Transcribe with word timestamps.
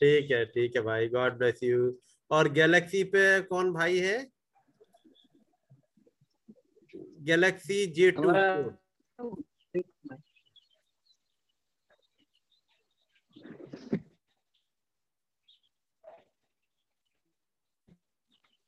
ठीक 0.00 0.30
है 0.30 0.44
ठीक 0.46 0.76
है 0.76 0.82
भाई। 0.82 1.08
गॉड 1.08 1.36
ब्लेस 1.38 1.62
यू 1.62 1.92
और 2.30 2.48
गैलेक्सी 2.52 3.02
पे 3.14 3.24
कौन 3.42 3.72
भाई 3.72 3.98
है? 3.98 4.16
गैलेक्सी 7.26 7.84
जे 7.96 8.10
टू 8.10 8.30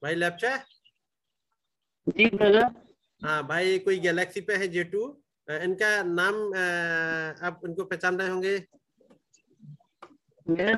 भाई 0.02 0.14
लेफ़्ट 0.14 0.45
जी 2.06 2.27
ब्रदर 2.30 2.64
हाँ 3.23 3.46
भाई 3.46 3.78
कोई 3.78 3.98
गैलेक्सी 3.98 4.41
पे 4.48 4.56
है 4.56 4.69
जे 4.69 4.84
टू 4.84 5.05
इनका 5.48 5.88
नाम 6.04 6.34
आप 7.46 7.60
इनको 7.64 7.84
पहचान 7.84 8.19
रहे 8.19 8.28
होंगे? 8.28 8.52
मेरा 10.46 10.77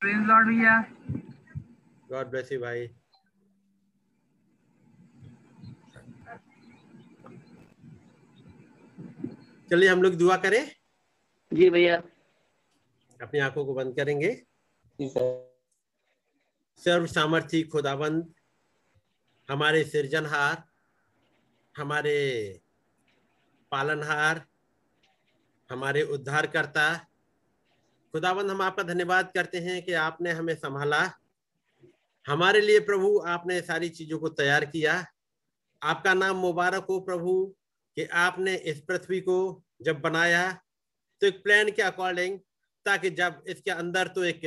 प्रेज 0.00 0.26
लॉर्ड 0.28 0.48
भैया। 0.48 0.74
गॉड 2.10 2.26
ब्लेस 2.26 2.52
यू 2.52 2.60
भाई। 2.60 2.86
चलिए 9.70 9.88
हम 9.88 10.02
लोग 10.02 10.14
दुआ 10.14 10.36
करें। 10.36 10.64
जी 11.52 11.70
भैया। 11.70 11.96
अपनी 13.20 13.40
आँखों 13.40 13.64
को 13.66 13.74
बंद 13.74 13.96
करेंगे। 13.96 14.34
सर्व 16.82 17.06
सामर्थी 17.06 17.62
खुदाबंद 17.62 18.34
हमारे 19.48 19.84
सृजनहार, 19.84 20.62
हमारे 21.74 22.18
पालनहार, 23.72 24.44
हमारे 25.70 26.02
उद्धारकर्ता 26.14 26.94
खुदाबंद 28.14 28.50
हम 28.50 28.62
आपका 28.62 28.82
धन्यवाद 28.82 29.30
करते 29.34 29.58
हैं 29.58 29.82
कि 29.82 29.92
आपने 29.98 30.30
हमें 30.30 30.54
संभाला। 30.54 31.00
हमारे 32.26 32.60
लिए 32.60 32.80
प्रभु, 32.80 33.18
आपने 33.18 33.60
सारी 33.60 33.88
चीज़ों 33.88 34.18
को 34.18 34.28
तैयार 34.30 34.64
किया। 34.64 34.94
आपका 35.82 36.14
नाम 36.14 36.36
मुबारक 36.36 36.86
हो 36.90 36.98
प्रभु, 37.00 37.54
कि 37.96 38.04
आपने 38.04 38.54
इस 38.54 38.80
पृथ्वी 38.80 39.20
को 39.20 39.38
जब 39.82 40.00
बनाया 40.00 40.52
तो 41.22 41.26
एक 41.26 41.42
प्लान 41.44 41.70
के 41.70 41.82
अकॉर्डिंग 41.82 42.38
ताकि 42.86 43.10
जब 43.10 43.42
इसके 43.48 43.70
अंदर 43.70 44.08
तो 44.08 44.24
एक 44.24 44.40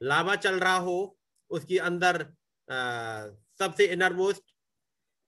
लावा 0.00 0.36
चल 0.36 0.58
रहा 0.60 0.76
हो, 0.76 1.16
उसके 1.50 1.78
अंदर 1.78 2.22
सबसे 3.60 3.86
इनर 3.86 4.12
मोस्ट 4.12 4.42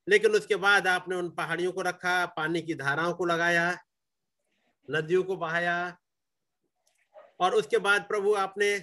लेकिन 0.07 0.31
उसके 0.31 0.55
बाद 0.55 0.87
आपने 0.87 1.15
उन 1.15 1.29
पहाड़ियों 1.29 1.71
को 1.71 1.81
रखा, 1.81 2.25
पानी 2.25 2.61
की 2.61 2.73
धाराओं 2.73 3.13
को 3.13 3.25
लगाया, 3.25 3.77
नदियों 4.91 5.23
को 5.23 5.37
बहाया। 5.37 5.97
और 7.39 7.55
उसके 7.55 7.77
बाद 7.77 8.01
प्रभु 8.01 8.33
आपने 8.33 8.79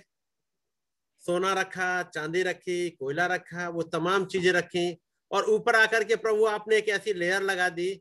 सोना 1.26 1.52
रखा, 1.52 2.02
चांदी 2.02 2.42
रखी, 2.42 2.90
कोयला 2.90 3.26
रखा, 3.26 3.68
वो 3.68 3.82
तमाम 3.82 4.24
चीज़ें 4.24 4.52
रखी। 4.52 5.00
और 5.30 5.44
ऊपर 5.44 5.76
आकर 5.76 6.04
के 6.04 6.16
प्रभु 6.16 6.44
आपने 6.44 6.76
एक 6.76 6.88
ऐसी 6.88 7.12
लेयर 7.12 7.42
लगा 7.42 7.68
दी 7.68 7.94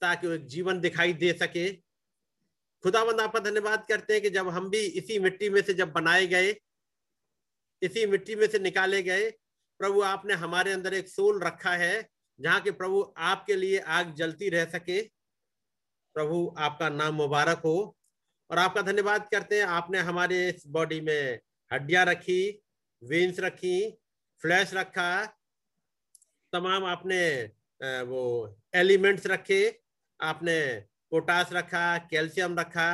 ताकि 0.00 0.26
वो 0.26 0.32
एक 0.32 0.46
जीवन 0.46 0.80
दिखाई 0.80 1.12
दे 1.12 1.32
सके। 1.32 1.72
खुदाबंद 2.84 3.20
आपका 3.20 3.40
धन्यवाद 3.40 3.86
करते 3.88 4.12
हैं 4.12 4.22
कि 4.22 4.30
जब 4.30 4.48
हम 4.48 4.70
भी 4.70 4.78
इसी 4.78 5.18
मिट्टी 5.18 5.48
में 5.50 5.62
से 5.62 5.74
जब 5.74 5.92
बनाए 5.92 6.26
गए, 6.26 6.56
इसी 7.82 8.06
मिट्टी 8.06 8.34
में 8.34 8.46
से 8.48 8.58
निकाले 8.58 9.02
गए 9.02 9.30
प्रभु, 9.80 10.00
आपने 10.02 10.34
हमारे 10.34 10.72
अंदर 10.72 10.94
एक 10.94 11.08
सोल 11.08 11.40
रखा 11.42 11.72
है, 11.72 12.08
जहाँ 12.38 12.60
के 12.60 12.70
प्रभु 12.72 13.02
आपके 13.18 13.56
लिए 13.56 13.78
आग 13.78 14.14
जलती 14.14 14.48
रह 14.48 14.64
सके। 14.64 15.00
प्रभु, 16.16 16.54
आपका 16.58 16.88
नाम 16.88 17.14
मुबारक 17.14 17.58
हो। 17.64 17.96
और 18.50 18.58
आपका 18.58 18.82
धन्यवाद 18.82 19.28
करते 19.28 19.58
हैं, 19.58 19.66
आपने 19.66 19.98
हमारे 20.00 20.48
इस 20.48 20.66
बॉडी 20.66 21.00
में 21.00 21.40
हड्डियाँ 21.70 22.04
रखी 22.06 22.42
वेन्स 23.02 23.40
रखी 23.40 23.90
फ्लैश 24.42 24.74
रखा, 24.74 25.24
तमाम 26.52 26.84
आपने 26.84 27.20
वो 28.04 28.22
एलिमेंट्स 28.74 29.26
रखे, 29.26 29.60
आपने 30.20 30.58
पोटास 31.10 31.52
रखा, 31.52 31.98
कैल्शियम 32.10 32.58
रखा, 32.58 32.88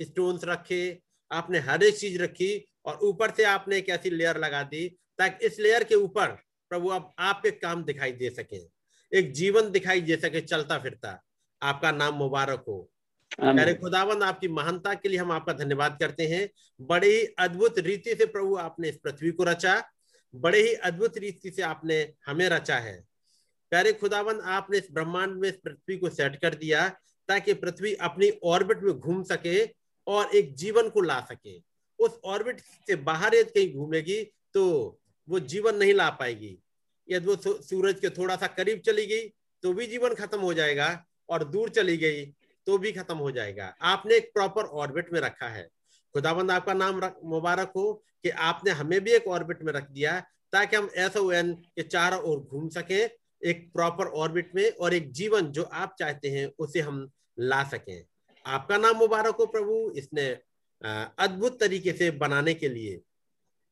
स्टोन्स 0.00 0.44
रखे, 0.44 1.00
आपने 1.30 1.58
हर 1.58 1.82
एक 1.82 1.96
चीज़ 1.98 2.18
रखी, 2.22 2.52
और 2.86 2.98
ऊपर 3.02 3.30
से 3.30 3.44
आपने 3.44 3.78
एक 3.78 3.88
ऐसी 3.88 4.10
लेयर 4.10 4.38
लगा 4.38 4.62
दी 4.64 4.86
ताकि 5.18 5.46
इस 5.46 5.58
लेयर 5.60 5.84
के 5.84 5.94
ऊपर 5.94 6.26
प्रभु 6.70 6.88
अब 6.88 7.12
आपके 7.20 7.50
काम 7.50 7.84
दिखाई 7.84 8.12
दे 8.12 8.30
सके 8.30 8.60
एक 9.12 9.32
जीवन 9.32 9.70
दिखाई 9.70 10.00
दे 10.00 10.16
सके 10.16 10.40
चलता 10.40 10.78
फिरता 10.78 11.20
आपका 11.62 11.90
नाम 11.92 12.14
मुबारक 12.14 12.64
हो। 12.68 12.88
अरे 13.40 13.74
खुदावंद 13.74 14.22
आपकी 14.22 14.48
महानता 14.48 14.94
के 14.94 15.08
लिए 15.08 15.18
हम 15.18 15.32
आपका 15.32 15.52
धन्यवाद 15.52 15.96
करते 16.00 16.26
हैं। 16.26 16.48
बड़े 16.80 17.08
ही 17.08 17.24
अद्भुत 17.38 17.78
रीति 17.78 18.14
से 18.14 18.26
प्रभु 18.26 18.56
आपने 18.56 18.88
इस 18.88 18.96
पृथ्वी 18.96 19.30
को 19.30 19.44
रचा 19.44 19.82
बड़े 20.34 20.60
ही 20.60 20.72
अद्भुत 20.84 21.18
रीति 21.18 21.50
से 21.50 21.62
आपने 21.62 22.00
हमें 22.26 22.48
रचा 22.48 22.76
है। 22.78 22.96
प्यारे 23.72 23.92
खुदावंद 23.92 24.40
आपने 24.40 24.78
इस 24.78 24.88
ब्रह्मांड 24.92 25.36
में 25.36 25.48
इस 25.48 25.56
पृथ्वी 25.56 25.96
को 25.96 26.08
सेट 26.10 26.36
कर 26.36 26.54
दिया 26.54 26.88
ताकि 27.28 27.54
पृथ्वी 27.54 27.94
अपनी 28.02 28.30
ऑर्बिट 28.44 28.82
में 28.82 28.92
घूम 28.92 29.22
सके 29.24 29.64
और 30.06 30.34
एक 30.36 30.54
जीवन 30.56 30.88
को 30.88 31.00
ला 31.00 31.20
सके। 31.20 31.58
उस 31.98 32.18
ऑर्बिट 32.24 32.60
से 32.86 32.96
बाहर 32.96 33.34
यदि 33.34 33.50
कहीं 33.50 33.74
घूमेगी 33.74 34.22
तो 34.54 34.98
वो 35.32 35.40
जीवन 35.42 35.76
नहीं 35.76 35.94
ला 35.94 36.08
पाएगी। 36.12 36.56
यदि 37.08 37.26
वो 37.26 37.36
सूरज 37.62 38.00
के 38.00 38.10
थोड़ा 38.12 38.36
सा 38.36 38.46
करीब 38.48 38.80
चली 38.86 39.06
गई 39.06 39.28
तो 39.62 39.72
भी 39.72 39.86
जीवन 39.86 40.14
खत्म 40.14 40.40
हो 40.40 40.52
जाएगा 40.54 40.88
और 41.28 41.44
दूर 41.46 41.68
चली 41.70 41.96
गई 41.96 42.24
तो 42.66 42.76
भी 42.78 42.92
खत्म 42.92 43.16
हो 43.16 43.30
जाएगा। 43.30 43.64
आपने 43.82 44.16
एक 44.16 44.30
प्रॉपर 44.34 44.64
ऑर्बिट 44.64 45.12
में 45.12 45.20
रखा 45.20 45.48
है। 45.48 45.66
खुदाबंद, 46.14 46.50
आपका 46.50 46.74
नाम 46.74 47.00
मुबारक 47.24 47.72
हो 47.76 47.92
कि 48.24 48.30
आपने 48.30 48.70
हमें 48.72 49.00
भी 49.00 49.12
एक 49.12 49.26
ऑर्बिट 49.28 49.62
में 49.62 49.72
रख 49.72 49.90
दिया 49.90 50.18
ताकि 50.52 50.76
हम 50.76 50.88
एस 50.96 51.16
ओ 51.16 51.30
एन 51.32 51.52
के 51.54 51.82
चारों 51.84 52.20
ओर 52.22 52.40
घूम 52.40 52.68
सके, 52.68 53.02
एक 53.42 53.70
प्रॉपर 53.72 54.06
ऑर्बिट 54.06 54.54
में 54.54 54.70
और 54.70 54.94
एक 54.94 55.10
जीवन 55.12 55.46
जो 55.48 55.62
आप 55.64 55.94
चाहते 55.98 56.30
हैं, 56.30 56.46
उसे 56.58 56.80
हम 56.80 57.08
ला 57.40 57.62
सकें। 57.64 58.04
आपका 58.44 58.76
नाम 58.78 58.96
मुबारक 58.96 59.36
हो 59.36 59.46
प्रभु। 59.46 59.92
इसने 59.96 60.28
अद्भुत 60.82 61.58
तरीके 61.60 61.92
से 61.92 62.10
बनाने 62.18 62.54
के 62.54 62.68
लिए 62.68 63.00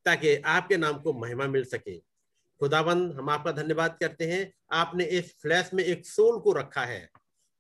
ताकि 0.05 0.35
आपके 0.37 0.77
नाम 0.77 0.99
को 0.99 1.13
महिमा 1.13 1.47
मिल 1.47 1.65
सके। 1.65 1.99
खुदाबंद 2.61 3.13
हम 3.13 3.31
आपका 3.31 3.53
धन्यवाद 3.53 3.97
करते 4.01 4.27
हैं। 4.27 4.53
आपने 4.73 5.05
इस 5.05 5.35
फ्लैश 5.43 5.71
में 5.75 5.85
एक 5.85 6.07
सोल 6.07 6.39
को 6.41 6.53
रखा 6.53 6.85
है 6.85 7.09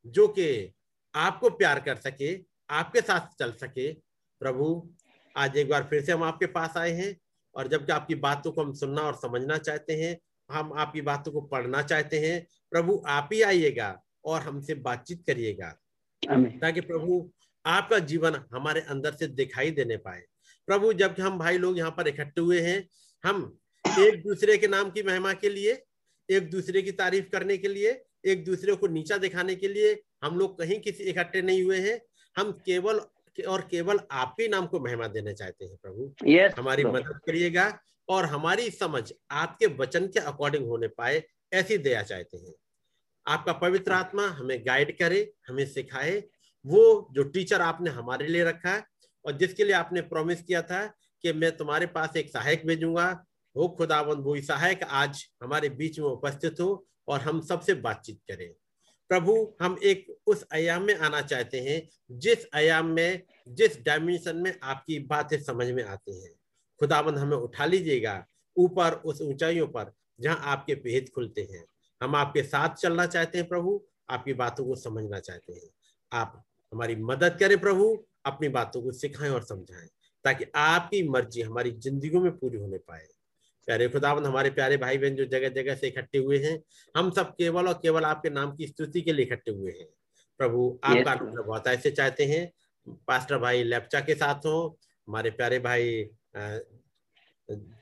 जो 0.06 0.28
कि 0.28 0.72
आपको 1.14 1.50
प्यार 1.50 1.80
कर 1.80 1.96
सके 1.96 2.34
आपके 2.70 3.00
साथ 3.00 3.34
चल 3.38 3.52
सके। 3.52 3.92
प्रभु 4.40 4.66
आज 5.36 5.56
एक 5.56 5.68
बार 5.68 5.86
फिर 5.90 6.04
से 6.04 6.12
हम 6.12 6.22
आपके 6.22 6.46
पास 6.46 6.76
आए 6.76 6.90
हैं 6.90 7.16
और 7.54 7.68
जबकि 7.68 7.92
आपकी 7.92 8.14
बातों 8.14 8.52
को 8.52 8.62
हम 8.62 8.72
सुनना 8.72 9.02
और 9.02 9.14
समझना 9.14 9.58
चाहते 9.58 9.92
हैं 9.92 10.18
हम 10.50 10.72
आपकी 10.72 11.00
बातों 11.00 11.32
को 11.32 11.40
पढ़ना 11.40 11.82
चाहते 11.82 12.18
हैं 12.18 12.46
प्रभु 12.70 13.02
आप 13.06 13.28
ही 13.32 13.42
आइएगा 13.42 14.02
और 14.24 14.40
हमसे 14.40 14.74
बातचीत 14.74 15.24
करिएगा। 15.26 15.68
ताकि 16.58 16.80
प्रभु 16.80 17.30
आपका 17.66 17.98
जीवन 17.98 18.44
हमारे 18.52 18.80
अंदर 18.80 19.14
से 19.14 19.26
दिखाई 19.26 19.70
देने 19.70 19.96
पाए। 19.96 20.22
प्रभु 20.70 20.92
जब 20.92 21.14
हम 21.20 21.38
भाई 21.38 21.58
लोग 21.58 21.78
यहाँ 21.78 21.90
पर 21.90 22.08
इकट्ठे 22.08 22.40
हुए 22.40 22.60
हैं 22.60 22.78
हम 23.24 23.38
एक 23.84 24.22
दूसरे 24.22 24.56
के 24.58 24.68
नाम 24.68 24.90
की 24.90 25.02
महिमा 25.02 25.32
के 25.34 25.48
लिए 25.48 25.72
एक 26.28 26.50
दूसरे 26.50 26.82
की 26.82 26.92
तारीफ़ 26.92 27.28
करने 27.28 27.56
के 27.58 27.68
लिए 27.68 28.00
एक 28.24 28.44
दूसरे 28.44 28.74
को 28.74 28.86
नीचा 28.86 29.16
दिखाने 29.18 29.54
के 29.54 29.68
लिए 29.68 30.02
हम 30.24 30.38
लोग 30.38 30.58
कहीं 30.58 30.78
किसी 30.80 31.04
इकट्ठे 31.04 31.42
नहीं 31.42 31.62
हुए 31.62 31.78
हैं। 31.78 32.00
हम 32.36 32.52
केवल 32.66 33.00
और 33.48 33.60
केवल 33.70 34.00
आपके 34.10 34.48
नाम 34.48 34.66
को 34.66 34.80
महिमा 34.80 35.06
देना 35.06 35.32
चाहते 35.32 35.64
हैं 35.64 35.76
प्रभु। 35.82 36.14
Yes, 36.26 36.58
हमारी 36.58 36.82
no. 36.82 36.92
मदद 36.94 37.20
करिएगा 37.26 37.66
और 38.08 38.24
हमारी 38.24 38.70
समझ 38.70 39.02
आपके 39.30 39.66
वचन 39.66 40.06
के 40.06 40.20
अकॉर्डिंग 40.20 40.66
होने 40.66 40.88
पाए 40.88 41.22
ऐसी 41.52 41.78
दया 41.78 42.02
चाहते 42.02 42.36
हैं। 42.36 42.54
आपका 43.26 43.52
पवित्र 43.52 43.92
आत्मा 43.92 44.26
हमें 44.28 44.58
गाइड 44.66 44.96
करे 44.98 45.32
हमें 45.48 45.64
सिखाए 45.66 46.22
वो 46.64 46.84
जो 47.12 47.22
टीचर 47.22 47.60
आपने 47.60 47.90
हमारे 47.90 48.26
लिए 48.26 48.44
रखा 48.44 48.74
है 48.74 48.89
और 49.24 49.32
जिसके 49.32 49.64
लिए 49.64 49.72
आपने 49.72 50.00
प्रॉमिस 50.00 50.42
किया 50.42 50.62
था 50.62 50.86
कि 51.22 51.32
मैं 51.32 51.56
तुम्हारे 51.56 51.86
पास 51.86 52.16
एक 52.16 52.30
सहायक 52.30 52.66
भेजूँगा। 52.66 53.24
वो 53.56 53.68
खुदावंद 53.68 54.24
वो 54.24 54.40
सहायक 54.40 54.82
आज 54.82 55.24
हमारे 55.42 55.68
बीच 55.68 55.98
में 55.98 56.06
उपस्थित 56.06 56.60
हो 56.60 56.86
और 57.08 57.20
हम 57.20 57.40
सबसे 57.40 57.74
बातचीत 57.74 58.20
करें। 58.30 58.52
प्रभु, 59.08 59.54
हम 59.62 59.78
एक 59.82 60.06
उस 60.26 60.44
आयाम 60.52 60.82
में 60.82 60.94
आना 60.96 61.20
चाहते 61.20 61.60
हैं, 61.60 61.88
जिस 62.10 62.46
आयाम 62.54 62.86
में, 62.86 63.22
जिस 63.48 63.82
डायमेंशन 63.82 64.36
में 64.36 64.54
आपकी 64.62 64.98
बातें 64.98 65.42
समझ 65.42 65.66
में 65.66 65.84
आती 65.84 66.22
हैं। 66.22 66.32
खुदाबंद 66.80 67.18
हमें 67.18 67.36
उठा 67.36 67.64
लीजिएगा 67.64 68.26
ऊपर 68.56 68.92
उस 68.92 69.22
ऊंचाइयों 69.22 69.66
पर 69.66 69.92
जहाँ 70.20 70.40
आपके 70.42 70.74
भेद 70.74 71.10
खुलते 71.14 71.48
हैं। 71.52 71.64
हम 72.02 72.16
आपके 72.16 72.42
साथ 72.42 72.74
चलना 72.74 73.06
चाहते 73.06 73.38
हैं 73.38 73.48
प्रभु, 73.48 73.82
आपकी 74.10 74.32
बातों 74.32 74.64
को 74.64 74.76
समझना 74.76 75.18
चाहते 75.18 75.52
हैं। 75.52 75.68
आप 76.12 76.44
हमारी 76.72 76.96
मदद 76.96 77.36
करें 77.40 77.60
प्रभु 77.60 78.06
अपनी 78.24 78.48
बातों 78.50 78.82
को 78.82 78.92
सिखाएँ 78.94 79.30
और 79.30 79.42
समझाएँ 79.44 79.88
ताकि 80.24 80.44
आपकी 80.56 81.02
मर्ज़ी 81.08 81.42
हमारी 81.42 81.70
ज़िंदगी 81.72 82.18
में 82.18 82.30
पूरी 82.32 82.58
होने 82.58 82.78
पाए। 82.78 83.06
प्यारे 83.68 83.88
खुदावंद 83.88 84.26
हमारे 84.26 84.50
प्यारे 84.50 84.76
भाई 84.76 84.98
बहन 84.98 85.16
जो 85.16 85.24
जगह 85.26 85.48
जगह 85.52 85.74
से 85.74 85.88
इकट्ठे 85.88 86.18
हुए 86.18 86.38
हैं 86.38 86.58
हम 86.94 87.10
सब 87.10 87.30
केवल 87.34 87.68
और 87.68 87.74
केवल 87.82 88.04
आपके 88.04 88.30
नाम 88.30 88.54
की 88.56 88.66
स्तुति 88.66 89.00
के 89.00 89.12
लिए 89.12 89.24
इकट्ठे 89.26 89.50
हुए 89.50 89.72
हैं। 89.72 89.86
प्रभु 90.40 90.78
आपका 90.84 91.12
अनुग्रह 91.12 91.42
बहुत 91.42 91.66
ऐसे 91.68 91.90
चाहते 91.90 92.24
हैं। 92.26 92.50
पास्टर 93.08 93.38
भाई 93.38 93.62
लेपचा 93.64 94.00
के 94.00 94.14
साथ 94.14 94.46
हो 94.46 94.78
हमारे 95.08 95.30
प्यारे 95.32 95.58
भाई 95.60 96.04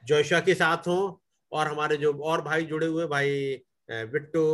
जोशा 0.08 0.40
के 0.40 0.54
साथ 0.54 0.88
हो 0.88 0.98
और 1.52 1.68
हमारे 1.68 1.96
जो 1.96 2.12
और 2.12 2.42
भाई 2.42 2.64
जुड़े 2.66 2.86
हुए 2.86 3.06
भाई 3.06 3.62
बिट्टू 3.88 4.44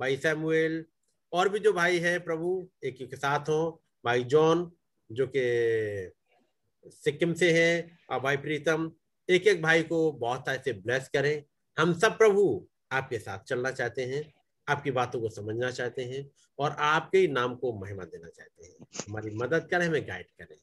भाई 0.00 0.16
सैमुएल 0.16 0.84
और 1.32 1.48
भी 1.48 1.58
जो 1.58 1.72
भाई 1.72 1.98
हैं 1.98 2.18
प्रभु 2.24 2.68
एक 2.84 3.00
एक 3.02 3.14
साथ 3.16 3.48
हो। 3.48 3.82
भाई 4.04 4.24
जॉन 4.26 4.70
जो 5.12 5.26
कि 5.36 6.90
सिक्किम 6.90 7.34
से 7.34 7.50
है 7.52 7.98
और 8.10 8.20
भाई 8.20 8.36
प्रीतम 8.36 8.90
एक 9.28 9.46
एक 9.46 9.62
भाई 9.62 9.82
को 9.82 10.12
बहुत 10.12 10.48
ऐसे 10.48 10.72
ब्लेस 10.72 11.08
करें। 11.08 11.44
हम 11.78 11.92
सब 11.98 12.18
प्रभु 12.18 12.66
आपके 12.92 13.18
साथ 13.18 13.38
चलना 13.38 13.70
चाहते 13.70 14.04
हैं 14.04 14.22
आपकी 14.68 14.90
बातों 14.90 15.20
को 15.20 15.28
समझना 15.28 15.70
चाहते 15.70 16.04
हैं 16.04 16.30
और 16.58 16.70
आपके 16.70 17.26
नाम 17.28 17.54
को 17.54 17.72
महिमा 17.72 18.04
देना 18.04 18.28
चाहते 18.28 18.66
हैं। 18.66 18.86
हमारी 19.08 19.30
मदद 19.30 19.68
करें 19.70 19.86
हमें 19.86 20.08
गाइड 20.08 20.26
करें। 20.26 20.58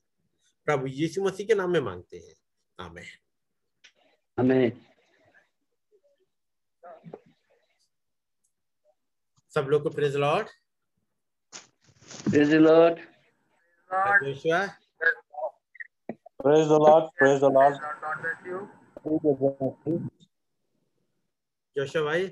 प्रभु 0.65 0.87
यीशु 0.87 1.23
मसीह 1.23 1.47
के 1.47 1.55
नाम 1.55 1.71
में 1.71 1.79
मांगते 1.79 2.17
हैं। 2.17 2.33
आमेन। 2.79 3.05
आमेन। 4.39 4.81
सब 9.53 9.67
लोग 9.69 9.83
को 9.83 9.89
praise 9.89 10.15
Lord 10.15 10.47
praise 12.29 12.53
Lord 12.53 12.99
Joshua 14.23 14.61
Praise 16.43 16.67
the 16.67 16.77
Lord. 16.77 17.03
Praise 17.19 17.39
the 17.41 17.49
Lord. 17.49 17.75
Joshua 21.75 22.01
भाई? 22.03 22.27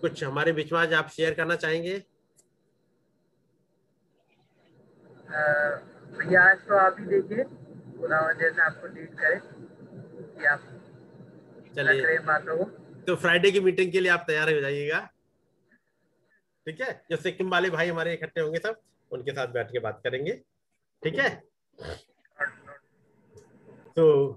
कुछ 0.00 0.24
हमारे 0.24 0.52
बीच 0.52 0.72
में 0.72 0.78
आज 0.80 0.92
आप 0.94 1.08
शेयर 1.08 1.34
करना 1.34 1.56
चाहेंगे? 1.56 1.94
भैया 6.18 6.42
आज 6.50 6.58
तो 6.68 6.76
आप 6.78 6.96
ही 7.00 7.06
देखिए। 7.06 7.44
खुदावन 7.44 8.38
जैसे 8.38 8.62
आपको 8.62 8.86
लीड 8.86 9.14
करे 9.18 9.40
कि 10.36 10.44
आप 10.44 10.60
चलिए। 11.76 12.18
बातों 12.18 12.56
को। 12.56 12.64
तो 13.02 13.16
फ्राइडे 13.16 13.50
की 13.50 13.60
मीटिंग 13.60 13.92
के 13.92 14.00
लिए 14.00 14.10
आप 14.12 14.24
तैयार 14.26 14.52
हो 14.54 14.60
जाइएगा। 14.60 15.00
ठीक 16.66 16.80
है? 16.80 17.04
जो 17.10 17.16
सिक्किम 17.16 17.50
वाले 17.50 17.70
भाई 17.70 17.88
हमारे 17.88 18.14
इकट्ठे 18.14 18.40
होंगे 18.40 18.58
सब। 18.58 18.80
उनके 19.12 19.32
साथ 19.32 19.46
बैठ 19.46 19.72
के 19.72 19.78
बात 19.78 20.00
करेंगे। 20.04 20.32
ठीक 21.02 21.18
है? 21.18 21.28
तो 23.96 24.32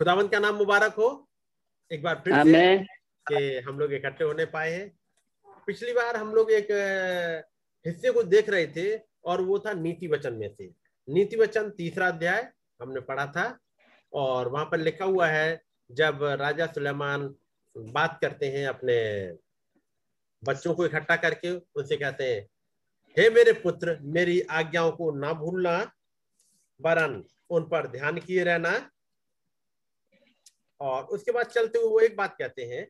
खुदावंत 0.00 0.30
का 0.32 0.38
नाम 0.38 0.54
मुबारक 0.54 0.94
हो। 0.94 1.08
एक 1.90 2.02
बार 2.02 2.22
फिर 2.24 2.42
से 2.44 2.78
कि 3.26 3.58
हम 3.58 3.78
लोग 3.78 3.92
इकट्ठे 3.92 4.24
होने 4.24 4.44
पाए 4.44 4.72
हैं। 4.72 4.98
पिछली 5.66 5.92
बार 5.92 6.16
हम 6.16 6.34
लोग 6.34 6.52
एक 6.52 6.68
हिस्से 7.84 8.10
को 8.10 8.22
देख 8.22 8.48
रहे 8.48 8.66
थे 8.66 8.96
और 9.24 9.40
वो 9.40 9.58
था 9.58 9.72
नीति 9.72 10.08
वचन 10.08 10.34
में 10.34 10.48
से। 10.54 10.70
नीति 11.08 11.36
वचन 11.36 11.70
तीसरा 11.70 12.08
अध्याय 12.08 12.52
हमने 12.82 13.00
पढ़ा 13.00 13.26
था 13.26 13.58
और 14.12 14.48
वहाँ 14.48 14.64
पर 14.64 14.78
लिखा 14.78 15.04
हुआ 15.04 15.26
है 15.28 15.62
जब 15.90 16.22
राजा 16.40 16.66
सुलेमान 16.66 17.34
बात 17.76 18.18
करते 18.20 18.46
हैं 18.46 18.66
अपने 18.66 18.96
बच्चों 20.42 20.74
को 20.74 20.86
इकट्ठा 20.86 21.16
करके 21.16 21.50
उनसे 21.50 21.96
कहते 21.96 22.24
हैं 22.24 22.46
हे 23.18 23.28
मेरे 23.30 23.52
पुत्र, 23.52 23.98
मेरी 24.02 24.40
आज्ञाओं 24.40 24.90
को 24.92 25.10
ना 25.10 25.32
भूलना, 25.32 25.92
वरन 26.80 27.24
उन 27.50 27.62
पर 27.62 27.86
ध्यान 27.86 28.18
किए 28.18 28.44
रहना। 28.44 28.90
और 30.80 31.04
उसके 31.04 31.32
बाद 31.32 31.46
चलते 31.46 31.78
हुए 31.78 31.88
वो 31.88 32.00
एक 32.00 32.16
बात 32.16 32.36
कहते 32.38 32.64
हैं 32.64 32.86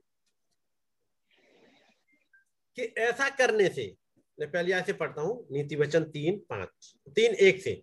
कि 2.79 2.83
ऐसा 2.83 3.29
करने 3.29 3.69
से, 3.69 3.97
मैं 4.41 4.51
पहले 4.51 4.73
ऐसे 4.73 4.93
पढ़ता 4.93 5.23
हूँ, 5.23 5.47
नीति 5.51 5.77
वचन 5.77 6.05
तीन, 6.05 6.39
पाँच, 6.39 6.95
तीन 7.17 7.35
एक 7.35 7.63
से। 7.63 7.83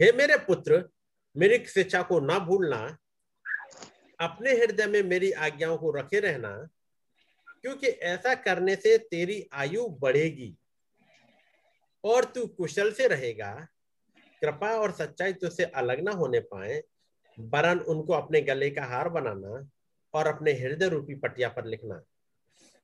हे 0.00 0.12
मेरे 0.12 0.36
पुत्र, 0.36 0.88
मेरी 1.36 1.64
शिक्षा 1.66 2.02
को 2.02 2.20
ना 2.20 2.38
भूलना, 2.38 2.98
अपने 4.20 4.52
हृदय 4.52 4.86
में 4.86 5.02
मेरी 5.02 5.30
आज्ञाओं 5.32 5.78
को 5.78 5.90
रखे 5.90 6.20
रहना 6.20 6.68
क्योंकि 7.64 7.86
ऐसा 7.86 8.34
करने 8.34 8.76
से 8.76 8.96
तेरी 8.98 9.48
आयु 9.52 9.88
बढ़ेगी 10.00 10.54
और 12.04 12.24
तू 12.24 12.46
कुशल 12.46 12.92
से 12.92 13.08
रहेगा। 13.08 13.68
कृपा 14.42 14.70
और 14.70 14.92
सच्चाई 14.92 15.32
तुझसे 15.32 15.64
अलग 15.64 16.00
ना 16.00 16.12
होने 16.12 16.40
पाए, 16.40 16.82
वरन 17.38 17.78
उनको 17.78 18.12
अपने 18.12 18.40
गले 18.40 18.70
का 18.70 18.84
हार 18.84 19.08
बनाना 19.08 19.68
और 20.14 20.26
अपने 20.26 20.52
हृदय 20.52 20.88
रूपी 20.88 21.14
पटिया 21.14 21.48
पर 21.48 21.64
लिखना। 21.64 22.02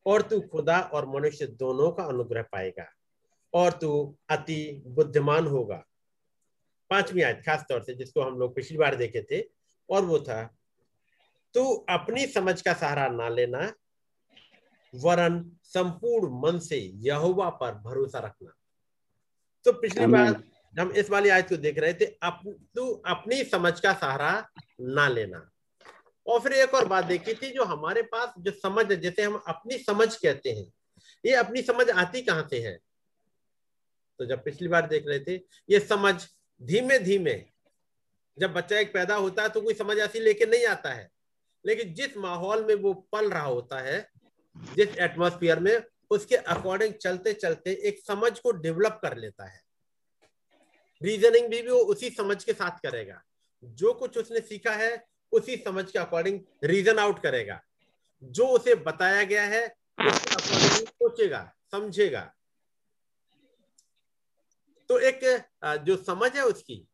और 0.07 0.23
तू 0.23 0.41
खुदा 0.41 0.81
और 0.81 1.07
मनुष्य 1.07 1.47
दोनों 1.47 1.91
का 1.93 2.05
अनुग्रह 2.05 2.43
पाएगा 2.43 2.87
और 3.55 3.73
तू 3.73 4.17
अति 4.29 4.83
बुद्धिमान 4.87 5.47
होगा। 5.47 5.85
पांचवी 6.91 7.23
आयत, 7.23 7.43
खास 7.47 7.65
तौर 7.69 7.83
से 7.83 7.95
जिसको 7.95 8.23
हम 8.23 8.39
लोग 8.39 8.55
पिछली 8.55 8.79
बार 8.79 8.95
देखे 8.97 9.23
थे, 9.23 9.41
और 9.91 10.05
वो 10.05 10.19
था, 10.19 10.57
तू 11.55 11.73
अपनी 11.89 12.27
समझ 12.27 12.63
का 12.63 12.73
सहारा 12.73 13.09
ना 13.09 13.29
लेना 13.29 13.73
वरन 15.03 15.59
संपूर्ण 15.65 16.41
मन 16.43 16.59
से 16.59 16.79
यहुवा 17.05 17.49
पर 17.51 17.75
भरोसा 17.75 18.19
रखना। 18.19 18.53
तो 19.65 19.73
पिछली 19.73 20.07
बार 20.07 20.43
हम 20.75 20.91
इस 20.93 21.11
वाली 21.11 21.29
आयत 21.29 21.49
को 21.49 21.57
देख 21.57 21.79
रहे 21.79 21.95
थे 21.95 22.05
अप, 22.23 22.41
तू 22.77 22.91
अपनी 23.07 23.45
समझ 23.45 23.81
का 23.81 23.93
सहारा 23.93 24.49
ना 24.81 25.09
लेना। 25.09 25.51
और 26.27 26.41
फिर 26.41 26.53
एक 26.53 26.75
और 26.75 26.87
बात 26.89 27.05
देखी 27.05 27.35
थी 27.35 27.51
जो 27.51 27.65
हमारे 27.65 28.03
पास 28.03 28.33
जो 28.39 28.51
समझ 28.53 28.91
है 28.91 28.97
जैसे 29.01 29.23
हम 29.23 29.43
अपनी 29.49 29.79
समझ 29.79 30.15
कहते 30.17 30.51
हैं 30.51 30.67
ये 31.25 31.35
अपनी 31.35 31.63
समझ 31.63 31.89
आती 31.91 32.23
कहाँ 32.23 32.47
से 32.51 32.61
है? 32.61 32.79
तो 34.21 34.27
जब 34.27 34.45
पिछली 34.45 34.69
बार 34.69 34.87
देख 34.87 35.07
रहे 35.07 35.21
थे 35.21 35.35
ये 35.71 35.81
समझ 35.81 36.15
धीमे 36.61 36.99
धीमे 36.99 37.45
जब 38.39 38.53
बच्चा 38.53 38.79
एक 38.79 38.93
पैदा 38.93 39.15
होता 39.15 39.43
है 39.43 39.49
तो 39.49 39.61
कोई 39.61 39.75
समझ 39.75 39.99
ऐसी 39.99 40.21
लेके 40.21 40.47
नहीं 40.47 40.67
आता 40.67 40.93
है। 40.93 41.11
लेकिन 41.65 41.95
जिस 41.95 42.17
माहौल 42.17 42.65
में 42.65 42.75
वो 42.75 42.93
पल 43.13 43.31
रहा 43.31 43.45
होता 43.45 43.81
है 43.81 43.99
जिस 44.77 44.97
एटमोस्फियर 44.99 45.61
में 45.61 45.83
उसके 46.11 46.37
अकॉर्डिंग 46.37 46.95
चलते 46.95 47.33
चलते 47.33 47.73
एक 47.89 48.01
समझ 48.01 48.39
को 48.39 48.51
डेवलप 48.53 48.99
कर 49.03 49.17
लेता 49.17 49.45
है। 49.45 49.61
रीजनिंग 51.03 51.49
भी, 51.49 51.63
भी 51.63 51.71
वो 51.71 51.79
उसी 51.79 52.11
समझ 52.11 52.43
के 52.45 52.53
साथ 52.53 52.79
करेगा। 52.83 53.23
जो 53.63 53.93
कुछ 53.95 54.19
उसने 54.19 54.41
सीखा 54.41 54.73
है 54.73 55.05
उसी 55.33 55.57
समझ 55.57 55.91
के 55.91 55.99
अकॉर्डिंग 55.99 56.41
रीजन 56.65 56.99
आउट 56.99 57.23
करेगा। 57.23 57.61
जो 58.23 58.47
उसे 58.47 58.75
बताया 58.75 59.23
गया 59.25 59.45
है 59.45 59.67
उसके 59.99 60.35
अकॉर्डिंग 60.35 60.89
सोचेगा 60.89 61.41
समझेगा। 61.73 62.33
तो 64.91 64.99
एक 64.99 65.21
जो 65.85 65.97
समझ 65.97 66.31
है 66.37 66.45
उसकी 66.45 66.87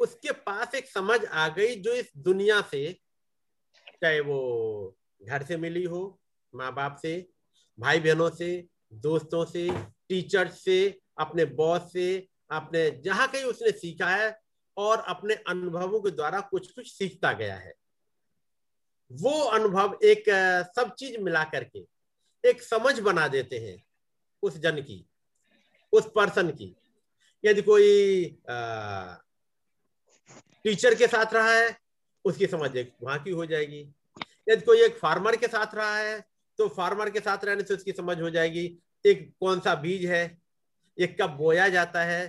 उसके 0.00 0.32
पास 0.32 0.74
एक 0.74 0.88
समझ 0.88 1.24
आ 1.24 1.48
गई 1.48 1.74
जो 1.76 1.92
इस 1.92 2.12
दुनिया 2.16 2.60
से 2.60 2.92
चाहे 4.02 4.20
वो 4.20 4.96
घर 5.22 5.42
से 5.42 5.56
मिली 5.56 5.84
हो 5.84 6.20
माँ 6.56 6.72
बाप 6.74 6.98
से 7.02 7.14
भाई 7.78 8.00
बहनों 8.00 8.30
से, 8.30 8.66
दोस्तों 8.94 9.44
से 9.44 9.68
टीचर 10.08 10.48
से, 10.48 11.00
अपने 11.18 11.44
बॉस 11.44 11.92
से, 11.92 12.28
अपने 12.50 12.90
जहाँ 13.04 13.26
कहीं 13.28 13.44
उसने 13.44 13.70
सीखा 13.72 14.08
है 14.08 14.38
और 14.76 14.98
अपने 15.08 15.34
अनुभवों 15.48 16.00
के 16.00 16.10
द्वारा 16.10 16.40
कुछ 16.40 16.70
कुछ 16.72 16.92
सीखता 16.92 17.32
गया 17.32 17.56
है। 17.56 17.74
वो 19.10 19.40
अनुभव 19.48 19.98
एक 20.04 20.24
सब 20.76 20.94
चीज़ 20.94 21.18
मिला 21.18 21.42
करके 21.44 21.84
एक 22.44 22.62
समझ 22.62 22.98
बना 23.00 23.26
देते 23.28 23.58
हैं 23.58 23.82
उस 24.42 24.56
जन 24.58 24.80
की, 24.82 25.04
उस 25.92 26.10
पर्सन 26.14 26.50
की। 26.50 26.74
यदि 27.44 27.62
कोई 27.62 28.24
टीचर 30.64 30.94
के 30.94 31.06
साथ 31.06 31.34
रहा 31.34 31.50
है, 31.50 31.76
उसकी 32.24 32.46
समझ 32.46 32.76
एक 32.76 32.92
वहाँ 33.02 33.18
की 33.22 33.30
हो 33.30 33.46
जाएगी। 33.46 33.80
यदि 34.48 34.60
कोई 34.60 34.82
एक 34.82 34.96
फार्मर 34.98 35.36
के 35.36 35.46
साथ 35.46 35.74
रहा 35.74 35.96
है 35.96 36.24
तो 36.58 36.68
फार्मर 36.68 37.10
के 37.10 37.20
साथ 37.20 37.44
रहने 37.44 37.62
से 37.62 37.74
उसकी 37.74 37.92
समझ 37.92 38.20
हो 38.20 38.30
जाएगी 38.30 38.64
एक 39.04 39.30
कौन 39.40 39.60
सा 39.60 39.74
बीज 39.74 40.04
है 40.06 40.24
ये 40.98 41.06
कब 41.20 41.36
बोया 41.36 41.68
जाता 41.68 42.02
है 42.04 42.24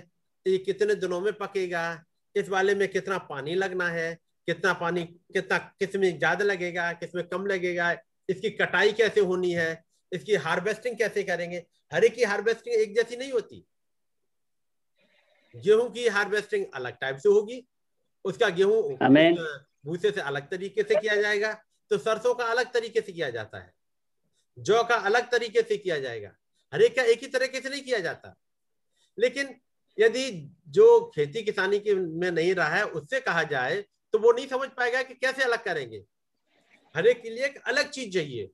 ये 0.46 0.58
कितने 0.58 0.94
दिनों 0.96 1.20
में 1.20 1.32
पकेगा 1.32 1.84
इस 2.34 2.48
वाले 2.48 2.74
में 2.74 2.86
कितना 2.88 3.18
पानी 3.28 3.54
लगना 3.54 3.88
है 3.88 4.12
कितना 4.48 4.72
पानी 4.72 5.04
कितना 5.04 5.58
किसमें 5.78 6.18
ज़्यादा 6.18 6.44
लगेगा 6.44 6.92
किसमें 6.92 7.26
कम 7.28 7.46
लगेगा 7.46 7.90
इसकी 8.28 8.50
कटाई 8.52 8.92
कैसे 8.92 9.20
होनी 9.22 9.52
है 9.52 9.70
इसकी 10.12 10.34
हार्वेस्टिंग 10.44 10.96
कैसे 10.98 11.22
करेंगे 11.22 11.64
हर 11.92 12.04
एक 12.04 12.14
की 12.14 12.24
हार्वेस्टिंग 12.24 12.74
एक 12.76 12.94
जैसी 12.94 13.16
नहीं 13.16 13.32
होती। 13.32 13.64
गेहूँ 15.54 15.88
की 15.92 16.06
हार्वेस्टिंग 16.08 16.64
अलग 16.74 16.98
टाइप 17.00 17.16
से 17.16 17.28
होगी 17.28 17.62
उसका 18.24 18.48
गेहूँ 18.50 18.82
भूसे 19.86 20.10
से 20.10 20.20
अलग 20.22 20.48
तरीके 20.50 20.82
से 20.82 20.94
किया 20.96 21.16
जाएगा 21.16 21.52
तो 21.90 21.98
सरसों 21.98 22.34
का 22.34 22.44
अलग 22.46 22.72
तरीके 22.72 23.00
से 23.00 23.12
किया 23.12 23.30
जाता 23.30 23.58
है। 23.58 23.72
जौ 24.58 24.82
का 24.84 24.94
अलग 24.94 25.30
तरीके 25.30 25.62
से 25.62 25.76
किया 25.76 25.98
जाएगा। 25.98 26.34
हर 26.72 26.82
एक 26.82 26.96
का 26.96 27.02
एक 27.02 27.20
ही 27.20 27.26
तरीके 27.26 27.60
से 27.60 27.68
नहीं 27.68 27.82
किया 27.82 27.98
जाता? 27.98 28.34
लेकिन 29.18 29.54
यदि 29.98 30.50
जो 30.68 31.12
खेती 31.14 31.42
किसानी 31.42 31.78
के 31.78 31.94
में 31.94 32.30
नहीं 32.30 32.54
रहा 32.54 32.68
है, 32.68 32.86
उससे 32.86 33.20
कहा 33.20 33.42
जाए 33.42 33.84
तो 34.12 34.18
वो 34.18 34.32
नहीं 34.32 34.46
समझ 34.46 34.68
पाएगा 34.68 35.02
कि 35.02 35.14
कैसे 35.14 35.42
अलग 35.42 35.64
करेंगे। 35.64 36.04
हर 36.96 37.06
एक 37.06 37.22
के 37.22 37.30
लिए 37.30 37.44
एक 37.44 37.62
अलग 37.66 37.90
चीज़ 37.90 38.14
चाहिए। 38.14 38.46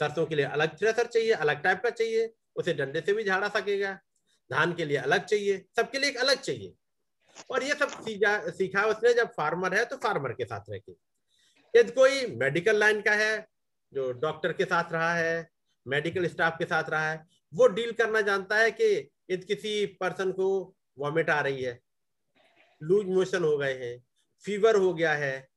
सरसों 0.00 0.26
के 0.26 0.34
लिए 0.34 0.44
अलग 0.44 0.78
थ्रेसर 0.78 1.06
चाहिए, 1.06 1.32
अलग 1.32 1.62
टाइप 1.62 1.80
का 1.82 1.90
चाहिए, 1.90 2.32
उसे 2.56 2.74
डंडे 2.74 3.00
से 3.00 3.12
भी 3.12 3.24
झाड़ा 3.24 3.48
सकेगा। 3.48 3.92
धान 4.52 4.72
के 4.74 4.84
लिए 4.84 4.96
अलग 4.96 5.24
चाहिए, 5.24 5.64
सबके 5.76 5.98
लिए 5.98 6.10
एक 6.10 6.16
अलग 6.16 6.40
चाहिए। 6.40 6.74
और 7.50 7.62
ये 7.62 7.74
सब 7.74 7.88
सीखा 7.88 8.50
सीखा 8.50 8.84
उसने 8.84 9.14
जब 9.14 9.28
फार्मर 9.28 9.74
है 9.74 9.84
तो 9.84 9.96
फार्मर 9.96 10.32
के 10.32 10.44
साथ 10.44 10.60
रह 10.70 10.78
के। 10.78 10.92
यदि 11.76 11.92
कोई 11.92 12.26
मेडिकल 12.26 12.76
लाइन 12.76 13.00
का 13.00 13.12
है 13.12 13.48
जो 13.92 14.10
डॉक्टर 14.12 14.52
के 14.52 14.64
साथ 14.64 14.92
रहा 14.92 15.14
है, 15.14 15.48
मेडिकल 15.86 16.26
स्टाफ 16.26 16.56
के 16.58 16.64
साथ 16.64 16.90
रहा 16.90 17.10
है, 17.10 17.24
वो 17.52 17.66
डील 17.66 17.92
करना 17.92 18.20
जानता 18.20 18.56
है 18.56 18.70
कि 18.70 19.10
यदि 19.30 19.46
किसी 19.46 19.86
पर्सन 20.00 20.32
को 20.32 20.76
वॉमिट 20.98 21.30
आ 21.30 21.40
रही 21.40 21.62
है, 21.62 21.78
लूज 22.80 23.06
मोशन 23.06 23.44
हो 23.44 23.56
गए 23.58 23.74
हैं, 23.74 24.02
फीवर 24.44 24.76
हो 24.76 24.92
गया 24.94 25.12
है। 25.14 25.48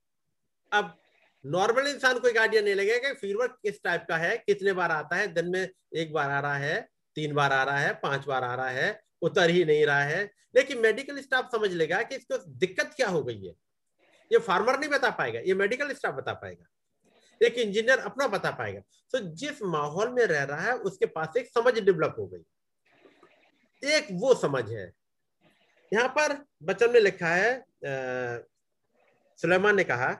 अब 0.71 0.97
नॉर्मल 1.45 1.87
इंसान 1.87 2.19
को 2.19 2.27
एक 2.27 2.37
आइडिया 2.37 2.61
नहीं 2.61 2.75
लगेगा 2.75 3.09
कि 3.09 3.15
फीवर 3.15 3.47
किस 3.47 3.83
टाइप 3.83 4.05
का 4.09 4.17
है, 4.17 4.37
कितने 4.37 4.73
बार 4.73 4.91
आता 4.91 5.15
है, 5.15 5.27
दिन 5.27 5.49
में 5.49 5.69
एक 5.95 6.13
बार 6.13 6.31
आ 6.31 6.39
रहा 6.39 6.55
है, 6.55 6.89
तीन 7.15 7.33
बार 7.33 7.53
आ 7.53 7.63
रहा 7.63 7.79
है, 7.79 7.93
पाँच 7.93 8.25
बार 8.25 8.43
आ 8.43 8.53
रहा 8.55 8.69
है, 8.69 9.01
उतर 9.21 9.49
ही 9.49 9.65
नहीं 9.65 9.85
रहा 9.85 10.03
है। 10.03 10.23
लेकिन 10.55 10.79
मेडिकल 10.79 11.21
स्टाफ 11.21 11.49
समझ 11.51 11.71
लेगा 11.71 12.01
कि 12.03 12.15
इसको 12.15 12.37
दिक्कत 12.37 12.93
क्या 12.95 13.07
हो 13.07 13.23
गई 13.23 13.45
है। 13.45 13.53
ये 14.31 14.39
फार्मर 14.39 14.79
नहीं 14.79 14.89
बता 14.89 15.09
पाएगा, 15.09 15.39
ये 15.39 15.53
मेडिकल 15.53 15.93
स्टाफ 15.93 16.13
बता 16.13 16.33
पाएगा। 16.33 16.65
एक 17.41 17.57
इंजीनियर 17.57 17.99
अपना 17.99 18.27
बता 18.27 18.51
पाएगा। 18.51 18.81
तो 19.13 19.19
जिस 19.35 19.61
माहौल 19.63 20.09
में 20.09 20.23
रह 20.25 20.43
रहा 20.43 20.61
है 20.61 20.73
उसके 20.79 21.05
पास 21.07 21.37
एक 21.37 21.49
समझ 21.49 21.73
डेवलप 21.75 22.15
हो 22.19 22.27
गई। 22.27 22.43
एक 23.83 24.07
वो 24.13 24.33
समझ 24.35 24.63
है। 24.69 24.91
यहाँ 25.91 26.07
पर 26.09 26.37
बचन 26.63 26.91
में 26.91 26.99
लिखा 26.99 27.29
है 27.29 28.45
सुलेमान 29.39 29.75
ने 29.75 29.83
कहा 29.83 30.11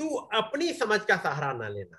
तू 0.00 0.08
अपनी 0.34 0.72
समझ 0.72 1.00
का 1.00 1.16
सहारा 1.16 1.52
ना 1.52 1.68
लेना। 1.68 1.98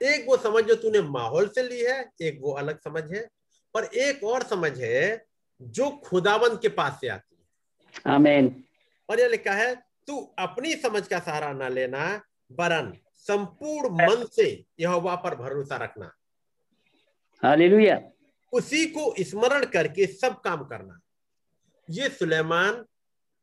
एक 0.00 0.26
वो 0.28 0.36
समझ 0.36 0.64
जो 0.64 0.74
तूने 0.74 1.00
माहौल 1.02 1.48
से 1.48 1.62
ली 1.62 1.80
है 1.80 2.00
एक 2.20 2.38
वो 2.42 2.52
अलग 2.54 2.78
समझ 2.80 3.02
है। 3.14 3.28
और 3.74 3.84
एक 3.84 4.24
और 4.24 4.42
समझ 4.42 4.72
है 4.80 5.24
जो 5.60 5.90
खुदावंत 6.04 6.60
के 6.62 6.68
पास 6.70 6.98
से 7.00 7.08
आती 7.08 7.36
है। 7.36 8.14
आमीन 8.14 8.64
और 9.08 9.20
यह 9.20 9.28
लिखा 9.28 9.52
है 9.54 9.74
तू 10.06 10.18
अपनी 10.38 10.74
समझ 10.76 11.06
का 11.08 11.18
सहारा 11.18 11.52
ना 11.52 11.68
लेना 11.68 12.04
वरन 12.50 12.92
संपूर्ण 13.26 13.88
मन 13.90 14.24
से 14.32 14.64
यहोवा 14.80 15.14
पर 15.16 15.34
भरोसा 15.34 15.76
रखना। 15.76 16.12
हालेलुया 17.42 18.00
उसी 18.52 18.84
को 18.86 19.14
स्मरण 19.20 19.64
करके 19.64 20.06
सब 20.06 20.40
काम 20.40 20.64
करना। 20.64 20.98
ये 21.88 22.08
सुलेमान 22.08 22.84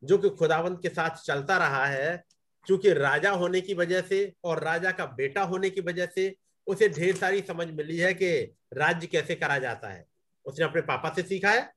जो 0.04 0.18
कि 0.18 0.30
खुदावंत 0.30 0.80
के 0.82 0.90
साथ 0.90 1.24
चलता 1.26 1.58
रहा 1.58 1.86
है 1.86 2.24
क्योंकि 2.68 2.94
राजा 2.94 3.32
होने 3.32 3.62
की 3.62 3.74
वजह 3.74 4.02
से 4.02 4.34
और 4.44 4.64
राजा 4.64 4.92
का 4.92 5.06
बेटा 5.06 5.44
होने 5.44 5.70
की 5.70 5.82
वजह 5.82 6.06
से 6.06 6.36
उसे 6.68 6.90
ढेर 6.90 7.16
सारी 7.16 7.42
समझ 7.42 7.68
मिली 7.68 7.98
है 7.98 8.14
कि 8.14 8.32
राज्य 8.74 9.08
कैसे 9.08 9.36
करा 9.36 9.58
जाता 9.58 9.88
है। 9.88 10.06
उसने 10.46 10.66
अपने 10.66 10.82
पापा 10.82 11.14
से 11.14 11.24
सीखा 11.24 11.52
है। 11.52 11.70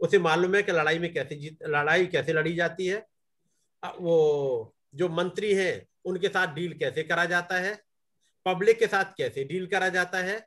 उसे 0.00 0.18
मालूम 0.18 0.54
है 0.54 0.62
कि 0.62 0.72
लड़ाई 0.72 0.98
में 0.98 1.12
कैसे 1.14 1.36
जीत 1.36 1.58
लड़ाई 1.66 2.06
कैसे 2.06 2.32
लड़ी 2.32 2.54
जाती 2.54 2.86
है। 2.86 3.06
वो 3.82 4.74
जो 4.94 5.08
मंत्री 5.08 5.54
हैं 5.54 5.86
उनके 6.04 6.28
साथ 6.28 6.46
डील 6.46 6.78
कैसे 6.78 7.02
करा 7.02 7.24
जाता 7.24 7.56
है? 7.56 7.82
पब्लिक 8.46 8.78
के 8.78 8.86
साथ 8.86 9.04
कैसे 9.04 9.44
डील 9.44 9.66
करा 9.66 9.88
जाता 9.88 10.18
है? 10.18 10.46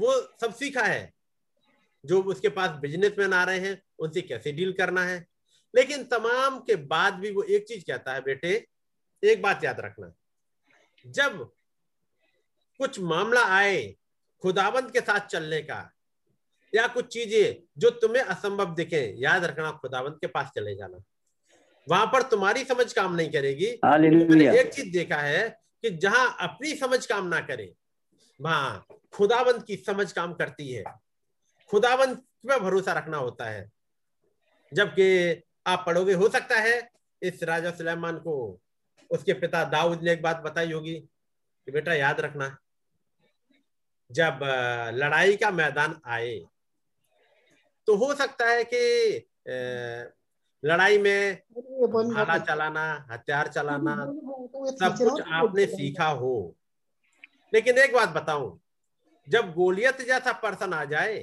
वो 0.00 0.20
सब 0.40 0.54
सीखा 0.54 0.82
है। 0.82 1.12
जो 2.04 2.22
उसके 2.22 2.48
पास 2.48 2.70
बिजनेसमैन 2.70 3.32
आ 3.32 3.44
रहे 3.44 3.58
हैं, 3.58 3.82
उनसे 3.98 4.22
कैसे 4.22 4.52
डील 4.52 4.72
करना 4.72 5.04
है? 5.04 5.26
लेकिन 5.76 6.04
तमाम 6.04 6.60
के 6.60 6.76
बाद 6.76 7.14
भी 7.14 7.30
वो 7.30 7.42
एक 7.42 7.68
चीज़ 7.68 7.84
कहता 7.84 8.14
है, 8.14 8.20
बेटे, 8.20 8.66
एक 9.24 9.42
बात 9.42 9.64
याद 9.64 9.80
रखना। 9.80 10.12
जब 11.06 11.52
कुछ 12.78 13.00
मामला 13.00 13.44
आए 13.44 13.96
खुदाबंद 14.42 14.92
के 14.92 15.00
साथ 15.00 15.20
चलने 15.20 15.62
का, 15.62 15.92
या 16.74 16.86
कुछ 16.86 17.06
चीज़ें 17.06 17.62
जो 17.78 17.90
तुम्हें 17.90 18.22
असंभव 18.22 18.74
दिखे, 18.74 19.14
याद 19.18 19.44
रखना 19.44 19.72
खुदाबंद 19.72 20.14
के 20.14 20.26
पास 20.26 20.50
चले 20.54 20.76
जाना। 20.76 20.98
वहाँ 21.88 22.06
पर 22.06 22.22
तुम्हारी 22.22 22.64
समझ 22.64 22.92
काम 22.92 23.14
नहीं 23.14 23.30
करेगी। 23.30 23.66
मैंने 23.84 24.58
एक 24.60 24.72
चीज़ 24.74 24.92
देखा 24.92 25.16
है 25.16 25.48
कि 25.84 25.90
जहाँ 25.90 26.36
अपनी 26.40 26.74
समझ 26.74 27.04
काम 27.06 27.26
ना 27.26 27.40
करे 27.40 27.72
वहाँ 28.40 28.86
खुदाबंद 29.12 29.62
की 29.64 29.76
समझ 29.76 30.10
काम 30.12 30.32
करती 30.34 30.68
है। 30.72 30.84
खुदाबंद 31.70 32.22
में 32.46 32.58
भरोसा 32.60 32.92
रखना 32.92 33.16
होता 33.16 33.44
है। 33.44 33.70
जबकि 34.72 35.42
आप 35.66 35.82
पढ़ोगे 35.86 36.12
हो 36.12 36.28
सकता 36.28 36.60
है 36.60 36.90
इस 37.22 37.42
राजा 37.42 37.70
सुलेमान 37.70 38.18
को 38.18 38.60
उसके 39.10 39.32
पिता 39.32 39.64
दाऊद 39.64 40.02
ने 40.02 40.12
एक 40.12 40.22
बात 40.22 40.40
बताई 40.42 40.72
होगी 40.72 40.94
कि 40.94 41.72
बेटा 41.72 41.94
याद 41.94 42.20
रखना 42.20 42.56
जब 44.10 44.38
लड़ाई 44.94 45.36
का 45.36 45.50
मैदान 45.50 46.00
आए 46.06 46.34
तो 47.88 47.96
हो 47.96 48.14
सकता 48.14 48.48
है 48.48 48.64
कि 48.64 48.80
लड़ाई 50.62 50.98
में 50.98 51.42
भाला 52.14 52.38
चलाना 52.40 52.84
हथियार 53.10 53.48
चलाना 53.48 53.94
सब 54.72 54.96
कुछ 54.98 55.20
आपने 55.22 55.66
सीखा 55.68 56.06
हो। 56.06 56.56
लेकिन 57.52 57.78
एक 57.78 57.94
बात 57.94 58.08
बताऊँ 58.10 58.58
जब 59.28 59.52
गोलियत 59.54 60.00
जैसा 60.02 60.32
पर्सन 60.42 60.72
आ 60.72 60.84
जाए 60.84 61.18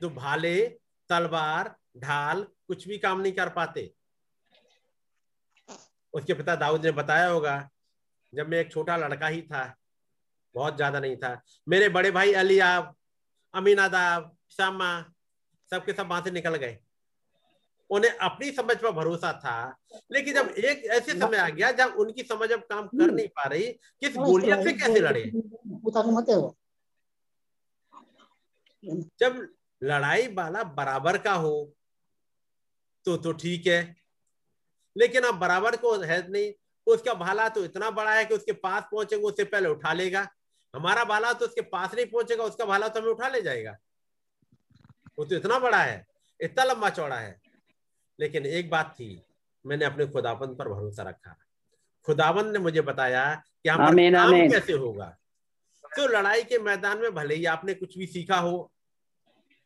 तो 0.00 0.10
भाले 0.10 0.58
तलवार 1.10 1.74
ढाल 1.98 2.42
कुछ 2.68 2.86
भी 2.88 2.98
काम 2.98 3.20
नहीं 3.20 3.32
कर 3.32 3.48
पाते। 3.50 3.92
उसके 6.14 6.34
पिता 6.34 6.54
दाऊद 6.56 6.84
ने 6.84 6.90
बताया 6.92 7.28
होगा 7.28 7.68
जब 8.32 8.48
मैं 8.48 8.58
एक 8.58 8.70
छोटा 8.72 8.96
लड़का 8.96 9.26
ही 9.26 9.42
था 9.42 9.62
बहुत 10.54 10.76
ज़्यादा 10.76 11.00
नहीं 11.00 11.16
था 11.16 11.40
मेरे 11.68 11.88
बड़े 11.88 12.10
भाई 12.10 12.32
अलियाब 12.34 12.94
अमीनादाब 13.54 14.36
शामा 14.50 14.90
सबके 15.72 15.92
सब 15.92 16.08
वहाँ 16.08 16.22
से 16.22 16.30
निकल 16.30 16.56
गए। 16.56 16.78
उन्हें 17.90 18.10
अपनी 18.12 18.50
समझ 18.52 18.76
पर 18.76 18.90
भरोसा 18.92 19.32
था। 19.34 19.76
लेकिन 20.12 20.34
जब 20.34 20.48
एक 20.50 20.84
ऐसे 20.86 21.12
समय 21.12 21.36
आ 21.36 21.48
गया 21.48 21.70
जब 21.72 21.94
उनकी 21.98 22.22
समझ 22.22 22.50
अब 22.52 22.60
काम 22.62 22.86
कर 22.88 23.10
नहीं 23.10 23.28
पा 23.28 23.44
रही 23.44 23.66
किस 23.66 24.16
गोलियत 24.16 24.64
से 24.64 24.72
कैसे 24.72 25.00
लड़े? 25.00 25.24
जब 29.18 29.46
लड़ाई 29.82 30.26
वाला 30.34 30.62
बराबर 30.74 31.18
का 31.18 31.32
हो 31.34 31.72
तो 33.06 33.16
तो 33.16 33.32
ठीक 33.34 33.66
है। 33.66 33.96
लेकिन 34.96 35.22
अब 35.22 35.38
बराबर 35.38 35.76
को 35.76 35.96
है 35.98 36.20
नहीं 36.30 36.52
उसका 36.86 37.14
भाला 37.14 37.48
तो 37.48 37.64
इतना 37.64 37.90
बड़ा 37.90 38.14
है 38.14 38.24
कि 38.24 38.34
उसके 38.34 38.52
पास 38.54 38.82
पहुंचेगा 38.92 39.28
उससे 39.28 39.44
पहले 39.44 39.68
उठा 39.68 39.92
लेगा। 39.92 40.26
हमारा 40.74 41.04
भाला 41.04 41.32
तो 41.32 41.46
उसके 41.46 41.60
पास 41.68 41.94
नहीं 41.94 42.06
पहुंचेगा 42.06 42.44
उसका 42.44 42.64
भाला 42.64 42.88
तो 42.88 43.00
हमें 43.00 43.10
उठा 43.10 43.28
ले 43.28 43.42
जाएगा। 43.42 43.76
वो 45.18 45.24
तो 45.24 45.34
इतना 45.36 45.58
बड़ा 45.58 45.82
है 45.82 46.06
इतना 46.40 46.64
लंबा 46.64 46.90
चौड़ा 46.90 47.16
है। 47.16 47.40
लेकिन 48.20 48.46
एक 48.46 48.70
बात 48.70 48.94
थी 48.94 49.22
मैंने 49.64 49.84
अपने 49.84 50.06
खुदाबंद 50.06 50.56
पर 50.58 50.68
भरोसा 50.68 51.02
रखा। 51.02 51.36
खुदाबंद 52.06 52.52
ने 52.52 52.58
मुझे 52.58 52.80
बताया 52.82 53.34
कि 53.34 53.68
हम 53.68 53.78
काम 54.12 54.50
कैसे 54.50 54.72
होगा? 54.74 55.06
तो 55.92 56.06
लड़ाई 56.08 56.42
के 56.42 56.58
मैदान 56.58 56.98
में 56.98 57.14
भले 57.14 57.34
ही 57.34 57.44
आपने 57.46 57.74
कुछ 57.74 57.96
भी 57.98 58.06
सीखा 58.06 58.36
हो 58.38 58.70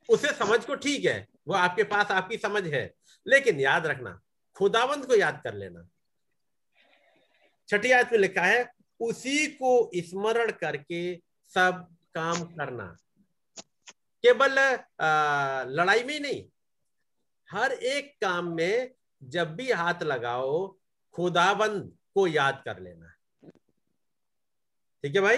उसे 0.08 0.32
समझ 0.34 0.64
को 0.64 0.74
ठीक 0.76 1.04
है 1.04 1.26
वो 1.48 1.54
आपके 1.54 1.82
पास 1.84 2.10
आपकी 2.10 2.36
समझ 2.38 2.66
है। 2.66 2.92
लेकिन 3.26 3.60
याद 3.60 3.86
रखना 3.86 4.20
खुदाबंद 4.56 5.06
को 5.06 5.14
याद 5.14 5.40
कर 5.44 5.54
लेना। 5.54 5.86
छठी 7.68 7.90
आयत 7.90 8.12
में 8.12 8.18
लिखा 8.18 8.42
है 8.42 8.72
उसी 9.00 9.46
को 9.52 9.90
स्मरण 9.96 10.50
करके 10.52 11.14
सब 11.54 11.86
काम 12.14 12.42
करना। 12.56 12.86
केवल 14.24 14.58
लड़ाई 15.70 16.02
में 16.04 16.12
ही 16.14 16.20
नहीं 16.20 16.42
हर 17.54 17.72
एक 17.72 18.16
काम 18.20 18.46
में 18.54 18.94
जब 19.22 19.54
भी 19.54 19.70
हाथ 19.72 20.02
लगाओ, 20.02 20.76
खुदाबंद 21.14 21.96
को 22.14 22.26
याद 22.26 22.62
कर 22.64 22.80
लेना। 22.80 23.12
ठीक 25.04 25.14
है 25.14 25.20
भाई? 25.20 25.36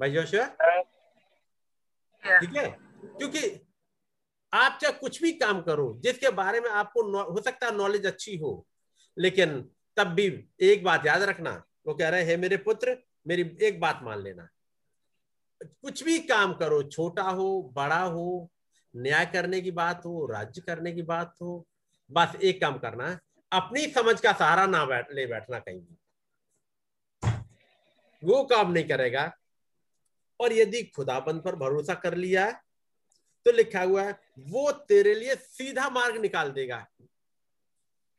भाई 0.00 0.10
जोशिया? 0.10 0.46
ठीक 2.38 2.56
है? 2.56 2.68
क्योंकि 3.04 3.60
आप 4.52 4.78
चाहे 4.82 4.92
कुछ 4.92 5.22
भी 5.22 5.32
काम 5.32 5.62
करो, 5.62 6.00
जिसके 6.00 6.30
बारे 6.30 6.60
में 6.60 6.70
आपको 6.70 7.02
हो 7.32 7.40
सकता 7.42 7.66
है 7.66 7.76
नॉलेज 7.76 8.06
अच्छी 8.06 8.36
हो, 8.36 8.66
लेकिन 9.18 9.60
तब 9.96 10.06
भी 10.06 10.48
एक 10.60 10.84
बात 10.84 11.06
याद 11.06 11.22
रखना। 11.22 11.62
वो 11.86 11.94
कह 11.94 12.08
रहे 12.08 12.24
हैं 12.24 12.36
मेरे 12.36 12.56
पुत्र, 12.56 12.96
मेरी 13.26 13.56
एक 13.62 13.80
बात 13.80 14.00
मान 14.02 14.18
लेना। 14.18 14.48
कुछ 15.62 16.02
भी 16.04 16.18
काम 16.18 16.54
करो, 16.54 16.82
छोटा 16.82 17.22
हो, 17.22 17.72
बड़ा 17.74 18.02
हो 18.02 18.50
न्याय 18.96 19.26
करने 19.26 19.60
की 19.60 19.70
बात 19.70 20.04
हो, 20.06 20.26
राज्य 20.26 20.60
करने 20.60 20.92
की 20.92 21.02
बात 21.02 21.34
हो, 21.42 21.66
बस 22.10 22.36
एक 22.42 22.60
काम 22.60 22.78
करना 22.78 23.08
है, 23.08 23.20
अपनी 23.52 23.86
समझ 23.86 24.20
का 24.20 24.32
सहारा 24.32 24.66
ना 24.66 24.84
बैठ, 24.84 25.12
ले 25.12 25.26
बैठना 25.26 25.58
कहीं 25.58 25.80
भी। 25.80 25.96
वो 28.22 28.44
काम 28.44 28.72
नहीं 28.72 28.84
करेगा। 28.84 29.32
और 30.40 30.52
यदि 30.52 30.82
खुदाबंद 30.82 31.42
पर 31.42 31.56
भरोसा 31.56 31.94
कर 31.94 32.14
लिया 32.14 32.50
तो 33.46 33.52
लिखा 33.52 33.82
हुआ 33.82 34.02
है, 34.02 34.20
वो 34.38 34.70
तेरे 34.72 35.14
लिए 35.14 35.34
सीधा 35.34 35.88
मार्ग 35.88 36.16
निकाल 36.16 36.50
देगा। 36.50 36.86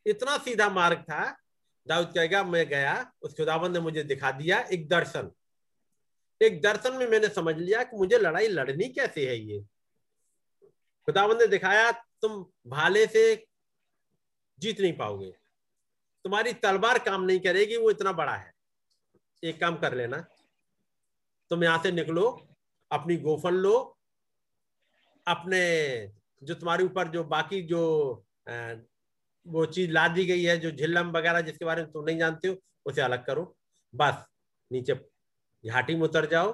इतना 0.05 0.38
सीधा 0.38 0.70
मार्ग 0.70 1.01
था, 1.01 1.38
दाऊद 1.88 2.12
कहेगा, 2.15 2.44
मैं 2.44 2.65
गया, 2.67 3.12
उस 3.22 3.34
खुदाबंद 3.34 3.74
ने 3.74 3.79
मुझे 3.79 4.03
दिखा 4.03 4.32
दिया 4.32 4.60
एक 4.74 4.88
दर्शन। 4.88 5.32
एक 6.41 6.62
दर्शन 6.62 6.94
में 6.94 7.08
मैंने 7.08 7.27
समझ 7.27 7.55
लिया 7.55 7.84
कि 7.84 7.98
मुझे 7.98 8.17
लड़ाई 8.17 8.48
लड़नी 8.48 8.89
कैसे 8.89 9.27
है 9.27 9.38
ये। 9.38 9.63
खुदावंद 11.07 11.41
ने 11.41 11.47
दिखाया, 11.47 11.91
तुम 11.91 12.45
भाले 12.67 13.05
से 13.07 13.45
जीत 14.59 14.79
नहीं 14.81 14.93
पाओगे। 14.97 15.31
तुम्हारी 16.25 16.53
तलवार 16.55 17.00
काम 17.00 17.24
नहीं 17.24 17.39
करेगी, 17.39 17.77
वो 17.77 17.91
इतना 17.91 18.12
बड़ा 18.13 18.35
है। 18.35 18.53
एक 19.43 19.59
काम 19.59 19.75
कर 19.77 19.95
लेना, 19.95 20.17
तुम 21.51 21.63
यहाँ 21.63 21.81
से 21.83 21.91
निकलो, 21.91 22.29
अपनी 22.91 23.17
गोफन 23.17 23.53
लो, 23.55 23.97
अपने 25.27 25.62
जो 26.41 26.53
तुम्हारे 26.55 26.83
ऊपर 26.83 27.07
जो 27.07 27.24
बाकी 27.25 27.62
जो 27.63 27.81
वो 29.45 29.65
चीज़ 29.65 29.91
ला 29.91 30.07
दी 30.07 30.25
गई 30.25 30.43
है, 30.43 30.57
जो 30.57 30.71
झिल्लम 30.71 31.12
वगैरह 31.12 31.41
जिसके 31.41 31.65
बारे 31.65 31.81
में 31.83 31.91
तुम 31.91 32.05
नहीं 32.05 32.17
जानते 32.17 32.47
हो, 32.47 32.55
उसे 32.85 33.01
अलग 33.01 33.25
करो। 33.25 33.55
बस, 33.93 34.25
नीचे 34.71 34.93
घाटी 35.63 35.95
में 35.95 36.01
उतर 36.01 36.25
जाओ, 36.25 36.51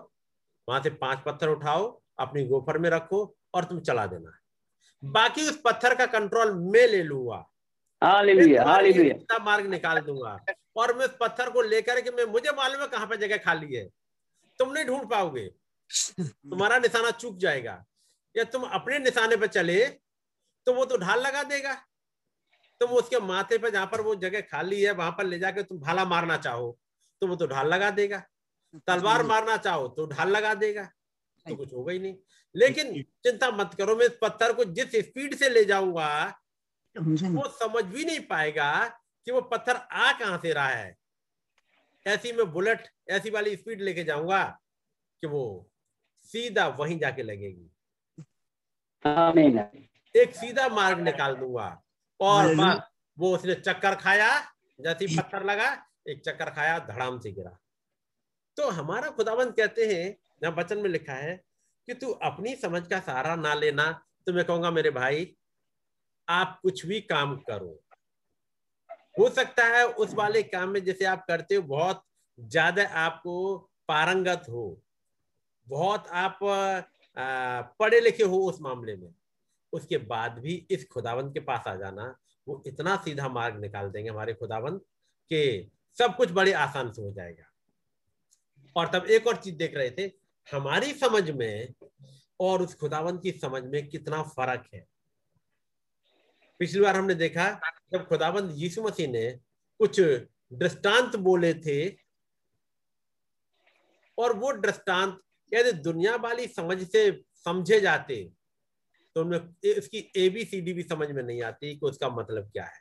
वहाँ 0.67 0.81
से 0.83 0.89
पाँच 0.91 1.23
पत्थर 1.25 1.49
उठाओ, 1.49 2.01
अपनी 2.19 2.45
गोफर 2.47 2.77
में 2.77 2.89
रखो 2.89 3.23
और 3.53 3.65
तुम 3.65 3.79
चला 3.81 4.05
देना। 4.07 4.37
बाकी 5.03 5.47
उस 5.49 5.61
पत्थर 5.65 5.95
का 5.95 6.05
कंट्रोल 6.07 6.53
मैं 6.71 6.87
ले 6.87 7.01
लूँगा। 7.03 7.45
Hallelujah 8.01 8.63
hallelujah. 8.65 9.37
मार्ग 9.39 9.65
निकाल 9.67 9.99
दूँगा। 10.01 10.37
और 10.77 10.95
मैं 10.97 11.05
उस 11.05 11.15
पत्थर 11.21 11.49
को 11.49 11.61
लेकर 11.61 12.01
के 12.01 12.11
मैं 12.11 12.25
मुझे 12.25 12.51
मालूम 12.51 12.81
है 12.81 12.87
कहाँ 12.87 13.07
पे 13.07 13.17
जगह 13.17 13.37
खाली 13.37 13.73
है। 13.75 13.87
तुम 14.59 14.71
नहीं 14.71 14.85
ढूंढ 14.85 15.09
पाओगे। 15.09 15.47
तुम्हारा 16.19 16.77
निशाना 16.79 17.11
चूक 17.11 17.37
जाएगा। 17.37 17.83
या 18.35 18.43
तुम 18.45 18.63
अपने 18.63 18.99
निशाने 18.99 19.35
पर 19.35 19.47
चले 19.49 19.85
तो 20.67 20.73
वो 20.73 20.85
तो 20.85 20.97
ढाल 20.97 21.21
लगा 21.21 21.43
देगा। 21.43 21.73
तुम 22.81 22.89
उसके 22.91 23.19
माथे 23.19 23.57
पर 23.57 23.69
जहाँ 23.69 23.85
पर 23.87 24.01
वो 24.01 24.15
जगह 24.17 24.41
खाली 24.41 24.81
है 24.81 24.91
वहाँ 24.93 25.11
पर 25.11 25.25
ले 25.25 25.39
जाके 25.39 25.63
तुम 25.63 25.79
भाला 25.79 26.05
मारना 26.05 26.37
चाहो 26.37 26.77
तो 27.21 27.27
वो 27.27 27.35
तो 27.35 27.47
ढाल 27.47 27.67
लगा 27.67 27.89
देगा। 27.91 28.23
तलवार 28.87 29.23
मारना 29.23 29.57
चाहो 29.57 29.87
तो 29.87 30.05
ढाल 30.07 30.29
लगा 30.29 30.53
देगा। 30.55 30.89
तो 31.45 31.55
कुछ 31.55 31.73
होगा 31.73 31.93
ही 31.93 31.99
नहीं। 31.99 32.15
लेकिन 32.55 33.01
चिंता 33.23 33.49
मत 33.51 33.73
करो 33.77 33.95
मैं 33.95 34.05
इस 34.05 34.17
पत्थर 34.21 34.53
को 34.53 34.63
जिस 34.63 34.95
स्पीड 35.05 35.35
से 35.35 35.49
ले 35.49 35.63
जाऊँगा 35.65 36.37
वो 36.95 37.47
समझ 37.49 37.83
भी 37.85 38.05
नहीं 38.05 38.19
पाएगा 38.19 38.87
कि 39.27 39.31
वो 39.31 39.41
पत्थर 39.41 39.75
आ 39.75 40.11
कहाँ 40.19 40.37
से 40.37 40.53
रहा 40.53 40.67
है। 40.67 40.95
ऐसी 42.05 42.31
में 42.31 42.51
बुलेट 42.51 42.87
ऐसी 43.09 43.29
वाली 43.29 43.55
स्पीड 43.55 43.81
लेके 43.81 44.03
जाऊँगा 44.03 44.43
कि 45.23 45.27
वो 45.27 45.69
सीधा 46.29 46.67
वहीं 46.69 46.97
जाके 46.99 47.23
लगेगी। 47.23 47.69
एक 50.15 50.35
सीधा 50.35 50.67
मार्ग 50.69 50.99
निकाल 50.99 51.35
दूँगा। 51.35 51.81
और 52.19 52.55
बस 52.55 52.81
वो 53.17 53.35
उसने 53.35 53.55
चक्कर 53.55 53.95
खाया 53.95 54.29
जैसे 54.79 55.07
पत्थर 55.17 55.43
लगा 55.45 55.69
एक 56.07 56.21
चक्कर 56.25 56.49
खाया 56.49 56.77
धड़ाम 56.79 57.19
से 57.19 57.31
गिरा। 57.31 57.57
तो 58.57 58.69
हमारा 58.69 59.09
खुदाबंद 59.09 59.53
कहते 59.53 59.85
हैं 59.87 60.15
यहाँ 60.41 60.55
वचन 60.55 60.77
में 60.77 60.89
लिखा 60.89 61.13
है 61.13 61.35
कि 61.87 61.93
तू 61.93 62.09
अपनी 62.23 62.55
समझ 62.55 62.81
का 62.87 62.99
सहारा 62.99 63.35
ना 63.35 63.53
लेना 63.53 63.91
तो 64.27 64.33
मैं 64.33 64.45
कहूँगा, 64.45 64.71
मेरे 64.71 64.89
भाई, 64.91 65.35
आप 66.27 66.59
कुछ 66.63 66.85
भी 66.85 66.99
काम 67.03 67.35
करो। 67.49 67.79
हो 69.19 69.29
सकता 69.31 69.63
है 69.67 69.85
उस 69.85 70.13
वाले 70.13 70.43
काम 70.43 70.69
में 70.69 70.83
जैसे 70.85 71.05
आप 71.05 71.25
करते 71.27 71.55
हो, 71.55 71.61
बहुत 71.63 72.03
ज़्यादा 72.39 72.83
आपको 72.83 73.57
पारंगत 73.89 74.45
हो, 74.49 74.81
बहुत 75.67 76.07
आप 76.07 76.39
पढ़े 77.79 77.99
लिखे 77.99 78.23
हो 78.23 78.37
उस 78.41 78.61
मामले 78.61 78.95
में। 78.95 79.13
उसके 79.73 79.97
बाद 79.97 80.39
भी 80.39 80.55
इस 80.71 80.87
खुदावंत 80.89 81.33
के 81.33 81.39
पास 81.41 81.67
आ 81.67 81.75
जाना, 81.75 82.15
वो 82.47 82.63
इतना 82.67 82.95
सीधा 82.97 83.27
मार्ग 83.29 83.59
निकाल 83.61 83.89
देंगे 83.91 84.09
हमारे 84.09 84.33
खुदावंत 84.33 84.81
के 85.31 85.61
सब 85.97 86.15
कुछ 86.17 86.31
बड़े 86.31 86.53
आसान 86.53 86.91
से 86.91 87.01
हो 87.01 87.11
जाएगा। 87.11 87.43
और 88.75 88.87
तब 88.93 89.05
एक 89.07 89.27
और 89.27 89.35
चीज़ 89.35 89.55
देख 89.55 89.75
रहे 89.75 89.91
थे 89.91 90.07
हमारी 90.51 90.93
समझ 90.93 91.29
में 91.31 91.73
और 92.39 92.61
उस 92.61 92.75
खुदावंत 92.75 93.21
की 93.23 93.31
समझ 93.31 93.63
में 93.63 93.87
कितना 93.89 94.21
फ़र्क 94.29 94.67
है। 94.73 94.85
पिछली 96.59 96.81
बार 96.81 96.95
हमने 96.95 97.15
देखा 97.15 97.49
जब 97.93 98.07
खुदाबंद 98.07 98.51
यीशु 98.55 98.81
मसीह 98.83 99.07
ने 99.07 99.29
कुछ 99.79 99.99
दृष्टांत 99.99 101.15
बोले 101.17 101.53
थे 101.53 101.77
और 104.17 104.35
वो 104.37 104.51
दृष्टांत 104.53 105.19
यदि 105.51 105.71
दुनिया 105.81 106.15
वाली 106.17 106.47
समझ 106.47 106.81
से 106.83 107.11
समझे 107.35 107.79
जाते 107.79 108.23
तो 109.15 109.21
उनमें 109.21 109.39
इसकी 109.65 110.11
एबीसीडी 110.17 110.73
भी 110.73 110.83
समझ 110.83 111.09
में 111.11 111.21
नहीं 111.23 111.41
आती 111.43 111.73
कि 111.75 111.85
उसका 111.85 112.09
मतलब 112.09 112.49
क्या 112.51 112.65
है। 112.65 112.79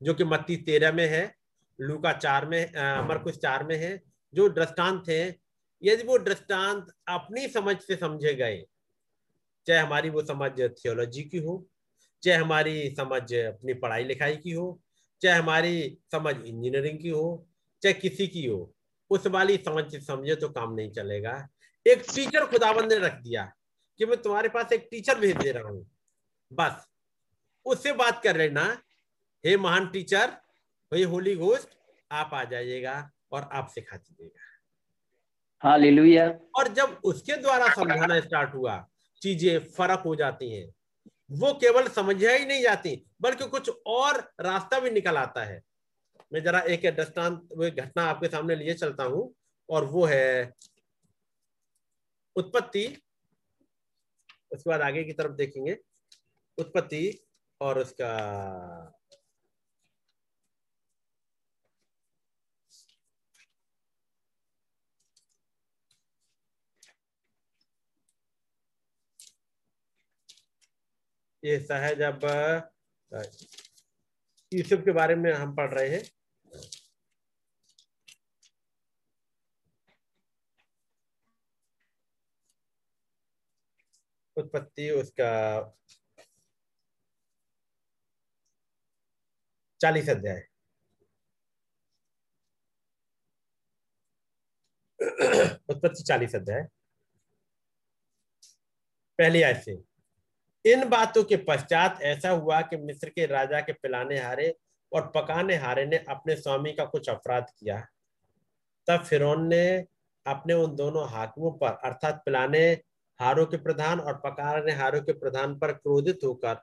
जो 0.00 0.14
कि 0.14 0.24
मत्ती 0.24 0.56
तेरह 0.56 0.92
में 0.92 1.06
है, 1.08 1.34
लूका 1.78 2.12
चार 2.12 2.46
में 2.46 2.72
अमर 2.72 3.18
कुछ 3.18 3.38
चार 3.38 3.64
में 3.64 3.76
है, 3.76 4.02
जो 4.34 4.48
दृष्टांत 4.48 5.02
थे 5.08 5.30
यदि 5.84 6.02
वो 6.02 6.18
दृष्टांत 6.18 6.86
अपनी 7.08 7.48
समझ 7.48 7.76
से 7.78 7.96
समझे 7.96 8.34
गए 8.34 8.64
चाहे 9.66 9.80
हमारी 9.80 10.10
वो 10.10 10.22
समझ 10.22 10.50
थियोलॉजी 10.60 11.22
की 11.22 11.38
हो, 11.38 11.66
चाहे 12.22 12.38
हमारी 12.38 12.94
समझ 12.96 13.22
अपनी 13.34 13.74
पढ़ाई 13.74 14.04
लिखाई 14.04 14.36
की 14.36 14.50
हो, 14.50 14.80
चाहे 15.22 15.38
हमारी 15.38 15.98
समझ 16.12 16.34
इंजीनियरिंग 16.36 16.98
की 16.98 17.08
हो, 17.08 17.46
चाहे 17.82 17.92
किसी 17.94 18.26
की 18.28 18.46
हो, 18.46 18.74
उस 19.10 19.26
वाली 19.26 19.56
समझ 19.56 19.84
से 19.92 20.00
समझे 20.00 20.34
तो 20.34 20.48
काम 20.48 20.74
नहीं 20.74 20.90
चलेगा। 20.92 21.36
एक 21.86 22.02
टीचर 22.14 22.46
खुदाबंद 22.46 22.92
ने 22.92 22.98
रख 22.98 23.20
दिया 23.22 23.44
कि 24.00 24.06
मैं 24.06 24.20
तुम्हारे 24.22 24.48
पास 24.48 24.72
एक 24.72 24.88
टीचर 24.90 25.18
भेज 25.20 25.36
दे 25.36 25.52
रहा 25.52 25.68
हूँ। 25.68 25.86
बस, 26.50 26.86
उससे 27.66 27.92
बात 27.92 28.22
कर 28.22 28.36
लेना 28.36 28.64
हे 29.44 29.56
महान 29.56 29.86
टीचर 29.88 30.36
हे 30.92 31.02
होली 31.02 31.34
घोस्ट 31.36 31.68
आप 32.10 32.30
आ 32.34 32.42
जाइएगा 32.44 32.96
और 33.32 33.48
आप 33.52 33.68
सिखा 33.68 33.96
दीजिएगा। 33.96 34.53
हालेलुया। 35.64 36.26
और 36.58 36.68
जब 36.68 37.00
उसके 37.04 37.36
द्वारा 37.36 37.68
समझाना 37.74 38.20
स्टार्ट 38.20 38.54
हुआ, 38.54 38.76
चीज़ें 39.22 39.58
फ़र्क 39.68 40.02
हो 40.06 40.14
जाती 40.16 40.50
हैं। 40.52 40.66
वो 41.30 41.52
केवल 41.54 41.88
समझा 41.88 42.30
ही 42.30 42.44
नहीं 42.44 42.62
जाती, 42.62 43.04
बल्कि 43.20 43.46
कुछ 43.46 43.70
और 43.86 44.18
रास्ता 44.40 44.80
भी 44.80 44.90
निकल 44.90 45.16
आता 45.16 45.44
है। 45.44 45.60
मैं 46.32 46.42
जरा 46.42 46.60
एक 46.68 46.86
दृष्टांत 46.96 47.48
घटना 47.60 48.02
आपके 48.02 48.28
सामने 48.28 48.54
लिए 48.56 48.74
चलता 48.74 49.04
हूँ, 49.04 49.34
और 49.68 49.84
वो 49.84 50.04
है 50.04 50.52
उत्पत्ति। 52.36 52.86
उसके 54.52 54.70
बाद 54.70 54.80
आगे 54.80 55.04
की 55.04 55.12
तरफ़ 55.12 55.32
देखेंगे। 55.32 55.76
उत्पत्ति 56.58 57.18
और 57.60 57.78
उसका 57.78 58.10
ये 71.44 71.56
हिस्सा 71.56 71.78
है 71.78 71.94
जब 71.96 72.20
यूसुफ 74.52 74.80
के 74.84 74.92
बारे 74.92 75.14
में 75.14 75.32
हम 75.32 75.54
पढ़ 75.56 75.74
रहे 75.74 75.88
हैं। 75.88 76.02
उत्पत्ति 84.36 84.90
उसका 84.90 85.30
चालीस 89.80 90.08
अध्याय। 90.10 90.42
उत्पत्ति 95.70 96.02
चालीस 96.02 96.34
अध्याय। 96.34 96.68
पहली 99.18 99.42
आय 99.42 99.54
से। 99.54 99.93
इन 100.64 100.88
बातों 100.88 101.24
के 101.24 101.36
पश्चात 101.36 101.98
ऐसा 102.02 102.30
हुआ 102.30 102.60
कि 102.60 102.76
मिस्र 102.76 103.08
के 103.08 103.26
राजा 103.26 103.60
के 103.60 103.72
पिलाने 103.72 104.18
हारे 104.18 104.56
और 104.92 105.12
पकाने 105.14 105.56
हारे 105.56 105.86
ने 105.86 105.96
अपने 105.96 106.36
स्वामी 106.36 106.72
का 106.72 106.84
कुछ 106.84 107.08
अपराध 107.08 107.46
किया। 107.58 107.86
तब 108.88 109.04
फिर 109.04 109.36
ने 109.36 109.84
अपने 110.26 110.54
उन 110.54 110.76
दोनों 110.76 111.08
हाकिमों 111.08 111.50
पर, 111.50 111.80
अर्थात 111.84 112.22
पिलाने 112.26 112.80
हारों 113.20 113.46
के 113.46 113.56
प्रधान 113.56 114.00
और 114.00 114.14
पकाने 114.14 114.72
हारों 114.72 115.00
के 115.00 115.12
प्रधान 115.12 115.58
पर 115.58 115.72
क्रोधित 115.72 116.18
होकर, 116.24 116.56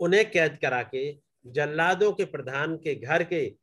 उन्हें 0.00 0.30
कैद 0.30 0.58
करा 0.62 0.82
के 0.82 1.18
जल्लादों 1.46 2.12
के 2.12 2.24
प्रधान 2.24 2.76
के 2.76 2.94
घर 2.94 3.24
के 3.24 3.56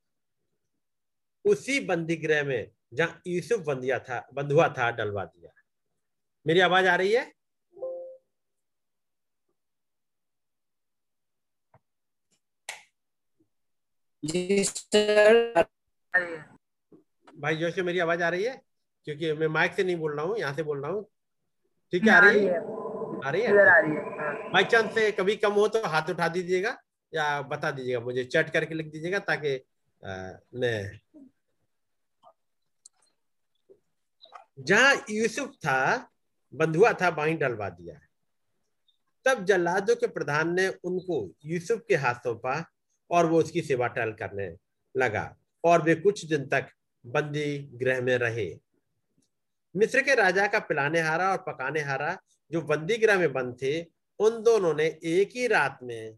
उसी 1.45 1.79
बंदी 1.79 2.15
गृह 2.15 2.43
में, 2.43 2.71
जहाँ 2.93 3.21
यूसुफ 3.27 3.59
बंदिया 3.59 3.99
था, 3.99 4.27
बंधुआ 4.33 4.67
था, 4.69 4.91
डलवा 4.91 5.25
दिया। 5.25 5.51
मेरी 6.47 6.59
आवाज़ 6.59 6.87
आ 6.87 6.95
रही 6.95 7.11
है? 7.11 7.42
जी 14.23 14.63
सर 14.63 15.63
भाई 17.27 17.55
जोश 17.57 17.79
मेरी 17.79 17.99
आवाज़ 17.99 18.21
आ 18.23 18.29
रही 18.29 18.43
है? 18.43 18.61
क्योंकि 19.07 19.31
मैं 19.33 19.47
माइक 19.47 19.73
से 19.73 19.83
नहीं 19.83 19.95
बोल 19.97 20.15
रहा 20.15 20.25
हूँ 20.25 20.37
यहाँ 20.39 20.53
से 20.55 20.63
बोल 20.63 20.81
रहा 20.81 20.91
हूँ। 20.91 21.03
ठीक 21.93 22.03
है 22.03 22.09
आ 22.09 22.19
रही 22.19 22.45
है? 22.45 22.57
आ 23.25 23.29
रही 23.29 23.41
है? 23.41 23.49
आ 23.67 23.79
रही 23.79 23.91
है 23.91 24.51
बाई 24.53 24.63
चांस 24.63 24.93
से 24.95 25.11
कभी 25.11 25.35
कम 25.35 25.51
हो 25.53 25.67
तो 25.67 25.81
हाथ 25.87 26.09
उठा 26.09 26.27
दीजिएगा 26.27 26.77
या 27.13 27.41
बता 27.43 27.71
दीजिएगा 27.71 27.99
मुझे। 27.99 28.23
चैट 28.25 28.49
करके 28.49 28.75
लिख 28.75 28.91
दीजिएगा 28.91 29.19
ताकि 29.27 29.59
मैं 30.59 30.99
जहाँ 34.59 34.93
यूसुफ 35.09 35.53
था 35.65 36.09
बंधुआ 36.53 36.91
था 36.93 37.09
वहीं 37.11 37.37
डलवा 37.37 37.69
दिया। 37.69 37.99
तब 39.25 39.43
जल्लादों 39.45 39.95
के 39.95 40.07
प्रधान 40.07 40.53
ने 40.55 40.67
उनको 40.85 41.27
यूसुफ 41.45 41.81
के 41.87 41.95
हाथों 41.95 42.35
पा 42.37 42.63
और 43.11 43.25
वो 43.25 43.39
उसकी 43.39 43.61
सेवा 43.61 43.87
टहल 43.87 44.11
करने 44.11 44.57
लगा। 44.97 45.37
और 45.63 45.81
वे 45.81 45.95
कुछ 45.95 46.25
दिन 46.25 46.47
तक 46.47 46.67
बंदी 47.05 47.57
गृह 47.57 48.01
में 48.01 48.17
रहे। 48.17 48.59
मिस्र 49.75 50.01
के 50.01 50.15
राजा 50.15 50.47
का 50.47 50.59
पिलाने 50.59 51.01
हारा 51.01 51.31
और 51.31 51.37
पकाने 51.37 51.81
हारा 51.81 52.17
जो 52.51 52.61
बंदी 52.61 52.97
गृह 52.97 53.19
में 53.19 53.33
बंद 53.33 53.57
थे, 53.61 53.85
उन 54.19 54.43
दोनों 54.43 54.73
ने 54.73 54.99
एक 55.03 55.29
ही 55.35 55.47
रात 55.47 55.79
में 55.83 56.17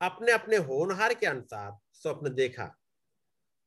अपने 0.00 0.32
अपने 0.32 0.56
होनहार 0.56 1.14
के 1.14 1.26
अनुसार 1.26 1.78
स्वप्न 1.92 2.34
देखा। 2.34 2.76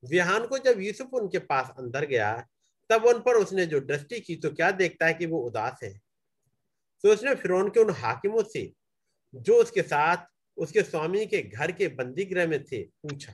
विहान 0.06 0.47
को 0.47 0.58
जब 0.58 0.82
यूसुफ 0.82 1.13
उनके 1.13 1.39
पास 1.39 1.73
अंदर 1.80 2.06
गया, 2.06 2.47
तब 2.89 3.06
उन 3.06 3.19
पर 3.19 3.36
उसने 3.36 3.65
जो 3.65 3.80
दृष्टि 3.80 4.19
की 4.19 4.36
तो 4.36 4.49
क्या 4.49 4.71
देखता 4.71 5.06
है 5.06 5.13
कि 5.13 5.25
वो 5.25 5.39
उदास 5.39 5.80
है? 5.84 6.01
तो 7.04 7.13
उसने 7.13 7.36
फिर 7.36 7.69
के 7.69 7.80
उन 7.80 7.89
हाकिमों 7.89 8.43
से, 8.43 8.73
जो 9.36 9.54
उसके 9.56 9.82
साथ 9.82 10.17
उसके 10.58 10.84
स्वामी 10.84 11.26
के 11.26 11.41
घर 11.41 11.72
के 11.72 11.88
बंदी 11.96 12.26
गृह 12.26 12.48
में 12.48 12.63
थे, 12.63 12.82
पूछा। 12.84 13.34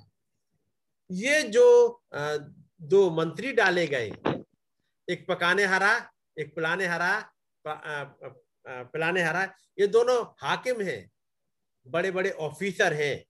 ये 1.09 1.41
जो 1.43 2.03
दो 2.09 3.09
मंत्री 3.11 3.51
डाले 3.53 3.87
गए, 3.87 4.07
एक 5.07 5.25
पकाने 5.27 5.65
हरा, 5.65 5.93
एक 6.37 6.55
पिलाने 6.55 6.85
हरा 6.87 7.13
पिलाने 8.65 9.21
हरा, 9.23 9.43
ये 9.79 9.87
दोनों 9.87 10.23
हाकिम 10.39 10.81
हैं 10.81 11.11
बड़े 11.85 12.11
बड़े 12.11 12.29
ऑफिसर 12.41 12.93
हैं। 12.93 13.25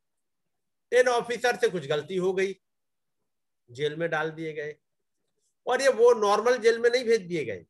इन 0.92 1.08
ऑफिसर 1.10 1.58
से 1.58 1.70
कुछ 1.70 1.88
गलती 1.88 2.16
हो 2.18 2.34
गई, 2.34 2.56
जेल 3.70 3.96
में 3.96 4.10
डाल 4.10 4.32
दिए 4.32 4.54
गए। 4.54 4.76
और 5.68 5.82
ये 5.82 5.90
वो 5.90 6.12
नॉर्मल 6.14 6.58
जेल 6.58 6.80
में 6.80 6.90
नहीं 6.90 7.04
भेज 7.06 7.22
दिए 7.22 7.44
गए। 7.46 7.66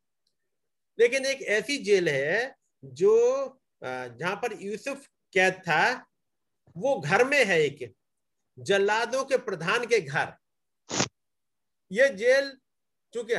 लेकिन 0.99 1.25
एक 1.25 1.41
ऐसी 1.41 1.77
जेल 1.79 2.10
है, 2.10 2.55
जो 2.84 3.60
जहाँ 3.81 4.36
पर 4.36 4.53
यूसुफ 4.62 5.07
कैद 5.34 5.53
था 5.62 5.84
वो 6.77 6.99
घर 6.99 7.23
में 7.23 7.43
है 7.45 7.60
एक, 7.62 7.93
जल्लादों 8.57 9.23
के 9.25 9.38
प्रधान 9.39 9.86
के 9.86 9.99
घर। 10.01 10.34
ये 11.91 12.10
जेल 12.15 12.51
चूँकि 13.13 13.36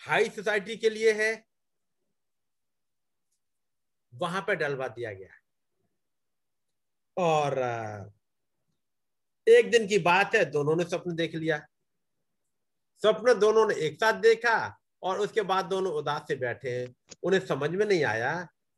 हाई 0.00 0.28
सोसाइटी 0.30 0.76
के 0.76 0.90
लिए 0.90 1.12
है, 1.12 1.44
वहाँ 4.12 4.42
पर 4.46 4.54
डलवा 4.54 4.88
दिया 4.88 5.12
गया 5.12 5.28
और 7.16 7.58
एक 9.46 9.70
दिन 9.70 9.86
की 9.86 9.98
बात 10.00 10.34
है, 10.34 10.44
दोनों 10.44 10.76
ने 10.76 10.84
स्वप्न 10.84 11.14
देख 11.16 11.34
लिया। 11.34 11.58
स्वप्न 13.02 13.38
दोनों 13.38 13.66
ने 13.68 13.74
एक 13.86 13.96
साथ 14.00 14.20
देखा 14.20 14.56
और 15.02 15.18
उसके 15.20 15.42
बाद 15.42 15.64
दोनों 15.64 15.92
उदास 15.92 16.22
से 16.28 16.36
बैठे 16.36 16.74
उन्हें 17.22 17.40
समझ 17.46 17.70
में 17.70 17.84
नहीं 17.86 18.04
आया 18.04 18.34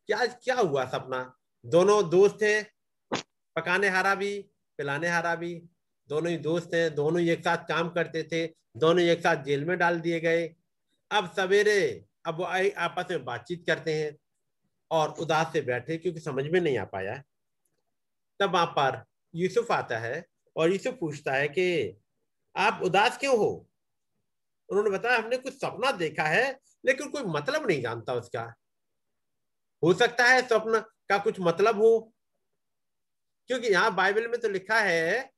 कि 0.09 0.12
आज 0.12 0.37
क्या 0.44 0.54
हुआ 0.56 0.85
सपना? 0.87 1.20
दोनों 1.64 2.09
दोस्त 2.11 2.37
थे 2.42 2.62
पकाने 3.56 3.88
हारा 3.88 4.14
भी, 4.14 4.38
पिलाने 4.78 5.08
हारा 5.08 5.34
भी, 5.34 5.62
दोनों 6.08 6.30
ही 6.30 6.38
दोस्त 6.38 6.70
हैं, 6.74 6.94
दोनों 6.94 7.20
ही 7.20 7.30
एक 7.30 7.40
साथ 7.40 7.56
काम 7.56 7.88
करते 7.88 8.22
थे, 8.22 8.46
दोनों 8.76 9.02
ही 9.02 9.08
एक 9.08 9.20
साथ 9.20 9.44
जेल 9.44 9.64
में 9.64 9.78
डाल 9.78 10.00
दिए 10.00 10.20
गए। 10.20 10.54
अब 11.10 11.32
सवेरे, 11.32 12.04
अब 12.26 12.36
वो 12.36 12.44
आपस 12.78 13.10
में 13.10 13.24
बातचीत 13.24 13.64
करते 13.66 13.94
हैं 13.94 14.16
और 14.90 15.10
उदास 15.10 15.52
से 15.52 15.60
बैठे 15.60 15.96
क्योंकि 15.96 16.20
समझ 16.20 16.46
में 16.46 16.60
नहीं 16.60 16.78
आ 16.78 16.84
पाया। 16.84 17.22
तब 18.40 18.52
वहाँ 18.52 18.66
पर 18.66 19.04
यूसुफ 19.34 19.72
आता 19.72 19.98
है 19.98 20.26
और 20.56 20.72
यूसुफ 20.72 20.96
पूछता 21.00 21.32
है 21.32 21.48
कि, 21.48 21.96
आप 22.56 22.80
उदास 22.84 23.18
क्यों 23.18 23.38
हो? 23.38 23.68
उन्होंने 24.68 24.90
बताया, 24.90 25.18
हमने 25.18 25.36
कुछ 25.36 25.54
सपना 25.54 25.92
देखा 25.92 26.22
है, 26.22 26.60
लेकिन 26.86 27.08
कोई 27.08 27.22
मतलब 27.22 27.66
नहीं 27.66 27.82
जानता 27.82 28.14
उसका। 28.14 28.54
हो 29.82 29.94
सकता 29.94 30.24
है 30.24 30.48
स्वप्न 30.48 30.80
का 30.80 31.18
कुछ 31.18 31.36
मतलब 31.40 31.76
हो 31.76 32.12
क्योंकि 33.48 33.68
यहाँ 33.68 33.94
बाइबल 33.94 34.26
में 34.28 34.40
तो 34.40 34.48
लिखा 34.48 34.78
है 34.80 35.32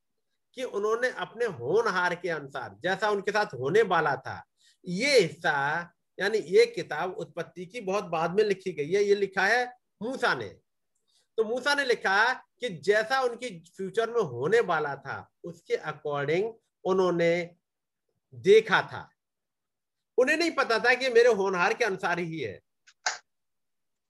कि 0.55 0.62
उन्होंने 0.62 1.09
अपने 1.11 1.44
होनहार 1.44 2.14
के 2.14 2.29
अनुसार, 2.29 2.77
जैसा 2.83 3.11
उनके 3.11 3.31
साथ 3.31 3.55
होने 3.55 3.83
वाला 3.83 4.14
था, 4.16 4.42
ये 4.87 5.21
हिस्सा, 5.21 5.94
यानी 6.18 6.38
ये 6.38 6.66
किताब 6.66 7.12
उत्पत्ति 7.12 7.66
की 7.66 7.81
बहुत 7.81 8.05
बाद 8.05 8.31
में 8.31 8.44
लिखी 8.44 8.73
गई 8.73 8.92
है। 8.92 9.03
ये 9.03 9.14
लिखा 9.14 9.47
है 9.47 9.64
मूसा 10.03 10.35
ने। 10.35 10.49
तो 11.38 11.44
मूसा 11.44 11.75
ने 11.75 11.85
लिखा 11.85 12.33
कि 12.61 12.68
जैसा 12.68 13.21
उनकी 13.21 13.49
फ्यूचर 13.77 14.11
में 14.11 14.23
होने 14.23 14.61
वाला 14.61 14.94
था, 14.97 15.31
उसके 15.44 15.77
अकॉर्डिंग 15.77 16.53
उन्होंने 16.85 17.57
देखा 18.35 18.83
था। 18.83 19.09
उन्हें 20.18 20.37
नहीं 20.37 20.51
पता 20.51 20.79
था 20.79 20.94
कि 20.94 21.09
मेरे 21.09 21.29
होनहार 21.29 21.75
के 21.75 21.85
अनुसार 21.85 22.18
ही 22.18 22.40
है। 22.40 22.61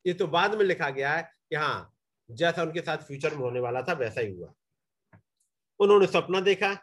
ये 0.07 0.13
तो 0.15 0.27
बाद 0.27 0.55
में 0.55 0.65
लिखा 0.65 0.91
गया 0.91 1.13
है 1.13 1.23
कि 1.23 1.57
हाँ 1.57 1.98
जैसा 2.31 2.63
उनके 2.63 2.81
साथ 2.81 2.99
फ्यूचर 2.99 3.31
में 3.31 3.43
होने 3.43 3.61
वाला 3.61 3.83
था, 3.83 3.93
वैसा 3.93 4.21
ही 4.21 4.33
हुआ। 4.33 4.55
उन्होंने 5.81 6.07
सपना 6.07 6.41
देखा। 6.41 6.79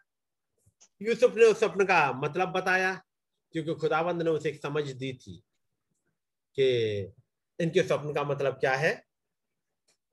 यूसुफ 1.01 1.35
ने 1.35 1.45
उस 1.45 1.59
सपने 1.59 1.85
का 1.85 2.11
मतलब 2.13 2.49
बताया, 2.49 3.01
क्योंकि 3.51 3.73
खुदाबंद 3.73 4.21
ने 4.21 4.29
उसे 4.29 4.49
एक 4.49 4.61
समझ 4.61 4.91
दी 4.91 5.13
थी 5.13 5.43
कि 6.55 6.99
इनके 7.59 7.83
स्वप्न 7.83 8.13
का 8.13 8.23
मतलब 8.23 8.53
क्या 8.53 8.75
है। 8.75 9.03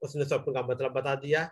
उसने 0.03 0.25
स्वप्न 0.25 0.53
का 0.53 0.63
मतलब 0.63 0.93
बता 0.93 1.15
दिया। 1.15 1.51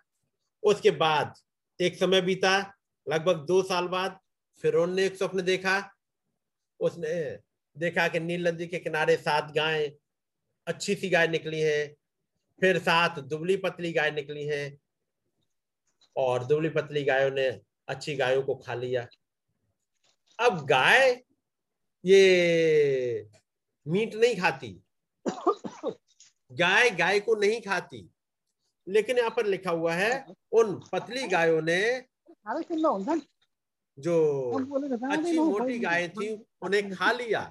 उसके 0.62 0.90
बाद 0.90 1.34
एक 1.80 1.98
समय 1.98 2.20
बीता, 2.20 2.74
लगभग 3.08 3.46
दो 3.46 3.62
साल 3.62 3.88
बाद 3.88 4.18
फिर 4.62 4.86
ने 4.86 5.06
एक 5.06 5.16
स्वप्न 5.16 5.42
देखा। 5.42 5.90
उसने 6.80 7.38
देखा 7.78 8.08
कि 8.08 8.20
नील 8.20 8.48
नदी 8.48 8.66
के 8.66 8.78
किनारे 8.78 9.16
सात 9.16 9.52
गायें, 9.52 9.92
अच्छी 10.66 10.94
सी 10.94 11.10
गाय 11.10 11.28
निकली 11.28 11.60
है। 11.60 11.96
फिर 12.60 12.78
साथ 12.78 13.20
दुबली 13.22 13.56
पतली 13.56 13.92
गाय 13.92 14.10
निकली 14.10 14.44
है 14.46 14.78
और 16.16 16.44
दुबली 16.44 16.68
पतली 16.68 17.02
गायों 17.04 17.30
ने 17.30 17.48
अच्छी 17.88 18.14
गायों 18.16 18.42
को 18.42 18.54
खा 18.54 18.74
लिया। 18.74 19.06
अब 20.38 20.64
गाय 20.66 21.10
ये 22.04 23.30
मीट 23.86 24.14
नहीं 24.14 24.36
खाती। 24.36 24.72
गाय 26.50 26.90
गाय 26.90 27.20
को 27.20 27.34
नहीं 27.34 27.60
खाती। 27.60 28.08
लेकिन 28.86 29.18
यहाँ 29.18 29.30
पर 29.30 29.46
लिखा 29.46 29.70
हुआ 29.70 29.94
है 29.94 30.10
उन 30.52 30.74
पतली 30.92 31.26
गायों 31.28 31.62
ने 31.62 31.80
जो 33.98 34.14
अच्छी 35.12 35.38
मोटी 35.38 35.78
गाय 35.78 36.08
थी 36.08 36.28
उन्हें 36.62 36.90
खा 36.94 37.10
लिया 37.12 37.42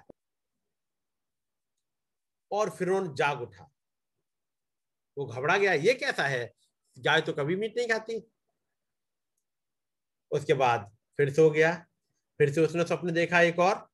और 2.51 2.69
फिर 2.69 2.89
जाग 3.17 3.41
उठा। 3.41 3.68
वो 5.19 5.25
घबरा 5.25 5.57
गया, 5.57 5.73
ये 5.73 5.93
कैसा 5.95 6.23
है? 6.23 6.53
गाय 6.97 7.21
तो 7.21 7.33
कभी 7.33 7.55
मीट 7.55 7.77
नहीं 7.77 7.87
खाती। 7.87 8.21
उसके 10.31 10.53
बाद 10.53 10.91
फिर 11.19 11.33
सो 11.33 11.49
गया, 11.49 11.73
फिर 12.39 12.51
से 12.53 12.61
उसने 12.61 12.83
स्वप्न 12.83 13.11
देखा 13.13 13.41
एक 13.41 13.59
और 13.59 13.87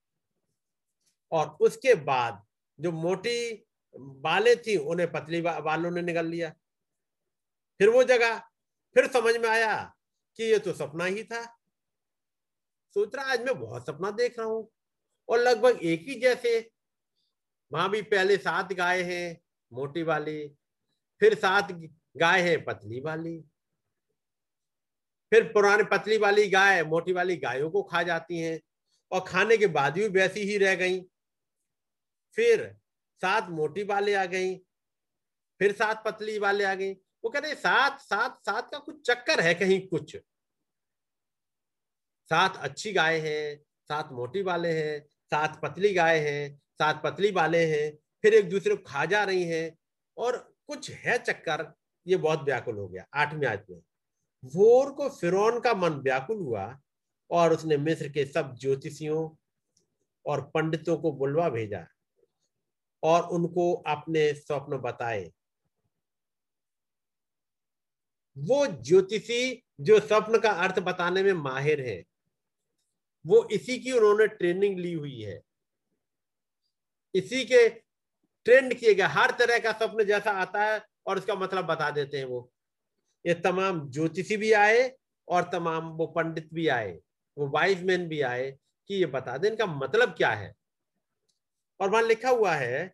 और 1.31 1.47
उसके 1.61 1.93
बाद 2.05 2.41
जो 2.79 2.91
मोटी 2.91 3.65
बालें 3.95 4.55
थी, 4.61 4.75
उन्हें 4.77 5.11
पतली 5.11 5.41
बालों 5.41 5.91
ने 5.91 6.01
निकल 6.01 6.25
लिया। 6.25 6.49
फिर 7.79 7.89
वो 7.89 8.03
जगह 8.03 8.37
फिर 8.95 9.07
समझ 9.07 9.35
में 9.35 9.47
आया 9.49 9.75
कि 10.39 10.43
ये 10.43 10.59
तो 10.59 10.73
सपना 10.73 11.05
ही 11.05 11.23
था। 11.23 11.43
सोच 12.95 13.15
रहा, 13.15 13.25
आज 13.25 13.41
मैं 13.41 13.59
बहुत 13.59 13.85
सपना 13.85 14.11
देख 14.11 14.37
रहा 14.39 14.47
हूँ, 14.47 14.69
और 15.29 15.39
लगभग 15.39 15.79
एक 15.83 16.05
ही 16.07 16.19
जैसे। 16.21 16.59
वहाँ 17.71 17.89
भी 17.89 18.01
पहले 18.03 18.37
सात 18.37 18.73
गाय 18.73 19.01
हैं, 19.03 19.41
मोटी 19.71 20.03
वाली 20.03 20.55
फिर 21.21 21.35
सात 21.35 21.71
गाय 22.17 22.41
है, 22.41 22.57
पतली 22.57 22.99
वाली। 22.99 23.39
फिर 25.31 25.43
पुराने 25.43 25.83
पतली 25.83 26.17
वाली 26.17 26.47
गाय, 26.49 26.83
मोटी 26.83 27.13
वाली 27.13 27.35
गायों 27.37 27.69
को 27.69 27.83
खा 27.83 28.03
जाती 28.03 28.39
हैं, 28.39 28.59
और 29.11 29.25
खाने 29.27 29.57
के 29.57 29.67
बाद 29.67 29.93
भी 29.93 30.07
वैसी 30.07 30.39
ही 30.39 30.57
रह 30.57 30.75
गई। 30.75 31.01
फिर 32.37 32.75
सात 33.21 33.49
मोटी 33.49 33.83
वाले 33.83 34.13
आ 34.13 34.25
गई, 34.25 34.55
फिर 35.59 35.71
सात 35.71 36.03
पतली 36.05 36.39
वाले 36.39 36.63
आ 36.63 36.73
गई। 36.75 36.93
वो 36.93 37.29
कह 37.29 37.39
रहे 37.39 37.55
सात 37.55 37.99
सात 37.99 38.39
सात 38.45 38.69
का 38.71 38.79
कुछ 38.79 39.01
चक्कर 39.07 39.39
है 39.39 39.53
कहीं 39.53 39.87
कुछ। 39.87 40.15
सात 42.31 42.57
अच्छी 42.57 42.91
गाय 42.93 43.19
है, 43.19 43.55
सात 43.89 44.11
मोटी 44.11 44.41
वाले 44.41 44.71
हैं, 44.73 44.99
सात 45.31 45.59
पतली 45.61 45.93
गाय 45.93 46.19
हैं, 46.19 46.57
सात 46.57 47.01
पतली 47.03 47.31
वाले 47.31 47.65
हैं, 47.65 47.97
फिर 48.23 48.33
एक 48.33 48.49
दूसरे 48.49 48.75
को 48.75 48.83
खा 48.87 49.05
जा 49.05 49.23
रही 49.23 49.43
हैं, 49.43 49.77
और 50.17 50.54
कुछ 50.69 50.89
है 50.91 51.17
चक्कर, 51.17 51.71
ये 52.05 52.17
बहुत 52.17 52.43
व्याकुल 52.43 52.77
हो 52.77 52.87
गया, 52.87 53.05
आठवीं 53.13 53.47
आयत 53.47 53.65
में। 53.69 53.81
वोर 54.55 54.91
को 54.91 55.09
फिरौन 55.09 55.59
का 55.59 55.73
मन 55.73 55.93
व्याकुल 55.99 56.37
हुआ 56.37 56.65
और 57.29 57.53
उसने 57.53 57.77
मिस्र 57.77 58.09
के 58.09 58.25
सब 58.25 58.55
ज्योतिषियों 58.55 59.29
और 60.25 60.41
पंडितों 60.53 60.97
को 60.97 61.11
बुलवा 61.11 61.49
भेजा 61.49 61.85
और 63.03 63.23
उनको 63.29 63.73
अपने 63.87 64.33
स्वप्न 64.33 64.77
बताए। 64.77 65.31
वो 68.37 68.65
ज्योतिषी 68.67 69.63
जो 69.81 69.99
स्वप्न 69.99 70.39
का 70.39 70.51
अर्थ 70.51 70.79
बताने 70.79 71.23
में 71.23 71.33
माहिर 71.33 71.81
है, 71.81 72.03
वो 73.25 73.47
इसी 73.51 73.77
की 73.79 73.91
उन्होंने 73.91 74.27
ट्रेनिंग 74.27 74.79
ली 74.79 74.93
हुई 74.93 75.21
है। 75.21 75.41
इसी 77.15 77.43
के 77.45 77.67
ट्रेंड 78.45 78.73
किए 78.73 78.93
गए 78.95 79.03
हर 79.11 79.31
तरह 79.39 79.59
का 79.59 79.71
स्वप्न 79.71 80.03
जैसा 80.03 80.31
आता 80.31 80.63
है 80.63 80.81
और 81.07 81.17
उसका 81.17 81.35
मतलब 81.35 81.65
बता 81.65 81.89
देते 81.91 82.17
हैं 82.17 82.25
वो। 82.25 82.49
ये 83.25 83.33
तमाम 83.35 83.89
ज्योतिषी 83.91 84.37
भी 84.37 84.51
आए 84.53 84.91
और 85.27 85.49
तमाम 85.51 85.89
वो 85.89 86.07
पंडित 86.07 86.49
भी 86.53 86.67
आए, 86.67 86.91
वो 87.37 87.47
वाइज 87.49 87.83
मैन 87.83 88.07
भी 88.07 88.21
आए 88.23 88.51
कि 88.89 88.95
ये 88.95 89.05
बता 89.07 89.37
दें 89.37 89.49
इनका 89.49 89.65
मतलब 89.65 90.13
क्या 90.17 90.29
है। 90.31 90.53
और 91.79 91.89
वहाँ 91.89 92.03
लिखा 92.03 92.29
हुआ 92.29 92.53
है, 92.55 92.93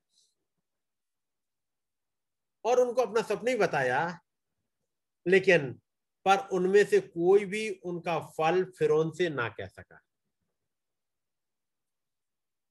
और 2.66 2.80
उनको 2.80 3.02
अपना 3.02 3.22
सपना 3.22 3.52
ही 3.52 3.58
बताया, 3.58 4.20
लेकिन 5.26 5.72
पर 6.26 6.48
उनमें 6.54 6.84
से 6.86 7.00
कोई 7.00 7.46
भी 7.46 7.70
उनका 7.86 8.20
फल 8.38 8.64
फिरौन 8.78 9.12
से 9.12 9.30
ना 9.30 9.48
कह 9.50 9.68
सका। 9.68 10.00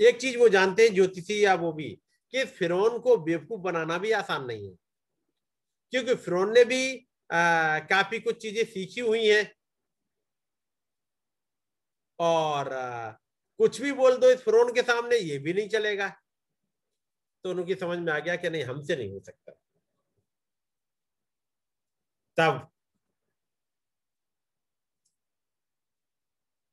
एक 0.01 0.21
चीज़ 0.21 0.39
वो 0.39 0.49
जानते 0.49 0.83
हैं, 0.83 0.95
ज्योतिषी 0.95 1.45
या 1.45 1.55
वो 1.55 1.73
भी 1.73 1.99
कि 2.35 2.45
फिरौन 2.45 2.99
को 2.99 3.17
बेवकूफ़ 3.17 3.61
बनाना 3.61 3.99
भी 3.99 4.11
आसान 4.13 4.45
नहीं 4.45 4.69
है। 4.69 4.77
क्योंकि 5.93 6.15
फिरौन 6.15 6.53
ने 6.53 6.65
भी 6.65 6.83
आ, 7.31 7.79
काफ़ी 7.79 8.19
कुछ 8.21 8.37
चीज़ें 8.43 8.65
सीखी 8.65 9.01
हुई 9.01 9.27
हैं। 9.27 9.51
और 12.19 12.73
आ, 12.73 13.11
कुछ 13.61 13.81
भी 13.81 13.93
बोल 13.93 14.17
दो 14.17 14.31
इस 14.31 14.43
फिरौन 14.43 14.73
के 14.73 14.83
सामने 14.83 15.17
ये 15.17 15.39
भी 15.39 15.53
नहीं 15.53 15.69
चलेगा। 15.69 16.13
तो 17.45 17.51
उनकी 17.51 17.75
समझ 17.75 17.99
में 17.99 18.13
आ 18.13 18.19
गया 18.19 18.37
कि 18.37 18.51
नहीं 18.51 18.65
हमसे 18.65 18.97
नहीं 18.97 19.13
हो 19.13 19.21
सकता। 19.21 19.53
तब 22.39 22.71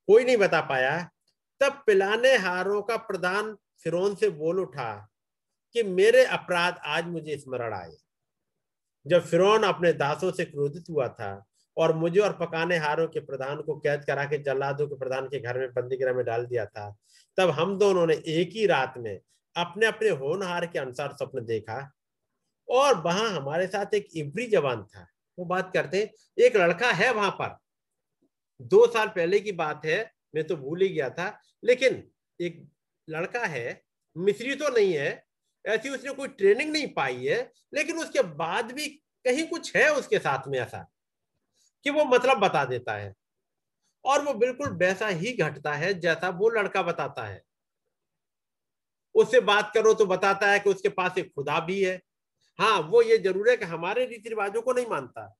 कोई 0.07 0.23
नहीं 0.23 0.37
बता 0.37 0.59
पाया। 0.61 0.91
तब 1.61 1.83
पिलाने 1.87 2.35
हारों 2.37 2.81
का 2.81 2.97
प्रधान 2.97 3.55
फिरौन 3.83 4.15
से 4.15 4.29
बोल 4.29 4.59
उठा। 4.59 4.89
कि 5.75 5.83
मेरे 5.83 6.23
अपराध 6.25 6.79
आज 6.85 7.05
मुझे 7.05 7.37
स्मरण 7.37 7.73
आए। 7.73 7.95
जब 9.05 9.25
फिरौन 9.25 9.63
अपने 9.63 9.93
दासों 9.93 10.31
से 10.31 10.45
क्रोधित 10.45 10.89
हुआ 10.89 11.07
था 11.07 11.45
और 11.77 11.93
मुझे 11.95 12.19
और 12.19 12.33
पकाने 12.33 12.77
हारों 12.77 13.07
के 13.07 13.19
प्रधान 13.19 13.61
को 13.61 13.77
कैद 13.79 14.03
करा 14.05 14.25
के 14.25 14.37
जल्लादों 14.37 14.87
के 14.87 14.95
प्रधान 14.95 15.27
के 15.27 15.39
घर 15.39 15.59
में 15.59 15.73
बंदी 15.73 15.97
गृह 15.97 16.13
में 16.13 16.23
डाल 16.25 16.45
दिया 16.45 16.65
था, 16.65 16.89
तब 17.37 17.49
हम 17.49 17.77
दोनों 17.77 18.05
ने 18.07 18.13
एक 18.13 18.49
ही 18.49 18.65
रात 18.65 18.93
में 18.97 19.19
अपने 19.55 19.85
अपने 19.85 20.09
होनहार 20.09 20.65
के 20.65 20.79
अनुसार 20.79 21.13
स्वप्न 21.13 21.45
देखा 21.45 21.79
और 22.69 23.01
वहाँ 23.01 23.29
हमारे 23.29 23.67
साथ 23.67 23.93
एक 23.93 24.07
इब्री 24.15 24.45
जवान 24.45 24.83
था। 24.85 25.07
वो 25.37 25.45
बात 25.45 25.71
करते 25.73 25.99
एक 26.37 26.57
लड़का 26.57 26.91
है 26.91 27.11
वहाँ 27.13 27.31
पर। 27.31 27.57
दो 28.59 28.85
साल 28.87 29.07
पहले 29.07 29.39
की 29.39 29.51
बात 29.51 29.85
है, 29.85 30.11
मैं 30.35 30.43
तो 30.47 30.55
भूल 30.55 30.81
ही 30.81 30.89
गया 30.89 31.09
था, 31.09 31.39
लेकिन 31.63 32.03
एक 32.39 32.67
लड़का 33.07 33.45
है, 33.45 33.81
मिस्री 34.15 34.55
तो 34.55 34.69
नहीं 34.69 34.93
है 34.93 35.26
ऐसी 35.67 35.89
उसने 35.89 36.13
कोई 36.13 36.27
ट्रेनिंग 36.29 36.71
नहीं 36.71 36.87
पाई 36.93 37.25
है, 37.25 37.39
लेकिन 37.73 37.97
उसके 37.97 38.21
बाद 38.35 38.71
भी 38.71 38.87
कहीं 39.25 39.47
कुछ 39.47 39.75
है 39.75 39.89
उसके 39.89 40.19
साथ 40.19 40.47
में 40.47 40.59
ऐसा, 40.59 40.85
कि 41.85 41.89
वो 41.89 42.05
मतलब 42.05 42.37
बता 42.39 42.63
देता 42.65 42.93
है। 42.93 43.13
और 44.05 44.23
वो 44.23 44.33
बिल्कुल 44.33 44.69
वैसा 44.77 45.07
ही 45.07 45.31
घटता 45.33 45.73
है 45.73 45.93
जैसा 45.99 46.29
वो 46.29 46.49
लड़का 46.49 46.81
बताता 46.81 47.23
है। 47.23 47.41
उससे 49.15 49.39
बात 49.41 49.71
करो 49.73 49.93
तो 49.93 50.05
बताता 50.05 50.51
है 50.51 50.59
कि 50.59 50.69
उसके 50.69 50.89
पास 50.89 51.17
एक 51.17 51.33
खुदा 51.35 51.59
भी 51.59 51.81
है। 51.83 51.99
हाँ 52.59 52.79
वो 52.81 53.01
ये 53.01 53.17
ज़रूर 53.17 53.49
है 53.49 53.55
कि 53.57 53.65
हमारे 53.65 54.05
रीति 54.05 54.29
रिवाजों 54.29 54.61
को 54.61 54.73
नहीं 54.73 54.85
मानता। 54.85 55.35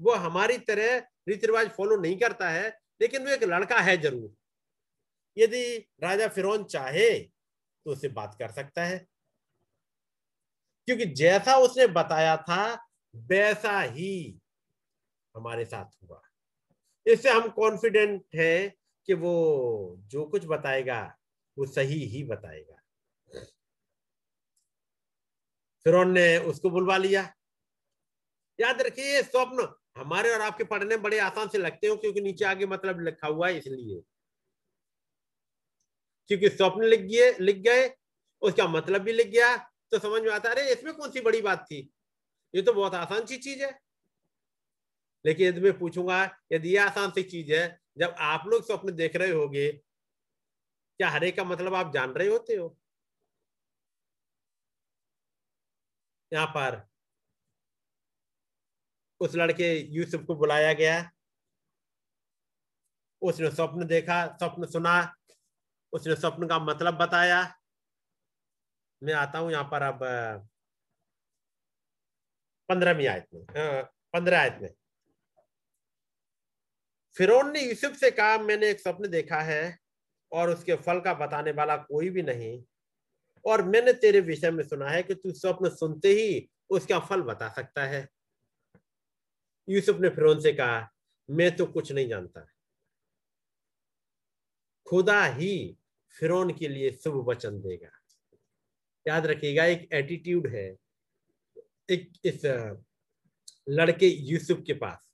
वो 0.00 0.14
हमारी 0.16 0.58
तरह 0.60 0.96
रीति 1.28 1.46
रिवाज 1.46 1.68
फॉलो 1.68 1.96
नहीं 1.96 2.18
करता 2.18 2.48
है, 2.48 2.68
लेकिन 3.00 3.24
वो 3.24 3.30
एक 3.30 3.44
लड़का 3.44 3.78
है 3.78 3.96
ज़रूर। 4.02 4.30
यदि 5.36 5.76
राजा 6.02 6.28
फिरौन 6.28 6.64
चाहे 6.64 7.08
तो 7.84 7.92
उससे 7.92 8.08
बात 8.08 8.36
कर 8.38 8.50
सकता 8.50 8.84
है। 8.84 9.06
क्योंकि 10.86 11.04
जैसा 11.04 11.56
उसने 11.56 11.86
बताया 11.86 12.36
था, 12.36 12.88
वैसा 13.16 13.80
ही 13.80 14.38
हमारे 15.36 15.64
साथ 15.64 16.04
हुआ। 16.04 16.22
इससे 17.06 17.30
हम 17.30 17.48
कॉन्फिडेंट 17.48 18.24
है 18.34 18.76
कि 19.06 19.14
वो 19.14 19.94
जो 19.98 20.24
कुछ 20.24 20.46
बताएगा, 20.46 21.18
वो 21.58 21.66
सही 21.66 22.04
ही 22.04 22.24
बताएगा। 22.24 22.76
फिर 25.84 26.04
ने 26.04 26.38
उसको 26.38 26.70
बुलवा 26.70 26.96
लिया। 26.96 27.34
याद 28.60 28.82
रखिए 28.82 29.22
स्वप्न 29.22 29.74
हमारे 30.00 30.34
और 30.34 30.40
आपके 30.40 30.64
पढ़ने 30.64 30.96
बड़े 30.96 31.18
आसान 31.18 31.48
से 31.48 31.58
लगते 31.58 31.86
हो, 31.86 31.96
क्योंकि 31.96 32.20
नीचे 32.20 32.44
आगे 32.44 32.66
मतलब 32.66 33.00
लिखा 33.00 33.26
हुआ 33.26 33.48
है, 33.48 33.58
इसलिए। 33.58 34.11
क्योंकि 36.30 36.48
स्वप्न 36.48 36.84
लिख 36.84 37.00
गए 37.02 37.32
लिख 37.40 37.56
गए, 37.58 37.90
उसका 38.42 38.66
मतलब 38.68 39.00
भी 39.02 39.12
लिख 39.12 39.26
गया 39.28 39.56
तो 39.92 39.98
समझ 39.98 40.22
में 40.22 40.30
आता 40.30 40.50
अरे, 40.50 40.72
इसमें 40.72 40.94
कौन 40.94 41.10
सी 41.10 41.20
बड़ी 41.20 41.40
बात 41.42 41.64
थी? 41.64 41.78
ये 42.54 42.62
तो 42.62 42.72
बहुत 42.72 42.94
आसान 42.94 43.26
सी 43.26 43.36
चीज़ 43.38 43.62
है। 43.64 43.70
लेकिन 45.24 45.46
यदि 45.46 45.60
मैं 45.60 45.78
पूछूँगा, 45.78 46.22
यदि 46.52 46.68
ये 46.68 46.78
आसान 46.78 47.10
सी 47.10 47.22
चीज़ 47.22 47.52
है, 47.52 47.80
जब 47.98 48.14
आप 48.20 48.46
लोग 48.46 48.66
स्वप्न 48.66 48.94
देख 48.96 49.16
रहे 49.16 49.30
होगे, 49.30 49.70
क्या 51.00 51.08
हरे 51.10 51.30
का 51.30 51.44
मतलब 51.44 51.74
आप 51.74 51.92
जान 51.94 52.12
रहे 52.12 52.28
होते 52.28 52.54
हो? 52.56 52.76
यहाँ 56.32 56.46
पर 56.46 56.82
उस 59.20 59.34
लड़के 59.36 59.72
यूसुफ 59.94 60.24
को 60.26 60.34
बुलाया 60.34 60.72
गया। 60.72 61.10
उसने 63.22 63.50
स्वप्न 63.50 63.86
देखा, 63.86 64.26
स्वप्न 64.26 64.66
सुना 64.66 64.94
उसने 65.92 66.14
स्वप्न 66.16 66.46
का 66.48 66.58
मतलब 66.58 66.94
बताया। 66.98 67.42
मैं 69.02 69.14
आता 69.14 69.38
हूँ 69.38 69.50
यहाँ 69.52 69.64
पर 69.64 69.82
अब 69.82 69.98
पंद्रहवीं 72.68 73.06
आयत 73.06 73.26
में 73.34 73.44
पंद्रह 74.14 74.40
आयत 74.40 74.58
में। 74.62 74.74
फिरौन 77.16 77.50
ने 77.52 77.60
यूसुफ 77.60 77.96
से 77.96 78.10
कहा, 78.10 78.38
मैंने 78.38 78.68
एक 78.70 78.80
स्वप्न 78.80 79.08
देखा 79.08 79.40
है 79.40 79.78
और 80.32 80.50
उसके 80.50 80.74
फल 80.76 81.00
का 81.00 81.14
बताने 81.14 81.50
वाला 81.50 81.76
कोई 81.76 82.10
भी 82.10 82.22
नहीं। 82.22 82.62
और 83.44 83.62
मैंने 83.62 83.92
तेरे 83.92 84.20
विषय 84.20 84.50
में 84.50 84.62
सुना 84.64 84.88
है 84.88 85.02
कि 85.02 85.14
तू 85.14 85.32
स्वप्न 85.32 85.68
सुनते 85.70 86.08
ही 86.08 86.48
उसका 86.70 86.98
फल 87.00 87.22
बता 87.22 87.48
सकता 87.48 87.84
है। 87.84 88.06
यूसुफ 89.68 89.98
ने 90.00 90.08
फिरौन 90.08 90.40
से 90.40 90.52
कहा, 90.52 90.88
मैं 91.28 91.54
तो 91.56 91.66
कुछ 91.66 91.92
नहीं 91.92 92.08
जानता। 92.08 92.46
खुदा 94.86 95.24
ही 95.24 95.76
फिरौन 96.20 96.52
के 96.52 96.68
लिए 96.68 96.90
शुभ 96.92 97.28
वचन 97.28 97.60
देगा। 97.60 97.90
याद 99.06 99.26
रखिएगा, 99.26 99.64
एक 99.64 99.88
एटीट्यूड 99.92 100.46
है। 100.46 100.76
एक 101.90 102.12
इस 102.24 102.44
लड़के 103.68 104.06
यूसुफ 104.06 104.62
के 104.66 104.72
पास। 104.72 105.10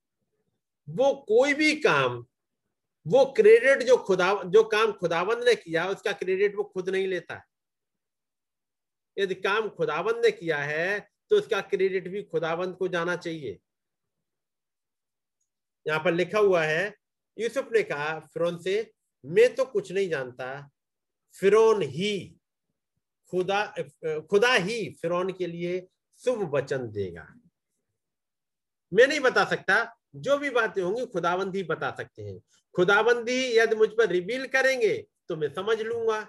वो 0.88 1.14
कोई 1.28 1.54
भी 1.54 1.74
काम, 1.74 2.26
वो 3.06 3.24
क्रेडिट 3.24 3.82
जो 3.82 3.96
खुदा, 3.96 4.42
जो 4.42 4.62
काम 4.64 4.92
खुदावंद 4.92 5.44
ने 5.44 5.54
किया, 5.54 5.88
उसका 5.88 6.12
क्रेडिट 6.12 6.56
वो 6.56 6.64
खुद 6.64 6.88
नहीं 6.88 7.06
लेता। 7.06 7.34
है 7.34 7.46
यदि 9.16 9.34
काम 9.34 9.68
खुदावंद 9.68 10.24
ने 10.24 10.30
किया 10.30 10.58
है 10.58 11.10
तो 11.30 11.36
उसका 11.36 11.60
क्रेडिट 11.60 12.08
भी 12.08 12.22
खुदावंद 12.22 12.76
को 12.76 12.88
जाना 12.88 13.16
चाहिए। 13.16 13.58
यहाँ 15.86 16.00
पर 16.04 16.12
लिखा 16.14 16.38
हुआ 16.38 16.64
है, 16.64 16.94
यूसुफ 17.38 17.68
ने 17.72 17.82
कहा, 17.82 18.18
फिरौन 18.18 18.58
से 18.58 18.92
मैं 19.24 19.54
तो 19.54 19.64
कुछ 19.64 19.92
नहीं 19.92 20.08
जानता 20.08 20.70
फिरौन 21.34 21.82
ही, 21.82 22.34
खुदा 23.32 23.64
खुदा 24.30 24.52
ही 24.54 24.88
फिरौन 25.02 25.32
के 25.32 25.46
लिए 25.46 25.86
शुभ 26.22 26.50
वचन 26.54 26.86
देगा। 26.90 27.26
मैं 28.92 29.06
नहीं 29.06 29.20
बता 29.20 29.44
सकता, 29.44 29.76
जो 30.16 30.36
भी 30.38 30.50
बातें 30.50 30.82
होंगी 30.82 31.04
खुदाबंद 31.06 31.56
ही 31.56 31.62
बता 31.64 31.90
सकते 31.90 32.22
हैं। 32.22 32.38
खुदाबंदी 32.74 33.36
यदि 33.58 33.76
मुझ 33.76 33.88
पर 33.90 34.08
रिवील 34.08 34.46
करेंगे 34.46 34.96
तो 35.28 35.36
मैं 35.36 35.48
समझ 35.54 35.80
लूँगा, 35.80 36.26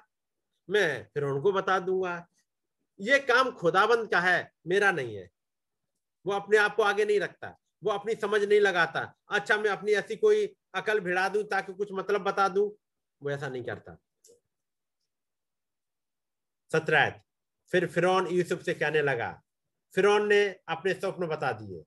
मैं 0.69 1.07
फिर 1.13 1.23
उनको 1.23 1.51
बता 1.51 1.79
दूँगा। 1.79 2.25
ये 2.99 3.19
काम 3.21 3.51
खुदाबंद 3.51 4.09
का 4.11 4.19
है, 4.19 4.51
मेरा 4.67 4.91
नहीं 4.91 5.15
है। 5.15 5.29
वो 6.25 6.33
अपने 6.33 6.57
आप 6.57 6.75
को 6.75 6.83
आगे 6.83 7.05
नहीं 7.05 7.19
रखता, 7.19 7.55
वो 7.83 7.91
अपनी 7.91 8.15
समझ 8.15 8.41
नहीं 8.43 8.59
लगाता। 8.59 9.01
अच्छा 9.29 9.57
मैं 9.57 9.69
अपनी 9.69 9.91
ऐसी 9.93 10.15
कोई 10.15 10.45
अकल 10.75 10.99
भिड़ा 10.99 11.27
दूँ 11.29 11.43
ताकि 11.43 11.73
कुछ 11.73 11.91
मतलब 11.91 12.23
बता 12.23 12.47
दूँ? 12.49 12.69
वो 13.21 13.31
ऐसा 13.31 13.49
नहीं 13.49 13.63
करता। 13.63 13.97
सत्रह 16.71 17.21
फिर 17.71 17.87
फिर 17.87 18.05
यूसुफ 18.31 18.61
से 18.61 18.73
कहने 18.73 19.01
लगा 19.01 19.43
फिर 19.93 20.07
ने 20.07 20.55
अपने 20.69 20.93
स्वप्न 20.93 21.27
बता 21.27 21.51
दिए। 21.51 21.83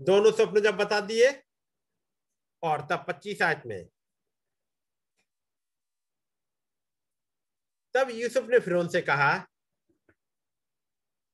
दोनों 0.00 0.32
स्वप्न 0.32 0.60
जब 0.60 0.76
बता 0.76 1.00
दिए, 1.00 1.42
और 2.62 2.86
तब 2.90 3.04
पच्चीस 3.08 3.42
आयत 3.42 3.62
में। 3.66 3.88
तब 7.94 8.10
यूसुफ 8.10 8.44
ने 8.44 8.58
फिर 8.58 8.86
से 8.86 9.00
कहा 9.00 9.46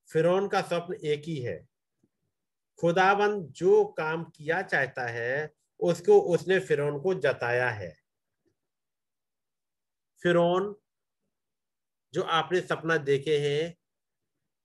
फिर 0.09 0.49
का 0.49 0.61
स्वप्न 0.61 0.95
एक 0.95 1.23
ही 1.25 1.39
है। 1.43 1.69
खुदाबंद 2.81 3.49
जो 3.49 3.85
काम 3.85 4.25
किया 4.25 4.63
चाहता 4.63 5.07
है, 5.07 5.55
उसको 5.81 6.21
उसने 6.21 6.59
फिर 6.59 6.79
को 6.81 7.15
जताया 7.15 7.71
है। 7.71 7.97
फिर 10.23 10.37
जो 12.15 12.23
आपने 12.23 12.61
सपना 12.61 12.97
देखे 12.97 13.39
हैं, 13.39 13.75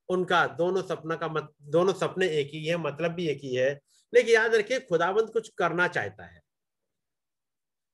उनका 0.10 0.46
दोनों 0.58 0.82
सपना 0.82 1.16
का 1.16 1.28
मत, 1.28 1.54
दोनों 1.62 1.94
सपने 1.94 2.28
एक 2.30 2.50
ही 2.54 2.66
है 2.66 2.78
मतलब 2.78 3.12
भी 3.12 3.28
एक 3.28 3.40
ही 3.44 3.54
है। 3.56 3.72
लेकिन 4.14 4.34
याद 4.34 4.56
रखिए, 4.56 4.80
खुदाबंद 4.80 5.30
कुछ 5.30 5.50
करना 5.58 5.88
चाहता 5.88 6.26
है। 6.26 6.42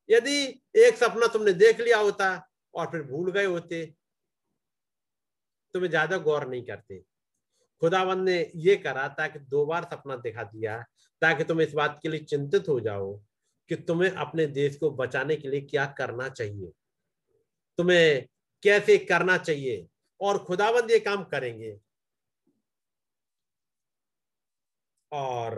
यदि 0.09 0.37
एक 0.77 0.97
सपना 0.97 1.27
तुमने 1.27 1.53
देख 1.53 1.79
लिया 1.81 1.97
होता 1.97 2.27
और 2.73 2.87
फिर 2.87 3.01
भूल 3.03 3.31
गए 3.31 3.45
होते, 3.45 3.85
तुम्हें 5.73 5.89
ज़्यादा 5.89 6.17
गौर 6.17 6.47
नहीं 6.47 6.63
करते। 6.63 6.99
खुदाबंद 7.81 8.23
ने 8.23 8.39
ये 8.55 8.75
करा 8.75 9.07
ताकि 9.07 9.39
दो 9.39 9.65
बार 9.65 9.83
सपना 9.83 10.15
दिखा 10.15 10.43
दिया, 10.43 10.77
ताकि 11.21 11.43
तुम 11.43 11.61
इस 11.61 11.73
बात 11.73 11.99
के 12.03 12.09
लिए 12.09 12.19
चिंतित 12.23 12.69
हो 12.69 12.79
जाओ 12.79 13.13
कि 13.69 13.75
तुम्हें 13.77 14.11
अपने 14.11 14.45
देश 14.47 14.75
को 14.77 14.91
बचाने 14.91 15.35
के 15.35 15.49
लिए 15.49 15.61
क्या 15.61 15.85
करना 15.97 16.29
चाहिए। 16.29 16.71
तुम्हें 17.77 18.27
कैसे 18.65 18.97
करना 18.97 19.37
चाहिए 19.37 19.87
और 20.21 20.37
खुदाबंद 20.45 20.91
ये 20.91 20.99
काम 20.99 21.23
करेंगे। 21.23 21.77
और 25.11 25.55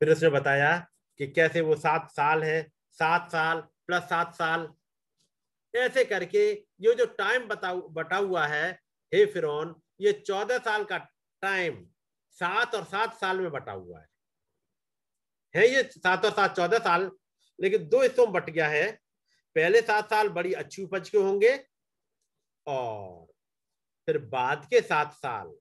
फिर 0.00 0.10
उसने 0.12 0.28
बताया 0.28 0.78
कि 1.20 1.26
कैसे 1.26 1.60
वो 1.60 1.76
सात 1.76 2.10
साल 2.10 2.42
है, 2.44 2.62
सात 2.98 3.30
साल 3.32 3.60
प्लस 3.86 4.02
सात 4.02 4.34
साल। 4.34 4.68
ऐसे 5.74 6.04
करके 6.04 6.50
ये 6.80 6.94
जो 6.94 7.06
टाइम 7.18 7.46
बता 7.48 7.74
बटा 7.74 8.16
हुआ 8.16 8.46
है, 8.46 8.70
हे 9.12 9.24
फिरौन, 9.26 9.74
ये 10.00 10.12
चौदह 10.12 10.58
साल 10.58 10.84
का 10.84 10.98
टाइम 11.42 11.84
सात 12.38 12.74
और 12.74 12.84
सात 12.84 13.14
साल 13.14 13.40
में 13.40 13.50
बटा 13.50 13.72
हुआ 13.72 14.00
है। 14.00 14.08
है 15.54 15.68
ये 15.68 15.82
सात 15.82 16.24
और 16.24 16.32
सात, 16.32 16.56
चौदह 16.56 16.78
साल, 16.78 17.10
लेकिन 17.58 17.88
दो 17.88 18.02
हिस्सों 18.02 18.24
में 18.26 18.32
बट 18.32 18.50
गया 18.50 18.68
है। 18.68 18.98
पहले 19.56 19.80
सात 19.80 20.10
साल 20.10 20.28
बड़ी 20.28 20.52
अच्छी 20.52 20.82
उपज 20.82 21.08
के 21.08 21.18
होंगे 21.18 21.56
और 22.66 23.26
फिर 24.08 24.18
बाद 24.28 24.64
के 24.64 24.80
सात 24.80 25.12
साल 25.12 25.52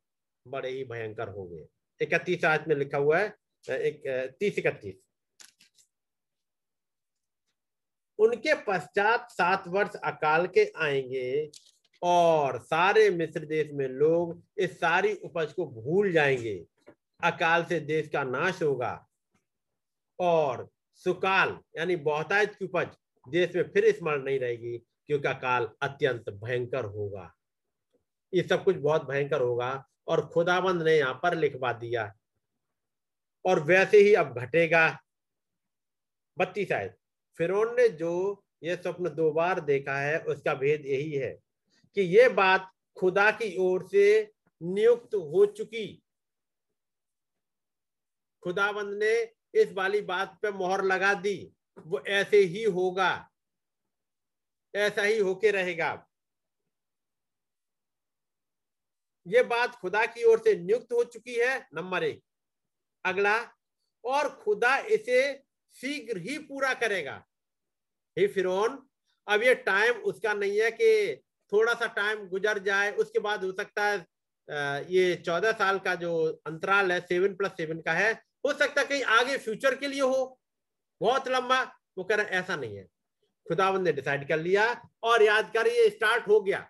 बड़े 0.46 0.70
ही 0.70 0.84
भयंकर 0.84 1.30
होंगे। 1.30 1.66
इकतीस 2.02 2.46
आज 2.46 2.68
में 2.68 2.76
लिखा 2.76 2.98
हुआ 2.98 3.20
है, 3.20 3.28
एक 3.66 4.36
तीस 4.40 4.58
इकतीस। 4.58 4.96
उनके 8.20 8.54
पश्चात 8.64 9.28
सात 9.32 9.68
वर्ष 9.68 9.96
अकाल 9.96 10.48
के 10.48 10.72
आएँगे 10.78 11.50
और 12.02 12.60
सारे 12.60 13.10
मिस्र 13.10 13.46
देश 13.46 13.70
में 13.74 13.88
लोग 13.88 14.42
इस 14.58 14.80
सारी 14.80 15.14
उपज 15.16 15.54
को 15.54 15.66
भूल 15.72 16.12
जाएँगे। 16.12 16.56
अकाल 17.24 17.64
से 17.66 17.80
देश 17.80 18.10
का 18.10 18.24
नाश 18.24 18.62
होगा 18.64 18.94
और 20.20 20.68
सुकाल, 21.04 21.58
यानी 21.78 21.96
बहुतायत 21.96 22.56
की 22.56 22.66
उपज 22.66 22.98
देश 23.30 23.56
में 23.56 23.64
फिर 23.64 23.96
स्मरण 23.96 24.24
नहीं 24.24 24.40
रहेगी 24.40 24.78
क्योंकि 24.78 25.28
अकाल 25.28 25.70
अत्यंत 25.82 26.30
भयंकर 26.30 26.86
होगा। 26.86 27.36
ये 28.34 28.44
सब 28.44 28.64
कुछ 28.64 28.76
बहुत 28.76 29.06
भयंकर 29.06 29.42
होगा 29.42 29.90
और 30.08 30.28
खुदाबंद 30.28 30.82
ने 30.82 30.98
यहाँ 30.98 31.20
पर 31.24 31.38
लिखवा 31.38 31.74
दिया। 31.74 32.14
और 33.46 33.60
वैसे 33.60 33.98
ही 33.98 34.14
अब 34.14 34.38
घटेगा। 34.38 35.00
बत्तीस 36.38 36.72
आयत 36.72 36.98
फिर 37.38 37.52
ने 37.52 37.90
जो 37.90 38.44
ये 38.64 38.76
स्वप्न 38.76 39.10
दो 39.10 39.32
बार 39.32 39.60
देखा 39.60 39.98
है, 39.98 40.20
उसका 40.20 40.54
भेद 40.54 40.86
यही 40.86 41.12
है 41.12 41.40
कि 41.96 42.02
ये 42.02 42.30
बात 42.30 42.72
खुदा 42.98 43.32
की 43.32 43.56
ओर 43.58 43.88
से 43.88 44.32
नियुक्त 44.62 45.16
हो 45.16 45.46
चुकी। 45.46 46.04
खुदाबंद 48.44 49.04
ने 49.04 49.14
इस 49.54 49.72
वाली 49.74 50.02
बात 50.02 50.38
पे 50.42 50.52
मोहर 50.52 50.84
लगा 50.84 51.14
दी। 51.14 51.52
वो 51.86 52.00
ऐसे 52.00 52.38
ही 52.38 52.64
होगा। 52.64 53.30
ऐसा 54.74 55.04
ही 55.04 55.18
होके 55.20 55.52
रहेगा। 55.52 55.92
ये 59.26 59.44
बात 59.44 59.76
खुदा 59.76 60.06
की 60.06 60.24
ओर 60.24 60.40
से 60.40 60.56
नियुक्त 60.56 60.94
हो 60.94 61.04
चुकी 61.04 61.36
है, 61.36 61.58
नंबर 61.74 62.04
एक। 62.04 62.22
अगला, 63.06 63.38
और 64.04 64.30
खुदा 64.36 64.78
इसे 64.78 65.22
शीघ्र 65.76 66.18
ही 66.18 66.38
पूरा 66.40 66.74
करेगा। 66.74 67.16
हे 68.18 68.28
फिरौन, 68.28 68.88
अब 69.28 69.44
ये 69.44 69.56
टाइम 69.56 70.02
उसका 70.04 70.34
नहीं 70.34 70.60
है 70.62 70.72
कि 70.72 71.22
थोड़ा 71.52 71.74
सा 71.74 71.88
टाइम 71.88 72.28
गुजर 72.28 72.60
जाए, 72.60 72.92
उसके 72.92 73.20
बाद 73.20 73.44
हो 73.44 73.52
सकता 73.52 73.86
है 73.86 74.08
ये 74.92 75.16
चौदह 75.16 75.52
साल 75.52 75.80
का 75.80 75.94
जो 75.96 76.26
अंतराल 76.48 76.92
है 76.92 77.00
सेवन 77.02 77.36
प्लस 77.36 77.52
सेवन 77.52 77.82
का 77.82 77.94
है, 77.94 78.12
हो 78.46 78.54
सकता 78.54 78.82
है 78.82 78.88
कहीं 78.88 79.04
आगे 79.04 79.38
फ्यूचर 79.38 79.76
के 79.76 79.88
लिए 79.88 80.02
हो। 80.02 80.39
बहुत 81.02 81.28
लंबा, 81.28 81.62
वो 81.98 82.04
कह 82.04 82.16
रहे 82.16 82.38
ऐसा 82.38 82.56
नहीं 82.56 82.78
है। 82.78 82.84
खुदावन 83.46 83.84
ने 83.84 83.92
डिसाइड 83.94 84.28
कर 84.28 84.38
लिया 84.38 84.66
और 85.04 85.24
याद 85.24 85.52
कर, 85.54 85.68
ये 85.68 85.90
स्टार्ट 85.90 86.28
हो 86.28 86.40
गया। 86.42 86.68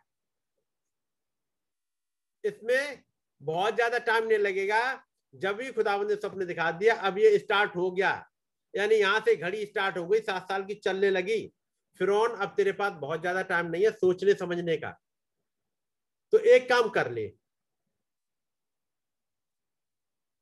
इसमें 2.43 3.03
बहुत 3.41 3.75
ज़्यादा 3.75 3.97
टाइम 3.99 4.27
नहीं 4.27 4.37
लगेगा। 4.37 4.81
जब 5.33 5.55
भी 5.55 5.71
खुदावन 5.71 6.07
ने 6.07 6.15
सपने 6.15 6.45
दिखा 6.45 6.71
दिया, 6.71 6.95
अब 6.95 7.17
ये 7.17 7.37
स्टार्ट 7.39 7.75
हो 7.75 7.91
गया। 7.91 8.11
यानी 8.73 8.95
यहाँ 8.95 9.19
से 9.19 9.35
घड़ी 9.35 9.65
स्टार्ट 9.65 9.97
हो 9.97 10.05
गई, 10.07 10.19
सात 10.19 10.47
साल 10.49 10.63
की 10.63 10.75
चलने 10.75 11.09
लगी। 11.09 11.41
फिर 11.99 12.09
अब 12.09 12.53
तेरे 12.57 12.71
पास 12.71 12.93
बहुत 12.93 13.21
ज़्यादा 13.21 13.41
टाइम 13.41 13.65
नहीं 13.65 13.83
है 13.83 13.91
सोचने, 13.91 14.33
समझने 14.33 14.77
का। 14.77 14.89
तो 16.33 16.37
एक 16.37 16.69
काम 16.69 16.89
कर 16.89 17.11
ले। 17.11 17.25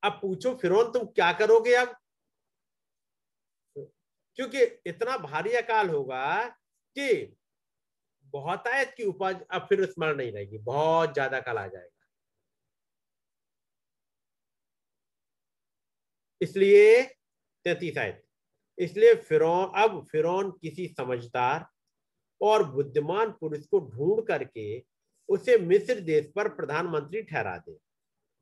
अब 0.03 0.19
पूछो 0.21 0.53
फिर 0.55 0.71
तुम 0.93 1.05
क्या 1.05 1.31
करोगे 1.33 1.73
अब? 1.75 1.95
क्योंकि 4.37 4.63
इतना 4.85 5.17
भारी 5.17 5.53
अकाल 5.55 5.89
होगा 5.89 6.47
कि 6.95 7.35
बहुतायत 8.33 8.93
की 8.97 9.03
उपज 9.05 9.41
अब 9.51 9.65
फिर 9.69 9.85
स्मरण 9.85 10.17
नहीं 10.17 10.31
रहेगी, 10.31 10.57
बहुत 10.59 11.13
ज़्यादा 11.13 11.39
काल 11.39 11.57
आ 11.57 11.65
जाएगा। 11.67 12.05
इसलिए 16.41 17.01
तैतीस 17.65 17.97
आयत, 17.97 18.23
इसलिए 18.77 19.13
फिरौन, 19.17 19.71
अब 19.75 20.05
फिरौन 20.11 20.51
किसी 20.61 20.87
समझदार 20.89 21.65
और 22.41 22.63
बुद्धिमान 22.71 23.31
पुरुष 23.39 23.65
को 23.67 23.79
ढूंढ 23.87 24.25
करके 24.27 24.79
उसे 25.29 25.57
मिस्र 25.59 25.99
देश 26.01 26.31
पर 26.35 26.47
प्रधानमंत्री 26.49 27.21
ठहरा 27.23 27.57
दे, 27.57 27.77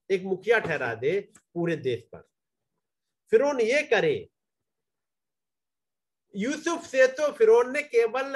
एक 0.10 0.24
मुखिया 0.24 0.60
ठहरा 0.60 0.94
दे 0.96 1.20
पूरे 1.32 1.76
देश 1.78 2.04
पर। 2.12 2.28
फिरौन 3.32 3.62
ये 3.62 3.82
करे 3.84 4.16
यूसुफ 6.36 6.86
से 6.86 7.08
तो 7.08 7.32
फिरौन 7.32 7.72
ने 7.74 7.82
केवल 7.84 8.34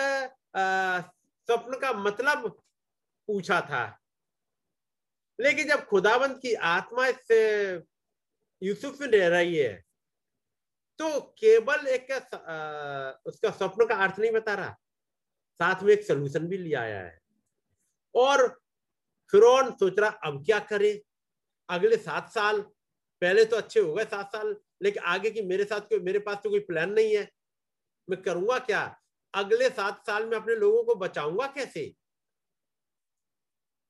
स्वप्न 0.55 1.79
का 1.79 1.91
मतलब 1.93 2.47
पूछा 3.29 3.59
था। 3.61 3.83
लेकिन 5.39 5.67
जब 5.67 5.85
खुदाबंद 5.85 6.39
की 6.41 6.53
आत्मा 6.53 7.07
इससे 7.07 7.39
यूसुफ 8.61 8.99
में 9.01 9.07
रह 9.07 9.27
रही 9.27 9.55
है 9.55 9.73
तो 10.99 11.19
केवल 11.39 11.87
एक 11.87 12.11
आ, 12.11 13.19
उसका 13.25 13.51
स्वप्न 13.51 13.85
का 13.85 13.95
अर्थ 13.95 14.19
नहीं 14.19 14.31
बता 14.31 14.53
रहा। 14.53 14.71
साथ 15.59 15.83
में 15.83 15.93
एक 15.93 16.03
सोल्यूशन 16.05 16.47
भी 16.47 16.57
लिया 16.57 16.81
आया 16.81 16.99
है। 16.99 17.19
और 18.15 18.47
फिर 19.33 19.41
सोच 19.71 19.99
रहा 19.99 20.09
अब 20.09 20.43
क्या 20.45 20.59
करे? 20.61 21.01
अगले 21.69 21.97
सात 21.97 22.29
साल 22.31 22.61
पहले 23.21 23.45
तो 23.45 23.55
अच्छे 23.57 23.79
हो 23.79 23.93
गए 23.93 24.05
सात 24.05 24.31
साल 24.31 24.55
लेकिन 24.83 25.03
आगे 25.05 25.29
की 25.31 25.41
मेरे 25.41 25.65
साथ 25.65 25.81
कोई 25.89 25.99
मेरे 25.99 26.19
पास 26.19 26.37
तो 26.43 26.49
कोई 26.49 26.59
प्लान 26.59 26.91
नहीं 26.91 27.15
है। 27.15 27.23
मैं 28.09 28.21
करूँगा 28.21 28.59
क्या? 28.59 29.01
अगले 29.33 29.69
सात 29.69 30.05
साल 30.05 30.25
में 30.25 30.37
अपने 30.37 30.55
लोगों 30.55 30.83
को 30.83 30.95
बचाऊँगा 30.95 31.47
कैसे? 31.47 31.95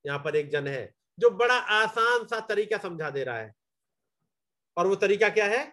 यहाँ 0.05 0.19
पर 0.19 0.35
एक 0.35 0.49
जन 0.49 0.67
है, 0.67 0.95
जो 1.19 1.29
बड़ा 1.29 1.55
आसान 1.55 2.25
सा 2.27 2.39
तरीका 2.39 2.77
समझा 2.77 3.09
दे 3.09 3.23
रहा 3.23 3.37
है। 3.37 3.53
और 4.77 4.87
वो 4.87 4.95
तरीका 4.95 5.29
क्या 5.29 5.45
है? 5.45 5.63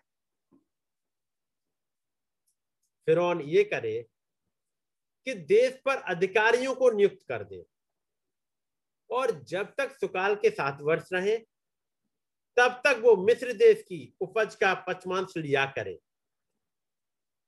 फिर 3.08 3.42
ये 3.42 3.64
करे 3.64 4.06
कि 5.26 5.34
देश 5.34 5.80
पर 5.84 5.96
अधिकारियों 5.96 6.74
को 6.74 6.90
नियुक्त 6.90 7.22
कर 7.28 7.44
दे। 7.44 7.64
और 9.10 9.30
जब 9.44 9.74
तक 9.78 9.96
सुकाल 9.96 10.34
के 10.34 10.50
सात 10.50 10.78
वर्ष 10.80 11.08
रहे, 11.12 11.36
तब 12.56 12.80
तक 12.84 13.00
वो 13.02 13.16
मिस्र 13.16 13.52
देश 13.52 13.82
की 13.82 14.16
उपज 14.20 14.54
का 14.54 14.74
पचमांश 14.74 15.36
लिया 15.36 15.66
करे। 15.66 15.98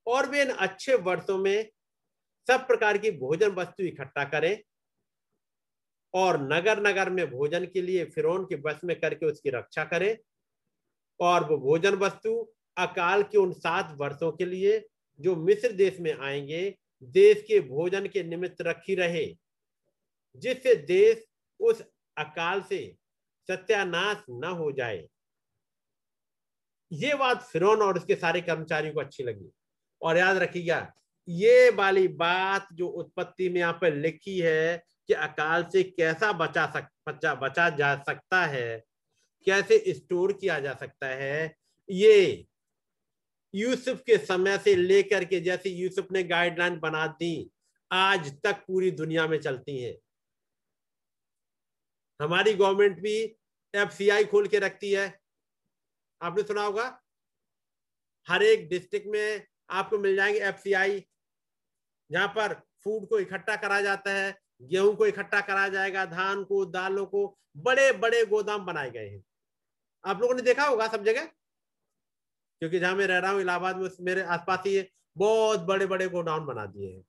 और 0.09 0.31
वे 0.31 0.43
इन 0.43 0.49
अच्छे 0.49 0.95
वर्षों 0.95 1.39
में 1.39 1.71
सब 2.47 2.67
प्रकार 2.67 2.99
की 2.99 3.11
भोजन 3.11 3.51
वस्तु 3.51 3.83
इकट्ठा 3.83 4.25
करें 4.25 4.63
और 6.15 6.43
नगर 6.53 6.83
नगर 6.83 7.11
में 7.11 7.31
भोजन 7.31 7.65
के 7.65 7.83
लिए 7.83 8.05
फिरौन 8.05 8.45
के 8.45 8.57
बस 8.57 8.81
में 8.85 9.01
करके 9.01 9.27
उसकी 9.27 9.51
रक्षा 9.51 9.85
करें। 9.85 10.19
और 11.21 11.45
वो 11.45 11.59
भोजन 11.59 11.95
वस्तु 11.95 12.53
अकाल 12.79 13.23
के 13.23 13.39
उन 13.39 13.53
सात 13.53 13.97
वर्षों 13.97 14.33
के 14.33 14.45
लिए 14.45 14.89
जो 15.21 15.37
मिस्र 15.37 15.73
देश 15.73 16.01
में 16.01 16.13
आएँगे, 16.15 16.79
देश 17.03 17.45
के 17.49 17.61
भोजन 17.61 18.07
के 18.07 18.23
निमित्त 18.23 18.63
रखी 18.63 18.95
रहे, 18.95 19.27
जिससे 20.37 20.75
देश 20.75 21.25
उस 21.61 21.83
अकाल 22.17 22.63
से 22.63 22.97
सत्यानाश 23.49 24.25
न 24.31 24.45
हो 24.45 24.73
जाए। 24.73 25.09
ये 26.93 27.15
बात 27.15 27.43
फिरौन 27.43 27.83
और 27.83 27.99
उसके 27.99 28.17
सारे 28.17 28.41
कर्मचारियों 28.41 28.95
को 28.95 29.01
अच्छी 29.01 29.23
लगी। 29.23 29.51
और 30.03 30.17
याद 30.17 30.37
रखिएगा, 30.37 30.93
ये 31.29 31.71
वाली 31.71 32.07
बात 32.09 32.69
जो 32.73 32.87
उत्पत्ति 32.89 33.49
में 33.49 33.61
यहाँ 33.61 33.73
पर 33.73 33.95
लिखी 33.95 34.39
है 34.39 34.85
कि 35.09 35.15
अकाल 35.15 35.65
से 35.73 35.83
कैसा 35.83 36.33
बचा 36.33 36.67
सक, 36.67 36.89
बचा 37.09 37.35
बचा 37.35 37.69
जा 37.71 37.95
सकता 38.03 38.45
है, 38.47 38.85
कैसे 39.47 39.83
स्टोर 39.95 40.33
किया 40.33 40.59
जा 40.61 40.75
सकता 40.75 41.07
है, 41.07 41.55
ये 41.89 42.47
यूसुफ 43.55 44.03
के 44.07 44.17
समय 44.19 44.59
से 44.59 44.75
लेकर 44.75 45.25
के 45.25 45.41
जैसे 45.41 45.71
यूसुफ 45.71 46.11
ने 46.13 46.23
गाइडलाइन 46.25 46.79
बना 46.79 47.07
दी, 47.07 47.51
आज 47.91 48.33
तक 48.43 48.65
पूरी 48.67 48.91
दुनिया 48.91 49.27
में 49.27 49.39
चलती 49.41 49.79
है। 49.79 49.97
हमारी 52.21 52.55
गवर्नमेंट 52.55 52.99
भी 53.01 53.17
एफसीआई 53.75 54.25
खोल 54.25 54.47
के 54.49 54.59
रखती 54.59 54.91
है। 54.93 55.07
आपने 56.21 56.43
सुना 56.43 56.63
होगा, 56.63 56.85
हर 58.29 58.43
एक 58.43 58.69
डिस्ट्रिक्ट 58.69 59.07
में 59.07 59.47
आपको 59.71 59.99
मिल 59.99 60.17
जाएँगे 60.17 60.39
एफसीआई 60.39 61.07
जहाँ 62.13 62.29
पर 62.29 62.55
फ़ूड 62.55 63.09
को 63.09 63.19
इकट्ठा 63.19 63.57
करा 63.57 63.81
जाता 63.81 64.11
है, 64.11 64.39
गेहूँ 64.63 64.97
को 64.97 65.07
इकट्ठा 65.07 65.41
करा 65.41 65.69
जाएगा, 65.69 66.05
धान 66.05 66.45
को, 66.45 66.65
दालों 66.65 67.07
को 67.07 67.39
बड़े 67.57 67.93
बड़े 67.93 68.27
गोदाम 68.27 68.67
बनाए 68.67 68.91
गए 68.91 69.09
हैं। 69.09 69.25
आप 70.07 70.21
लोगों 70.21 70.35
ने 70.35 70.43
देखा 70.43 70.65
होगा 70.65 70.89
सब 70.89 71.05
जगह? 71.05 71.25
क्योंकि 72.59 72.79
जहाँ 72.79 72.95
मैं 72.95 73.07
रह 73.07 73.19
रहा 73.19 73.31
हूँ, 73.31 73.41
इलाहाबाद 73.41 73.77
में 73.77 73.91
मेरे 74.01 74.23
आसपास 74.23 74.59
ही 74.67 74.89
बहुत 75.17 75.61
बड़े 75.61 75.87
बड़े 75.87 76.09
गोडाउन 76.09 76.47
बना 76.47 76.67
दिए 76.67 76.93
हैं। 76.93 77.05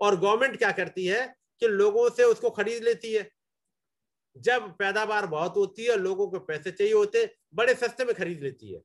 और 0.00 0.20
गवर्नमेंट 0.20 0.58
क्या 0.58 0.72
करती 0.72 1.06
है 1.06 1.36
कि 1.60 1.68
लोगों 1.68 2.10
से 2.10 2.24
उसको 2.24 2.50
खरीद 2.50 2.82
लेती 2.82 3.12
है। 3.12 3.30
जब 4.36 4.76
पैदावार 4.76 5.26
बहुत 5.26 5.56
होती 5.56 5.84
है, 5.84 5.96
लोगों 5.96 6.30
को 6.30 6.38
पैसे 6.38 6.70
चाहिए 6.70 6.92
होते, 6.92 7.36
बड़े 7.54 7.74
सस्ते 7.74 8.04
में 8.04 8.14
खरीद 8.14 8.40
लेती 8.40 8.72
है। 8.72 8.82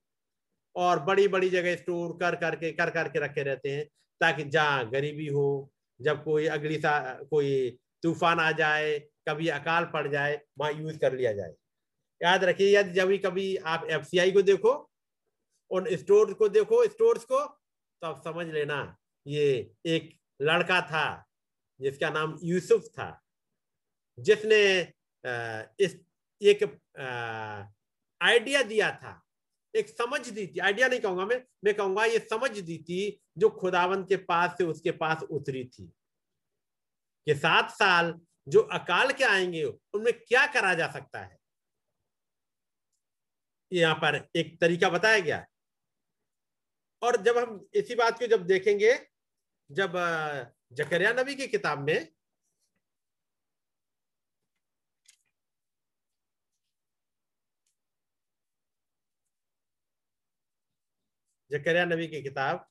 और 0.78 0.99
बड़ी 0.99 1.28
बड़ी 1.28 1.49
जगह 1.49 1.75
स्टोर 1.75 2.11
कर, 2.17 2.36
करके 2.36 2.71
कर, 2.71 2.89
करके 2.89 3.19
रखे 3.19 3.43
रहते 3.43 3.69
हैं, 3.69 3.86
ताकि 4.21 4.43
जहाँ 4.43 4.89
गरीबी 4.89 5.28
हो, 5.28 5.71
जब 5.99 6.23
कोई 6.23 6.45
अगली 6.47 6.78
सा, 6.78 7.13
कोई 7.30 7.78
तूफ़ान 8.03 8.39
आ 8.39 8.51
जाए, 8.51 8.99
कभी 9.30 9.47
अकाल 9.47 9.86
पड़ 9.86 10.07
जाए, 10.07 10.41
वहाँ 10.59 10.71
यूज़ 10.73 10.97
कर 10.99 11.13
लिया 11.13 11.34
जाए। 11.34 11.53
याद 12.21 12.43
रखिए, 12.43 12.78
यदि 12.78 12.93
जब 12.93 13.07
भी 13.07 13.17
कभी 13.17 13.55
आप 13.55 13.88
एफसीआई 13.89 14.32
को 14.32 14.41
देखो, 14.41 14.73
उन 15.71 15.95
स्टोर 15.95 16.34
को 16.34 16.47
देखो, 16.49 16.84
स्टोर्स 16.88 17.25
को 17.25 17.39
तो 18.01 18.07
आप 18.07 18.21
समझ 18.23 18.47
लेना, 18.47 18.97
ये 19.25 19.71
एक 19.86 20.13
लड़का 20.41 20.82
था, 20.82 21.25
जिसका 21.80 22.09
नाम 22.09 22.38
यूसुफ 22.43 22.86
था, 22.88 23.09
जिसने 24.17 24.63
इस, 25.80 25.99
एक 26.41 26.63
आइडिया 28.21 28.61
दिया 28.63 28.91
था 28.91 29.21
एक 29.78 29.89
समझ 29.89 30.30
दी 30.30 30.47
थी। 30.47 30.59
आइडिया 30.59 30.88
नहीं 30.88 30.99
कहूँगा 30.99 31.25
मैं 31.25 31.43
मैं 31.63 31.73
कहूँगा 31.73 32.05
ये 32.05 32.19
समझ 32.19 32.59
दी 32.59 32.78
थी 32.78 33.21
जो 33.38 33.49
खुदावन 33.49 34.03
के 34.03 34.15
पास 34.15 34.57
से 34.57 34.63
उसके 34.63 34.91
पास 34.91 35.23
उतरी 35.23 35.65
थी। 35.65 35.93
कि 37.25 37.36
सात 37.36 37.71
साल 37.71 38.21
जो 38.47 38.59
अकाल 38.59 39.11
के 39.11 39.23
आएँगे, 39.23 39.63
उनमें 39.63 40.13
क्या 40.13 40.47
करा 40.47 40.73
जा 40.73 40.91
सकता 40.91 41.19
है? 41.19 41.38
यहाँ 43.73 43.95
पर 43.95 44.30
एक 44.36 44.61
तरीका 44.61 44.89
बताया 44.89 45.19
गया। 45.19 45.38
है 45.38 45.47
और 47.01 47.21
जब 47.21 47.38
हम 47.38 47.67
इसी 47.73 47.95
बात 47.95 48.19
को 48.19 48.28
जब 48.28 48.45
देखेंगे, 48.45 49.07
जब 49.71 49.93
जकरिया 50.71 51.13
नबी 51.13 51.36
की 51.36 51.47
किताब 51.47 51.80
में 51.80 52.16
जकरिया 61.51 61.85
नबी 61.85 62.07
की 62.07 62.21
किताब 62.21 62.67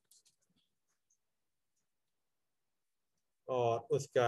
और 3.47 3.79
उसका 3.91 4.27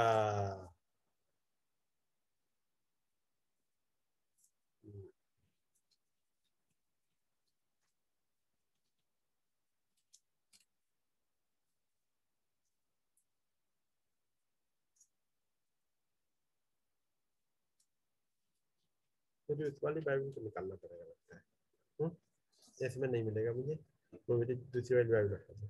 मुझे 19.49 19.67
इस 19.67 19.79
वाली 19.83 20.01
बाइबल 20.01 20.31
को 20.31 20.41
निकालना 20.41 20.75
पड़ेगा 20.75 21.03
लगता 21.03 21.35
है। 21.35 22.87
इसमें 22.87 23.07
नहीं 23.07 23.23
मिलेगा 23.23 23.53
मुझे। 23.53 23.79
वो 24.14 24.38
मेरी 24.38 24.55
दूसरी 24.55 24.95
वाली 24.95 25.10
बाइबल 25.10 25.68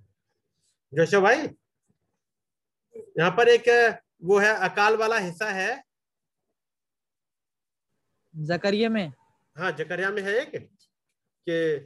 जोशो 0.94 1.22
भाई 1.22 1.38
यहाँ 2.96 3.32
पर 3.38 3.50
एक 3.50 3.68
वो 4.24 4.40
है 4.40 4.54
अकाल 4.70 4.96
वाला 4.98 5.18
हिस्सा 5.18 5.50
है। 5.52 5.72
जकरिया 8.34 8.90
में? 8.90 9.12
हाँ 9.56 9.72
जकरिया 9.72 10.10
में 10.12 10.22
है 10.24 10.34
एक 10.42 10.52
कि 11.48 11.80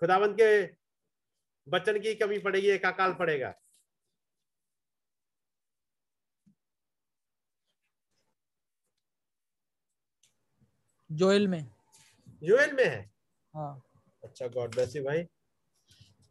खुदावंत 0.00 0.36
के 0.40 0.48
बचन 1.66 1.98
की 2.00 2.14
कमी 2.14 2.38
पड़ेगी 2.38 2.68
एक 2.70 2.86
अकाल 2.86 3.14
पड़ेगा। 3.14 3.54
जोएल 11.10 11.48
में। 11.48 11.62
जोएल 12.42 12.72
में 12.72 12.84
है? 12.84 13.00
हाँ। 13.54 13.82
अच्छा 14.24 14.46
गॉड 14.48 14.74
ब्लेस 14.74 14.96
यू 14.96 15.04
भाई। 15.04 15.26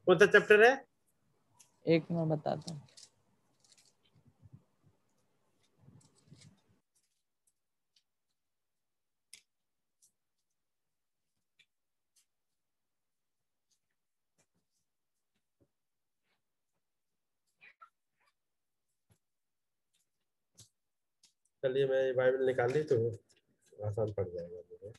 कौन 0.08 0.18
सा 0.20 0.26
चैप्टर 0.26 0.64
है? 0.64 0.74
एक 1.86 2.12
मैं 2.12 2.28
बताता 2.30 2.74
हूँ। 2.74 2.82
चलिए 21.64 21.86
मैं 21.88 22.02
बाइबल 22.16 22.46
निकाल 22.46 22.72
ली 22.74 22.84
तो 22.84 22.98
आसान 23.74 24.12
पड़ 24.14 24.28
जाएगा 24.30 24.62
मुझे। 24.72 24.94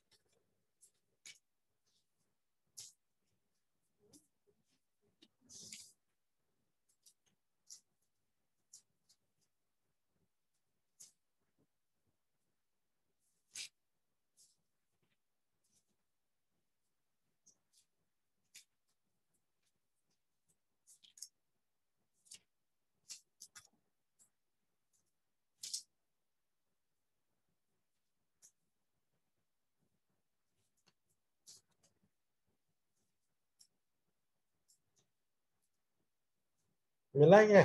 मिला 37.15 37.43
क्या 37.47 37.63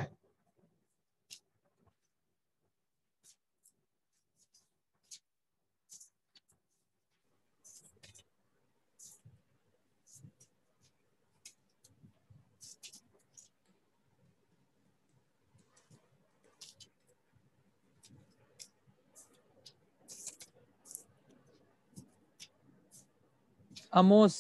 अमोस 23.93 24.35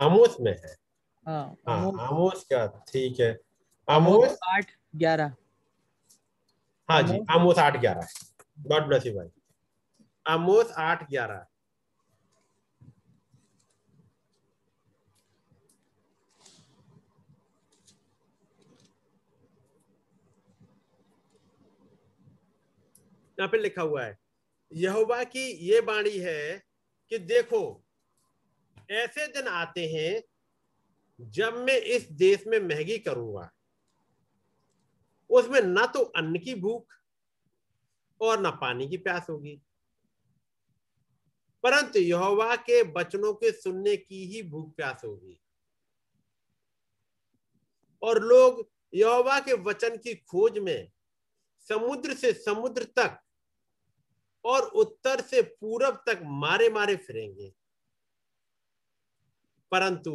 आमोस 0.00 0.36
में 0.40 0.52
है। 0.52 0.74
हाँ 1.26 1.44
हाँ 1.68 1.78
अमोस 1.78 2.00
आमोस 2.00 2.44
का 2.52 2.66
ठीक 2.88 3.20
है। 3.20 3.30
Amos 3.32 3.49
Amos? 3.88 4.38
आठ 4.48 4.70
ग्यारह। 4.96 5.34
हाँ 6.90 7.02
जी 7.02 7.18
आमोस- 7.30 7.58
आठ 7.58 7.80
ग्यारह। 7.80 8.06
गॉड 8.60 8.82
ब्लेस 8.82 9.06
यू 9.06 9.12
भाई। 9.12 9.28
आमोस 10.26 10.72
आठ 10.72 11.10
ग्यारह। 11.10 11.46
यहाँ 23.40 23.48
पे 23.48 23.58
लिखा 23.58 23.82
हुआ 23.82 24.04
है 24.04 24.18
यहोवा 24.72 25.24
की 25.24 25.52
ये 25.52 25.80
बाणी 25.80 26.18
है 26.18 26.62
कि 27.08 27.18
देखो 27.18 27.82
ऐसे 28.90 29.26
दिन 29.26 29.48
आते 29.48 29.86
हैं 29.86 30.22
जब 31.20 31.54
मैं 31.54 31.76
इस 31.76 32.12
देश 32.12 32.46
में 32.46 32.58
महँगी 32.60 32.98
करूँगा। 32.98 33.50
उसमें 35.30 35.60
ना 35.62 35.86
तो 35.86 36.00
अन्न 36.00 36.38
की 36.38 36.54
भूख 36.54 36.94
और 38.20 38.40
ना 38.40 38.50
पानी 38.50 38.88
की 38.88 38.96
प्यास 38.96 39.26
होगी। 39.30 39.60
परंतु 41.64 41.98
यहोवा 41.98 42.56
के 42.58 42.82
वचनों 42.92 43.32
के 43.34 43.52
सुनने 43.52 43.96
की 43.96 44.24
ही 44.26 44.42
भूख 44.42 44.74
प्यास 44.76 45.02
होगी। 45.04 45.38
और 48.02 48.22
लोग 48.22 48.68
यहोवा 48.92 49.38
के 49.40 49.54
वचन 49.62 49.96
की 49.96 50.14
खोज 50.14 50.58
में 50.58 50.90
समुद्र 51.68 52.14
से 52.14 52.32
समुद्र 52.34 52.84
तक 52.98 53.18
और 54.44 54.62
उत्तर 54.62 55.20
से 55.20 55.42
पूरब 55.42 56.02
तक 56.06 56.20
मारे 56.24 56.68
मारे 56.70 56.96
फिरेंगे, 56.96 57.52
परंतु 59.72 60.12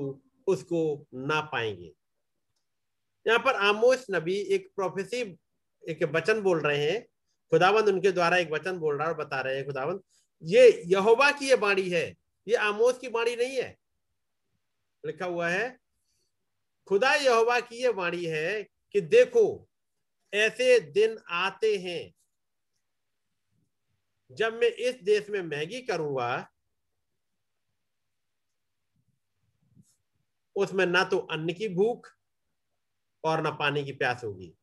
उसको 0.47 1.07
ना 1.13 1.39
पाएँगे। 1.41 1.93
यहाँ 3.25 3.39
पर 3.39 3.55
आमोस 3.65 4.05
नबी 4.11 4.35
एक 4.55 4.69
प्रोफेसी 4.75 5.21
एक 5.83 6.03
वचन 6.15 6.41
बोल 6.41 6.61
रहे 6.61 6.91
हैं। 6.91 7.01
खुदावंद 7.51 7.87
उनके 7.87 8.11
द्वारा 8.11 8.37
एक 8.37 8.51
वचन 8.51 8.77
बोल 8.77 8.97
रहा 8.97 9.07
है 9.07 9.13
और 9.13 9.17
बता 9.17 9.41
रहे 9.41 9.55
हैं, 9.55 9.65
खुदावंद, 9.65 10.01
ये 10.43 10.83
यहोवा 10.85 11.31
की 11.31 11.49
ये 11.49 11.55
बाणी 11.55 11.89
है। 11.89 12.05
ये 12.47 12.55
आमोस 12.55 12.97
की 12.97 13.09
बाणी 13.09 13.35
नहीं 13.35 13.57
है। 13.57 13.77
लिखा 15.03 15.25
हुआ 15.25 15.49
है, 15.49 15.77
खुदा 16.87 17.13
यहोवा 17.13 17.59
की 17.59 17.81
ये 17.83 17.89
वाणी 17.89 18.25
है 18.25 18.63
कि 18.63 19.01
देखो, 19.01 19.67
ऐसे 20.33 20.79
दिन 20.79 21.17
आते 21.29 21.75
हैं 21.77 22.13
जब 24.31 24.53
मैं 24.53 24.67
इस 24.67 24.95
देश 25.03 25.29
में 25.29 25.41
मैगी 25.41 25.81
करूँगा, 25.81 26.47
उसमें 30.55 30.85
ना 30.85 31.03
तो 31.03 31.17
अन्न 31.17 31.53
की 31.53 31.67
भूख 31.67 32.14
और 33.25 33.41
ना 33.41 33.51
पानी 33.51 33.83
की 33.85 33.91
प्यास 33.91 34.23
होगी। 34.23 34.53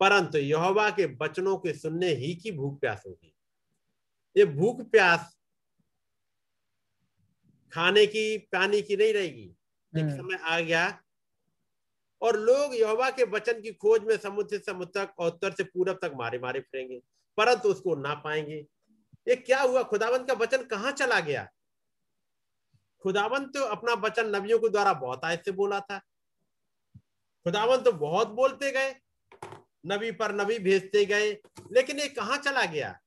परंतु 0.00 0.38
यहोवा 0.38 0.90
के 0.90 1.06
बचनों 1.06 1.56
के 1.58 1.72
सुनने 1.72 2.08
ही 2.08 2.34
की 2.34 2.52
भूख 2.52 2.80
प्यास 2.80 3.02
होगी। 3.06 3.34
ये 4.36 4.44
भूख 4.44 4.80
प्यास 4.90 5.38
खाने 7.72 8.06
की 8.06 8.38
पानी 8.38 8.82
की 8.82 8.96
नहीं 8.96 9.14
रहेगी। 9.14 9.56
एक 9.98 10.04
हम्म, 10.04 10.16
समय 10.16 10.38
आ 10.42 10.60
गया 10.60 11.02
और 12.22 12.38
लोग 12.38 12.74
यहोवा 12.74 13.10
के 13.10 13.24
वचन 13.24 13.60
की 13.60 13.72
खोज 13.72 14.02
में 14.02 14.16
समुद्र 14.16 14.58
से 14.58 14.64
समुद्र 14.64 15.04
तक 15.04 15.14
और 15.18 15.26
उत्तर 15.26 15.52
से 15.52 15.64
पूरब 15.64 15.98
तक 16.02 16.12
मारे 16.14 16.38
मारे 16.38 16.60
फिरेंगे 16.60 17.02
परंतु 17.36 17.68
उसको 17.68 17.94
ना 17.94 18.14
पाएँगे। 18.14 18.66
ये 19.28 19.36
क्या 19.36 19.62
हुआ? 19.62 19.82
खुदावंत 19.82 20.26
का 20.28 20.34
वचन 20.34 20.62
कहाँ 20.64 20.92
चला 20.92 21.20
गया? 21.20 21.48
खुदावंत 23.02 23.54
तो 23.54 23.64
अपना 23.64 23.92
वचन 23.92 24.36
नबियों 24.36 24.58
के 24.58 24.68
द्वारा 24.68 24.92
बहुत 24.92 25.24
आयत 25.24 25.44
से 25.44 25.52
बोला 25.52 25.80
था। 25.80 26.00
खुदावंत 27.46 27.84
तो 27.84 27.92
बहुत 27.92 28.28
बोलते 28.28 28.70
गए, 28.72 28.94
नबी 29.86 30.10
पर 30.12 30.34
नबी 30.34 30.58
भेजते 30.58 31.04
गए, 31.04 31.30
लेकिन 31.72 31.98
ये 32.00 32.08
कहा 32.08 32.36
चला 32.36 32.64
गया? 32.64 32.98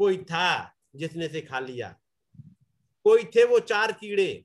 कोई 0.00 0.16
था 0.24 0.74
जिसने 0.96 1.28
से 1.28 1.40
खा 1.40 1.58
लिया। 1.58 1.94
कोई 3.06 3.24
थे 3.26 3.44
वो 3.44 3.58
चार 3.60 3.92
कीड़े 3.92 4.44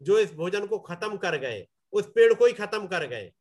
जो 0.00 0.18
इस 0.18 0.32
भोजन 0.34 0.66
को 0.66 0.78
खत्म 0.78 1.16
कर 1.16 1.36
गए, 1.38 1.66
उस 1.92 2.10
पेड़ 2.14 2.32
को 2.34 2.46
ही 2.46 2.52
खत्म 2.52 2.86
कर 2.86 3.06
गए, 3.06 3.32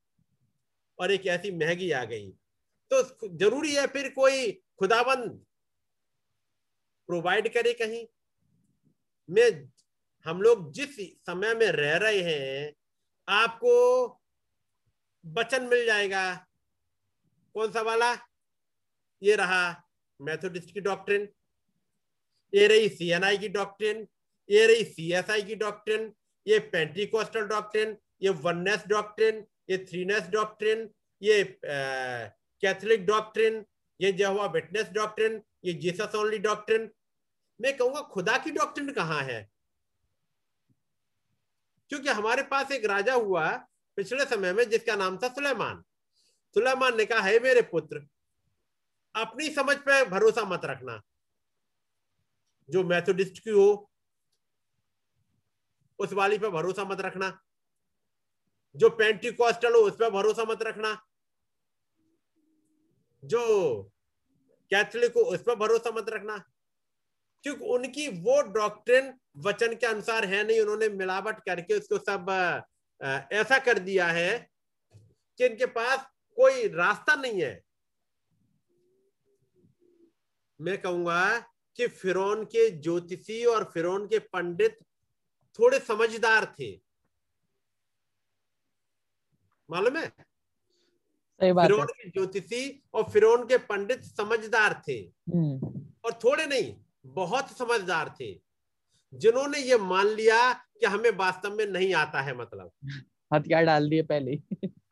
और 0.99 1.11
एक 1.11 1.25
ऐसी 1.27 1.51
महँगी 1.51 1.91
आ 1.91 2.03
गई। 2.05 2.29
तो 2.91 3.27
ज़रूरी 3.29 3.73
है 3.75 3.85
फिर 3.87 4.09
कोई 4.09 4.51
खुदाबंद 4.79 5.29
प्रोवाइड 7.09 7.53
करे 7.53 7.73
कहीं? 7.73 8.05
में, 9.29 9.69
हम 10.25 10.41
लोग 10.41 10.71
जिस 10.73 10.95
समय 11.25 11.53
में 11.55 11.67
रह 11.67 11.97
रहे 11.97 12.21
हैं 12.23 12.73
आपको 13.27 13.75
वचन 15.25 15.63
मिल 15.63 15.85
जाएगा। 15.85 16.23
कौन 17.55 17.71
सा 17.71 17.81
वाला? 17.81 18.13
ये 19.21 19.35
रहा 19.35 19.83
मेथोडिस्ट 20.19 20.73
की 20.73 20.81
डॉक्ट्रिन 20.81 21.27
ये 22.53 22.67
रही 22.67 22.89
सीएनआई 22.89 23.37
की 23.37 23.49
डॉक्ट्रिन 23.49 24.07
ये 24.49 24.65
रही 24.67 24.83
सीएसआई 24.83 25.41
की 25.41 25.55
डॉक्ट्रिन 25.55 26.11
ये 26.47 26.59
पेंटिकोस्टल 26.71 27.45
डॉक्ट्रिन 27.47 27.95
ये 28.21 28.29
वननेस 28.43 28.83
डॉक्ट्रिन 28.87 29.45
ये 29.69 29.77
थ्रीनेस 29.89 30.27
डॉक्ट्रिन 30.29 30.89
ये 31.21 31.43
कैथोलिक 31.63 33.05
डॉक्ट्रिन 33.05 33.63
ये 33.99 34.11
जहवा 34.13 34.45
विटनेस 34.45 34.89
डॉक्ट्रिन 34.93 35.41
ये 35.65 35.73
जीसस 35.73 36.15
ओनली 36.15 36.37
डॉक्ट्रिन 36.39 36.89
मैं 37.59 37.75
कहूँगा, 37.77 38.01
खुदा 38.01 38.37
की 38.37 38.51
डॉक्ट्रिन 38.51 38.91
कहाँ 38.91 39.21
है? 39.23 39.50
क्योंकि 41.91 42.09
हमारे 42.09 42.43
पास 42.43 42.71
एक 42.71 42.85
राजा 42.85 43.13
हुआ 43.13 43.57
पिछले 43.95 44.25
समय 44.25 44.53
में 44.53 44.69
जिसका 44.69 44.95
नाम 44.95 45.17
था 45.17 45.27
सुलेमान। 45.27 45.83
सुलेमान 46.53 46.97
ने 46.97 47.05
कहा, 47.05 47.19
है 47.19 47.39
मेरे 47.39 47.61
पुत्र, 47.61 48.07
अपनी 49.15 49.49
समझ 49.49 49.77
पे 49.77 50.05
भरोसा 50.05 50.45
मत 50.45 50.61
रखना। 50.65 51.01
जो 52.69 52.83
मैथोडिस्ट 52.83 53.43
की 53.43 53.49
हो, 53.49 53.91
उस 55.99 56.13
वाली 56.13 56.37
पे 56.37 56.49
भरोसा 56.49 56.83
मत 56.83 57.01
रखना। 57.01 57.41
जो 58.75 58.89
पेंटिकॉस्टल 58.89 59.73
हो, 59.73 59.79
उस 59.79 59.95
पर 59.95 60.09
भरोसा 60.09 60.43
मत 60.43 60.61
रखना। 60.61 61.05
जो 63.23 63.83
कैथलिक 64.69 65.11
हो, 65.11 65.21
उस 65.21 65.43
पर 65.43 65.55
भरोसा 65.55 65.91
मत 65.91 66.09
रखना। 66.09 66.50
क्योंकि 67.43 67.65
उनकी 67.65 68.07
वो 68.21 68.41
डॉक्ट्रिन 68.53 69.13
वचन 69.37 69.75
के 69.75 69.85
अनुसार 69.87 70.25
है 70.25 70.43
नहीं 70.47 70.59
उन्होंने 70.59 70.89
मिलावट 70.89 71.39
करके 71.39 71.73
उसको 71.73 71.97
सब 71.99 72.29
ऐसा 73.33 73.57
कर 73.59 73.79
दिया 73.79 74.07
है 74.07 74.49
कि 75.39 75.45
इनके 75.45 75.65
पास 75.65 76.05
कोई 76.37 76.67
रास्ता 76.67 77.15
नहीं 77.15 77.41
है। 77.41 77.63
मैं 80.59 80.77
कहूँगा 80.81 81.39
कि 81.79 81.87
फिरौन 81.87 82.43
के 82.45 82.69
ज्योतिषी 82.71 83.43
और 83.45 83.63
फिरौन 83.73 84.07
के 84.07 84.19
पंडित 84.19 84.77
थोड़े 85.59 85.79
समझदार 85.79 86.45
थे। 86.59 86.71
मालूम 89.69 89.97
है? 89.97 90.07
सही 90.07 91.51
बात 91.51 91.67
फिरौन 91.67 91.87
के 91.87 92.09
ज्योतिषी 92.09 92.83
और 92.93 93.09
फिरौन 93.11 93.47
के 93.47 93.57
पंडित 93.65 94.03
समझदार 94.03 94.81
थे। 94.87 94.97
हम्म, 95.33 95.81
और 96.05 96.13
थोड़े 96.23 96.45
नहीं 96.45 96.73
बहुत 97.05 97.57
समझदार 97.57 98.15
थे 98.19 98.33
जिन्होंने 99.13 99.59
ये 99.59 99.77
मान 99.77 100.07
लिया 100.07 100.53
कि 100.53 100.85
हमें 100.85 101.09
वास्तव 101.11 101.55
में 101.55 101.65
नहीं 101.65 101.93
आता 101.93 102.21
है 102.21 102.35
मतलब। 102.37 102.71
हथियार 103.33 103.65
डाल 103.65 103.89
दिए 103.89 104.01
पहले 104.03 104.31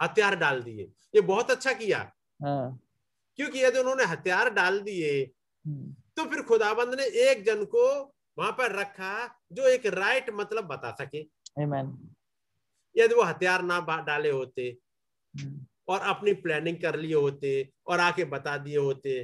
हथियार 0.01 0.35
डाल 0.35 0.61
दिए। 0.63 0.83
ये 1.15 1.21
बहुत 1.21 1.51
अच्छा 1.51 1.73
किया। 1.73 1.99
हाँ। 2.43 2.79
क्योंकि 3.35 3.63
यदि 3.63 3.79
उन्होंने 3.79 4.03
हथियार 4.03 4.49
डाल 4.49 4.79
दिए 4.81 5.11
हम्म, 5.65 5.93
तो 6.15 6.25
फिर 6.25 6.41
खुदाबंद 6.41 6.95
ने 6.95 7.05
एक 7.29 7.43
जन 7.45 7.63
को 7.65 7.85
वहाँ 8.37 8.51
पर 8.51 8.75
रखा 8.79 9.13
जो 9.51 9.67
एक 9.67 9.85
राइट 9.85 10.29
मतलब 10.33 10.63
बता 10.63 10.91
सके। 10.91 11.19
यदि 12.95 13.15
वो 13.15 13.21
हथियार 13.21 13.61
ना 13.63 13.79
डाले 14.07 14.29
होते 14.29 14.77
हम्म, 15.35 15.65
और 15.87 15.99
अपनी 15.99 16.33
प्लानिंग 16.33 16.77
कर 16.77 16.99
लिए 16.99 17.13
होते 17.15 17.69
और 17.87 17.99
आके 17.99 18.23
बता 18.25 18.57
दिए 18.57 18.77
होते 18.77 19.23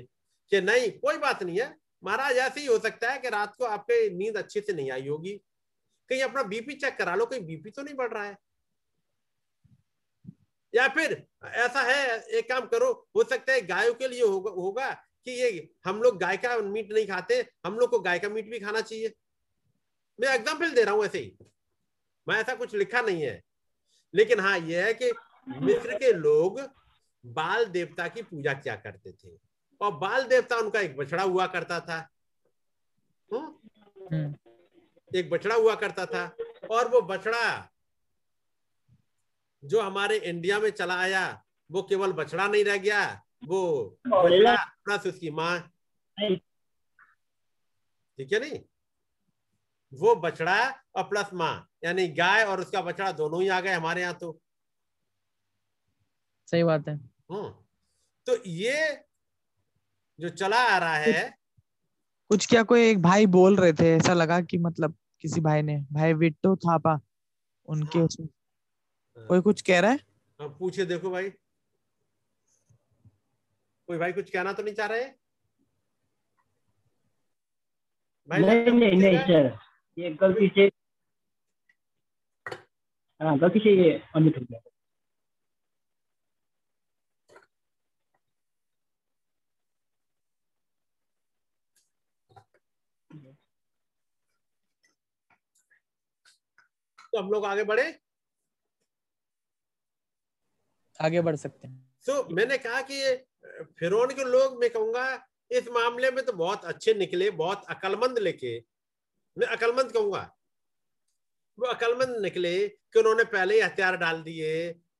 कि 0.51 0.61
नहीं 0.61 0.91
कोई 0.91 1.17
बात 1.17 1.43
नहीं 1.43 1.59
है। 1.59 1.75
महाराज 2.05 2.37
ऐसे 2.37 2.59
ही 2.59 2.65
हो 2.67 2.77
सकता 2.79 3.11
है 3.11 3.19
कि 3.19 3.29
रात 3.29 3.55
को 3.55 3.65
आपके 3.65 4.09
नींद 4.09 4.37
अच्छे 4.37 4.61
से 4.61 4.73
नहीं 4.73 4.91
आई 4.91 5.07
होगी। 5.07 5.33
कहीं 6.09 6.21
अपना 6.21 6.43
बीपी 6.45 6.73
चेक 6.75 6.97
करा 6.97 7.15
लो 7.15 7.25
कहीं 7.25 7.45
बीपी 7.45 7.71
तो 7.71 7.81
नहीं 7.81 7.95
बढ़ 7.95 8.13
रहा 8.13 8.23
है। 8.23 8.37
या 10.73 10.87
फिर 10.87 11.11
ऐसा 11.45 11.81
है 11.83 12.19
एक 12.29 12.47
काम 12.49 12.65
करो 12.67 12.91
हो 13.15 13.23
सकता 13.23 13.53
है 13.53 13.61
गायों 13.67 13.93
के 13.93 14.07
लिए 14.07 14.21
होगा, 14.21 14.51
होगा 14.51 14.91
कि 14.91 15.31
ये 15.33 15.69
हम 15.85 16.01
लोग 16.01 16.17
गाय 16.19 16.37
का 16.37 16.57
मीट 16.59 16.91
नहीं 16.91 17.07
खाते 17.07 17.45
हम 17.65 17.77
लोग 17.77 17.89
को 17.91 17.99
गाय 17.99 18.19
का 18.19 18.29
मीट 18.29 18.49
भी 18.49 18.59
खाना 18.59 18.81
चाहिए। 18.81 19.13
मैं 20.19 20.33
एग्ज़ाम्पल 20.33 20.71
दे 20.71 20.83
रहा 20.83 20.93
हूँ 20.93 21.05
ऐसे 21.05 21.19
ही। 21.19 21.37
मैं 22.27 22.35
ऐसा 22.35 22.55
कुछ 22.55 22.75
लिखा 22.75 23.01
नहीं 23.01 23.23
है। 23.23 23.41
लेकिन 24.13 24.39
हाँ 24.39 24.57
यह 24.59 24.85
है 24.85 24.93
कि 24.93 25.11
मिस्र 25.47 25.97
के 25.97 26.11
लोग 26.13 26.59
बाल 27.23 27.65
देवता 27.65 28.07
की 28.07 28.21
पूजा 28.21 28.53
क्या 28.53 28.75
करते 28.75 29.11
थे? 29.11 29.29
और 29.81 29.97
बाल 29.97 30.27
देवता 30.27 30.57
उनका 30.57 30.79
एक 30.79 30.97
बछड़ा 30.97 31.23
हुआ 31.23 31.47
करता 31.47 31.79
था। 31.79 32.09
हम्म? 33.29 34.15
हम्म, 34.15 34.35
एक 35.11 35.29
बछड़ा 35.29 35.55
हुआ 35.55 35.75
करता 35.75 36.05
था 36.05 36.35
और 36.71 36.91
वो 36.91 37.01
बछड़ा 37.01 37.71
जो 39.63 39.81
हमारे 39.81 40.17
इंडिया 40.17 40.59
में 40.59 40.69
चला 40.69 41.01
आया 41.01 41.43
वो 41.71 41.83
केवल 41.83 42.13
बछड़ा 42.13 42.47
नहीं 42.47 42.65
रह 42.65 42.77
गया 42.77 43.21
वो 43.45 43.97
बछड़ा 44.07 44.55
प्लस 44.85 45.07
उसकी 45.07 45.31
माँ। 45.31 45.71
ठीक 46.19 48.33
है 48.33 48.39
नहीं? 48.39 48.59
वो 49.93 50.15
बछड़ा 50.15 50.83
और 50.95 51.03
प्लस 51.03 51.29
माँ 51.33 51.69
यानी 51.83 52.07
गाय 52.07 52.45
और 52.45 52.61
उसका 52.61 52.81
बछड़ा 52.81 53.11
दोनों 53.11 53.41
ही 53.41 53.47
आ 53.47 53.61
गए 53.61 53.73
हमारे 53.73 54.01
यहाँ 54.01 54.13
तो। 54.13 54.39
सही 56.47 56.63
बात 56.63 56.87
है। 56.87 56.95
हम्म। 57.31 57.49
तो 58.27 58.43
ये 58.45 59.04
जो 60.19 60.29
चला 60.29 60.57
आ 60.57 60.77
रहा 60.77 60.95
है। 60.95 61.37
कुछ 62.29 62.47
क्या 62.47 62.63
कोई 62.63 62.89
एक 62.89 63.01
भाई 63.01 63.25
बोल 63.25 63.55
रहे 63.55 63.73
थे? 63.73 63.95
ऐसा 63.95 64.13
लगा 64.13 64.41
कि 64.41 64.57
मतलब 64.57 64.95
किसी 65.21 65.41
भाई 65.41 65.61
ने 65.61 65.77
भाई 65.91 66.13
विट्टो 66.13 66.55
थापा 66.55 66.99
उनके 67.65 67.99
हाँ। 67.99 68.05
उसमें। 68.05 68.27
कोई 69.27 69.41
कुछ 69.41 69.61
कह 69.61 69.79
रहा 69.79 69.91
है? 69.91 69.99
अब 70.39 70.55
पूछे 70.59 70.85
देखो 70.85 71.09
भाई। 71.09 71.29
कोई 73.87 73.97
भाई 73.97 74.13
कुछ 74.13 74.29
कहना 74.29 74.53
तो 74.53 74.63
नहीं 74.63 74.73
चाह 74.73 74.87
रहे? 74.87 75.05
भाई 78.29 78.39
नहीं 78.39 78.79
नहीं 78.79 78.97
नहीं 79.01 79.17
सर 79.17 79.57
ये 79.97 80.09
गलती 80.09 80.47
से 80.47 80.71
हाँ 83.21 83.37
गलती 83.39 83.59
से 83.59 83.83
ये 83.83 83.91
अनम्यूट 84.15 84.37
हो 84.37 84.45
गया। 84.51 84.59
तो 97.15 97.19
हम 97.19 97.29
लोग 97.31 97.45
आगे 97.45 97.63
बढ़े। 97.63 97.83
आगे 100.99 101.21
बढ़ 101.21 101.35
सकते 101.35 101.67
हैं। 101.67 101.93
सो 102.05 102.11
so, 102.11 102.31
मैंने 102.31 102.57
कहा 102.57 102.81
कि 102.81 102.93
ये 102.93 103.15
फिरौन 103.79 104.13
के 104.15 104.23
लोग 104.23 104.59
मैं 104.61 104.69
कहूँगा 104.69 105.05
इस 105.51 105.67
मामले 105.67 106.11
में 106.11 106.23
तो 106.25 106.33
बहुत 106.33 106.65
अच्छे 106.65 106.93
निकले 106.93 107.29
बहुत 107.31 107.65
अकलमंद 107.69 108.19
लेके। 108.19 108.57
मैं 109.37 109.47
अकलमंद 109.47 109.91
कहूँगा। 109.91 110.23
वो 111.57 111.67
अकलमंद 111.67 112.17
निकले 112.21 112.67
कि 112.67 112.99
उन्होंने 112.99 113.23
पहले 113.23 113.55
ही 113.55 113.61
हथियार 113.61 113.97
डाल 113.97 114.21
दिए 114.23 114.51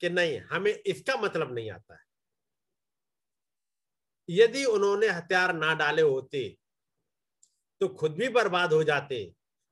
कि 0.01 0.09
नहीं 0.09 0.39
हमें 0.49 0.72
इसका 0.72 1.16
मतलब 1.18 1.53
नहीं 1.55 1.72
आता 1.72 1.93
है। 1.93 2.03
यदि 4.30 4.63
उन्होंने 4.66 5.07
हथियार 5.09 5.53
ना 5.53 5.74
डाले 5.76 6.01
होते 6.01 6.47
तो 7.82 7.88
खुद 7.95 8.16
भी 8.16 8.30
बर्बाद 8.30 8.74
हो 8.74 8.84
जाते 8.84 9.20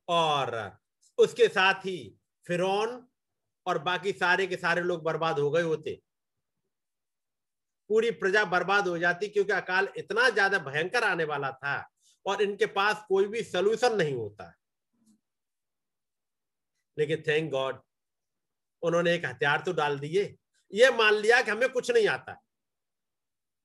और 0.08 0.56
उसके 1.18 1.48
साथ 1.48 1.86
ही 1.86 1.98
फिरौन 2.48 3.06
और 3.66 3.78
बाकी 3.80 4.12
सारे 4.14 4.48
के 4.48 4.58
सारे 4.58 4.82
लोग 4.82 5.04
बर्बाद 5.04 5.40
हो 5.40 5.50
गए 5.52 5.62
होते। 5.62 6.02
पूरी 7.90 8.12
प्रजा 8.12 8.44
बर्बाद 8.46 8.88
हो 8.88 8.98
जाती 8.98 9.28
क्योंकि 9.28 9.54
अकाल 9.54 9.88
इतना 9.98 10.30
ज़्यादा 10.30 10.58
भयंकर 10.62 11.04
आने 11.04 11.24
वाला 11.24 11.52
था 11.52 11.76
और 12.26 12.42
इनके 12.42 12.66
पास 12.66 13.06
कोई 13.08 13.26
भी 13.28 13.44
सोल्यूशन 13.44 13.96
नहीं 13.96 14.14
होता। 14.16 14.54
लेकिन 16.98 17.24
थैंक 17.28 17.52
गॉड 17.52 17.82
उन्होंने 18.84 19.14
एक 19.16 19.26
हथियार 19.26 19.62
तो 19.62 19.74
डाल 19.74 20.00
दिए। 20.00 20.24
ये 20.74 20.90
मान 20.92 21.14
लिया 21.14 21.42
कि 21.42 21.52
हमें 21.52 21.70
कुछ 21.70 21.92
नहीं 21.92 22.08
आता। 22.08 22.38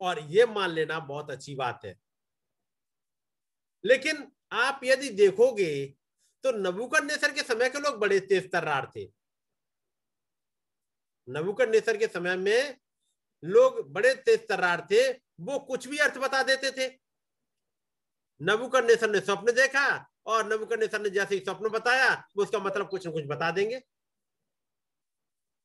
और 0.01 0.19
ये 0.31 0.47
मान 0.47 0.71
लेना 0.71 0.99
बहुत 1.01 1.31
अच्छी 1.31 1.55
बात 1.55 1.85
है। 1.85 1.95
लेकिन 3.85 4.27
आप 4.53 4.81
यदि 4.85 5.09
देखोगे 5.11 5.95
तो 6.45 6.51
नबूकन 6.53 7.07
नेसर 7.07 7.33
के 7.33 7.43
समय 7.43 7.69
के 7.69 7.81
लोग 7.81 7.99
बड़े 7.99 8.19
तेज 8.21 8.51
तर्रार 8.53 8.91
थे। 8.97 9.05
नबूकन 11.29 11.71
नेसर 11.71 11.97
के 11.97 12.07
समय 12.07 12.37
में 12.37 12.79
लोग 13.43 13.81
बड़े 13.93 14.15
तेज 14.17 14.47
तर्रार 14.49 14.87
थे, 14.91 15.09
वो 15.11 15.59
कुछ 15.59 15.87
भी 15.89 15.99
अर्थ 15.99 16.19
बता 16.19 16.43
देते 16.43 16.71
थे। 16.71 16.89
नबूकन 18.41 18.87
नेसर 18.87 19.11
ने 19.11 19.21
स्वप्न 19.21 19.53
देखा 19.53 19.89
और 20.27 20.53
नबूकन 20.53 20.81
नेसर 20.81 21.01
ने 21.01 21.11
जैसे 21.11 21.35
ही 21.35 21.41
स्वप्न 21.41 21.69
बताया, 21.69 22.15
वो 22.37 22.43
उसका 22.43 22.59
मतलब 22.59 22.89
कुछ 22.89 23.07
न 23.07 23.13
कुछ 23.13 23.25
बता 23.25 23.51
देंगे। 23.51 23.81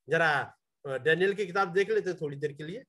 जरा 0.07 0.59
डैनियल 0.85 1.33
की 1.33 1.45
किताब 1.45 1.73
देख 1.73 1.89
लेते 1.89 2.13
थोड़ी 2.13 2.37
देर 2.37 2.53
के 2.53 2.63
लिए। 2.63 2.83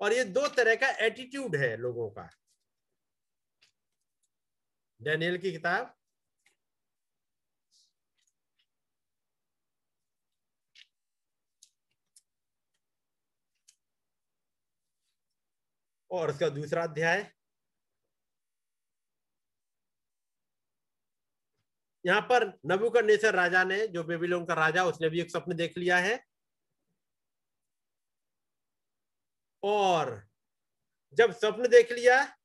और 0.00 0.12
ये 0.12 0.24
दो 0.26 0.46
तरह 0.48 0.74
का 0.74 0.88
एटीट्यूड 1.06 1.56
है 1.56 1.76
लोगों 1.76 2.08
का। 2.10 2.28
डैनियल 5.00 5.38
की 5.38 5.52
किताब 5.52 5.94
और 16.12 16.30
उसका 16.30 16.48
दूसरा 16.48 16.82
अध्याय। 16.82 17.32
यहाँ 22.06 22.20
पर 22.20 22.46
नबूकदनेस्सर 22.66 23.34
राजा 23.34 23.64
ने, 23.64 23.86
जो 23.86 24.04
बेबीलोन 24.04 24.44
का 24.44 24.54
राजा, 24.54 24.84
उसने 24.84 25.08
भी 25.08 25.20
एक 25.20 25.30
स्वप्न 25.30 25.56
देख 25.56 25.78
लिया 25.78 25.98
है। 25.98 26.24
और 29.62 30.28
जब 31.14 31.32
स्वप्न 31.32 31.68
देख 31.68 31.92
लिया, 31.92 32.38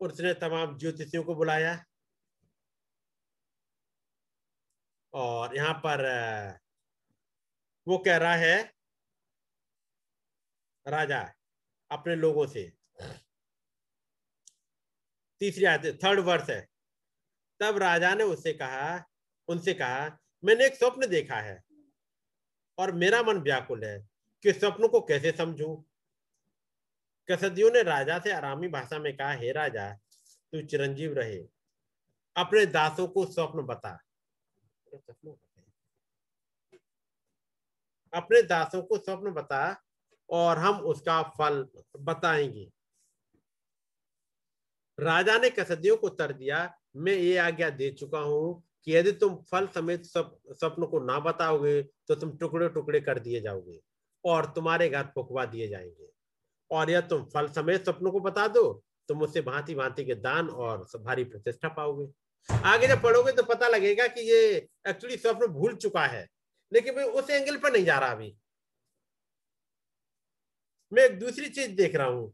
उसने 0.00 0.34
तमाम 0.34 0.78
ज्योतिषियों 0.78 1.24
को 1.24 1.34
बुलाया। 1.34 1.84
और 5.14 5.56
यहाँ 5.56 5.74
पर 5.74 6.02
वो 7.88 7.98
कह 7.98 8.16
रहा 8.16 8.34
है 8.34 8.75
राजा 10.88 11.34
अपने 11.90 12.16
लोगों 12.16 12.46
से। 12.46 12.72
तीसरी 15.40 15.64
आयत 15.64 15.98
थर्ड 16.04 16.20
वर्ष 16.20 16.50
है। 16.50 16.68
तब 17.60 17.78
राजा 17.78 18.14
ने 18.14 18.24
उससे 18.24 18.52
कहा, 18.52 19.04
उनसे 19.48 19.74
कहा, 19.74 20.18
मैंने 20.44 20.66
एक 20.66 20.74
स्वप्न 20.74 21.06
देखा 21.06 21.36
है 21.36 21.64
और 22.78 22.92
मेरा 22.92 23.22
मन 23.22 23.38
व्याकुल 23.38 23.84
है 23.84 24.08
कि 24.42 24.52
स्वप्न 24.52 24.88
को 24.88 25.00
कैसे 25.00 25.32
समझू? 25.32 25.84
कसदियों 27.30 27.70
ने 27.70 27.82
राजा 27.82 28.18
से 28.18 28.32
आरामी 28.32 28.68
भाषा 28.68 28.98
में 28.98 29.16
कहा, 29.16 29.32
हे 29.32 29.52
राजा, 29.52 29.92
तू 30.52 30.66
चिरंजीव 30.66 31.12
रहे। 31.12 31.46
अपने 32.36 32.66
दासों 32.66 33.08
को 33.08 33.26
स्वप्न 33.26 33.62
बता। 33.62 34.00
अपने 38.14 38.42
दासों 38.42 38.82
को 38.82 38.98
स्वप्न 38.98 39.30
बता 39.30 39.85
और 40.30 40.58
हम 40.58 40.80
उसका 40.84 41.22
फल 41.38 41.66
बताएँगे। 42.00 42.68
राजा 44.98 45.36
ने 45.38 45.50
कसदियों 45.50 45.96
को 45.96 46.06
उत्तर 46.06 46.32
दिया 46.32 46.58
मैं 46.96 47.12
ये 47.12 47.36
आज्ञा 47.38 47.70
दे 47.70 47.90
चुका 47.90 48.18
हूँ 48.18 48.62
कि 48.86 48.94
यदि 48.96 49.12
तुम 49.12 49.34
फल 49.50 49.66
समेत 49.66 50.04
सप, 50.04 50.38
स्वप्न 50.50 50.86
को 50.86 51.00
ना 51.00 51.18
बताओगे 51.20 51.82
तो 51.82 52.14
तुम 52.14 52.30
टुकड़े 52.38 52.68
टुकड़े 52.68 53.00
कर 53.00 53.18
दिए 53.18 53.40
जाओगे 53.40 53.80
और 54.24 54.46
तुम्हारे 54.46 54.88
घर 54.88 55.02
फुकवा 55.14 55.44
दिए 55.44 55.68
जाएँगे। 55.68 56.08
और 56.70 56.90
यह 56.90 57.00
तुम 57.02 57.24
फल 57.34 57.48
समेत 57.48 57.84
स्वप्न 57.84 58.10
को 58.10 58.20
बता 58.20 58.46
दो 58.48 58.62
तुम 59.08 59.22
उससे 59.22 59.40
भांति 59.40 59.74
भांति 59.74 60.04
के 60.04 60.14
दान 60.16 60.48
और 60.48 60.86
भारी 60.96 61.24
प्रतिष्ठा 61.24 61.68
पाओगे। 61.68 62.08
आगे 62.48 62.86
जब 62.88 63.02
पढ़ोगे 63.02 63.32
तो 63.32 63.42
पता 63.42 63.68
लगेगा 63.68 64.06
कि 64.06 64.20
ये 64.22 64.40
एक्चुअली 64.88 65.16
स्वप्न 65.16 65.46
भूल 65.48 65.74
चुका 65.76 66.06
है 66.06 66.26
लेकिन 66.72 66.94
मैं 66.96 67.04
उस 67.04 67.30
एंगल 67.30 67.56
पर 67.56 67.72
नहीं 67.72 67.84
जा 67.84 67.98
रहा 67.98 68.10
अभी। 68.10 68.36
मैं 70.92 71.04
एक 71.04 71.18
दूसरी 71.18 71.48
चीज़ 71.48 71.70
देख 71.70 71.94
रहा 71.96 72.06
हूँ। 72.06 72.32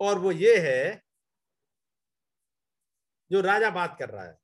और 0.00 0.18
वो 0.18 0.32
ये 0.32 0.56
है, 0.58 1.02
जो 3.30 3.40
राजा 3.40 3.70
बात 3.70 3.96
कर 3.98 4.08
रहा 4.08 4.24
है। 4.24 4.38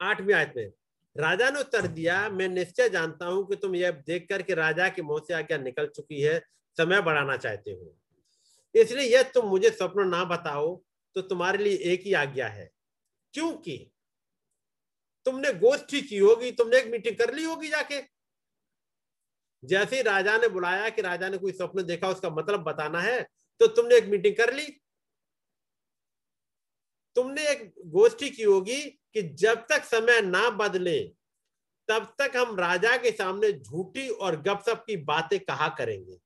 आठवीं 0.00 0.34
आयत 0.34 0.52
में, 0.56 0.72
राजा 1.16 1.50
ने 1.50 1.60
उत्तर 1.60 1.86
दिया, 1.86 2.28
मैं 2.28 2.48
निश्चय 2.48 2.88
जानता 2.88 3.26
हूँ 3.26 3.46
कि 3.48 3.56
तुम 3.56 3.74
यह 3.74 3.90
देख 3.90 4.26
कर 4.28 4.42
के 4.42 4.54
राजा 4.54 4.88
के 4.88 5.02
मुँह 5.02 5.20
से 5.28 5.34
आज्ञा 5.34 5.58
निकल 5.58 5.86
चुकी 5.86 6.20
है, 6.22 6.38
समय 6.78 7.00
बढ़ाना 7.00 7.36
चाहते 7.36 7.70
हो। 7.70 7.94
इसलिए 8.74 9.04
यह 9.04 9.22
तुम 9.22 9.46
मुझे 9.46 9.70
स्वप्न 9.70 10.08
ना 10.08 10.24
बताओ 10.24 10.76
तो 11.16 11.22
तुम्हारे 11.22 11.64
लिए 11.64 11.76
एक 11.92 12.02
ही 12.02 12.12
आज्ञा 12.12 12.48
है। 12.48 12.70
क्योंकि 13.34 13.90
तुमने 15.26 15.52
गोष्ठी 15.52 16.00
की 16.02 16.18
होगी, 16.18 16.50
तुमने 16.52 16.78
एक 16.78 16.86
मीटिंग 16.86 17.16
कर 17.16 17.34
ली 17.34 17.44
होगी 17.44 17.68
जाके। 17.68 18.00
जैसे 19.62 19.96
ही 19.96 20.02
राजा 20.02 20.36
ने 20.38 20.48
बुलाया 20.48 20.88
कि 20.88 21.02
राजा 21.02 21.28
ने 21.28 21.38
कोई 21.38 21.52
स्वप्न 21.52 21.82
देखा, 21.82 22.08
उसका 22.08 22.30
मतलब 22.30 22.62
बताना 22.62 23.00
है 23.00 23.22
तो 23.60 23.66
तुमने 23.66 23.96
एक 23.96 24.04
मीटिंग 24.04 24.36
कर 24.36 24.52
ली। 24.54 24.66
तुमने 27.16 27.48
एक 27.50 27.72
गोष्ठी 27.86 28.30
की 28.30 28.42
होगी 28.42 28.80
कि 29.14 29.22
जब 29.22 29.64
तक 29.70 29.84
समय 29.84 30.20
ना 30.20 30.48
बदले, 30.50 30.98
तब 31.88 32.14
तक 32.18 32.36
हम 32.36 32.58
राजा 32.60 32.96
के 32.96 33.10
सामने 33.10 33.52
झूठी 33.52 34.08
और 34.08 34.36
गपसप 34.42 34.84
की 34.86 34.96
बातें 34.96 35.38
कहा 35.40 35.68
करेंगे। 35.68 36.18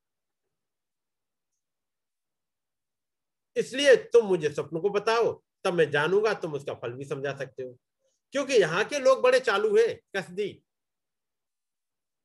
इसलिए 3.56 3.94
तुम 3.96 4.26
मुझे 4.26 4.50
स्वप्न 4.50 4.80
को 4.80 4.90
बताओ, 4.90 5.32
तब 5.64 5.74
मैं 5.74 5.90
जानूँगा, 5.90 6.34
तुम 6.34 6.54
उसका 6.54 6.74
फल 6.74 6.92
भी 6.92 7.04
समझा 7.04 7.36
सकते 7.36 7.62
हो। 7.62 7.76
क्योंकि 8.34 8.54
यहाँ 8.54 8.84
के 8.84 8.98
लोग 8.98 9.22
बड़े 9.22 9.40
चालू 9.40 9.76
हैं, 9.76 9.94
कसदी। 10.16 10.62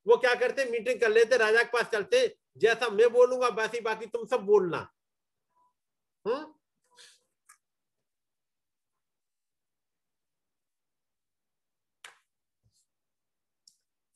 वो 0.07 0.17
क्या 0.17 0.35
करते 0.35 0.65
मीटिंग 0.65 0.99
कर 1.01 1.09
लेते, 1.09 1.37
राजा 1.37 1.63
के 1.63 1.69
पास 1.69 1.91
चलते, 1.91 2.37
जैसा 2.57 2.89
मैं 2.89 3.09
बोलूँगा, 3.09 3.47
वैसी 3.47 3.79
बाकी 3.79 4.05
तुम 4.05 4.25
सब 4.25 4.41
बोलना। 4.41 4.93
हम्म? 6.27 6.53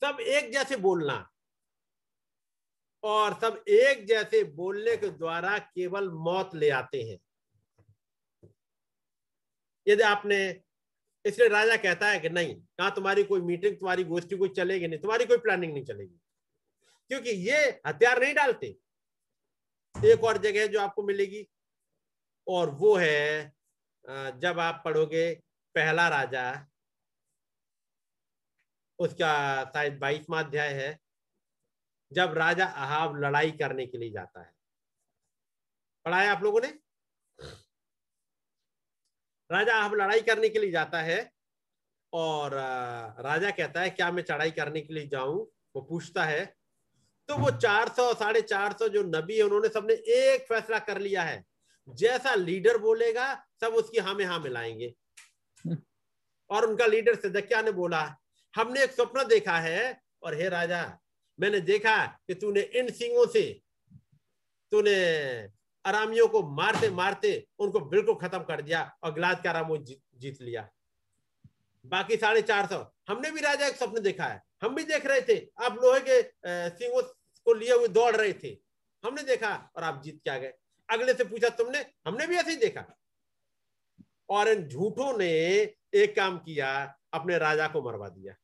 सब 0.00 0.20
एक 0.20 0.52
जैसे 0.52 0.76
बोलना। 0.76 1.28
और 3.04 3.40
सब 3.40 3.64
एक 3.68 4.06
जैसे 4.06 4.44
बोलने 4.44 4.96
के 4.96 5.10
द्वारा 5.10 5.58
केवल 5.58 6.08
मौत 6.08 6.54
ले 6.54 6.70
आते 6.70 7.02
हैं। 7.02 7.18
यदि 9.88 10.02
आपने 10.02 10.62
इसलिए 11.24 11.48
राजा 11.48 11.76
कहता 11.76 12.08
है 12.08 12.18
कि 12.20 12.28
नहीं 12.28 12.54
कहा 12.54 12.88
तुम्हारी 12.90 13.24
कोई 13.24 13.40
मीटिंग 13.40 13.76
तुम्हारी 13.76 14.04
गोष्ठी 14.04 14.36
कोई 14.36 14.48
चलेगी 14.48 14.86
नहीं, 14.86 15.00
तुम्हारी 15.00 15.24
कोई 15.26 15.38
प्लानिंग 15.38 15.72
नहीं 15.72 15.84
चलेगी। 15.84 16.18
क्योंकि 17.10 17.30
ये 17.48 17.58
हथियार 17.86 18.20
नहीं 18.20 18.34
डालते। 18.34 18.66
एक 19.94 20.24
और 20.24 20.38
जगह 20.38 20.66
जो 20.66 20.80
आपको 20.80 21.02
मिलेगी, 21.02 21.46
और 22.46 22.70
वो 22.70 22.94
है 22.96 23.52
जब 24.04 24.58
आप 24.60 24.82
पढ़ोगे 24.84 25.32
पहला 25.74 26.08
राजा, 26.08 26.44
उसका 28.98 29.32
शायद 29.74 29.98
बाईसवा 29.98 30.38
अध्याय 30.40 30.72
है, 30.74 30.98
जब 32.12 32.34
राजा 32.38 32.66
अहाब 32.66 33.16
लड़ाई 33.16 33.50
करने 33.52 33.86
के 33.86 33.98
लिए 33.98 34.10
जाता 34.10 34.40
है। 34.40 34.52
पढ़ाया 36.06 36.32
आप 36.32 36.42
लोगों 36.42 36.60
ने? 36.60 36.68
राजा 39.52 39.76
अब 39.76 39.94
लड़ाई 39.94 40.20
करने 40.20 40.48
के 40.48 40.58
लिए 40.58 40.70
जाता 40.70 41.00
है 41.02 41.18
और 42.12 42.54
राजा 43.20 43.50
कहता 43.50 43.80
है, 43.80 43.90
क्या 43.90 44.10
मैं 44.12 44.22
चढ़ाई 44.22 44.50
करने 44.50 44.80
के 44.80 44.94
लिए 44.94 45.06
जाऊँ? 45.06 45.46
वो 45.76 45.82
पूछता 45.82 46.24
है। 46.24 46.44
तो 47.28 47.36
वो 47.36 47.50
400 47.50 48.12
साढ़े 48.14 48.40
चार 48.42 48.72
सौ 48.72 48.88
जो 48.88 49.02
नबी 49.02 49.36
है, 49.36 49.42
उन्होंने 49.42 49.68
सबने 49.68 49.94
एक 49.94 50.46
फैसला 50.48 50.78
कर 50.78 50.98
लिया 50.98 51.22
है। 51.22 51.44
जैसा 51.88 52.34
लीडर 52.34 52.78
बोलेगा, 52.78 53.34
सब 53.60 53.74
उसकी 53.74 53.98
हाँ 53.98 54.14
में 54.14 54.24
हाँ 54.24 54.38
मिलाएँगे। 54.40 54.94
और 56.50 56.66
उनका 56.66 56.86
लीडर 56.86 57.14
सिद्धकिया 57.14 57.62
ने 57.62 57.72
बोला, 57.72 58.02
हमने 58.54 58.82
एक 58.84 58.90
स्वप्न 58.90 59.26
देखा 59.28 59.58
है 59.58 60.00
और 60.22 60.34
हे 60.34 60.48
राजा, 60.48 60.98
मैंने 61.38 61.60
देखा 61.60 61.96
कि 62.06 62.34
तूने 62.34 62.60
इन 62.60 62.90
सिंगों 62.90 63.26
से, 63.26 63.62
तूने 64.72 64.96
आरामियों 65.84 66.26
को 66.28 66.42
मारते 66.50 66.90
मारते 66.90 67.30
उनको 67.58 67.80
बिल्कुल 67.80 68.14
खत्म 68.18 68.38
कर 68.44 68.62
दिया 68.62 68.82
और 69.04 69.12
गिलाद 69.14 69.42
का 69.42 69.50
आराम 69.50 69.76
जी, 69.76 70.00
जीत 70.14 70.40
लिया। 70.42 70.68
बाकी 71.84 72.16
साढ़े 72.16 72.42
चार 72.42 72.66
सौ। 72.66 72.78
हमने 73.08 73.30
भी 73.30 73.40
राजा 73.40 73.66
एक 73.66 73.76
स्वप्न 73.76 74.02
देखा 74.02 74.24
है। 74.24 74.42
हम 74.62 74.74
भी 74.74 74.84
देख 74.84 75.06
रहे 75.06 75.20
थे। 75.20 75.36
आप 75.60 75.78
लोहे 75.82 76.00
के 76.00 76.20
सिंगों 76.70 77.02
को 77.02 77.54
लिए 77.54 77.72
हुए 77.72 77.88
दौड़ 77.88 78.14
रहे 78.16 78.32
थे। 78.32 78.56
हमने 79.04 79.22
देखा 79.22 79.54
और 79.76 79.82
आप 79.84 80.00
जीत 80.04 80.20
क्या 80.24 80.36
गए। 80.38 80.52
अगले 80.88 81.14
से 81.14 81.24
पूछा 81.24 81.48
तुमने 81.58 81.84
हमने 82.06 82.26
भी 82.26 82.36
ऐसे 82.36 82.50
ही 82.50 82.56
देखा। 82.56 82.84
और 84.30 84.48
इन 84.48 84.66
झूठों 84.68 85.16
ने 85.18 85.30
एक 85.94 86.14
काम 86.16 86.38
किया 86.38 86.72
अपने 87.14 87.38
राजा 87.38 87.66
को 87.68 87.82
मरवा 87.82 88.08
दिया। 88.08 88.34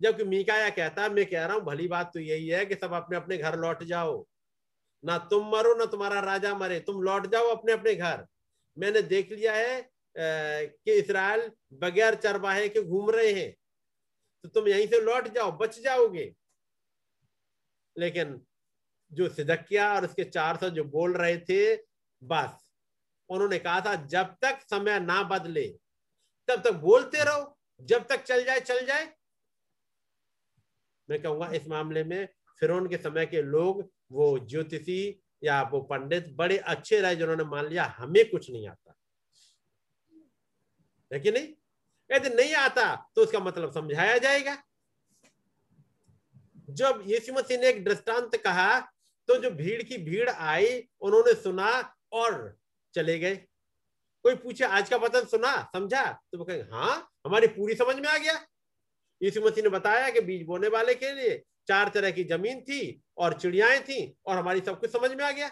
जबकि 0.00 0.24
मीकाया 0.24 0.68
कहता 0.70 1.08
मैं 1.08 1.26
कह 1.26 1.44
रहा 1.44 1.56
हूँ 1.56 1.64
भली 1.64 1.86
बात 1.88 2.10
तो 2.14 2.20
यही 2.20 2.48
है 2.48 2.64
कि 2.66 2.74
सब 2.74 2.92
अपने 2.94 3.16
अपने 3.16 3.36
घर 3.38 3.58
लौट 3.58 3.82
जाओ। 3.84 4.26
ना 5.04 5.16
तुम 5.30 5.46
मरो, 5.50 5.74
ना 5.74 5.84
तुम्हारा 5.84 6.20
राजा 6.20 6.54
मरे। 6.54 6.80
तुम 6.80 7.02
लौट 7.02 7.26
जाओ 7.26 7.48
अपने 7.48 7.72
अपने 7.72 7.94
घर। 7.94 8.26
मैंने 8.76 9.02
देख 9.02 9.32
लिया 9.32 9.54
है 9.54 9.90
कि 10.16 10.92
इसराइल 10.92 11.50
बगैर 11.72 12.14
चरवाहे 12.14 12.68
के 12.68 12.82
घूम 12.82 13.10
रहे 13.10 13.32
हैं। 13.32 13.52
तो 14.44 14.48
तुम 14.48 14.68
यहीं 14.68 14.86
से 14.86 15.00
लौट 15.00 15.28
जाओ, 15.28 15.50
बच 15.52 15.78
जाओगे। 15.80 16.32
लेकिन 17.96 18.40
जो 19.12 19.28
सिदकिया 19.28 19.92
और 19.94 20.04
उसके 20.04 20.24
चार 20.24 20.56
सौ 20.56 20.68
जो 20.70 20.84
बोल 20.84 21.16
रहे 21.16 21.36
थे, 21.38 21.76
बस। 22.22 22.66
उन्होंने 23.30 23.58
कहा 23.58 23.80
था, 23.80 23.94
जब 23.94 24.34
तक 24.42 24.60
समय 24.70 24.98
ना 25.00 25.22
बदले, 25.22 25.66
तब 26.48 26.62
तक 26.62 26.72
बोलते 26.80 27.24
रहो। 27.24 27.56
जब 27.80 28.06
तक 28.06 28.22
चल 28.22 28.44
जाए 28.44 28.60
चल 28.60 28.86
जाए। 28.86 29.04
मैं 31.08 31.22
कहूँगा, 31.22 31.50
इस 31.52 31.66
मामले 31.68 32.04
में 32.04 32.28
फिर 32.60 32.88
के 32.88 32.96
समय 32.96 33.26
के 33.26 33.42
लोग 33.42 33.82
वो 34.12 34.38
ज्योतिषी 34.38 35.22
या 35.44 35.62
वो 35.62 35.80
पंडित 35.80 36.28
बड़े 36.28 36.58
अच्छे 36.58 37.00
रहे 37.00 37.16
जिन्होंने 37.16 37.44
मान 37.44 37.66
लिया, 37.66 37.84
हमें 37.98 38.30
कुछ 38.30 38.50
नहीं 38.50 38.68
आता। 38.68 38.96
कि 41.12 41.30
नहीं? 41.30 41.48
यदि 42.10 42.28
नहीं 42.28 42.54
आता 42.54 42.94
तो 43.16 43.22
उसका 43.22 43.38
मतलब 43.40 43.72
समझाया 43.72 44.18
जाएगा। 44.18 44.56
जब 46.70 47.02
यीशु 47.06 47.32
मसीह 47.32 47.58
ने 47.58 47.68
एक 47.68 47.84
दृष्टांत 47.84 48.36
कहा 48.36 48.80
तो 49.28 49.36
जो 49.36 49.50
भीड़ 49.50 49.82
की 49.82 49.98
भीड़ 49.98 50.28
आई, 50.30 50.88
उन्होंने 51.00 51.34
सुना 51.34 51.96
और 52.12 52.56
चले 52.94 53.18
गए। 53.18 53.36
कोई 54.24 54.34
पूछे, 54.34 54.64
आज 54.64 54.88
का 54.88 54.96
वचन 54.96 55.24
सुना, 55.24 55.70
समझा? 55.72 56.12
तो 56.12 56.38
वो 56.38 56.44
कहेंगे 56.44 56.70
हाँ 56.70 57.10
हमारी 57.26 57.46
पूरी 57.46 57.74
समझ 57.74 57.96
में 57.96 58.08
आ 58.08 58.16
गया। 58.18 58.34
यीशु 59.22 59.40
मसीह 59.40 59.64
ने 59.64 59.70
बताया 59.70 60.10
कि 60.10 60.20
बीज 60.20 60.42
बोने 60.46 60.68
वाले 60.68 60.94
के 60.94 61.12
लिए 61.14 61.42
चार 61.70 61.88
तरह 61.94 62.10
की 62.10 62.24
ज़मीन 62.26 62.60
थी 62.60 62.80
और 63.18 63.38
चिड़ियाएँ 63.40 63.80
थी 63.80 63.98
और 64.26 64.36
हमारी 64.36 64.60
सब 64.60 64.80
कुछ 64.80 64.90
समझ 64.90 65.10
में 65.10 65.24
आ 65.24 65.30
गया। 65.30 65.50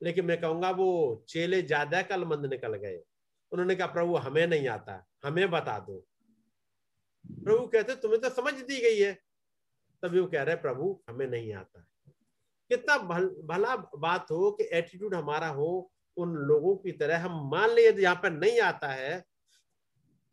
लेकिन 0.00 0.24
मैं 0.24 0.40
कहूँगा 0.40 0.70
वो 0.72 1.24
चेले 1.28 1.62
ज़्यादा 1.62 2.02
कलमंद 2.02 2.46
निकल 2.46 2.74
गए। 2.76 3.02
उन्होंने 3.52 3.74
कहा 3.74 3.86
प्रभु 3.88 4.16
हमें 4.18 4.46
नहीं 4.46 4.68
आता 4.68 5.04
हमें 5.24 5.50
बता 5.50 5.78
दो। 5.78 5.98
प्रभु 7.44 7.66
कहते 7.66 7.94
तुम्हें 7.96 8.20
तो 8.20 8.30
समझ 8.30 8.52
दी 8.54 8.80
गई 8.80 8.98
है। 8.98 9.12
तभी 10.02 10.20
वो 10.20 10.26
कह 10.26 10.42
रहे 10.42 10.56
प्रभु 10.58 10.98
हमें 11.08 11.26
नहीं 11.26 11.52
आता। 11.54 11.84
कितना 12.70 12.96
भल, 12.98 13.28
भला 13.44 13.76
बात 13.76 14.30
हो 14.30 14.50
कि 14.50 14.68
एटीट्यूड 14.72 15.14
हमारा 15.14 15.48
हो 15.50 15.70
उन 16.16 16.34
लोगों 16.48 16.74
की 16.76 16.92
तरह 16.92 17.24
हम 17.24 17.40
मान 17.50 17.70
ले 17.70 17.86
यदि 17.86 18.02
यहाँ 18.02 18.16
पर 18.22 18.30
नहीं 18.32 18.60
आता 18.60 18.88
है 18.88 19.18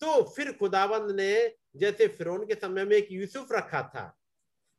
तो 0.02 0.22
फिर 0.36 0.52
खुदाबंद 0.54 1.12
ने 1.12 1.32
जैसे 1.76 2.07
फिर 2.07 2.28
के 2.45 2.55
समय 2.55 2.86
में 2.86 2.95
एक 2.97 3.07
यूसुफ 3.11 3.51
रखा 3.51 3.82
था। 3.82 4.17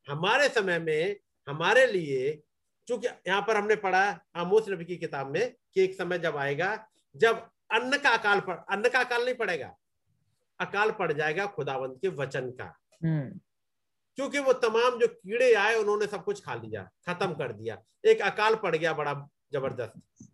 हमारे 0.09 0.49
समय 0.49 0.79
में 0.79 1.17
हमारे 1.49 1.87
लिए 1.87 2.43
चूँकि 2.89 3.07
यहाँ 3.07 3.43
पर 3.43 3.57
हमने 3.57 3.77
पढ़ा 3.77 4.21
आमोस 4.37 4.69
नबी 4.69 4.85
की 4.85 4.97
किताब 4.97 5.31
में 5.31 5.57
कि 5.75 5.83
एक 5.85 5.95
समय 5.95 6.19
जब 6.19 6.37
आएगा 6.37 6.87
जब 7.17 7.49
अन्न 7.73 7.99
का 7.99 8.11
अकाल 8.11 8.41
पड़ 8.41 8.57
अन्न 8.57 8.89
का 8.89 8.99
अकाल 8.99 9.25
नहीं 9.25 9.35
पड़ेगा। 9.35 9.77
अकाल 10.61 10.91
पड़ 10.91 11.13
जाएगा 11.13 11.47
खुदावंत 11.47 11.99
के 12.03 12.09
वचन 12.09 12.51
का। 12.51 12.79
हम्म। 13.05 13.41
क्योंकि 14.17 14.39
वो 14.39 14.53
तमाम 14.53 14.99
जो 14.99 15.07
कीड़े 15.09 15.55
आए 15.55 15.75
उन्होंने 15.75 16.07
सब 16.07 16.25
कुछ 16.25 16.45
खा 16.45 16.55
लिया 16.55 16.91
खत्म 17.07 17.35
कर 17.35 17.53
दिया। 17.53 17.83
एक 18.05 18.21
अकाल 18.21 18.55
पड़ 18.55 18.77
गया 18.77 18.93
बड़ा 18.93 19.15
ज़बरदस्त। 19.53 20.29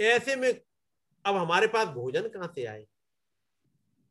ऐसे 0.00 0.36
में 0.36 0.60
अब 1.24 1.36
हमारे 1.36 1.66
पास 1.66 1.88
भोजन 1.88 2.28
कहाँ 2.28 2.52
से 2.54 2.64
आए? 2.64 2.86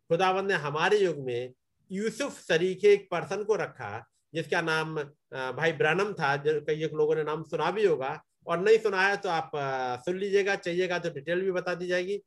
खुदावंद 0.10 0.48
ने 0.48 0.58
हमारे 0.60 0.98
युग 1.00 1.18
में 1.26 1.54
यूसुफ 1.92 2.40
सरीके 2.40 2.88
एक 2.88 3.08
पर्सन 3.12 3.44
को 3.44 3.56
रखा, 3.56 4.06
जिसका 4.34 4.62
नाम 4.62 4.96
भाई 4.96 5.72
ब्रनम 5.74 6.14
था, 6.14 6.36
जो 6.38 6.62
कई 6.62 6.84
एक 6.86 6.94
लोगों 6.94 7.16
ने 7.16 7.24
नाम 7.24 7.44
सुना 7.46 7.72
भी 7.72 7.86
होगा। 7.86 8.22
और 8.48 8.60
नहीं 8.60 8.78
सुनाया 8.78 9.16
तो 9.16 9.30
आप 9.30 9.52
सुन 10.06 10.18
लीजिएगा, 10.18 10.56
चाहिएगा 10.58 11.00
तो 11.00 11.10
डिटेल 11.10 11.42
भी 11.42 11.52
बता 11.52 11.74
दी 11.76 11.88
जाएगी। 11.88 12.18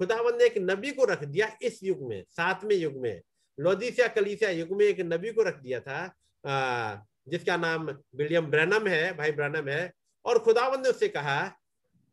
खुदावंद 0.00 0.36
ने 0.36 0.44
एक 0.44 0.54
नबी 0.60 0.90
को 0.92 1.04
रख 1.04 1.24
दिया 1.24 1.50
इस 1.62 1.82
युग 1.84 2.08
में, 2.08 2.24
सातवें 2.28 2.76
युग 2.76 2.96
में। 2.96 3.20
लोदिसिया 3.58 4.06
कलीसिया 4.08 4.50
युग 4.50 4.72
में 4.72 4.84
एक 4.86 5.00
नबी 5.02 5.32
को 5.32 5.42
रख 5.42 5.60
दिया 5.60 5.80
था 5.80 7.04
जिसका 7.26 7.56
नाम 7.56 7.86
विलियम 8.16 8.46
ब्रैनम 8.46 8.86
है, 8.86 9.16
भाई 9.16 9.32
ब्रैनम 9.32 9.68
है। 9.68 9.92
और 10.24 10.38
खुदावंद 10.38 10.82
ने 10.82 10.90
उससे 10.90 11.08
कहा 11.08 11.40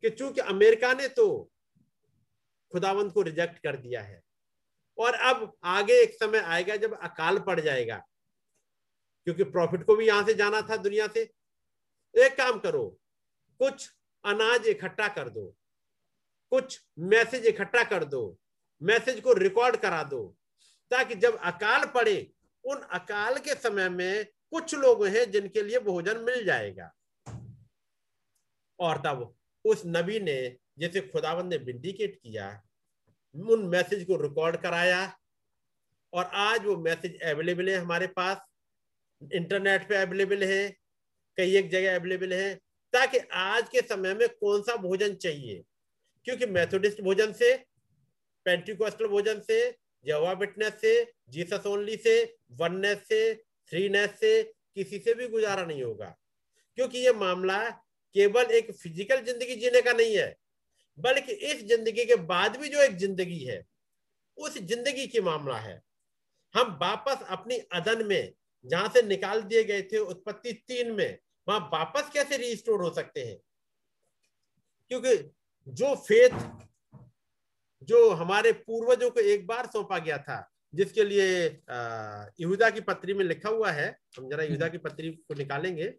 कि 0.04 0.10
चूँकि 0.10 0.40
अमेरिका 0.42 0.92
ने 0.92 1.08
तो 1.08 1.26
खुदावंद 2.72 3.12
को 3.12 3.22
रिजेक्ट 3.22 3.58
कर 3.58 3.76
दिया 3.76 4.00
है 4.02 4.20
और 4.98 5.14
अब 5.14 5.52
आगे 5.64 6.00
एक 6.02 6.14
समय 6.14 6.38
आएगा 6.38 6.76
जब 6.76 6.98
अकाल 7.00 7.38
पड़ 7.38 7.60
जाएगा। 7.60 7.96
क्योंकि 9.26 9.44
प्रॉफिट 9.44 9.84
को 9.84 9.96
भी 9.96 10.06
यहाँ 10.06 10.24
से 10.24 10.34
जाना 10.34 10.60
था 10.60 10.76
दुनिया 10.76 11.06
से। 11.06 11.20
एक 12.14 12.36
काम 12.36 12.58
करो, 12.58 12.88
कुछ 13.60 13.90
अनाज 14.24 14.66
इकट्ठा 14.66 15.08
कर 15.08 15.28
दो, 15.28 15.54
कुछ 16.52 16.80
मैसेज 16.98 17.46
इकट्ठा 17.46 17.82
कर 17.84 18.04
दो 18.04 18.38
मैसेज 18.82 19.20
को 19.20 19.32
रिकॉर्ड 19.32 19.76
करा 19.76 20.02
दो, 20.02 20.36
ताकि 20.90 21.14
जब 21.14 21.36
अकाल 21.36 21.84
पड़े, 21.86 22.32
उन 22.64 22.76
अकाल 22.76 23.38
के 23.38 23.54
समय 23.54 23.88
में 23.88 24.26
कुछ 24.50 24.74
लोग 24.74 25.06
हैं 25.06 25.30
जिनके 25.30 25.62
लिए 25.62 25.78
भोजन 25.78 26.18
मिल 26.18 26.44
जाएगा। 26.44 26.90
और 28.80 28.98
तब 28.98 29.34
उस 29.64 29.82
नबी 29.86 30.20
ने, 30.20 30.56
जैसे 30.78 31.00
खुदावन 31.00 31.46
ने 31.46 31.56
विंडिकेट 31.56 32.16
किया 32.16 32.50
उन 33.36 33.64
मैसेज 33.66 34.04
को 34.04 34.16
रिकॉर्ड 34.16 34.56
कराया 34.56 35.00
और 36.12 36.24
आज 36.24 36.64
वो 36.64 36.76
मैसेज 36.76 37.20
अवेलेबल 37.22 37.68
है 37.68 37.76
हमारे 37.76 38.06
पास। 38.06 38.38
इंटरनेट 39.34 39.88
पे 39.88 39.96
अवेलेबल 39.96 40.44
है, 40.44 40.68
कई 41.38 41.56
एक 41.56 41.70
जगह 41.70 41.94
अवेलेबल 41.96 42.32
है, 42.32 42.54
ताकि 42.92 43.18
आज 43.18 43.68
के 43.68 43.80
समय 43.80 44.14
में 44.14 44.28
कौन 44.28 44.62
सा 44.62 44.76
भोजन 44.76 45.14
चाहिए? 45.14 45.62
क्योंकि 46.24 46.46
मैथोडिस्ट 46.46 47.00
भोजन 47.00 47.32
से 47.32 47.56
पेंटिकोस्टल 48.46 49.06
भोजन 49.06 49.40
से 49.40 49.58
जवा 50.06 50.34
से 50.70 50.92
जीसस 51.28 51.66
ओनली 51.66 51.96
से 51.96 52.36
वननेस 52.52 52.98
से 53.08 53.34
थ्रीनेस 53.34 54.10
से, 54.20 54.42
किसी 54.42 54.98
से 54.98 55.14
भी 55.14 55.28
गुजारा 55.28 55.64
नहीं 55.64 55.82
होगा। 55.82 56.16
क्योंकि 56.78 56.98
ये 56.98 57.12
मामला 57.12 57.58
केवल 58.14 58.50
एक 58.50 58.70
फ़िज़िकल 58.72 59.24
ज़िंदगी 59.24 59.54
जीने 59.54 59.82
का 59.82 59.92
नहीं 59.92 60.16
है 60.16 60.36
बल्कि 60.98 61.32
इस 61.32 61.64
ज़िंदगी 61.68 62.04
के 62.04 62.16
बाद 62.26 62.56
भी 62.56 62.68
जो 62.68 62.82
एक 62.82 62.96
ज़िंदगी 62.98 63.38
है 63.38 63.64
उस 64.38 64.58
ज़िंदगी 64.58 65.06
की 65.06 65.20
मामला 65.20 65.56
है। 65.58 65.80
हम 66.54 66.78
वापस 66.82 67.26
अपनी 67.30 67.56
अदन 67.74 68.06
में 68.06 68.32
जहाँ 68.64 68.88
से 68.88 69.02
निकाल 69.02 69.42
दिए 69.42 69.64
गए 69.64 69.82
थे 69.82 69.98
उत्पत्ति 70.00 70.52
तीन 70.68 70.92
में 70.92 71.18
वहाँ 71.46 71.60
वापस 71.72 72.10
कैसे 72.14 72.36
रिस्टोर 72.36 72.82
हो 72.82 72.90
सकते 72.90 73.20
हैं? 73.20 73.36
क्योंकि 74.90 75.16
जो 75.66 75.94
फेथ 75.98 76.38
जो 77.88 78.08
हमारे 78.12 78.52
पूर्वजों 78.52 79.10
को 79.10 79.20
एक 79.22 79.46
बार 79.46 79.66
सौंपा 79.66 79.98
गया 79.98 80.18
था 80.18 80.38
जिसके 80.74 81.04
लिए 81.04 81.26
यहूदा 82.40 82.70
की 82.70 82.80
पत्री 82.80 83.14
में 83.14 83.24
लिखा 83.24 83.48
हुआ 83.48 83.70
है 83.72 83.88
हम 84.18 84.28
जरा 84.30 84.42
यहूदा 84.44 84.68
की 84.68 84.78
पत्री 84.78 85.10
को 85.10 85.34
निकालेंगे। 85.34 85.92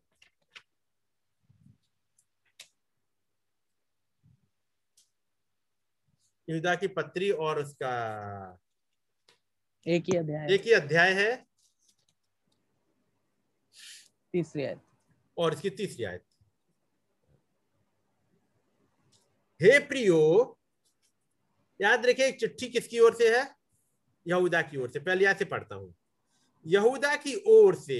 यहूदा 6.47 6.75
की 6.75 6.87
पत्री 6.87 7.29
और 7.31 7.59
उसका 7.59 7.93
एक 9.85 10.03
ही 10.09 10.17
अध्याय 10.17 10.53
एक 10.53 10.61
ही 10.61 10.71
अध्याय 10.73 11.13
है। 11.13 11.35
तीसरी 14.33 14.63
आयत। 14.63 14.81
और 15.37 15.53
इसकी 15.53 15.69
तीसरी 15.69 16.05
आयत। 16.05 16.23
हे 19.59 19.77
प्रियो 19.79 20.19
याद 21.79 22.05
रखिए 22.05 22.27
एक 22.27 22.39
चिट्ठी 22.39 22.67
किसकी 22.69 22.99
ओर 22.99 23.15
से 23.15 23.37
है? 23.37 23.45
यहूदा 24.25 24.61
की 24.61 24.77
ओर 24.77 24.89
से। 24.89 24.99
पहले 24.99 25.23
यहाँ 25.23 25.35
से 25.35 25.45
पढ़ता 25.45 25.75
हूँ। 25.75 25.93
यहूदा 26.65 27.15
की 27.15 27.35
ओर 27.47 27.75
से 27.75 27.99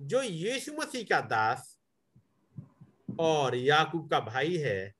जो 0.00 0.22
यीशु 0.22 0.72
मसीह 0.72 1.04
का 1.04 1.20
दास 1.20 1.78
और 3.20 3.54
याकूब 3.56 4.10
का 4.10 4.20
भाई 4.20 4.56
है 4.56 4.94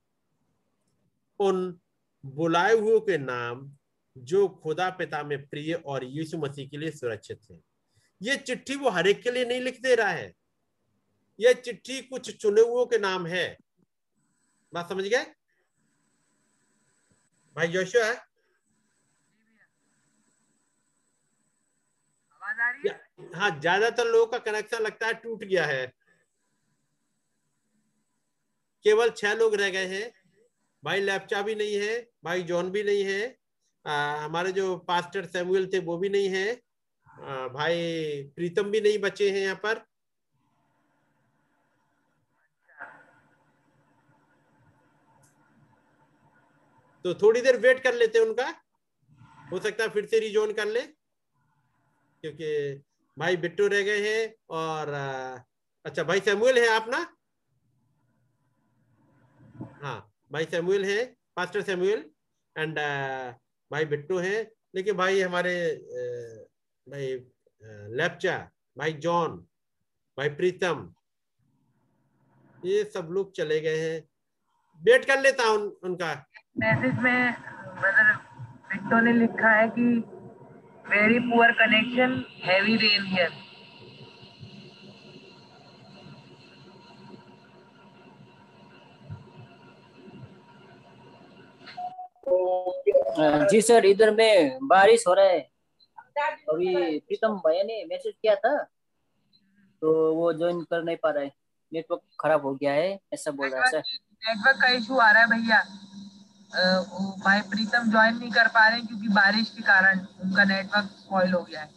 उन 1.40 1.80
बुलाए 2.24 2.74
हुए 2.74 2.98
के 3.00 3.18
नाम 3.18 3.70
जो 4.16 4.48
खुदा 4.62 4.88
पिता 4.90 5.22
में 5.22 5.46
प्रिय 5.48 5.72
और 5.74 6.04
यीशु 6.04 6.38
मसीह 6.38 6.68
के 6.68 6.76
लिए 6.76 6.90
सुरक्षित 6.90 7.40
है। 7.50 7.60
ये 8.20 8.36
चिट्ठी 8.36 8.76
वो 8.76 8.90
हर 8.90 9.06
एक 9.06 9.22
के 9.22 9.30
लिए 9.30 9.44
नहीं 9.44 9.60
लिख 9.60 9.80
दे 9.80 9.94
रहा 9.94 10.08
है। 10.08 10.32
यह 11.38 11.52
चिट्ठी 11.52 12.00
कुछ 12.02 12.30
चुने 12.36 12.60
हुए 12.60 12.84
के 12.84 12.98
नाम 12.98 13.26
है। 13.26 13.56
बात 14.72 14.88
समझ 14.88 15.04
गए? 15.04 15.24
भाई 17.56 17.68
जोशो 17.68 18.04
है? 18.04 18.14
हाँ 23.34 23.50
ज़्यादातर 23.60 24.06
लोगों 24.06 24.26
का 24.26 24.38
कनेक्शन 24.38 24.82
लगता 24.82 25.06
है 25.06 25.14
टूट 25.14 25.44
गया 25.44 25.66
है। 25.66 25.86
केवल 28.84 29.10
छह 29.10 29.34
लोग 29.34 29.54
रह 29.54 29.70
गए 29.70 29.86
हैं। 29.86 30.12
भाई 30.84 31.00
लैपचा 31.00 31.40
भी 31.42 31.54
नहीं 31.54 31.74
है 31.80 31.94
भाई 32.24 32.42
जॉन 32.42 32.70
भी 32.70 32.82
नहीं 32.82 33.04
है 33.04 33.22
आ, 33.84 33.94
हमारे 34.24 34.52
जो 34.52 34.76
पास्टर 34.88 35.26
सैमुअल 35.26 35.66
थे 35.72 35.78
वो 35.78 35.96
भी 35.98 36.08
नहीं 36.08 36.28
है 36.28 36.46
आ, 36.52 37.48
भाई 37.48 38.22
प्रीतम 38.36 38.70
भी 38.70 38.80
नहीं 38.80 38.98
बचे 38.98 39.30
हैं 39.30 39.40
यहाँ 39.40 39.60
पर। 39.64 39.84
तो 47.04 47.14
थोड़ी 47.14 47.40
देर 47.40 47.56
वेट 47.60 47.82
कर 47.82 47.94
लेते 47.94 48.18
हैं 48.18 48.26
उनका। 48.26 48.48
हो 49.52 49.58
सकता 49.60 49.84
है 49.84 49.90
फिर 49.90 50.06
से 50.06 50.18
रिजॉइन 50.20 50.52
कर 50.52 50.66
ले 50.66 50.80
क्योंकि 52.24 52.50
भाई 53.16 53.36
बिट्टू 53.36 53.66
रह 53.66 53.82
गए 53.82 54.00
हैं 54.02 54.34
और 54.50 54.92
अच्छा 55.84 56.02
भाई 56.04 56.20
सैमुअल 56.20 56.58
है 56.58 56.68
आप 56.68 56.86
ना? 56.88 57.06
हाँ। 59.82 60.13
भाई 60.30 60.44
सैमुअल 60.44 60.84
है 60.84 61.04
पास्टर 61.36 61.62
सैमुअल 61.62 62.04
एंड 62.56 62.78
भाई 63.70 63.84
बिट्टू 63.84 64.18
है। 64.18 64.36
लेकिन 64.74 64.96
भाई 64.96 65.20
हमारे 65.20 65.54
uh, 65.74 66.38
भाई 66.86 67.06
लेप्चा 67.96 68.36
भाई 68.78 68.92
जॉन 69.04 69.36
भाई 70.18 70.28
प्रीतम 70.40 70.88
ये 72.62 72.84
सब 72.84 73.08
लोग 73.12 73.32
चले 73.36 73.60
गए 73.60 73.78
हैं। 73.78 74.00
वेट 74.80 75.04
कर 75.04 75.20
लेता 75.20 75.44
हूँ 75.44 75.56
उन, 75.56 75.76
उनका। 75.84 76.12
मैसेज 76.58 76.98
में 76.98 77.32
ब्रदर 77.80 78.12
बिट्टो 78.68 79.00
ने 79.00 79.12
लिखा 79.12 79.50
है 79.50 79.68
कि 79.68 79.86
very 80.88 81.18
poor 81.28 81.52
connection 81.52 82.22
heavy 82.44 82.76
rain 82.76 83.04
here 83.06 83.30
ji 93.50 93.60
sir 93.62 93.86
इधर 93.86 94.10
में 94.14 94.58
बारिश 94.68 95.04
हो 95.08 95.14
रहा 95.14 95.26
है। 95.26 95.40
अभी 96.50 96.98
प्रीतम 96.98 97.36
भैया 97.46 97.62
ने 97.62 97.84
मैसेज 97.84 98.12
किया 98.12 98.34
था 98.36 98.56
तो 99.82 100.14
वो 100.14 100.32
ज्वाइन 100.32 100.60
कर 100.62 100.82
नहीं 100.84 100.96
पा 100.96 101.10
रहा 101.10 101.22
है। 101.22 101.30
नेटवर्क 101.72 102.02
खराब 102.20 102.46
हो 102.46 102.54
गया 102.54 102.72
है 102.72 102.98
ऐसा 103.14 103.30
बोल 103.30 103.48
रहा 103.48 103.64
है 103.64 103.70
सर 103.70 103.78
नेटवर्क 103.78 104.60
का 104.60 104.68
इशू 104.70 104.96
आ 104.96 105.10
रहा 105.10 105.22
है 105.22 105.28
भैया। 105.28 105.62
भाई 107.24 107.40
प्रीतम 107.50 107.90
ज्वाइन 107.90 108.16
नहीं 108.16 108.30
कर 108.32 108.48
पा 108.48 108.66
रहे 108.66 108.78
हैं 108.78 108.86
क्योंकि 108.86 109.08
बारिश 109.10 109.50
के 109.50 109.62
कारण 109.62 109.98
उनका 110.24 110.44
नेटवर्क 110.44 110.90
स्पॉइल 110.98 111.32
हो 111.32 111.42
गया 111.42 111.60
है। 111.60 111.70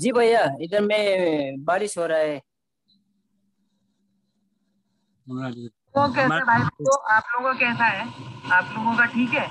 जी 0.00 0.12
भैया 0.12 0.42
इधर 0.60 0.80
में 0.82 1.64
बारिश 1.64 1.98
हो 1.98 2.06
रहा 2.06 2.18
है। 2.18 2.40
वो 5.28 6.06
कैसे 6.14 6.44
भाई? 6.44 6.62
तो 6.62 6.94
आप 7.12 7.24
लोगों 7.34 7.52
का 7.54 7.58
कैसा 7.58 7.84
है? 7.84 8.04
आप 8.52 8.72
लोगों 8.76 8.96
का 8.96 9.04
ठीक 9.06 9.30
है? 9.30 9.46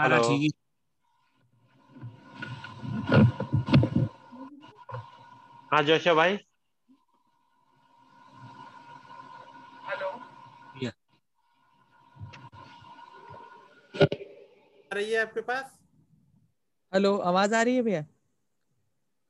हेलो 0.00 0.22
हाँ। 5.72 5.82
जोशा 5.82 6.14
भाई। 6.14 6.36
हेलो। 9.88 10.10
आ 14.90 14.94
रही 14.94 15.12
है 15.12 15.20
आपके 15.22 15.40
पास? 15.40 15.72
हेलो 16.92 17.16
आवाज़ 17.18 17.54
आ 17.54 17.62
रही 17.62 17.76
है 17.76 17.82
भैया? 17.82 18.04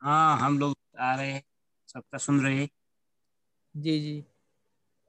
हाँ 0.03 0.39
हम 0.39 0.59
लोग 0.59 0.76
आ 1.01 1.14
रहे 1.14 1.32
हैं। 1.32 1.43
सबका 1.97 2.18
सुन 2.18 2.40
रहे 2.40 2.68
जी 3.74 4.01
जी। 4.01 4.24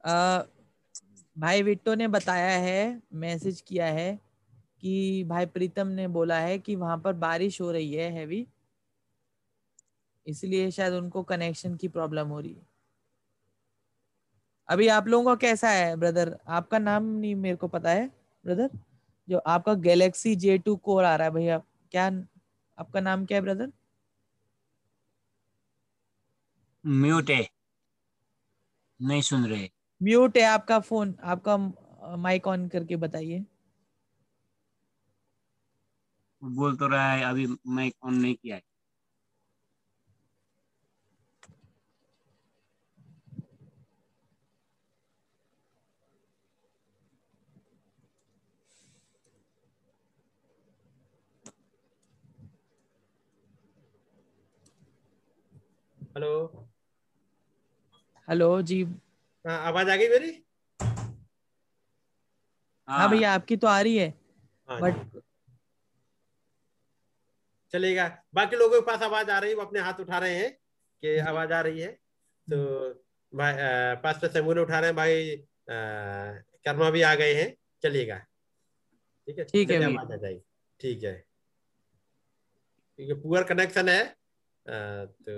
आ, 0.03 0.41
भाई 1.37 1.61
विट्टो 1.63 1.95
ने 1.95 2.07
बताया 2.07 2.57
है 2.57 3.01
मैसेज 3.13 3.61
किया 3.61 3.85
है 3.85 4.19
कि 4.81 5.23
भाई 5.23 5.45
प्रीतम 5.45 5.87
ने 5.87 6.07
बोला 6.07 6.39
है 6.39 6.59
कि 6.59 6.75
वहाँ 6.75 6.97
पर 6.97 7.13
बारिश 7.13 7.61
हो 7.61 7.71
रही 7.71 7.93
है 7.93 8.11
हैवी 8.11 8.47
इसलिए 10.27 10.71
शायद 10.71 10.93
उनको 10.93 11.23
कनेक्शन 11.23 11.75
की 11.75 11.87
प्रॉब्लम 11.87 12.27
हो 12.27 12.39
रही 12.39 12.53
है। 12.53 12.67
अभी 14.69 14.87
आप 14.87 15.07
लोगों 15.07 15.25
का 15.25 15.35
कैसा 15.35 15.69
है 15.69 15.95
ब्रदर 15.95 16.37
आपका 16.47 16.79
नाम 16.79 17.03
नहीं 17.03 17.35
मेरे 17.35 17.55
को 17.55 17.67
पता 17.67 17.89
है 17.89 18.11
ब्रदर 18.45 18.69
जो 19.29 19.37
आपका 19.37 19.73
गैलेक्सी 19.73 20.35
जे 20.35 20.57
टू 20.57 20.75
कोर 20.75 21.03
आ 21.03 21.15
रहा 21.15 21.27
है 21.27 21.33
भैया 21.33 21.57
क्या 21.91 22.05
आपका 22.77 22.99
नाम 22.99 23.25
क्या 23.25 23.37
है 23.37 23.41
ब्रदर 23.41 23.71
म्यूट 26.87 27.29
है। 27.29 27.47
नहीं 28.99 29.21
सुन 29.21 29.45
रहे। 29.45 29.69
म्यूट 30.01 30.37
है 30.37 30.43
आपका 30.43 30.79
फ़ोन 30.79 31.15
आपका 31.23 31.57
माइक 32.17 32.47
ऑन 32.47 32.67
करके 32.67 32.95
बताइए। 32.95 33.45
बोल 36.41 36.75
तो 36.77 36.87
रहा 36.87 37.11
है 37.11 37.23
अभी 37.23 37.47
माइक 37.67 37.95
ऑन 38.03 38.13
नहीं 38.13 38.35
किया 38.35 38.55
है। 38.55 38.61
हेलो 56.15 56.66
हेलो 58.27 58.61
जी। 58.61 58.83
हाँ 59.45 59.57
आवाज़ 59.67 59.89
आ 59.89 59.95
गई 59.95 60.07
मेरी? 60.09 60.31
हाँ 62.87 63.09
भैया 63.09 63.33
आपकी 63.33 63.55
तो 63.57 63.67
आ 63.67 63.79
रही 63.81 63.97
है 63.97 64.07
हाँ 64.69 64.79
बट 64.81 65.21
चलेगा। 67.73 68.07
बाकी 68.33 68.55
लोगों 68.55 68.79
के 68.81 68.85
पास 68.85 69.01
आवाज़ 69.03 69.29
आ 69.31 69.37
रही 69.39 69.49
है 69.49 69.55
वो 69.55 69.61
अपने 69.61 69.79
हाथ 69.79 69.99
उठा 69.99 70.17
रहे 70.19 70.35
हैं 70.35 70.51
कि 71.03 71.17
आवाज़ 71.19 71.53
आ 71.53 71.59
रही 71.61 71.79
है। 71.79 71.91
तो 72.47 72.57
भाई 73.33 73.53
पास्टर 74.03 74.27
सैमुअल 74.31 74.59
उठा 74.59 74.79
रहे 74.79 74.89
हैं 74.89 74.95
भाई 74.95 75.31
अ, 75.31 75.43
कर्मा 76.65 76.89
भी 76.89 77.01
आ 77.01 77.13
गए 77.15 77.33
हैं 77.33 77.53
चलिएगा 77.83 78.17
ठीक 79.27 79.37
है? 79.39 79.43
ठीक 79.45 79.71
है 79.71 79.83
आवाज़ 79.83 80.13
आ 80.13 80.15
जाएगी। 80.15 80.41
ठीक 80.79 81.03
है। 81.03 81.13
क्योंकि 82.99 83.13
पुअर 83.21 83.43
कनेक्शन 83.43 83.89
है। 83.89 84.01
अ, 84.03 84.15
तो 84.65 85.33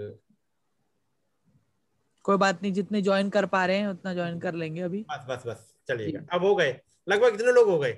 कोई 2.30 2.38
बात 2.38 2.62
नहीं 2.62 2.72
जितने 2.74 3.02
ज्वाइन 3.02 3.30
कर 3.30 3.46
पा 3.46 3.66
रहे 3.66 3.78
हैं 3.78 3.88
उतना 3.88 4.14
ज्वाइन 4.14 4.40
कर 4.40 4.54
लेंगे 4.56 4.82
अभी। 4.82 5.00
बस 5.10 5.26
बस 5.30 5.44
बस 5.48 5.66
चलिएगा। 5.88 6.20
अब 6.32 6.44
हो 6.44 6.56
गए। 6.56 6.80
लगभग 7.08 7.32
कितने 7.32 7.52
लोग 7.52 7.70
हो 7.70 7.78
गए। 7.80 7.94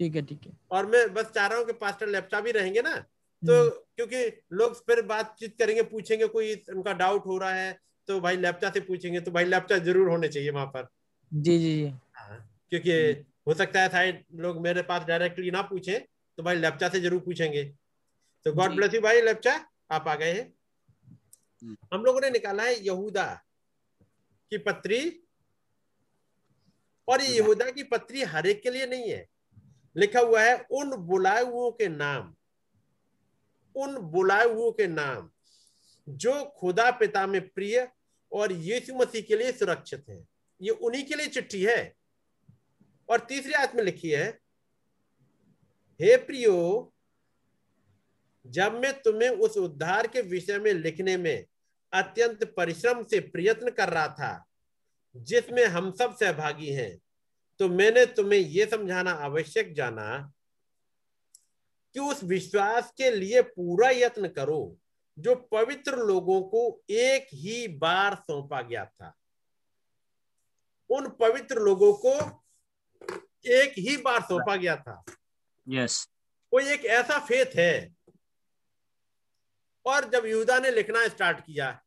ठीक 0.00 0.16
है 0.16 0.22
ठीक 0.22 0.46
है। 0.46 0.52
और 0.70 0.86
मैं 0.86 1.02
बस 1.14 1.30
चाह 1.30 1.46
रहा 1.46 1.58
हूँ 1.58 1.66
कि 1.66 1.72
पास्टर 1.80 2.08
लेप्चा 2.08 2.40
भी 2.40 2.52
रहेंगे 2.52 2.82
ना। 2.82 2.94
तो 3.42 3.54
हम्म, 3.54 3.70
क्योंकि 3.96 4.42
लोग 4.52 4.74
फिर 4.86 5.00
बातचीत 5.06 5.56
करेंगे 5.58 5.82
पूछेंगे 5.84 6.26
कोई 6.28 6.54
उनका 6.70 6.92
डाउट 6.94 7.26
हो 7.26 7.38
रहा 7.38 7.52
है 7.52 7.72
तो 8.08 8.18
भाई 8.20 8.36
लेप्चा 8.36 8.70
से 8.70 8.80
पूछेंगे 8.82 9.20
तो 9.20 9.30
भाई 9.30 9.44
लेप्चा 9.44 9.78
ज़रूर 9.80 10.08
होने 10.08 10.28
चाहिए 10.28 10.50
वहाँ 10.50 10.66
पर। 10.66 10.88
जी 11.32 11.58
जी 11.58 11.72
जी। 11.74 11.92
हाँ, 12.14 12.38
क्योंकि 12.70 12.92
हो 13.48 13.54
सकता 13.54 13.80
है 13.80 13.88
शायद 13.88 14.22
लोग 14.40 14.60
मेरे 14.60 14.82
पास 14.82 15.06
डायरेक्टली 15.06 15.50
ना 15.50 15.62
पूछे 15.62 15.98
तो 16.38 16.42
भाई 16.42 16.56
लेप्चा 16.56 16.88
से 16.88 17.00
ज़रूर 17.00 17.20
पूछेंगे। 17.20 17.64
तो 18.46 18.52
गॉड। 18.52 18.74
ब्लेस 18.76 18.94
यू 18.94 19.00
भाई 19.00 19.20
लेप्चा 19.22 19.54
आप 19.90 20.08
आ 20.08 20.14
गए 20.14 20.32
हैं। 20.32 20.44
हम्म। 21.62 21.76
हम 21.92 22.04
लोगों 22.04 22.20
ने 22.20 22.30
निकाला 22.30 22.62
है 22.62 22.74
यहूदा। 22.84 23.24
की 24.52 24.58
पत्री 24.60 25.00
और। 27.08 27.22
यहूदा 27.22 27.70
की 27.70 27.82
पत्री 27.84 28.22
हर 28.24 28.46
एक 28.46 28.62
के 28.62 28.70
लिए 28.70 28.86
नहीं 28.86 29.10
है 29.10 29.26
लिखा 29.96 30.20
हुआ 30.20 30.42
है, 30.42 30.56
उन 30.70 30.96
बुलाए 30.98 31.42
हुओं 31.44 31.70
के 31.72 31.88
नाम, 31.88 32.34
उन 33.74 33.96
बुलाए 34.12 34.46
हुओं 34.48 34.70
के 34.72 34.86
नाम, 34.88 35.30
जो 36.08 36.44
खुदा 36.56 36.90
पिता 36.90 37.26
में 37.26 37.40
प्रिय 37.48 37.88
और 38.32 38.52
यीशु 38.52 38.94
मसीह 38.94 39.22
के 39.22 39.36
लिए 39.36 39.52
सुरक्षित 39.52 40.04
है 40.08 40.24
ये 40.60 40.70
उन्हीं 40.70 41.04
के 41.04 41.14
लिए 41.14 41.26
चिट्ठी 41.28 41.62
है 41.64 41.94
और 43.08 43.20
तीसरी 43.28 43.52
आयत 43.52 43.74
में 43.76 43.82
लिखी 43.84 44.10
है, 44.10 44.28
हे 46.00 46.16
प्रियो, 46.18 46.92
जब 48.44 48.74
मैं 48.74 48.92
तुम्हें 49.02 49.28
उस 49.30 49.56
उद्धार 49.58 50.06
के 50.06 50.20
विषय 50.22 50.58
में 50.58 50.72
लिखने 50.74 51.16
में 51.16 51.46
अत्यंत 51.92 52.54
परिश्रम 52.56 53.02
से 53.02 53.20
प्रयत्न 53.20 53.70
कर 53.70 53.88
रहा 53.88 54.08
था 54.08 54.44
जिसमें 55.16 55.64
हम 55.64 55.92
सब 55.92 56.16
सहभागी 56.16 56.72
हैं। 56.72 56.98
तो 57.58 57.68
मैंने 57.68 58.06
तुम्हें 58.06 58.40
यह 58.40 58.66
समझाना 58.66 59.10
आवश्यक 59.10 59.74
जाना 59.74 60.32
कि 61.94 62.00
उस 62.00 62.24
विश्वास 62.24 62.92
के 62.96 63.10
लिए 63.10 63.42
पूरा 63.42 63.90
यत्न 63.90 64.28
करो 64.28 64.76
जो 65.18 65.34
पवित्र 65.34 65.96
लोगों 65.96 66.42
को 66.42 66.82
एक 66.90 67.26
ही 67.32 67.68
बार 67.68 68.14
सौंपा 68.14 68.62
गया 68.62 68.84
था। 68.84 69.14
उन 70.90 71.08
पवित्र 71.08 71.56
लोगों 71.56 71.92
को 71.92 72.44
एक 73.46 73.74
ही 73.78 73.96
बार 73.96 74.22
सौंपा 74.22 74.56
गया 74.56 74.76
था। 74.76 75.04
यस 75.68 76.08
कोई 76.50 76.64
एक 76.64 76.84
ऐसा 76.84 77.18
फेथ 77.18 77.56
है। 77.56 77.94
और 79.86 80.10
जब 80.10 80.26
यहूदा 80.26 80.58
ने 80.58 80.70
लिखना 80.70 81.08
स्टार्ट 81.08 81.40
किया 81.40 81.81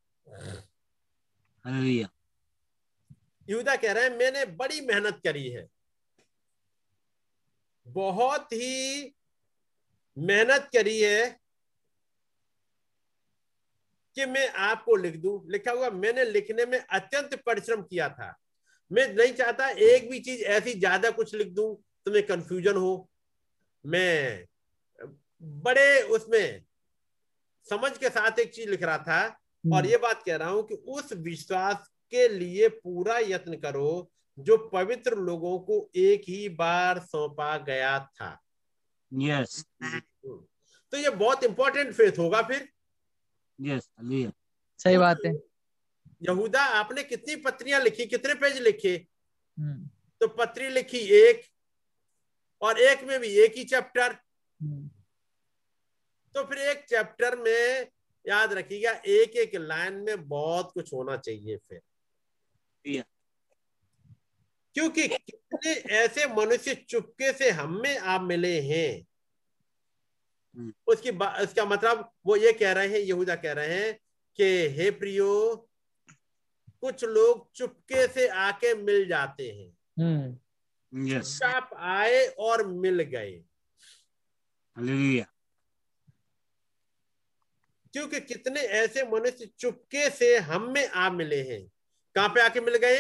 यहूदा 3.50 3.76
कह 3.76 3.92
रहे 3.92 4.04
हैं, 4.04 4.18
मैंने 4.18 4.46
बड़ी 4.46 4.82
मेहनत 4.82 5.20
करी 5.24 5.50
है। 5.50 5.68
बहुत 7.88 8.54
ही 8.54 9.14
मेहनत 10.18 10.70
करी 10.74 11.00
है 11.02 11.40
कि 14.18 14.26
मैं 14.26 14.48
आपको 14.50 14.96
लिख 14.96 15.16
दूँ। 15.16 15.52
लिखा 15.52 15.72
हुआ, 15.72 15.90
मैंने 15.90 16.26
लिखने 16.26 16.66
में 16.66 16.80
अत्यंत 16.80 17.36
परिश्रम 17.46 17.82
किया 17.82 18.10
था। 18.10 18.36
मैं 18.92 19.08
नहीं 19.14 19.34
चाहता 19.34 19.70
एक 19.70 20.10
भी 20.10 20.20
चीज़ 20.20 20.42
ऐसी 20.42 20.74
ज़्यादा 20.74 21.12
कुछ 21.12 21.34
लिख 21.36 21.48
दूँ, 21.48 21.76
तुम्हें 22.06 22.26
कंफ्यूजन 22.26 22.76
हो। 22.76 23.10
मैं 23.86 24.46
बड़े 25.42 26.02
उसमें 26.02 26.66
समझ 27.68 27.98
के 27.98 28.10
साथ 28.10 28.40
एक 28.40 28.54
चीज़ 28.54 28.70
लिख 28.70 28.84
रहा 28.84 28.98
था 28.98 29.40
और 29.74 29.86
ये 29.86 29.98
बात 29.98 30.24
कह 30.24 30.36
रहा 30.36 30.50
हूँ 30.50 30.68
कि 30.68 30.76
उस 30.76 31.14
विश्वास 31.14 31.90
के 32.12 32.28
लिए 32.28 32.68
पूरा 32.70 33.18
यत्न 33.20 33.58
करो 33.58 34.12
जो 34.40 34.58
पवित्र 34.58 35.16
लोगों 35.16 35.60
को 35.60 35.90
एक 35.96 36.22
ही 36.28 36.50
बार 36.50 37.00
सौंपा 37.00 37.58
गया 37.58 38.00
था। 38.00 38.42
Yes 39.14 39.66
yes. 39.84 40.44
तो 40.92 40.98
ये 40.98 41.10
बहुत 41.10 41.44
इंपॉर्टेंट 41.44 41.94
फेथ 41.94 42.20
होगा 42.20 42.42
फिर। 42.42 42.70
यस 43.62 43.90
हालेलुया 44.00 44.32
सही 44.78 44.98
बात 44.98 45.18
है। 45.26 45.34
यहूदा 46.22 46.62
आपने 46.62 47.04
कितनी 47.04 47.36
पत्रियाँ 47.36 47.82
लिखी? 47.82 48.06
कितने 48.06 48.34
पेज 48.34 48.58
लिखे? 48.58 49.08
हम्म, 49.60 49.90
तो 50.22 50.28
पत्री 50.28 50.70
लिखी 50.70 50.98
एक 50.98 51.42
और 52.62 52.80
एक 52.80 53.04
में 53.04 53.20
भी 53.20 53.28
एक 53.28 53.56
ही 53.58 53.64
चैप्टर 53.64 54.12
हम्म, 54.62 54.90
तो 56.36 56.44
फिर 56.44 56.58
एक 56.58 56.86
चैप्टर 56.90 57.36
में 57.36 57.88
याद 58.28 58.54
रखिएगा 58.54 58.92
एक 58.92 59.30
एक 59.30 59.56
लाइन 59.56 59.94
में 59.94 60.28
बहुत 60.28 60.72
कुछ 60.74 60.94
होना 60.94 61.18
चाहिए 61.18 61.58
फिर। 61.58 61.82
क्योंकि 64.74 65.08
कितने 65.08 65.72
ऐसे 65.72 66.28
मनुष्य 66.28 66.76
चुपके 66.76 67.34
से 67.34 67.50
हम 67.50 67.82
में 67.82 67.98
आप 67.98 68.22
मिले 68.22 68.62
हैं। 68.62 69.08
हम्म। 70.58 70.74
उसकी 70.88 71.12
उसका 71.12 71.66
मतलब 71.66 72.12
वो 72.26 72.36
ये 72.36 72.54
कह 72.54 72.72
रहे 72.72 72.88
हैं 72.88 73.00
यहूदा 73.00 73.36
कह 73.36 73.52
रहे 73.52 73.68
हैं 73.68 74.00
कि 74.36 74.68
हे 74.68 74.92
प्रियो 74.92 75.70
कुछ 76.82 77.04
लोग 77.04 77.52
चुपके 77.52 78.08
से 78.08 78.28
आके 78.28 78.76
मिल 78.76 79.08
जाते 79.08 79.52
हैं। 79.52 79.78
हम्म, 80.00 81.08
यस 81.08 81.40
आप 81.44 81.70
आए 81.78 82.28
और 82.28 82.68
मिल 82.68 83.02
गए। 83.02 83.44
हालेलुया 84.76 85.35
क्योंकि 87.96 88.20
कितने 88.20 88.60
ऐसे 88.60 89.04
मनुष्य 89.04 89.50
चुपके 89.60 90.10
से 90.10 90.38
हम 90.38 90.72
में 90.72 90.88
आ 90.88 91.10
मिले 91.10 91.42
हैं। 91.42 91.62
कहाँ 92.16 92.30
पे 92.30 92.42
आके 92.42 92.62
मिल 92.62 92.76
गए? 92.76 92.98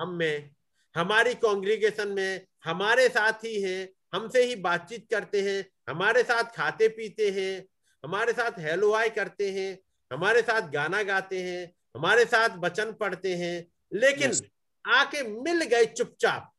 हम 0.00 0.10
में। 0.10 0.50
हमारी 0.94 1.34
कांग्रेगेशन 1.34 2.08
में 2.08 2.46
हमारे 2.64 3.08
साथ 3.08 3.44
ही 3.44 3.60
हैं 3.62 3.88
हमसे 4.14 4.42
ही 4.42 4.56
बातचीत 4.56 5.06
करते 5.10 5.40
हैं 5.42 5.64
हमारे 5.88 6.22
साथ 6.22 6.44
खाते 6.44 6.88
पीते 6.88 7.30
हैं 7.30 7.66
हमारे 8.04 8.32
साथ 8.32 8.58
हेलो 8.58 8.92
हाय 8.94 9.10
करते 9.10 9.50
हैं 9.50 9.78
हमारे 10.10 10.42
साथ 10.42 10.70
गाना 10.70 11.02
गाते 11.02 11.42
हैं 11.42 11.72
हमारे 11.96 12.24
साथ 12.24 12.56
वचन 12.58 12.92
पढ़ते 12.92 13.34
हैं 13.34 13.56
लेकिन 13.92 14.30
Yes. 14.30 14.42
आके 14.84 15.22
मिल 15.22 15.64
गए 15.64 15.84
चुपचाप। 15.84 16.52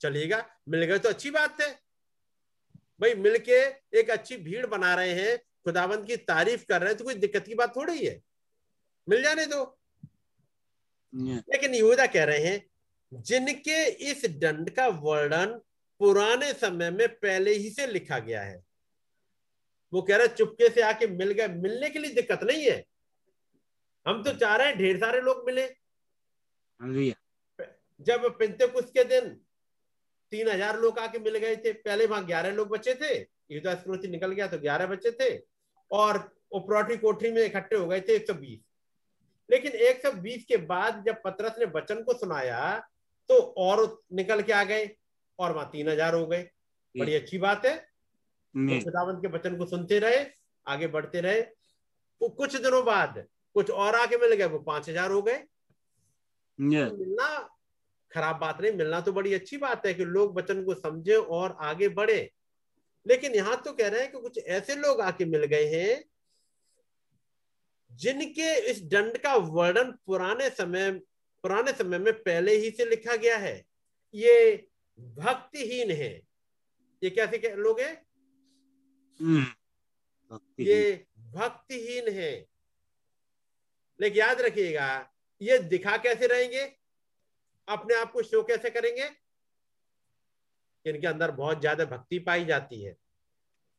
चलिएगा 0.00 0.44
मिल 0.68 0.84
गए 0.84 0.98
तो 0.98 1.08
अच्छी 1.08 1.30
बात 1.30 1.60
है। 1.60 1.70
भाई 3.00 3.14
मिलके 3.14 3.60
एक 4.00 4.10
अच्छी 4.10 4.36
भीड़ 4.36 4.66
बना 4.66 4.94
रहे 4.94 5.12
हैं 5.12 5.38
खुदाबंद 5.66 6.06
की 6.06 6.16
तारीफ़ 6.24 6.64
कर 6.64 6.80
रहे 6.80 6.90
हैं 6.90 6.98
तो 6.98 7.04
कोई 7.04 7.14
दिक्कत 7.16 7.46
की 7.46 7.54
बात 7.56 7.76
थोड़ी 7.76 7.98
है। 7.98 8.20
मिल 9.08 9.22
जाने 9.22 9.46
दो। 9.46 9.62
लेकिन 11.12 11.74
यहूदा 11.74 12.06
कह 12.08 12.24
रहे 12.24 12.38
हैं 12.40 13.22
जिनके 13.22 13.84
इस 14.10 14.24
दंड 14.38 14.70
का 14.70 14.86
वर्णन 15.02 15.60
पुराने 16.00 16.52
समय 16.54 16.90
में 16.90 17.08
पहले 17.10 17.52
ही 17.54 17.70
से 17.70 17.86
लिखा 17.88 18.18
गया 18.20 18.42
है 18.42 18.62
वो 19.92 20.02
कह 20.02 20.16
रहे 20.16 20.28
चुपके 20.30 20.68
से 20.70 20.82
आके 20.82 21.06
मिल 21.08 21.32
गए। 21.32 21.48
मिलने 21.48 21.88
के 21.90 21.98
लिए 21.98 22.14
दिक्कत 22.14 22.42
नहीं 22.44 22.64
है। 22.64 22.84
हम 24.06 24.22
तो 24.22 24.32
चाह 24.34 24.56
रहे 24.56 24.68
हैं 24.68 24.76
ढेर 24.78 24.98
सारे 24.98 25.20
लोग 25.20 25.44
मिले। 25.46 25.66
जब 28.00 28.24
पिंतेकुस्त 28.38 28.88
के 28.94 29.04
दिन 29.06 29.28
तीन 30.32 30.48
हज़ार 30.48 30.78
लोग 30.80 30.98
आके 30.98 31.18
मिल 31.20 31.36
गए 31.38 31.56
थे 31.56 31.72
पहले 31.74 32.06
वहाँ 32.06 32.24
ग्यारह 32.26 32.52
लोग 32.52 32.68
बचे 32.68 32.94
थे। 32.94 33.14
युद्धा 33.50 33.74
स्मृति 33.74 34.08
निकल 34.08 34.32
गया 34.32 34.46
तो 34.48 34.58
ग्यारह 34.58 34.86
बचे 34.86 35.10
थे। 35.12 35.30
और 35.90 36.18
उपरौठी 36.52 36.96
कोठरी 36.96 37.30
में 37.32 37.44
इकट्ठे 37.44 37.76
हो 37.76 37.86
गए 37.86 38.00
थे 38.00 38.14
एक 38.14 38.26
सौ 38.26 38.34
बीस। 38.34 38.60
लेकिन 39.50 39.72
एक 39.72 40.02
सौ 40.02 40.12
बीस 40.12 40.44
के 40.44 40.56
बाद 40.66 41.02
जब 41.06 41.20
पतरस 41.24 41.58
ने 41.58 41.64
वचन 41.74 42.02
को 42.02 42.14
सुनाया 42.14 42.78
तो 43.30 43.40
और 43.58 43.82
निकल 44.12 44.42
के 44.42 44.52
आ 44.52 44.62
गए 44.64 44.90
और 45.38 45.52
वहाँ 45.52 45.68
तीन 45.72 45.88
हज़ार 45.88 46.14
हो 46.14 46.26
गए। 46.26 46.42
बड़ी 46.94 47.14
अच्छी 47.14 47.38
बात 47.38 47.66
है। 47.66 47.76
तो 47.76 48.84
खुदावंत 48.84 49.18
के 49.22 49.28
वचन 49.28 49.56
को 49.56 49.66
सुनते 49.66 49.98
रहे 49.98 50.24
आगे 50.66 50.86
बढ़ते 50.88 51.20
रहे। 51.20 51.40
वो 52.20 52.28
कुछ 52.30 52.56
दिनों 52.56 52.84
बाद 52.84 53.24
कुछ 53.56 53.70
और 53.70 53.94
आके 53.94 54.16
मिल 54.18 54.34
गए 54.34 54.46
वो 54.46 54.58
पाँच 54.60 54.88
हज़ार 54.88 55.10
हो 55.10 55.20
गए। 55.22 55.42
मिलना 56.58 57.28
खराब 58.12 58.38
बात 58.38 58.60
नहीं 58.60 58.72
मिलना 58.72 59.00
तो 59.00 59.12
बड़ी 59.12 59.34
अच्छी 59.34 59.56
बात 59.58 59.86
है 59.86 59.92
कि 59.94 60.04
लोग 60.06 60.38
वचन 60.38 60.62
को 60.64 60.74
समझे 60.74 61.14
और 61.14 61.56
आगे 61.62 61.88
बढ़े। 61.90 62.18
लेकिन 63.06 63.34
यहाँ 63.34 63.62
तो 63.62 63.72
कह 63.72 63.88
रहे 63.88 64.00
हैं 64.00 64.12
कि 64.12 64.18
कुछ 64.18 64.38
ऐसे 64.38 64.74
लोग 64.74 65.00
आके 65.00 65.24
मिल 65.24 65.44
गए 65.44 65.64
हैं 65.64 66.04
जिनके 67.90 68.70
इस 68.70 68.82
दंड 68.82 69.18
का 69.18 69.34
वर्णन 69.36 69.90
पुराने 70.06 70.50
समय 70.50 70.90
पुराने 71.42 71.72
समय 71.72 71.98
में 71.98 72.12
पहले 72.12 72.54
ही 72.56 72.70
से 72.70 72.84
लिखा 72.84 73.16
गया 73.16 73.36
है। 73.36 73.64
ये 74.14 74.66
भक्तिहीन 74.98 75.90
है। 75.90 76.22
ये 77.02 77.10
कैसे 77.10 77.38
क्या 77.38 77.54
लोग 77.54 77.80
हैं? 77.80 78.06
ये 80.60 81.06
भक्तिहीन 81.18 82.08
है। 82.08 82.46
लेकिन 84.00 84.18
याद 84.18 84.40
रखिएगा 84.40 85.12
ये 85.42 85.58
दिखा 85.58 85.96
कैसे 85.96 86.26
रहेंगे? 86.26 86.64
अपने 87.68 87.94
आप 87.94 88.12
को 88.12 88.22
शो 88.22 88.42
कैसे 88.42 88.70
करेंगे? 88.70 89.10
इनके 90.86 91.06
अंदर 91.06 91.30
बहुत 91.30 91.60
ज़्यादा 91.60 91.84
भक्ति 91.84 92.18
पाई 92.18 92.44
जाती 92.44 92.82
है। 92.82 92.96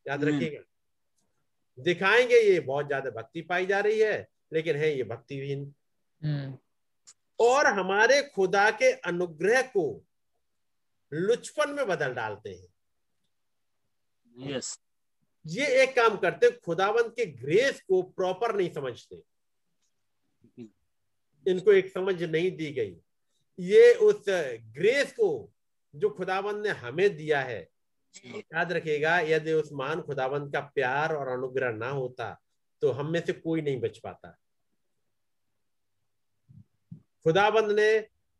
याद 0.05 0.23
हम्म। 0.23 0.35
रखिएगा। 0.35 0.63
दिखाएँगे 1.79 2.39
ये 2.41 2.59
बहुत 2.59 2.87
ज़्यादा 2.87 3.09
भक्ति 3.11 3.41
पाई 3.41 3.65
जा 3.65 3.79
रही 3.79 3.99
है 3.99 4.27
लेकिन 4.53 4.75
है 4.75 4.95
ये 4.97 5.03
भक्तिहीन। 5.03 5.73
हम्म, 6.21 6.57
और 7.39 7.67
हमारे 7.67 8.21
खुदा 8.35 8.69
के 8.71 8.91
अनुग्रह 8.91 9.61
को 9.61 10.03
लुचपन 11.11 11.69
में 11.69 11.87
बदल 11.87 12.13
डालते 12.13 12.49
हैं। 12.49 12.67
यस 14.49 14.77
ये 15.45 15.65
एक 15.83 15.95
काम 15.95 16.17
करते 16.17 16.49
खुदावंत 16.65 17.13
के 17.15 17.25
ग्रेस 17.25 17.81
को 17.81 18.01
प्रॉपर 18.01 18.55
नहीं 18.55 18.69
समझते। 18.69 19.21
इनको 21.45 21.73
एक 21.73 21.91
समझ 21.91 22.23
नहीं 22.23 22.51
दी 22.51 22.71
गई। 22.71 22.97
ये 23.59 23.93
उस 23.93 24.25
ग्रेस 24.73 25.11
को 25.11 25.29
जो 25.97 26.09
खुदाबंद 26.09 26.65
ने 26.65 26.69
हमें 26.79 27.15
दिया 27.15 27.41
है। 27.41 27.67
याद 28.25 28.71
रखिएगा 28.71 29.19
यदि 29.19 29.53
उस 29.53 29.69
महान 29.73 30.01
खुदाबंद 30.01 30.51
का 30.53 30.59
प्यार 30.75 31.13
और 31.15 31.27
अनुग्रह 31.27 31.71
ना 31.73 31.89
होता 31.89 32.33
तो 32.81 32.91
हम 32.91 33.11
में 33.11 33.19
से 33.25 33.33
कोई 33.33 33.61
नहीं 33.61 33.79
बच 33.81 33.97
पाता। 33.97 34.37
खुदाबंद 37.25 37.71
ने 37.71 37.89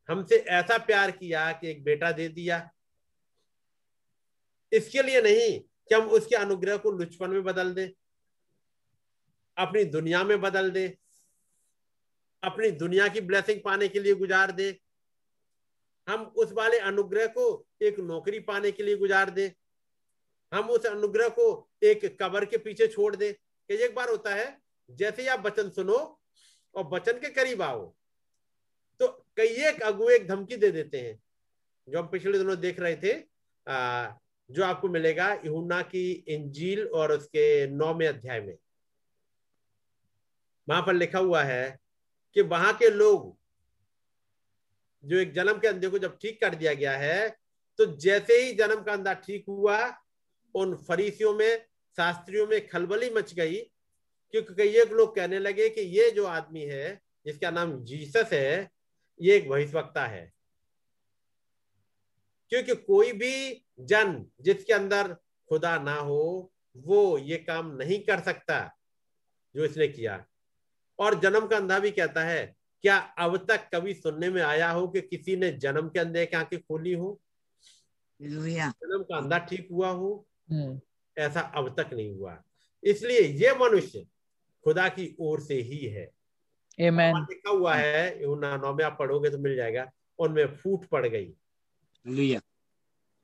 हमसे 0.09 0.37
ऐसा 0.37 0.77
प्यार 0.77 1.11
किया 1.11 1.51
कि 1.51 1.69
एक 1.69 1.83
बेटा 1.83 2.11
दे 2.11 2.27
दिया। 2.29 2.69
इसके 4.71 5.01
लिए 5.01 5.21
नहीं 5.21 5.59
कि 5.59 5.95
हम 5.95 6.07
उसके 6.09 6.35
अनुग्रह 6.35 6.77
को 6.77 6.91
लुचपन 6.91 7.29
में 7.29 7.43
बदल 7.43 7.73
दें 7.73 7.89
अपनी 9.57 9.83
दुनिया 9.85 10.23
में 10.23 10.39
बदल 10.41 10.69
दे 10.71 10.87
अपनी 12.43 12.69
दुनिया 12.73 13.07
की 13.07 13.21
ब्लेसिंग 13.21 13.61
पाने 13.65 13.87
के 13.87 13.99
लिए 13.99 14.13
गुजार 14.15 14.51
दे। 14.51 14.71
हम 16.07 16.23
उस 16.35 16.51
वाले 16.51 16.77
अनुग्रह 16.79 17.27
को 17.27 17.65
एक 17.81 17.99
नौकरी 17.99 18.39
पाने 18.39 18.71
के 18.71 18.83
लिए 18.83 18.95
गुजार 18.97 19.29
दे। 19.29 19.51
हम 20.51 20.69
उस 20.69 20.85
अनुग्रह 20.85 21.29
को 21.29 21.69
एक 21.83 22.05
कबर 22.21 22.45
के 22.45 22.57
पीछे 22.57 22.87
छोड़ 22.87 23.15
दे। 23.15 23.31
कि 23.31 23.75
एक 23.75 23.95
बार 23.95 24.09
होता 24.09 24.33
है 24.35 24.57
जैसे 24.89 25.21
ही 25.21 25.27
आप 25.27 25.45
वचन 25.45 25.69
सुनो 25.69 25.97
और 26.75 26.87
वचन 26.87 27.19
के 27.19 27.29
करीब 27.29 27.61
आओ 27.61 27.85
तो 28.99 29.07
कई 29.37 29.47
एक 29.47 29.81
अगुए 29.81 30.15
एक 30.15 30.27
धमकी 30.27 30.57
दे 30.57 30.71
देते 30.71 30.97
हैं। 30.97 31.19
जो 31.87 31.99
हम 31.99 32.07
पिछले 32.07 32.37
दिनों 32.37 32.59
देख 32.59 32.79
रहे 32.79 32.95
थे 32.95 33.11
आ, 33.67 34.11
जो 34.49 34.63
आपको 34.63 34.89
मिलेगा 34.89 35.33
यूना 35.45 35.81
की 35.81 36.11
इंजील 36.11 36.87
और 36.87 37.11
उसके 37.11 37.67
नौवें 37.67 38.07
अध्याय 38.07 38.41
में। 38.41 38.57
वहाँ 40.67 40.81
पर 40.81 40.93
लिखा 40.93 41.19
हुआ 41.19 41.43
है 41.43 41.79
कि 42.35 42.41
वहाँ 42.41 42.73
के 42.73 42.89
लोग 42.89 43.36
जो 45.07 45.17
एक 45.17 45.33
जन्म 45.33 45.59
के 45.59 45.67
अंधे 45.67 45.87
को 45.87 45.99
जब 45.99 46.17
ठीक 46.17 46.41
कर 46.41 46.55
दिया 46.55 46.73
गया 46.73 46.97
है 46.97 47.37
तो 47.79 47.85
जैसे 47.85 48.41
ही 48.41 48.53
जन्म 48.53 48.83
का 48.83 48.93
अंधा 48.93 49.13
ठीक 49.13 49.45
हुआ, 49.47 49.97
उन 50.55 50.75
फरीसियों 50.75 51.33
में, 51.33 51.65
शास्त्रियों 51.97 52.47
में 52.47 52.67
खलबली 52.67 53.09
मच 53.09 53.33
गई, 53.33 53.55
क्योंकि 54.33 54.53
कई 54.55 54.69
एक 54.69 54.91
लोग 54.91 55.15
कहने 55.15 55.39
लगे 55.39 55.69
कि 55.69 55.81
ये 55.81 56.11
जो 56.11 56.25
आदमी 56.25 56.61
है, 56.61 57.01
जिसका 57.25 57.51
नाम 57.51 57.83
जीसस 57.83 58.29
है, 58.33 58.71
ये 59.21 59.35
एक 59.35 59.49
भविष्यवक्ता 59.49 60.05
है। 60.05 60.33
क्योंकि 62.49 62.75
कोई 62.75 63.11
भी 63.11 63.65
जन 63.79 64.25
जिसके 64.41 64.73
अंदर 64.73 65.13
खुदा 65.49 65.77
ना 65.79 65.95
हो, 65.95 66.51
वो 66.77 67.17
ये 67.17 67.37
काम 67.37 67.75
नहीं 67.75 67.99
कर 67.99 68.19
सकता, 68.19 68.77
जो 69.55 69.65
इसने 69.65 69.87
किया। 69.87 70.25
और 70.99 71.19
जन्म 71.19 71.47
का 71.47 71.57
अंधा 71.57 71.79
भी 71.79 71.91
कहता 71.91 72.23
है 72.23 72.56
क्या 72.81 72.97
अब 72.97 73.37
तक 73.37 73.69
कभी 73.73 73.93
सुनने 73.93 74.29
में 74.29 74.41
आया 74.41 74.71
हो 74.71 74.87
कि 74.87 75.01
किसी 75.01 75.35
ने 75.35 75.51
जन्म 75.51 75.89
के 75.89 75.99
अंधे 75.99 76.25
की 76.25 76.37
आँखें 76.37 76.59
खोली 76.59 76.93
हो? 76.93 77.19
जन्म 78.21 79.03
का 79.03 79.17
अंधा 79.17 79.37
ठीक 79.37 79.67
हुआ 79.71 79.89
हो? 79.89 80.27
हम्म, 80.51 80.79
ऐसा 81.17 81.39
अब 81.39 81.69
तक 81.79 81.93
नहीं 81.93 82.15
हुआ। 82.15 82.43
इसलिए 82.83 83.21
ये 83.21 83.53
मनुष्य 83.55 84.05
खुदा 84.63 84.87
की 84.89 85.15
ओर 85.19 85.41
से 85.41 85.55
ही 85.55 85.77
है। 85.77 86.11
Amen, 86.81 87.25
लिखा 87.29 87.49
हुआ 87.49 87.75
है 87.75 88.19
नौ 88.21 88.73
में 88.73 88.83
आप 88.85 88.95
पढ़ोगे 88.99 89.29
तो 89.29 89.37
मिल 89.37 89.55
जाएगा 89.55 89.91
उनमें 90.19 90.55
फूट 90.55 90.85
पड़ 90.85 91.05
गई। 91.07 91.33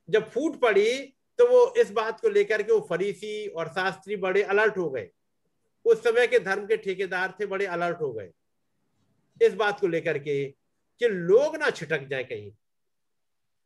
जब 0.10 0.30
फूट 0.30 0.60
पड़ी 0.60 1.16
तो 1.38 1.48
वो 1.48 1.74
इस 1.82 1.92
बात 1.92 2.20
को 2.20 2.30
लेकर 2.30 2.64
के 2.64 2.72
वो 2.72 2.86
फरीसी 2.90 3.48
और 3.48 3.68
शास्त्री 3.68 4.16
बड़े 4.16 4.44
अलर्ट 4.44 4.78
हो 4.78 4.90
गए। 4.90 5.10
उस 5.86 6.04
समय 6.04 6.28
के 6.28 6.40
धर्म 6.40 6.66
के 6.66 6.78
ठेकेदार 6.78 7.34
थे 7.40 7.46
बड़े 7.46 7.66
अलर्ट 7.66 8.02
हो 8.02 8.14
गए। 8.14 8.32
इस 9.44 9.54
बात 9.56 9.80
को 9.80 9.88
लेकर 9.88 10.18
के 10.20 10.44
कि 11.02 11.08
लोग 11.08 11.56
ना 11.56 11.70
छिटक 11.70 12.08
जाए 12.08 12.24
कहीं। 12.24 12.52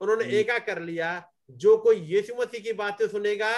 उन्होंने। 0.02 0.26
एका 0.40 0.58
कर 0.60 0.82
लिया 0.82 1.10
जो 1.52 1.78
कोई 1.78 2.00
यीशु 2.06 2.36
मसीह 2.36 2.62
की 2.62 2.74
बातें 2.76 3.08
सुनेगा 3.08 3.52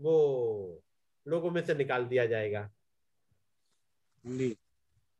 वो 0.00 0.82
लोगों 1.26 1.50
में 1.50 1.64
से 1.66 1.74
निकाल 1.74 2.04
दिया 2.04 2.26
जाएगा। 2.26 2.70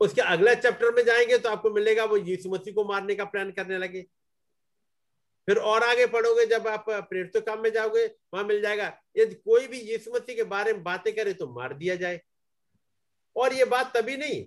उसके 0.00 0.20
अगले 0.22 0.54
चैप्टर 0.56 0.94
में 0.94 1.02
जाएँगे 1.04 1.38
तो 1.38 1.48
आपको 1.48 1.70
मिलेगा 1.70 2.04
वो 2.04 2.16
यीशु 2.18 2.50
मसीह 2.50 2.74
को 2.74 2.84
मारने 2.84 3.14
का 3.14 3.24
प्लान 3.24 3.50
करने 3.52 3.78
लगे। 3.78 4.02
फिर 5.48 5.56
और 5.58 5.82
आगे 5.82 6.06
पढ़ोगे 6.06 6.44
जब 6.46 6.66
आप 6.68 6.84
प्रेरित 6.88 7.36
काम 7.46 7.62
में 7.62 7.70
जाओगे 7.72 8.06
वहाँ 8.06 8.44
मिल 8.44 8.60
जाएगा 8.62 8.86
यदि 9.16 9.34
कोई 9.34 9.66
भी 9.66 9.80
यीशु 9.82 10.12
मसीह 10.12 10.36
के 10.36 10.42
बारे 10.44 10.72
में 10.72 10.82
बातें 10.82 11.14
करे 11.14 11.32
तो 11.34 11.46
मार 11.54 11.74
दिया 11.74 11.94
जाए। 11.96 12.20
और 13.36 13.52
ये 13.52 13.64
बात 13.66 13.96
तभी 13.96 14.16
नहीं 14.16 14.44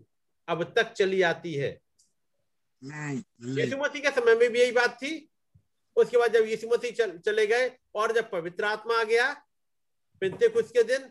अब 0.49 0.63
तक 0.75 0.91
चली 0.93 1.21
आती 1.23 1.53
है। 1.53 1.71
यीशु 3.55 3.77
मसीह 3.77 4.01
के 4.01 4.09
समय 4.11 4.35
में 4.35 4.49
भी 4.49 4.59
यही 4.59 4.71
बात 4.71 4.97
थी। 4.97 5.29
उसके 5.97 6.17
बाद 6.17 6.33
जब 6.33 6.45
यीशु 6.45 6.67
मसीह 6.67 6.91
चल, 6.91 7.17
चले 7.17 7.45
गए 7.47 7.71
और 7.95 8.11
जब 8.13 8.29
पवित्र 8.31 8.65
आत्मा 8.65 8.99
आ 8.99 9.03
गया 9.03 9.31
पिंते 10.21 10.47
कुछ 10.49 10.71
के 10.71 10.83
दिन 10.83 11.09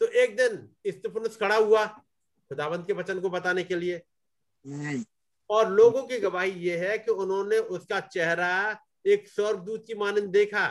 तो 0.00 0.06
एक 0.06 0.36
दिन 0.36 0.68
इस्तफनुस 0.84 1.36
खड़ा 1.36 1.56
हुआ 1.56 1.84
खुदावंत 1.86 2.86
के 2.86 2.92
वचन 2.92 3.20
को 3.20 3.30
बताने 3.30 3.64
के 3.64 3.76
लिए। 3.76 4.00
और 5.50 5.70
लोगों 5.70 6.02
की 6.02 6.18
गवाही 6.20 6.50
ये 6.60 6.76
है 6.78 6.98
कि 6.98 7.10
उन्होंने 7.12 7.58
उसका 7.58 8.00
चेहरा 8.08 8.50
एक 9.06 9.28
स्वर्गदूत 9.28 9.86
की 9.86 9.94
मानंद 9.94 10.30
देखा। 10.30 10.66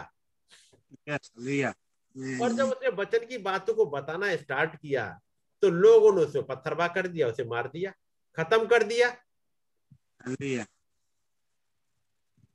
और 2.41 2.53
जब 2.53 2.65
उसने 2.65 2.89
वचन 2.95 3.25
की 3.25 3.37
बातों 3.39 3.73
को 3.73 3.85
बताना 3.85 4.35
स्टार्ट 4.35 4.75
किया 4.75 5.07
तो 5.63 5.69
लोगों 5.69 6.13
ने 6.15 6.21
उसे 6.21 6.41
पत्थरबा 6.41 6.87
कर 6.87 7.07
दिया 7.07 7.27
उसे 7.27 7.43
मार 7.45 7.67
दिया। 7.67 7.93
खत्म 8.39 8.65
कर 8.67 8.83
दिया। 8.85 9.09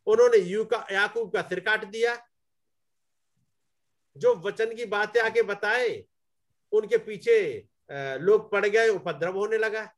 उन्होंने 0.06 0.38
यू 0.38 0.64
का 0.64 0.86
याकूब 0.92 1.32
का 1.32 1.42
सिर 1.42 1.60
काट 1.60 1.84
दिया। 1.86 2.16
जो 4.16 4.34
वचन 4.36 4.74
की 4.76 4.84
बातें 4.86 5.20
आके 5.22 5.42
बताए 5.44 5.88
उनके 6.72 6.98
पीछे 7.00 7.36
लोग 8.20 8.50
पड़ 8.50 8.66
गए 8.66 8.88
उपद्रव 8.90 9.38
होने 9.38 9.58
लगा। 9.58 9.88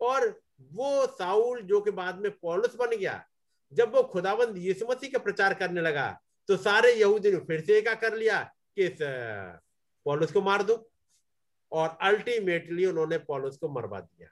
और 0.00 0.28
वो 0.72 1.06
साउल 1.08 1.60
जो 1.62 1.80
कि 1.80 1.90
बाद 1.92 2.18
में 2.18 2.30
पौलुस 2.32 2.74
बन 2.76 2.96
गया 2.96 3.24
जब 3.72 3.94
वो 3.94 4.02
खुदाबंद 4.04 4.58
यीशु 4.58 4.86
मसीह 4.86 5.10
का 5.10 5.18
प्रचार 5.18 5.54
करने 5.54 5.80
लगा 5.80 6.06
तो 6.48 6.56
सारे 6.56 6.92
यहूदी 6.92 7.30
ने 7.32 7.38
फिर 7.46 7.60
से 7.60 7.78
एका 7.78 7.94
कर 7.96 8.16
लिया 8.16 8.42
कि 8.76 8.84
इस 8.84 8.98
पौलुस 9.02 10.32
को 10.32 10.42
मार 10.42 10.62
दो। 10.62 10.76
और 11.74 11.96
अल्टीमेटली 12.02 12.86
उन्होंने 12.86 13.18
पौलुस 13.20 13.56
को 13.56 13.68
मरवा 13.68 14.00
दिया। 14.00 14.28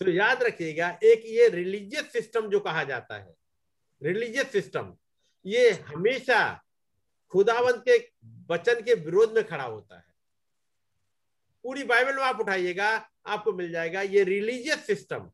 तो 0.00 0.10
याद 0.10 0.42
रखिएगा 0.42 0.88
एक 1.04 1.22
ये 1.26 1.48
रिलीजियस 1.48 2.12
सिस्टम 2.12 2.48
जो 2.50 2.60
कहा 2.60 2.84
जाता 2.84 3.18
है 3.18 3.34
रिलीजियस 4.02 4.50
सिस्टम 4.52 4.92
ये 5.44 5.70
हमेशा 5.86 6.40
खुदावंत 7.32 7.84
के 7.88 7.98
वचन 8.50 8.80
के 8.80 8.94
विरोध 8.94 9.34
में 9.34 9.44
खड़ा 9.44 9.64
होता 9.64 9.96
है। 9.96 10.10
पूरी 11.64 11.84
बाइबल 11.84 12.16
में 12.16 12.22
आप 12.22 12.40
उठाइएगा 12.40 12.88
आपको 13.26 13.52
मिल 13.52 13.70
जाएगा 13.72 14.00
ये 14.02 14.24
रिलीजियस 14.24 14.86
सिस्टम 14.86 15.30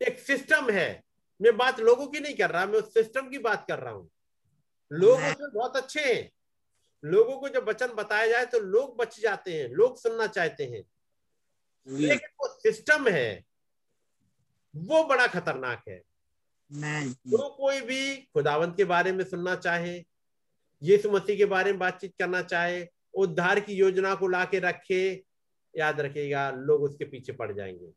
एक 0.00 0.18
सिस्टम 0.18 0.70
है। 0.70 1.02
मैं 1.40 1.56
बात 1.56 1.80
लोगों 1.80 2.06
की 2.06 2.20
नहीं 2.20 2.34
कर 2.34 2.50
रहा 2.50 2.66
मैं 2.66 2.78
उस 2.78 2.92
सिस्टम 2.94 3.28
की 3.30 3.38
बात 3.38 3.64
कर 3.68 3.78
रहा 3.78 3.92
हूँ। 3.92 4.10
लोग 4.90 5.18
उसमें 5.20 5.50
बहुत 5.54 5.76
अच्छे 5.76 6.00
हैं। 6.04 6.30
लोगों 7.04 7.36
को 7.36 7.48
जब 7.48 7.68
वचन 7.68 7.86
बताया 7.86 8.26
जाए 8.26 8.46
तो 8.46 8.58
लोग 8.58 8.96
बच 8.96 9.20
जाते 9.20 9.52
हैं 9.52 9.68
लोग 9.68 9.98
सुनना 9.98 10.26
चाहते 10.26 10.64
हैं। 10.64 10.84
लेकिन 11.88 12.28
वो 12.40 12.48
सिस्टम 12.48 13.08
है 13.08 13.44
वो 14.76 15.04
बड़ा 15.04 15.26
खतरनाक 15.26 15.82
है। 15.88 16.02
जो 17.26 17.50
कोई 17.50 17.80
भी 17.80 18.16
खुदावंत 18.16 18.76
के 18.76 18.84
बारे 18.84 19.12
में 19.12 19.24
सुनना 19.24 19.56
चाहे 19.56 20.04
यीशु 20.82 21.10
मसीह 21.10 21.36
के 21.36 21.44
बारे 21.44 21.70
में 21.70 21.78
बातचीत 21.78 22.14
करना 22.18 22.42
चाहे 22.42 22.86
उद्धार 23.14 23.60
की 23.60 23.72
योजना 23.72 24.14
को 24.14 24.28
लाके 24.28 24.58
रखे 24.58 25.24
याद 25.76 26.00
रखेगा 26.00 26.50
लोग 26.50 26.82
उसके 26.82 27.04
पीछे 27.04 27.32
पड़ 27.32 27.52
जाएँगे। 27.52 27.92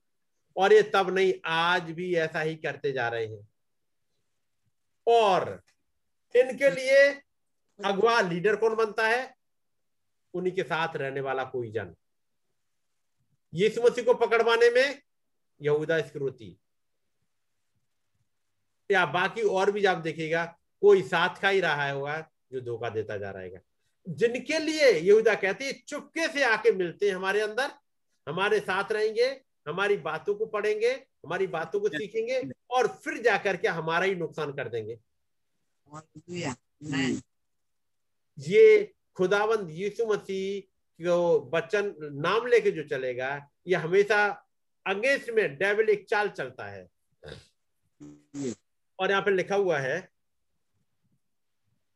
और 0.58 0.74
ये 0.74 0.82
तब 0.84 1.10
नहीं 1.10 1.34
आज 1.46 1.92
भी 1.92 2.16
ऐसा 2.16 2.40
ही 2.40 2.56
करते 2.56 2.92
जा 2.92 3.08
रहे 3.08 3.26
हैं। 3.26 3.48
और 5.08 5.62
इनके 6.36 6.70
लिए 6.70 7.22
अगवा 7.80 8.20
लीडर 8.22 8.56
कौन 8.56 8.76
बनता 8.76 9.08
है? 9.08 9.36
उन्हीं 10.34 10.54
के 10.56 10.64
साथ 10.64 10.95
रहने 10.95 11.22
वाला 11.22 11.44
कोई 11.44 11.72
जन। 11.72 11.94
यीशु 13.54 13.82
मसीह 13.82 14.06
को 14.06 14.14
पकड़वाने 14.14 14.70
में 14.70 15.02
यहूदा 15.62 15.98
इस्करियोती 15.98 16.58
या 18.90 19.06
बाकी 19.06 19.41
और 19.41 19.72
भी 19.72 19.86
आप 19.86 19.98
देखिएगा, 19.98 20.45
कोई 20.82 21.02
साथ 21.02 21.41
का 21.41 21.50
ही 21.50 21.60
रहा 21.60 21.90
होगा 21.91 22.20
जो 22.52 22.62
धोखा 22.62 22.90
देता 22.90 23.18
जा 23.18 23.32
रहेगा 23.32 23.60
जिनके 24.08 24.60
लिए 24.60 24.91
यहूदा 24.91 25.36
कहते 25.36 25.66
हैं, 25.66 25.84
चुपके 25.88 26.28
से 26.28 26.44
आके 26.44 26.72
मिलते 26.72 27.08
हैं 27.10 27.16
हमारे 27.16 27.41
अंदर। 27.41 27.72
हमारे 28.28 28.60
साथ 28.60 28.91
रहेंगे, 28.91 29.26
हमारी 29.68 29.98
बातों 29.98 30.36
को 30.36 30.45
पढ़ेंगे, 30.45 30.91
हमारी 31.24 31.48
बातों 31.48 31.80
को 31.80 31.88
सीखेंगे 31.88 32.41
और 32.70 32.88
फिर 32.88 33.22
जाकर 33.22 33.58
के 33.58 33.68
हमारा 33.68 34.06
ही 34.06 34.16
नुकसान 34.16 34.52
कर 34.54 34.70
देंगे। 34.70 35.00
ये 38.38 38.93
खुदावंद 39.18 39.69
यीशु 39.72 40.05
मसीह 40.05 41.03
जो 41.03 41.39
बच्चन 41.53 41.93
नाम 42.14 42.45
लेके 42.47 42.72
जो 42.72 42.84
चलेगा, 42.84 43.30
ये 43.68 43.76
हमेशा 43.76 44.26
अगेंस्ट 44.85 45.30
में 45.30 45.57
डेविल 45.57 45.89
एक 45.89 46.05
चाल 46.10 46.30
चलता 46.30 46.65
है। 46.68 46.88
और 48.99 49.11
यहाँ 49.11 49.22
पे 49.22 49.31
लिखा 49.31 49.55
हुआ 49.55 49.80
है, 49.80 50.07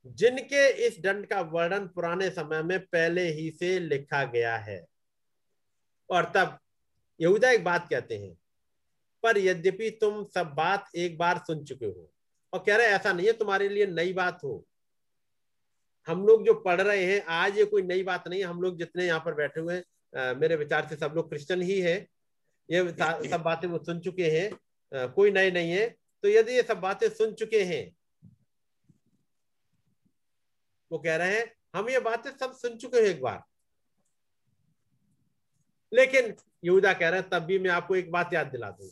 जिनके 0.05 0.67
इस 0.87 0.99
दंड 1.01 1.25
का 1.25 1.41
वर्णन 1.43 1.87
पुराने 1.87 2.29
समय 2.29 2.61
में 2.63 2.79
पहले 2.81 3.27
ही 3.31 3.49
से 3.51 3.79
लिखा 3.79 4.23
गया 4.25 4.55
है। 4.57 4.85
और 6.09 6.31
तब 6.35 6.57
यहूदा 7.19 7.51
एक 7.51 7.63
बात 7.63 7.87
कहते 7.89 8.17
हैं, 8.17 8.33
पर 9.23 9.37
यद्यपि 9.37 9.89
तुम 10.01 10.23
सब 10.25 10.53
बात 10.57 10.89
एक 10.95 11.17
बार 11.17 11.37
सुन 11.37 11.63
चुके 11.63 11.85
हो, 11.85 12.09
और 12.53 12.63
कह 12.67 12.75
रहे 12.75 12.87
ऐसा 12.87 13.13
नहीं 13.13 13.27
है, 13.27 13.33
तुम्हारे 13.33 13.69
लिए 13.69 13.85
नई 13.87 14.13
बात 14.13 14.43
हो। 14.43 14.65
हम 16.07 16.25
लोग 16.27 16.45
जो 16.45 16.53
पढ़ 16.61 16.81
रहे 16.81 17.03
हैं 17.05 17.23
आज 17.35 17.57
ये 17.57 17.65
कोई 17.65 17.81
नई 17.81 18.03
बात 18.03 18.27
नहीं 18.27 18.43
हम 18.43 18.61
लोग 18.61 18.77
जितने 18.77 19.05
यहाँ 19.05 19.19
पर 19.25 19.33
बैठे 19.33 19.59
हुए 19.59 19.75
हैं 19.75 20.35
मेरे 20.35 20.55
विचार 20.55 20.87
से 20.89 20.95
सब 20.95 21.13
लोग 21.15 21.29
क्रिश्चियन 21.29 21.61
ही 21.61 21.79
है। 21.81 21.95
ये 22.69 22.83
सब 23.29 23.41
बातें 23.45 23.67
वो 23.67 23.77
सुन 23.83 23.99
चुके 23.99 24.29
हैं। 24.31 25.09
कोई 25.13 25.31
नए 25.31 25.51
नहीं 25.51 25.71
है। 25.71 25.87
तो 26.23 26.29
यदि 26.29 26.53
ये 26.53 26.61
सब 26.63 26.79
बातें 26.81 27.09
सुन 27.09 27.33
चुके 27.33 27.63
हैं 27.63 27.85
वो 30.91 30.97
कह 30.99 31.15
रहे 31.15 31.37
हैं 31.37 31.45
हम 31.75 31.89
ये 31.89 31.99
बातें 31.99 32.29
सब 32.31 32.53
सुन 32.55 32.77
चुके 32.77 32.97
हैं 32.97 33.05
एक 33.05 33.21
बार। 33.21 33.41
लेकिन 35.91 36.33
यहूदा 36.65 36.93
कह 36.93 37.09
रहे 37.09 37.19
हैं 37.19 37.29
तब 37.29 37.43
भी 37.43 37.59
मैं 37.59 37.69
आपको 37.71 37.95
एक 37.95 38.11
बात 38.11 38.33
याद 38.33 38.47
दिला 38.47 38.69
दू। 38.71 38.91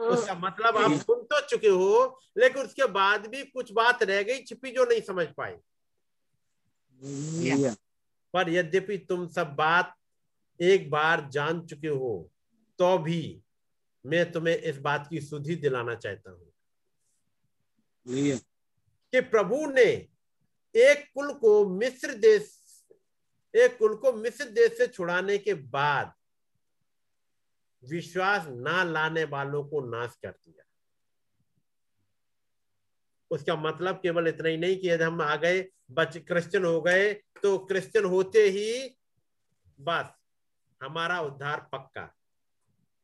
उसका 0.00 0.34
मतलब 0.36 0.76
आप 0.76 0.92
सुन 1.00 1.22
तो 1.24 1.40
चुके 1.48 1.68
हो 1.68 2.20
लेकिन 2.38 2.62
उसके 2.62 2.86
बाद 2.92 3.26
भी 3.26 3.42
कुछ 3.44 3.72
बात 3.72 4.02
रह 4.02 4.22
गई 4.22 4.42
छिपी 4.42 4.70
जो 4.70 4.84
नहीं 4.84 5.00
समझ 5.02 5.26
पर 8.32 8.48
यद्यपि 8.50 8.98
तुम 8.98 9.28
सब 9.28 9.54
बात 9.54 9.94
एक 10.60 10.90
बार 10.90 11.28
जान 11.30 11.66
चुके 11.66 11.88
हो 11.88 12.30
तो 12.78 12.98
भी 12.98 13.42
मैं 14.06 14.32
तुम्हें 14.32 14.56
इस 14.56 14.78
बात 14.78 15.06
की 15.10 15.20
सुधि 15.20 15.54
दिलाना 15.56 15.94
चाहता 15.94 16.30
हूँ। 16.30 16.52
कि 19.12 19.20
प्रभु 19.20 19.66
ने 19.66 20.08
एक 20.74 21.10
कुल 21.14 21.32
को 21.34 21.68
मिस्र 21.68 22.14
देश 22.14 22.60
एक 23.56 23.78
कुल 23.78 23.96
को 23.96 24.12
मिस्र 24.12 24.44
देश 24.44 24.78
से 24.78 24.86
छुड़ाने 24.86 25.38
के 25.38 25.54
बाद 25.54 26.12
विश्वास 27.84 28.46
ना 28.48 28.84
लाने 28.84 29.24
वालों 29.24 29.64
को 29.64 29.80
नाश 29.80 30.16
कर 30.22 30.30
दिया। 30.30 30.63
उसका 33.30 33.56
मतलब 33.56 34.00
केवल 34.02 34.28
इतना 34.28 34.48
ही 34.48 34.56
नहीं 34.56 34.76
कि 34.76 34.90
यदि 34.90 35.04
हम 35.04 35.20
आ 35.22 35.36
गए 35.36 35.64
बच 35.92 36.16
क्रिश्चियन 36.28 36.64
हो 36.64 36.80
गए 36.80 37.12
तो 37.42 37.56
क्रिश्चियन 37.66 38.04
होते 38.04 38.42
ही 38.48 38.68
बस 39.78 40.12
हमारा 40.80 41.20
उद्धार 41.20 41.68
पक्का। 41.72 42.10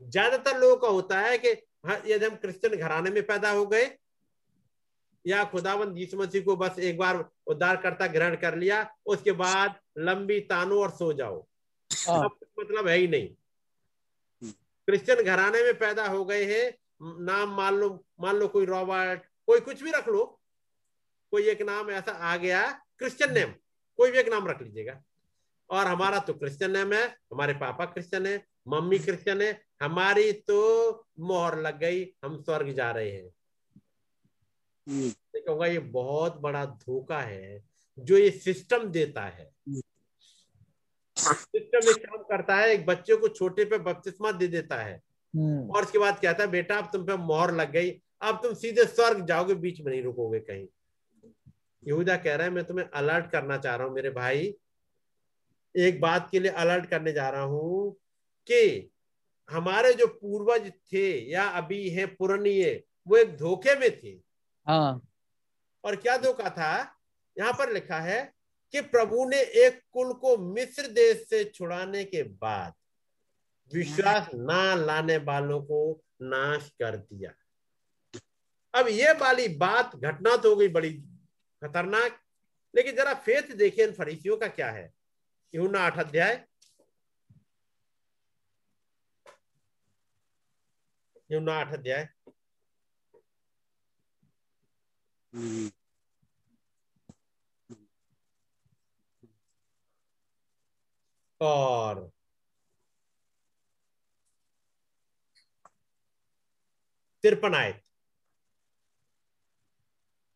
ज़्यादातर 0.02 0.58
लोगों 0.58 0.76
का 0.76 0.88
होता 0.88 1.20
है 1.20 1.38
कि 1.38 1.48
हाँ, 1.86 2.02
यदि 2.06 2.26
हम 2.26 2.34
क्रिश्चियन 2.36 2.76
घराने 2.76 3.10
में 3.10 3.22
पैदा 3.26 3.50
हो 3.50 3.66
गए 3.66 3.90
या 5.24 5.44
खुदावंद 5.44 5.98
यीशु 5.98 6.16
मसीह 6.18 6.42
को 6.42 6.56
बस 6.56 6.78
एक 6.78 6.98
बार 6.98 7.24
उद्धार 7.46 7.76
करता 7.76 8.06
ग्रहण 8.06 8.36
कर 8.36 8.56
लिया 8.56 8.86
उसके 9.06 9.32
बाद 9.32 9.74
लंबी 9.98 10.40
तानो 10.50 10.80
और 10.82 10.90
सो 10.90 11.12
जाओ। 11.12 11.46
हाँ। 11.90 12.28
मतलब 12.60 12.88
है 12.88 12.96
ही 12.96 13.08
नहीं। 13.08 13.28
क्रिश्चियन 14.88 15.22
घराने 15.22 15.62
में 15.62 15.78
पैदा 15.78 16.06
हो 16.08 16.24
गए 16.24 16.44
हैं 16.44 16.64
नाम 17.24 17.54
मान 17.56 17.74
लो 17.74 17.88
मान 18.20 18.36
लो 18.36 18.48
कोई 18.48 18.64
रॉबर्ट 18.66 19.22
कोई 19.50 19.60
कुछ 19.60 19.82
भी 19.82 19.90
रख 19.90 20.08
लो। 20.08 20.24
कोई 21.32 21.48
एक 21.48 21.62
नाम 21.62 21.90
ऐसा 21.90 22.12
आ 22.12 22.36
गया 22.36 22.60
क्रिश्चियन 22.98 23.32
नेम 23.34 23.52
कोई 23.98 24.10
भी 24.10 24.18
एक 24.18 24.28
नाम 24.28 24.46
रख 24.48 24.62
लीजिएगा। 24.62 25.02
और 25.70 25.86
हमारा 25.86 26.18
तो 26.18 26.34
क्रिश्चियन 26.34 26.70
नेम 26.70 26.92
है 26.92 27.04
हमारे 27.32 27.54
पापा 27.56 27.84
क्रिश्चियन 27.86 28.26
है 28.26 28.36
मम्मी 28.68 28.98
क्रिश्चियन 28.98 29.42
है 29.42 29.50
हमारी 29.82 30.32
तो 30.32 30.58
मोहर 31.20 31.58
लग 31.58 31.78
गई 31.78 32.02
हम 32.24 32.36
स्वर्ग 32.42 32.72
जा 32.72 32.90
रहे 32.90 33.10
हैं। 33.10 33.30
कहूँगा 35.36 35.66
ये 35.66 35.78
बहुत 35.78 36.36
बड़ा 36.40 36.64
धोखा 36.64 37.20
है 37.20 37.62
जो 37.98 38.16
ये 38.16 38.30
सिस्टम 38.30 38.84
देता 38.90 39.22
है। 39.22 39.50
सिस्टम 41.16 41.90
एक 41.90 42.04
काम 42.04 42.22
करता 42.30 42.56
है 42.56 42.68
एक 42.68 42.86
बच्चे 42.86 43.16
को 43.16 43.28
छोटे 43.30 43.64
पे 43.64 43.78
बपतिस्मा 43.80 44.32
दे 44.32 44.46
देता 44.48 44.76
है। 44.76 44.94
हम्म। 45.34 45.70
और 45.70 45.84
उसके 45.84 45.98
बाद 45.98 46.18
कहता 46.22 46.42
है 46.42 46.50
बेटा 46.50 46.78
अब 46.78 46.90
तुम 46.92 47.06
पे 47.06 47.16
मोहर 47.18 47.54
लग 47.54 47.72
गई 47.72 47.90
अब 48.22 48.40
तुम 48.42 48.54
सीधे 48.54 48.84
स्वर्ग 48.84 49.26
जाओगे 49.26 49.54
बीच 49.54 49.80
में 49.80 49.90
नहीं 49.92 50.02
रुकोगे 50.02 50.40
कहीं। 50.40 50.66
यहूदा 51.82 52.16
कह 52.16 52.34
रहा 52.34 52.46
है 52.46 52.52
मैं 52.52 52.64
तुम्हें 52.64 52.86
अलर्ट 52.86 53.30
करना 53.30 53.56
चाह 53.56 53.76
रहा 53.76 53.86
हूँ 53.86 53.94
मेरे 53.94 54.10
भाई। 54.10 54.54
एक 55.74 56.00
बात 56.00 56.28
के 56.30 56.40
लिए 56.40 56.50
अलर्ट 56.52 56.86
करने 56.86 57.12
जा 57.12 57.28
रहा 57.30 57.42
हूँ 57.42 57.92
कि 58.46 58.90
हमारे 59.50 59.92
जो 59.94 60.06
पूर्वज 60.06 60.70
थे 60.92 61.06
या 61.30 61.44
अभी 61.48 61.88
है 61.88 62.06
पुरानी 62.06 62.60
वो 63.08 63.16
एक 63.16 63.36
धोखे 63.36 63.74
में 63.74 63.90
थे। 64.00 64.18
हाँ। 64.66 65.00
और 65.84 65.96
क्या 65.96 66.16
धोखा 66.16 66.50
था? 66.50 66.96
यहाँ 67.36 67.52
पर 67.52 67.72
लिखा 67.72 67.98
है 68.00 68.20
कि 68.74 68.80
प्रभु 68.80 69.28
ने 69.28 69.40
एक 69.64 69.80
कुल 69.92 70.12
को 70.12 70.36
मिस्र 70.38 70.86
देश 70.86 71.26
से 71.30 71.44
छुड़ाने 71.44 72.04
के 72.04 72.22
बाद 72.22 72.72
विश्वास 73.72 74.28
ना 74.34 74.74
लाने 74.74 75.16
वालों 75.16 75.60
को 75.62 75.80
नाश 76.22 76.68
कर 76.78 76.96
दिया। 76.96 77.32
अब 78.74 78.88
ये 78.88 79.12
वाली 79.12 79.46
बात 79.56 79.96
घटना 79.96 80.36
तो 80.36 80.50
हो 80.50 80.56
गई 80.56 80.68
बड़ी 80.68 80.92
खतरनाक, 81.62 82.20
लेकिन 82.74 82.96
जरा 82.96 83.14
फेथ 83.14 83.52
देखिए 83.56 83.86
इन 83.86 83.92
फरीसियों 83.92 84.36
का 84.36 84.48
क्या 84.48 84.70
है। 84.70 84.92
यूना 85.54 85.80
आठ 85.80 85.98
अध्याय। 85.98 86.44
यूना 91.32 91.54
आठ 91.54 91.72
अध्याय। 91.72 92.08
और 101.40 102.10
तिरपन 107.24 107.54
आए 107.54 107.80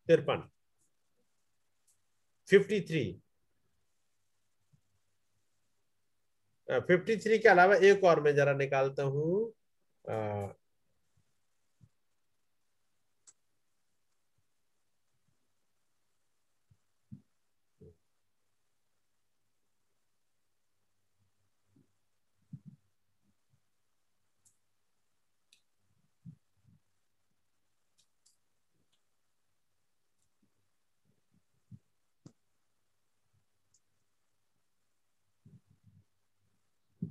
तिरपन 0.08 0.48
फिफ्टी 2.48 2.80
थ्री 2.80 3.04
फिफ्टी 6.68 7.16
थ्री 7.16 7.38
के 7.38 7.48
अलावा 7.48 7.74
एक 7.86 8.04
और 8.04 8.20
मैं 8.20 8.34
जरा 8.34 8.52
निकालता 8.52 9.02
हूँ। 9.02 9.52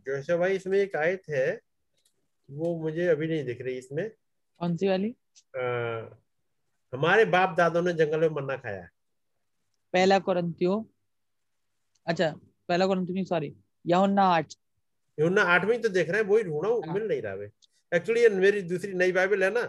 जोशा 0.05 0.37
भाई 0.37 0.55
इसमें 0.55 0.77
एक 0.79 0.95
आयत 0.95 1.23
है 1.29 1.47
वो 2.49 2.75
मुझे 2.79 3.07
अभी 3.07 3.27
नहीं 3.27 3.43
दिख 3.45 3.61
रही 3.61 3.77
इसमें। 3.77 4.09
कौन 4.59 4.75
सी 4.77 4.87
वाली? 4.87 5.09
आ, 5.57 5.61
हमारे 6.93 7.25
बाप 7.25 7.55
दादों 7.57 7.81
ने 7.81 7.93
जंगल 7.93 8.19
में 8.19 8.29
मन्ना 8.31 8.55
खाया। 8.57 8.87
पहला 9.93 10.19
कुरंतियो 10.19 10.75
अच्छा 12.07 12.29
पहला 12.69 12.85
कुरंतियो 12.87 13.23
सॉरी 13.25 13.53
यहुन्ना 13.85 14.23
आठ। 14.29 14.53
यहुन्ना 15.17 15.41
आठ 15.53 15.65
में 15.65 15.81
तो 15.81 15.89
देख 15.89 16.09
रहे 16.09 16.21
हैं 16.21 16.27
वही 16.29 16.43
ढूंढा 16.43 16.69
हूँ। 16.69 16.93
मिल 16.93 17.07
नहीं 17.07 17.21
रहा 17.21 17.33
है 17.33 17.49
एक्चुअली 17.91 18.27
मेरी 18.35 18.61
दूसरी 18.69 18.93
नई 18.93 19.11
बाइबल 19.11 19.43
है 19.43 19.49
ना 19.53 19.63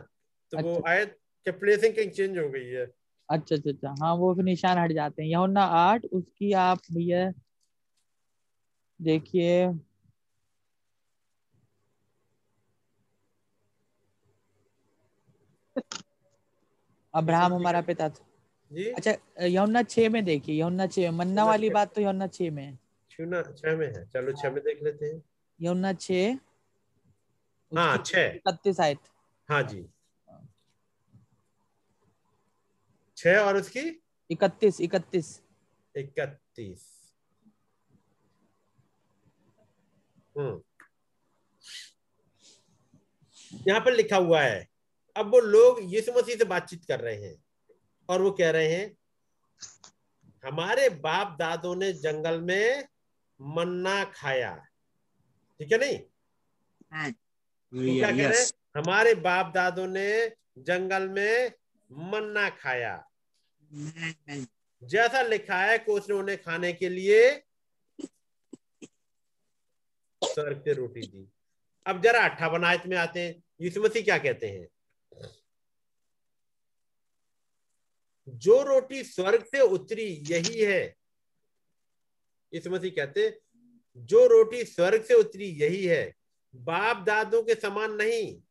तो 0.53 0.57
अच्छा। 0.59 0.69
वो 0.69 0.83
आयत 0.89 1.17
के 1.47 1.51
प्लेसिंग 1.53 1.95
कहीं 1.95 2.11
चेंज 2.11 2.39
हो 2.39 2.49
गई 2.49 2.67
है। 2.67 2.85
अच्छा 3.29 3.55
अच्छा 3.57 3.71
अच्छा 3.71 3.95
हाँ 4.01 4.15
वो 4.17 4.35
फिर 4.35 4.45
निशान 4.45 4.79
हट 4.79 4.93
जाते 4.93 5.23
हैं। 5.23 5.29
यहुन्ना 5.31 5.63
आठ 5.81 6.05
उसकी 6.13 6.53
आप 6.61 6.79
भैया 6.93 7.31
देखिए। 9.01 9.67
अब्राहम 17.15 17.55
हमारा 17.55 17.81
पिता 17.81 18.09
था। 18.09 18.25
जी? 18.71 18.85
अच्छा 18.85 19.15
यमुना 19.43 19.83
छह 19.83 20.09
में 20.09 20.25
देखिए 20.25 20.61
यमुना 20.61 20.87
छह 20.87 21.11
मन्ना 21.11 21.45
वाली 21.45 21.71
बात 21.71 21.95
तो 21.95 22.01
यमुना 22.01 22.27
छह 22.27 22.51
में 22.51 22.65
है। 22.65 22.79
छह 23.11 23.77
में 23.77 23.87
है। 23.87 24.05
चलो 24.07 24.33
छह 24.33 24.51
में 24.51 24.63
देख 24.65 24.83
लेते 24.83 25.07
हैं। 25.07 25.23
यमुना 25.61 25.93
छह 25.93 26.39
हाँ 27.73 27.97
छह। 28.07 28.27
इकतीस 28.27 28.81
आयत। 28.81 28.99
हाँ 29.49 29.63
जी। 29.63 29.87
छह 33.17 33.39
और 33.39 33.57
उसकी? 33.57 33.81
इकतीस 34.31 34.81
इकतीस। 34.81 35.41
इकतीस। 35.95 36.91
हम्म। 40.39 40.61
यहाँ 43.69 43.81
पर 43.81 43.93
लिखा 43.93 44.17
हुआ 44.17 44.41
है 44.43 44.74
अब 45.17 45.31
वो 45.33 45.41
लोग 45.41 45.79
यीशु 45.83 46.13
मसीह 46.13 46.37
से 46.37 46.45
बातचीत 46.45 46.85
कर 46.85 47.01
रहे 47.01 47.17
हैं 47.17 47.37
और 48.09 48.23
वो 48.23 48.31
कह 48.31 48.51
रहे 48.51 48.69
हैं 48.69 48.97
हमारे 50.45 50.89
बाप 50.89 51.37
दादों 51.39 51.75
ने 51.77 51.93
जंगल 51.93 52.41
में 52.41 52.89
मन्ना 53.41 54.05
खाया। 54.05 54.55
ठीक 55.61 55.73
है 55.73 55.79
नहीं? 55.79 55.99
वो 57.73 57.99
क्या 57.99 58.11
कह 58.11 58.29
रहे 58.29 58.41
हैं 58.41 58.47
हमारे 58.77 59.15
बाप 59.15 59.53
दादों 59.55 59.87
ने 59.87 60.33
जंगल 60.59 61.09
में 61.09 61.53
मन्ना 61.93 62.49
खाया। 62.51 62.95
जैसा 64.83 65.23
लिखा 65.23 65.59
है 65.59 65.79
कि 65.79 65.93
उसने 65.93 66.15
उन्हें 66.17 66.43
खाने 66.43 66.73
के 66.73 66.89
लिए 66.89 67.43
स्वर्ग 70.23 70.63
से 70.65 70.73
रोटी 70.73 71.01
दी। 71.01 71.29
अब 71.87 72.03
जरा 72.03 72.25
अट्ठावन 72.25 72.65
आयत 72.65 72.87
में 72.87 72.97
आते 72.97 73.21
हैं। 73.21 73.43
यीशु 73.61 73.83
मसीह 73.83 74.03
क्या 74.03 74.19
कहते 74.19 74.49
हैं? 74.49 74.69
जो 78.29 78.63
रोटी 78.63 79.05
स्वर्ग 79.05 79.45
से 79.45 79.61
उतरी 79.61 80.25
यही 80.31 80.61
है। 80.61 80.97
यीशु 82.55 82.71
मसीह 82.71 82.91
कहते 82.91 83.41
जो 83.97 84.27
रोटी 84.27 84.65
स्वर्ग 84.65 85.05
से 85.05 85.15
उतरी 85.15 85.45
यही 85.45 85.85
है। 85.87 86.15
बाप 86.55 86.97
दादों 86.97 87.43
के 87.43 87.55
समान 87.55 87.93
नहीं 87.93 88.43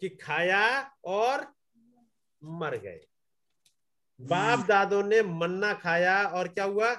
कि 0.00 0.08
खाया 0.08 0.96
और 1.04 1.54
मर 2.44 2.76
गए। 2.76 3.06
बाप 4.20 4.66
दादों 4.66 5.02
ने 5.02 5.22
मन्ना 5.22 5.74
खाया 5.74 6.28
और 6.28 6.48
क्या 6.48 6.64
हुआ? 6.64 6.96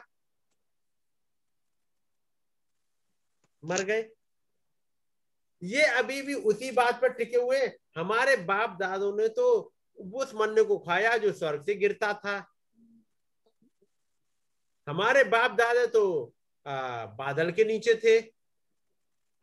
मर 3.66 3.84
गए। 3.84 4.10
ये 5.64 5.82
अभी 5.82 6.22
भी 6.22 6.34
उसी 6.34 6.72
बात 6.72 7.02
पर 7.02 7.10
टिके 7.10 7.38
हुए 7.38 7.60
हमारे 7.96 8.36
बाप 8.36 8.78
दादों 8.80 9.18
ने 9.18 9.28
तो 9.28 9.75
उस 9.98 10.34
मन्ने 10.36 10.64
को 10.64 10.78
खाया 10.78 11.18
जो 11.18 11.32
स्वर्ग 11.34 11.64
से 11.64 11.76
गिरता 11.76 12.14
था। 12.14 12.52
हमारे 14.88 15.24
बाप 15.24 15.52
दादा 15.52 15.86
तो 15.86 16.34
आ, 16.68 17.06
बादल 17.06 17.52
के 17.52 17.64
नीचे 17.64 17.96
थे। 17.96 18.18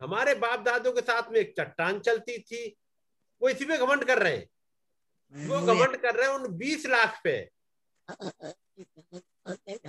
हमारे 0.01 0.35
बाप 0.35 0.59
दादों 0.59 0.91
के 0.91 1.01
साथ 1.01 1.31
में 1.31 1.39
एक 1.39 1.53
चट्टान 1.59 1.99
चलती 1.99 2.37
थी। 2.41 2.77
वो 3.41 3.49
इसी 3.49 3.65
पे 3.65 3.77
घमंड 3.77 4.03
कर 4.03 4.21
रहे 4.21 4.37
हैं। 4.37 4.49
वो 5.47 5.61
घमंड 5.65 5.97
कर 5.97 6.15
रहे 6.15 6.27
हैं 6.27 6.35
उन 6.35 6.47
बीस 6.47 6.85
लाख 6.85 7.21
पे। 7.23 7.51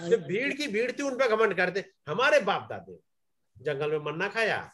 जो 0.09 0.19
भीड़ 0.19 0.55
की 0.55 0.69
भीड़ 0.69 0.93
थी 0.93 1.03
उन 1.03 1.19
पे 1.19 1.29
घमंड 1.29 1.57
करते। 1.57 1.93
हमारे 2.09 2.41
बाप 2.41 2.67
दादे 2.71 2.99
जंगल 3.59 3.91
में 3.91 3.99
मन्ना 3.99 4.29
खाया। 4.29 4.73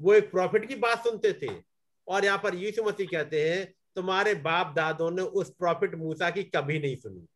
वो 0.00 0.14
एक 0.14 0.30
प्रॉफिट 0.30 0.68
की 0.68 0.74
बात 0.74 0.98
सुनते 0.98 1.32
थे। 1.32 1.71
और 2.08 2.24
यहाँ 2.24 2.38
पर 2.38 2.54
यीशु 2.54 2.82
मसीह 2.82 3.06
कहते 3.06 3.50
हैं, 3.50 3.74
तुम्हारे 3.96 4.34
बाप 4.34 4.72
दादों 4.76 5.10
ने 5.10 5.22
उस 5.22 5.50
प्रॉफिट 5.50 5.94
मूसा 5.94 6.30
की 6.30 6.44
कभी 6.44 6.78
नहीं 6.78 6.96
सुनी। 6.96 7.26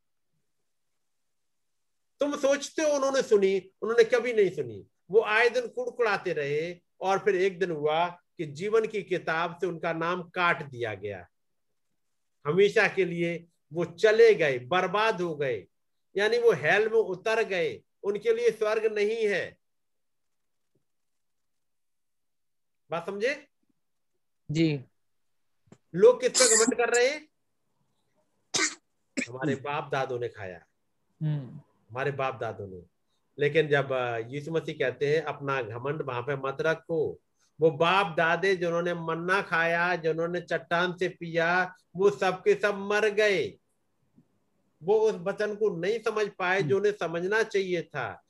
तुम 2.20 2.36
सोचते 2.36 2.82
हो 2.82 2.88
उन्होंने 2.88 3.22
सुनी, 3.22 3.72
उन्होंने 3.82 4.04
कभी 4.04 4.32
नहीं 4.32 4.50
सुनी। 4.50 4.86
वो 5.10 5.22
आए 5.22 5.48
दिन 5.48 5.66
कुड़कुड़ाते 5.66 6.32
रहे 6.32 6.76
और 7.00 7.18
फिर 7.18 7.36
एक 7.36 7.58
दिन 7.58 7.70
हुआ 7.70 8.06
कि 8.08 8.46
जीवन 8.46 8.86
की 8.86 9.02
किताब 9.02 9.58
से 9.60 9.66
उनका 9.66 9.92
नाम 9.92 10.22
काट 10.22 10.62
दिया 10.62 10.94
गया। 10.94 11.26
हमेशा 12.46 12.88
के 12.88 13.04
लिए 13.04 13.46
वो 13.72 13.84
चले 13.84 14.34
गए, 14.34 14.58
बर्बाद 14.58 15.20
हो 15.20 15.36
गए। 15.36 15.66
यानी 16.16 16.38
वो 16.38 16.52
हेल 16.52 16.88
में 16.88 16.98
उतर 16.98 17.42
गए, 17.42 17.82
उनके 18.02 18.34
लिए 18.34 18.50
स्वर्ग 18.50 18.86
नहीं 18.94 19.26
है। 19.26 19.56
बात 22.90 23.06
समझे? 23.06 23.48
जी। 24.50 24.84
लोग 25.94 26.20
किस 26.20 26.30
पर 26.30 26.56
घमंड 26.56 26.74
कर 26.74 26.94
रहे 26.94 27.08
हैं? 27.08 27.28
हमारे 29.28 29.54
बाप 29.54 29.88
दादों 29.92 30.18
ने 30.18 30.28
खाया। 30.28 30.66
हम्म। 31.22 31.60
हमारे 31.90 32.10
बाप 32.10 32.40
दादों 32.40 32.68
ने। 32.68 32.82
लेकिन 33.38 33.68
जब 33.68 33.88
यीशु 34.28 34.52
मसीह 34.52 34.74
कहते 34.74 35.16
हैं 35.16 35.22
अपना 35.22 35.62
घमंड 35.62 36.02
वहाँ 36.02 36.22
पे 36.22 36.36
मत 36.36 36.56
रखो। 36.60 37.20
वो 37.60 37.70
बाप 37.70 38.14
दादे 38.16 38.56
जिन्होंने 38.56 38.94
मन्ना 38.94 39.42
खाया 39.42 39.96
जिन्होंने 39.96 40.40
चट्टान 40.40 40.96
से 40.96 41.08
पिया 41.08 41.74
वो 41.96 42.10
सबके 42.10 42.54
सब 42.54 42.74
मर 42.74 43.08
गए। 43.08 43.58
वो 44.82 44.98
उस 44.98 45.14
वचन 45.14 45.54
को 45.54 45.76
नहीं 45.76 45.98
समझ 45.98 46.28
पाए 46.38 46.62
जो 46.62 46.78
उन्हें 46.78 46.92
समझना 46.92 47.42
चाहिए 47.42 47.82
था। 47.82 48.22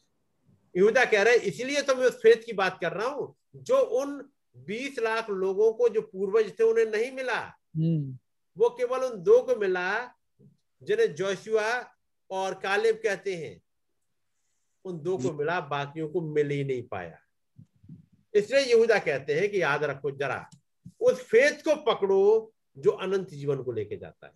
यहूदा 0.77 1.05
कह 1.05 1.23
रहे 1.23 1.37
इसलिए 1.37 1.83
तो 1.83 1.95
मैं 1.95 2.07
उस 2.07 2.17
फेत 2.17 2.43
की 2.47 2.53
बात 2.53 2.79
कर 2.81 2.93
रहा 2.93 3.09
हूँ 3.09 3.37
जो 3.57 3.79
उन 3.79 4.31
बीस 4.57 4.99
लाख 4.99 5.31
लोगों 5.31 5.73
को 5.73 5.89
जो 5.89 6.03
पूर्वज 6.03 6.53
थे 6.61 6.65
उन्हें 6.65 6.87
नहीं 6.87 7.13
मिला। 7.13 7.41
हम्म। 7.77 8.19
वो 8.59 8.71
केवल 8.71 8.99
उन 8.99 9.23
दो 9.23 9.43
को 9.43 9.57
मिला 9.57 10.07
जिन्हें 10.83 11.15
जोशुआ 11.15 11.91
और 12.31 12.55
कालेब 12.55 12.97
कहते 12.97 13.35
हैं। 13.35 13.63
उन 14.85 14.99
दो 14.99 15.19
को 15.19 15.33
मिला 15.33 15.61
बाकियों 15.61 16.09
को 16.09 16.21
मिल 16.21 16.51
ही 16.51 16.65
नहीं 16.65 16.83
पाया। 16.83 17.19
इसलिए 18.35 18.61
यहूदा 18.61 18.99
कहते 18.99 19.41
हैं 19.41 19.51
कि 19.51 19.63
याद 19.63 19.85
रखो 19.85 20.11
जरा 20.11 20.51
उस 21.01 21.23
फेत 21.23 21.63
को 21.69 21.95
पकड़ो 21.95 22.53
जो 22.79 22.91
अनंत 22.91 23.31
जीवन 23.31 23.63
को 23.63 23.73
लेके 23.73 23.97
जाता 23.97 24.27
है। 24.27 24.33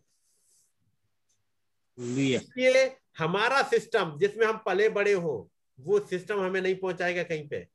इसलिए 2.34 2.96
हमारा 3.18 3.62
सिस्टम 3.62 4.18
जिसमें 4.18 4.46
हम 4.46 4.62
पले 4.66 4.88
बड़े 4.88 5.12
हो 5.12 5.50
वो 5.80 6.00
सिस्टम 6.00 6.40
हमें 6.40 6.60
नहीं 6.60 6.74
पहुंचाएगा 6.74 7.22
कहीं 7.22 7.48
पे। 7.48 7.68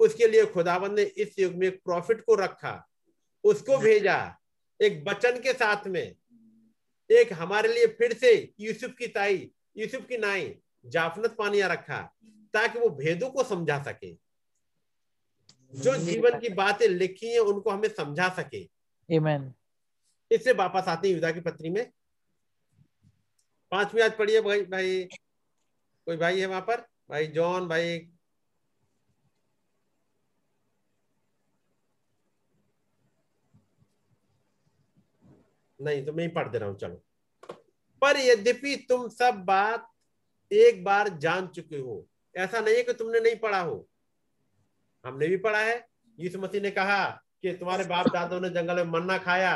उसके 0.00 0.26
लिए 0.26 0.46
खुदावन 0.46 0.94
ने 0.94 1.02
इस 1.02 1.38
युग 1.38 1.54
में 1.54 1.66
एक 1.68 1.82
प्रॉफिट 1.84 2.20
को 2.20 2.34
रखा 2.34 2.88
उसको 3.44 3.78
भेजा 3.78 4.16
एक 4.80 5.04
बचन 5.04 5.40
के 5.40 5.52
साथ 5.52 5.86
में 5.86 6.16
एक 7.10 7.32
हमारे 7.32 7.68
लिए 7.68 7.86
फिर 7.86 8.12
से 8.12 8.32
यूसुफ 8.60 8.94
की 8.98 9.06
ताई 9.06 9.50
यूसुफ 9.76 10.06
की 10.06 10.18
नाई 10.18 10.54
जाफनत 10.86 11.34
पानिया 11.38 11.66
रखा 11.66 12.00
ताकि 12.52 12.78
वो 12.78 12.88
भेदों 12.88 13.30
को 13.30 13.44
समझा 13.44 13.82
सके। 13.82 14.12
जो 15.74 15.96
जीवन 15.96 16.38
की 16.40 16.48
बातें 16.48 16.86
लिखी 16.88 17.32
हैं 17.32 17.40
उनको 17.40 17.70
हमें 17.70 17.88
समझा 17.88 18.28
सके। 18.28 18.62
आमेन 19.16 19.52
इससे 20.30 20.52
वापस 20.52 20.88
आते 20.88 21.08
हैं 21.08 21.14
युदा 21.14 21.30
की 21.30 21.40
पत्री 21.40 21.70
में। 21.70 21.84
पांचवी 23.70 24.00
आज 24.00 24.16
पढ़िए 24.16 24.40
भाई 24.40 24.62
भाई। 24.62 25.04
कोई 26.06 26.16
भाई 26.16 26.40
है 26.40 26.46
वहाँ 26.46 26.60
पर? 26.60 26.80
भाई 27.10 27.26
जॉन 27.26 27.68
भाई 27.68 27.98
नहीं 35.80 36.04
तो 36.06 36.12
मैं 36.12 36.24
ही 36.24 36.30
पढ़ 36.30 36.48
दे 36.48 36.58
रहा 36.58 36.68
हूँ, 36.68 36.76
चलो। 36.78 37.02
पर 38.02 38.16
यद्यपि 38.18 38.74
तुम 38.88 39.08
सब 39.10 39.42
बात 39.46 39.88
एक 40.50 40.82
बार 40.84 41.08
जान 41.18 41.46
चुके 41.46 41.78
हो, 41.78 42.06
ऐसा 42.34 42.60
नहीं 42.60 42.76
है 42.76 42.82
कि 42.82 42.92
तुमने 42.92 43.20
नहीं 43.20 43.36
पढ़ा 43.38 43.60
हो। 43.60 43.86
हमने 45.04 45.26
भी 45.28 45.36
पढ़ा 45.38 45.58
है, 45.58 45.86
यीशु 46.18 46.38
मसीह 46.38 46.60
ने 46.62 46.70
कहा 46.70 47.08
कि 47.42 47.52
तुम्हारे 47.52 47.84
बाप 47.84 48.08
दादों 48.08 48.40
ने 48.40 48.50
जंगल 48.50 48.76
में 48.76 48.92
मन्ना 48.92 49.18
खाया 49.18 49.54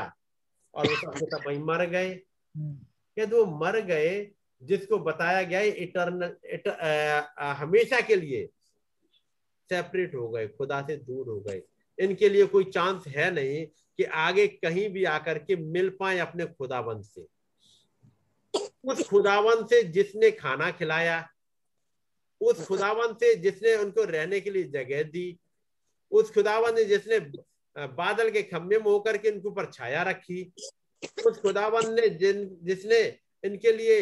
और 0.75 0.87
वो 0.87 0.97
सबके 0.97 1.27
सब 1.27 1.45
वहीं 1.47 1.59
मर 1.61 1.85
गए। 1.87 2.11
यदि 3.17 3.35
वो 3.37 3.45
मर 3.59 3.81
गए, 3.83 4.31
जिसको 4.63 4.99
बताया 5.01 5.43
गया 5.43 5.61
इटर्नल 5.61 6.37
हमेशा 7.55 8.01
के 8.01 8.17
लिए। 8.17 8.49
सेपरेट 9.71 10.15
हो 10.15 10.29
गए, 10.29 10.47
खुदा 10.49 10.81
से 10.83 10.97
दूर 10.99 11.29
हो 11.29 11.41
गए। 11.41 11.63
इनके 11.99 12.29
लिए 12.29 12.47
कोई 12.47 12.65
चांस 12.67 13.07
है 13.09 13.31
नहीं 13.31 13.67
कि 13.99 14.05
आगे 14.05 14.47
कहीं 14.49 14.89
भी 14.89 15.05
आकर 15.05 15.39
के 15.39 15.57
मिल 15.57 15.89
पाए 16.01 16.19
अपने 16.19 16.47
खुदावन 16.47 17.03
से। 17.03 17.27
उस 18.85 19.07
खुदावन 19.09 19.65
से 19.67 19.83
जिसने 19.85 20.31
खाना 20.31 20.71
खिलाया, 20.71 21.29
उस 22.41 22.67
खुदावन 22.67 23.15
से 23.15 23.35
जिसने 23.35 23.75
उनको 23.77 24.05
रहने 24.05 24.41
के 24.41 24.51
लिए 24.51 24.65
जगह 24.71 25.03
दी, 25.05 25.39
उस 26.13 26.33
खुदावन 26.35 26.75
ने 26.75 26.85
जिसने 26.85 27.19
बादल 27.77 28.31
के 28.31 28.43
खंभे 28.43 28.79
में 28.79 28.85
होकर 28.85 29.17
के 29.17 29.29
इनके 29.29 29.49
ऊपर 29.49 29.71
छाया 29.73 30.03
रखी, 30.03 30.43
उस 31.27 31.41
खुदावन 31.41 31.95
ने 31.95 32.09
जिन, 32.11 32.49
जिसने 32.63 33.01
इनके 33.45 33.73
लिए 33.73 34.01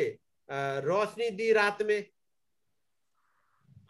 रोशनी 0.49 1.31
दी 1.31 1.53
रात 1.53 1.83
में, 1.83 2.07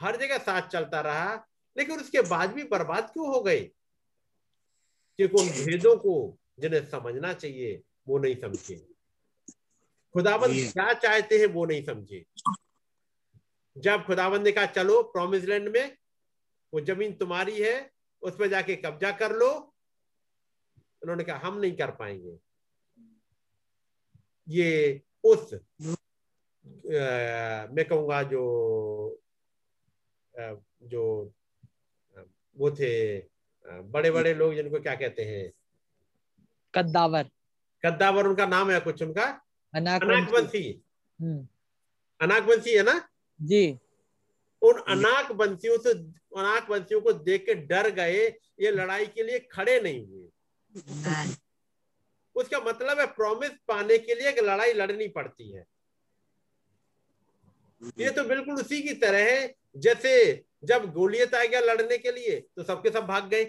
हर 0.00 0.16
जगह 0.16 0.38
साथ 0.38 0.68
चलता 0.68 1.00
रहा, 1.00 1.34
लेकिन 1.76 2.00
उसके 2.00 2.20
बाद 2.28 2.52
भी 2.52 2.64
बर्बाद 2.64 3.10
क्यों 3.12 3.26
हो 3.28 3.40
गए 3.40 3.60
क्योंकि 5.18 5.43
उन 5.43 5.66
भेदों 5.66 5.97
को 5.97 6.39
जिन्हें 6.59 6.86
समझना 6.86 7.32
चाहिए 7.32 7.82
वो 8.09 8.18
नहीं 8.18 8.36
समझे। 8.36 8.89
खुदाबंद 10.14 10.72
क्या 10.72 10.93
चाहते 10.93 11.39
हैं 11.39 11.47
वो 11.47 11.64
नहीं 11.64 11.84
समझे। 11.84 12.26
जब 13.76 14.05
खुदाबंद 14.05 14.44
ने 14.44 14.52
कहा 14.52 14.66
चलो 14.66 15.02
प्रोमिस 15.02 15.44
लैंड 15.44 15.68
में 15.68 15.97
वो 16.72 16.80
ज़मीन 16.80 17.12
तुम्हारी 17.12 17.60
है 17.60 17.90
उस 18.22 18.36
पर 18.36 18.48
जाके 18.48 18.76
कब्जा 18.76 19.12
कर 19.12 19.36
लो। 19.36 19.74
उन्होंने 21.02 21.24
कहा 21.24 21.39
हम 21.39 21.60
नहीं 21.60 21.76
कर 21.76 21.90
पाएँगे। 21.90 22.39
ये 24.48 25.02
उस 25.24 25.55
आ, 25.55 25.59
मैं 27.72 27.84
कहूँगा 27.84 28.22
जो 28.22 28.43
आ, 30.34 30.55
जो 30.82 31.32
वो 32.56 32.70
थे 32.70 33.18
बड़े 33.82 34.10
बड़े 34.10 34.34
लोग 34.34 34.54
जिनको 34.54 34.80
क्या 34.80 34.94
कहते 34.94 35.22
हैं? 35.24 35.52
कद्दावर। 36.74 37.30
कद्दावर 37.82 38.26
उनका 38.26 38.46
नाम 38.46 38.70
है 38.70 38.80
कुछ 38.80 39.02
उनका? 39.02 39.24
अनाकवंशी 39.74 40.82
हम्म, 41.18 41.46
अनाकवंशी 42.20 42.74
है 42.76 42.82
ना? 42.82 43.08
जी। 43.40 43.78
उन 44.62 44.78
अनाक 44.88 45.30
वंशियों 45.32 45.78
से 45.78 45.90
अनाक 45.90 46.70
वंशियों 46.70 47.00
को 47.00 47.12
देख 47.12 47.44
के 47.46 47.54
डर 47.66 47.90
गए 47.90 48.26
ये 48.60 48.70
लड़ाई 48.70 49.06
के 49.06 49.22
लिए 49.22 49.38
खड़े 49.52 49.80
नहीं 49.80 50.06
हुए। 50.06 50.28
उसका 52.36 52.60
मतलब 52.60 53.00
है 53.00 53.06
प्रॉमिस 53.06 53.50
पाने 53.68 53.98
के 53.98 54.14
लिए 54.14 54.28
एक 54.28 54.38
लड़ाई 54.38 54.72
लड़नी 54.72 55.08
पड़ती 55.08 55.50
है। 55.52 55.64
ये 57.98 58.10
तो 58.10 58.24
बिल्कुल 58.24 58.54
उसी 58.54 58.80
की 58.82 58.94
तरह 58.94 59.30
है 59.30 59.54
जैसे 59.76 60.12
जब 60.64 60.92
गोलियत 60.92 61.34
आ 61.34 61.44
गया 61.44 61.60
लड़ने 61.60 61.98
के 61.98 62.12
लिए 62.12 62.38
तो 62.56 62.62
सबके 62.62 62.90
सब 62.90 63.06
भाग 63.06 63.28
गए। 63.28 63.44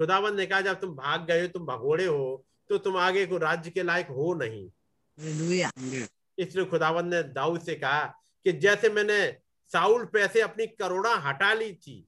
खुदावन 0.00 0.36
ने 0.36 0.46
कहा 0.46 0.60
जब 0.60 0.80
तुम 0.80 0.94
भाग 0.96 1.26
गए 1.26 1.40
हो 1.40 1.48
तुम 1.48 1.66
भगोड़े 1.66 2.06
हो 2.06 2.44
तो 2.70 2.78
तुम 2.78 2.96
आगे 2.96 3.24
को 3.26 3.38
राज्य 3.38 3.70
के 3.70 3.82
लायक 3.82 4.08
हो 4.08 4.32
नहीं। 4.34 4.68
इसलिए 6.38 6.64
खुदावन 6.64 7.08
ने 7.08 7.22
दाऊद 7.22 7.60
से 7.60 7.74
कहा 7.74 8.04
कि 8.46 8.52
जैसे 8.54 8.88
मैंने 8.90 9.18
साउल 9.72 10.04
पे 10.04 10.26
से 10.28 10.40
अपनी 10.40 10.66
करोड़ा 10.68 11.14
हटा 11.20 11.52
ली 11.54 11.72
थी 11.74 12.04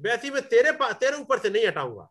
वैसी 0.00 0.30
मैं 0.30 0.42
तेरे 0.48 0.72
पास 0.72 0.94
तेरे 0.94 1.16
ऊपर 1.16 1.38
से 1.38 1.50
नहीं 1.50 1.66
हटाऊँगा। 1.66 2.08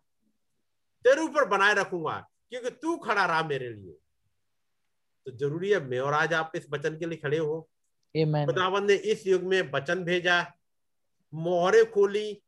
तेरे 1.06 1.22
ऊपर 1.22 1.46
बनाए 1.48 1.74
रखूँगा 1.74 2.18
क्योंकि 2.50 2.70
तू 2.72 2.96
खड़ा 2.98 3.26
रहा 3.26 3.44
मेरे 3.44 3.70
लिए। 3.70 3.92
तो 5.26 5.32
ज़रूरी 5.38 5.70
है 5.70 5.80
मैं 5.86 6.00
और 6.00 6.14
आज 6.14 6.34
आप 6.34 6.52
इस 6.56 6.68
वचन 6.72 6.98
के 7.00 7.06
लिए 7.06 7.18
खड़े 7.18 7.38
हो। 7.38 7.62
खुदावन 8.16 8.86
ने 8.86 8.94
इस 8.94 9.26
युग 9.28 9.44
में 9.44 9.62
वचन 9.72 10.04
भेजा 10.04 10.42
मोहरे 11.34 11.84
खोली 11.86 12.42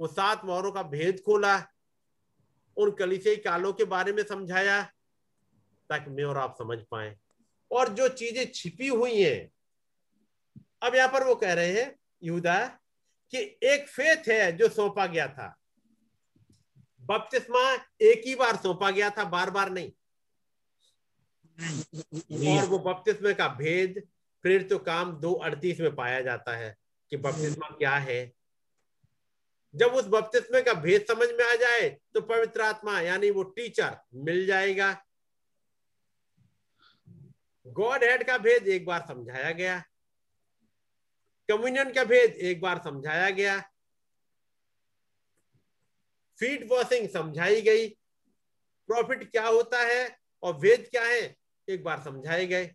वो 0.00 0.06
सात 0.06 0.44
मोहरों 0.44 0.72
का 0.72 0.82
भेद 0.82 1.20
खोला, 1.20 1.56
उन 2.76 2.90
कलिसियाई 2.90 3.36
कालों 3.36 3.72
के 3.72 3.84
बारे 3.84 4.12
में 4.12 4.22
समझाया, 4.22 4.82
ताकि 5.90 6.10
मैं 6.10 6.24
और 6.24 6.38
आप 6.38 6.54
समझ 6.58 6.78
पाए। 6.90 7.16
और 7.70 7.88
जो 7.88 8.08
चीज़ें 8.08 8.50
छिपी 8.54 8.88
हुई 8.88 9.22
हैं, 9.22 9.50
अब 10.82 10.94
यहाँ 10.94 11.08
पर 11.08 11.24
वो 11.24 11.34
कह 11.34 11.52
रहे 11.52 11.72
हैं, 11.72 11.94
यहूदा, 12.22 12.66
कि 13.32 13.38
एक 13.62 13.88
फेथ 13.88 14.28
है 14.28 14.52
जो 14.56 14.68
सौंपा 14.68 15.06
गया 15.06 15.26
था। 15.28 15.54
बपतिस्मा 17.02 17.72
एक 18.00 18.22
ही 18.26 18.34
बार 18.34 18.56
सौंपा 18.56 18.90
गया 18.90 19.10
था 19.10 19.24
बार 19.24 19.50
बार 19.50 19.70
नहीं। 19.70 19.90
और 22.56 22.66
वो 22.66 22.78
बपतिस्मे 22.78 23.34
का 23.34 23.48
भेद, 23.48 24.02
फिर 24.42 24.62
तो 24.62 24.78
काम 24.78 25.12
दो 25.12 25.32
अड़तीस 25.32 25.80
में 25.80 25.94
पाया 25.94 26.20
जाता 26.20 26.56
है 26.56 26.76
कि 27.10 27.16
बपतिस्मा 27.16 27.68
क्या 27.76 27.94
है। 27.96 28.32
जब 29.74 29.94
उस 29.94 30.06
बपतिस्मे 30.06 30.62
का 30.62 30.74
भेद 30.74 31.04
समझ 31.08 31.28
में 31.28 31.44
आ 31.44 31.54
जाए 31.54 31.88
तो 32.14 32.20
पवित्र 32.20 32.60
आत्मा, 32.60 33.00
यानी 33.00 33.30
वो 33.30 33.42
टीचर 33.42 33.96
मिल 34.14 34.46
जाएगा। 34.46 34.92
गॉड 37.66 38.04
हेड 38.04 38.26
का 38.26 38.38
भेद 38.38 38.68
एक 38.68 38.86
बार 38.86 39.04
समझाया 39.08 39.50
गया। 39.50 39.78
कम्युनियन 41.48 41.92
का 41.92 42.04
भेद 42.04 42.30
एक 42.30 42.60
बार 42.60 42.78
समझाया 42.78 43.30
गया। 43.30 43.58
फीट 46.38 46.68
वॉशिंग 46.70 47.08
समझाई 47.08 47.60
गई। 47.62 47.88
प्रॉफिट 48.88 49.30
क्या 49.30 49.46
होता 49.46 49.78
है 49.80 50.18
और 50.42 50.58
वेद 50.58 50.88
क्या 50.90 51.04
है, 51.04 51.36
एक 51.68 51.84
बार 51.84 52.00
समझाए 52.00 52.46
गए। 52.46 52.74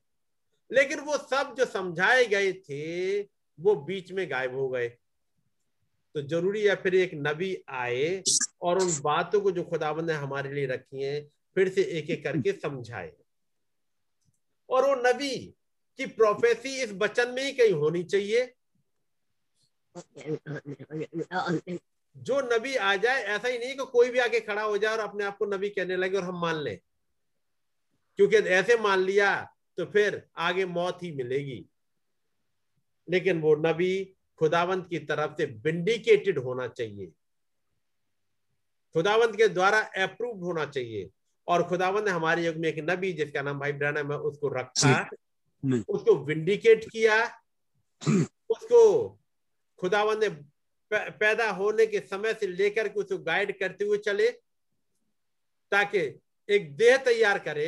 लेकिन 0.72 1.00
वो 1.00 1.18
सब 1.18 1.56
जो 1.58 1.66
समझाए 1.66 2.26
गए 2.26 2.52
थे, 2.54 3.22
वो 3.60 3.76
बीच 3.76 4.12
में 4.12 4.30
गायब 4.32 4.56
हो 4.56 4.70
गए। 4.70 4.98
तो 6.16 6.22
ज़रूरी 6.22 6.64
है 6.64 6.76
फिर 6.76 6.96
एक 6.96 7.12
नबी 7.14 7.56
आए 7.70 8.24
और 8.62 8.80
उन 8.80 9.02
बातों 9.02 9.42
को 9.42 9.52
जो 9.52 9.64
खुदाबंद 9.64 10.12
ने 10.12 10.14
हमारे 10.14 10.54
लिए 10.54 10.66
रखी 10.66 11.04
हैं, 11.04 11.28
फिर 11.56 11.70
से 11.70 11.84
एक 11.84 12.10
एक 12.10 12.24
करके 12.24 12.52
समझाए। 12.52 13.14
और 14.70 14.90
वो 14.90 14.96
नबी 15.10 15.36
की 15.98 16.06
प्रोफेसी 16.06 16.82
इस 16.84 16.92
वचन 16.92 17.32
में 17.32 17.44
ही 17.44 17.52
कहीं 17.52 17.74
होनी 17.74 18.04
चाहिए। 18.04 18.54
जो 22.16 22.58
नबी 22.58 22.76
आ 22.76 22.96
जाए, 22.96 23.24
ऐसा 23.24 23.48
ही 23.48 23.58
नहीं 23.58 23.76
कि 23.76 23.86
कोई 23.86 24.10
भी 24.10 24.20
आके 24.20 24.40
खड़ा 24.40 24.62
हो 24.62 24.78
जाए 24.78 24.94
और 24.94 25.00
अपने 25.00 25.24
आप 25.26 25.38
को 25.38 25.46
नबी 25.46 25.70
कहने 25.70 25.96
लगे 25.96 26.18
और 26.18 26.24
हम 26.24 26.42
मान 26.42 26.56
लें। 26.56 26.80
क्योंकि 28.20 28.36
ऐसे 28.36 28.78
मान 28.78 29.00
लिया 29.00 29.56
तो 29.78 29.86
फिर 29.86 30.28
आगे 30.38 30.66
मौत 30.66 31.04
ही 31.04 31.12
मिलेगी। 31.12 31.66
लेकिन 33.10 33.42
वो 33.42 33.56
नबी 33.56 34.13
खुदावंत 34.40 34.88
की 34.90 35.00
तरफ़ 35.00 35.32
से 35.38 35.46
विंडिकेटेड 35.46 36.40
होना 36.40 36.68
चाहिए। 36.68 37.08
खुदावंत 38.94 39.36
के 39.36 39.48
द्वारा 39.48 39.80
अप्रूव 39.80 40.44
होना 40.44 40.66
चाहिए। 40.66 41.10
और 41.48 41.64
खुदावंत 41.64 42.06
ने 42.06 42.12
हमारे 42.12 42.46
युग 42.46 42.56
में 42.56 42.70
एक 42.70 42.80
नबी 42.80 43.14
जिसका 43.14 43.42
नाम 43.42 43.60
भाई 43.60 43.72
ब्रहण 43.72 43.98
है 43.98 44.04
उसको 44.04 44.48
रखा 44.48 45.10
उसको 45.90 46.16
विंडिकेट 46.16 46.90
किया। 46.90 47.24
उसको 48.50 49.10
खुदावंत 49.80 50.24
ने 50.24 50.30
पैदा 50.92 51.50
होने 51.52 51.86
के 51.86 52.00
समय 52.00 52.34
से 52.34 52.48
लेकर 52.48 52.88
के 52.88 53.00
उसको 53.00 53.18
गाइड 53.18 53.60
करते 53.60 53.86
हुए 53.86 53.98
चले 53.98 54.30
ताकि 55.72 56.20
एक 56.50 56.76
देह 56.78 56.98
तैयार 56.98 57.40
करे 57.40 57.68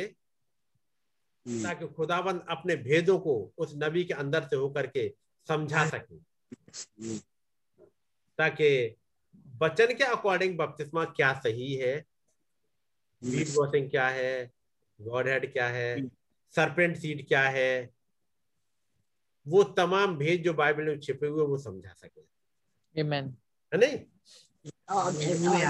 ताकि 1.46 1.86
खुदावंत 1.86 2.46
अपने 2.48 2.76
भेदों 2.76 3.18
को 3.18 3.52
उस 3.58 3.72
नबी 3.76 4.04
के 4.04 4.14
अंदर 4.14 4.42
से 4.42 4.56
होकर 4.56 4.86
के 4.86 5.14
समझा 5.48 5.88
सके। 5.88 6.35
ताकि 8.38 8.96
बचन 9.56 9.94
के 9.94 10.04
अकॉर्डिंग 10.04 10.56
बपतिस्मा 10.58 11.04
क्या 11.04 11.32
सही 11.40 11.74
है? 11.74 12.00
सीड 13.22 13.48
वॉशिंग 13.54 13.90
क्या 13.90 14.08
है? 14.08 14.52
गॉड 15.00 15.28
हेड 15.28 15.52
क्या 15.52 15.68
है? 15.68 16.08
सरपेंट 16.54 16.96
सीड 16.96 17.26
क्या 17.28 17.42
है? 17.48 17.90
वो 19.46 19.62
तमाम 19.62 20.16
भेद 20.16 20.42
जो 20.42 20.54
बाइबल 20.54 20.84
में 20.84 21.00
छिपे 21.00 21.26
हुए 21.26 21.46
वो 21.46 21.58
समझा 21.58 21.92
सके। 21.92 22.20
है 22.96 23.04
नहीं? 23.72 23.98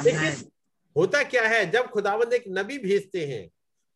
लेकिन 0.02 0.50
होता 0.96 1.22
क्या 1.22 1.42
है 1.48 1.70
जब 1.70 1.90
खुदावंद 1.90 2.32
एक 2.32 2.44
नबी 2.48 2.78
भेजते 2.78 3.26
हैं 3.26 3.48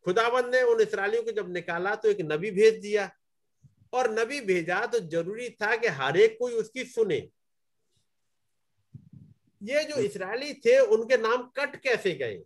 खुदावंद 0.07 0.55
ने 0.55 0.63
उन 0.63 0.81
इसराइलियों 0.81 1.23
को 1.23 1.33
जब 1.33 1.53
निकाला 1.53 1.95
तो 1.95 2.09
एक 2.09 2.21
नबी 2.21 2.51
भेज 2.51 2.81
दिया। 2.83 3.11
और 3.93 4.11
नबी 4.19 4.41
भेजा 4.41 4.85
तो 4.87 4.99
ज़रूरी 5.01 5.49
था 5.53 5.77
कि 5.77 5.89
हर 5.89 6.17
एक 6.17 6.37
कोई 6.39 6.53
उसकी 6.53 6.85
सुने। 6.85 7.17
ये 9.63 9.85
जो 9.85 9.97
इसराइली 9.97 10.53
थे 10.55 10.79
उनके 10.87 11.17
नाम 11.17 11.43
कट 11.57 11.77
कैसे 11.77 12.13
गए? 12.13 12.37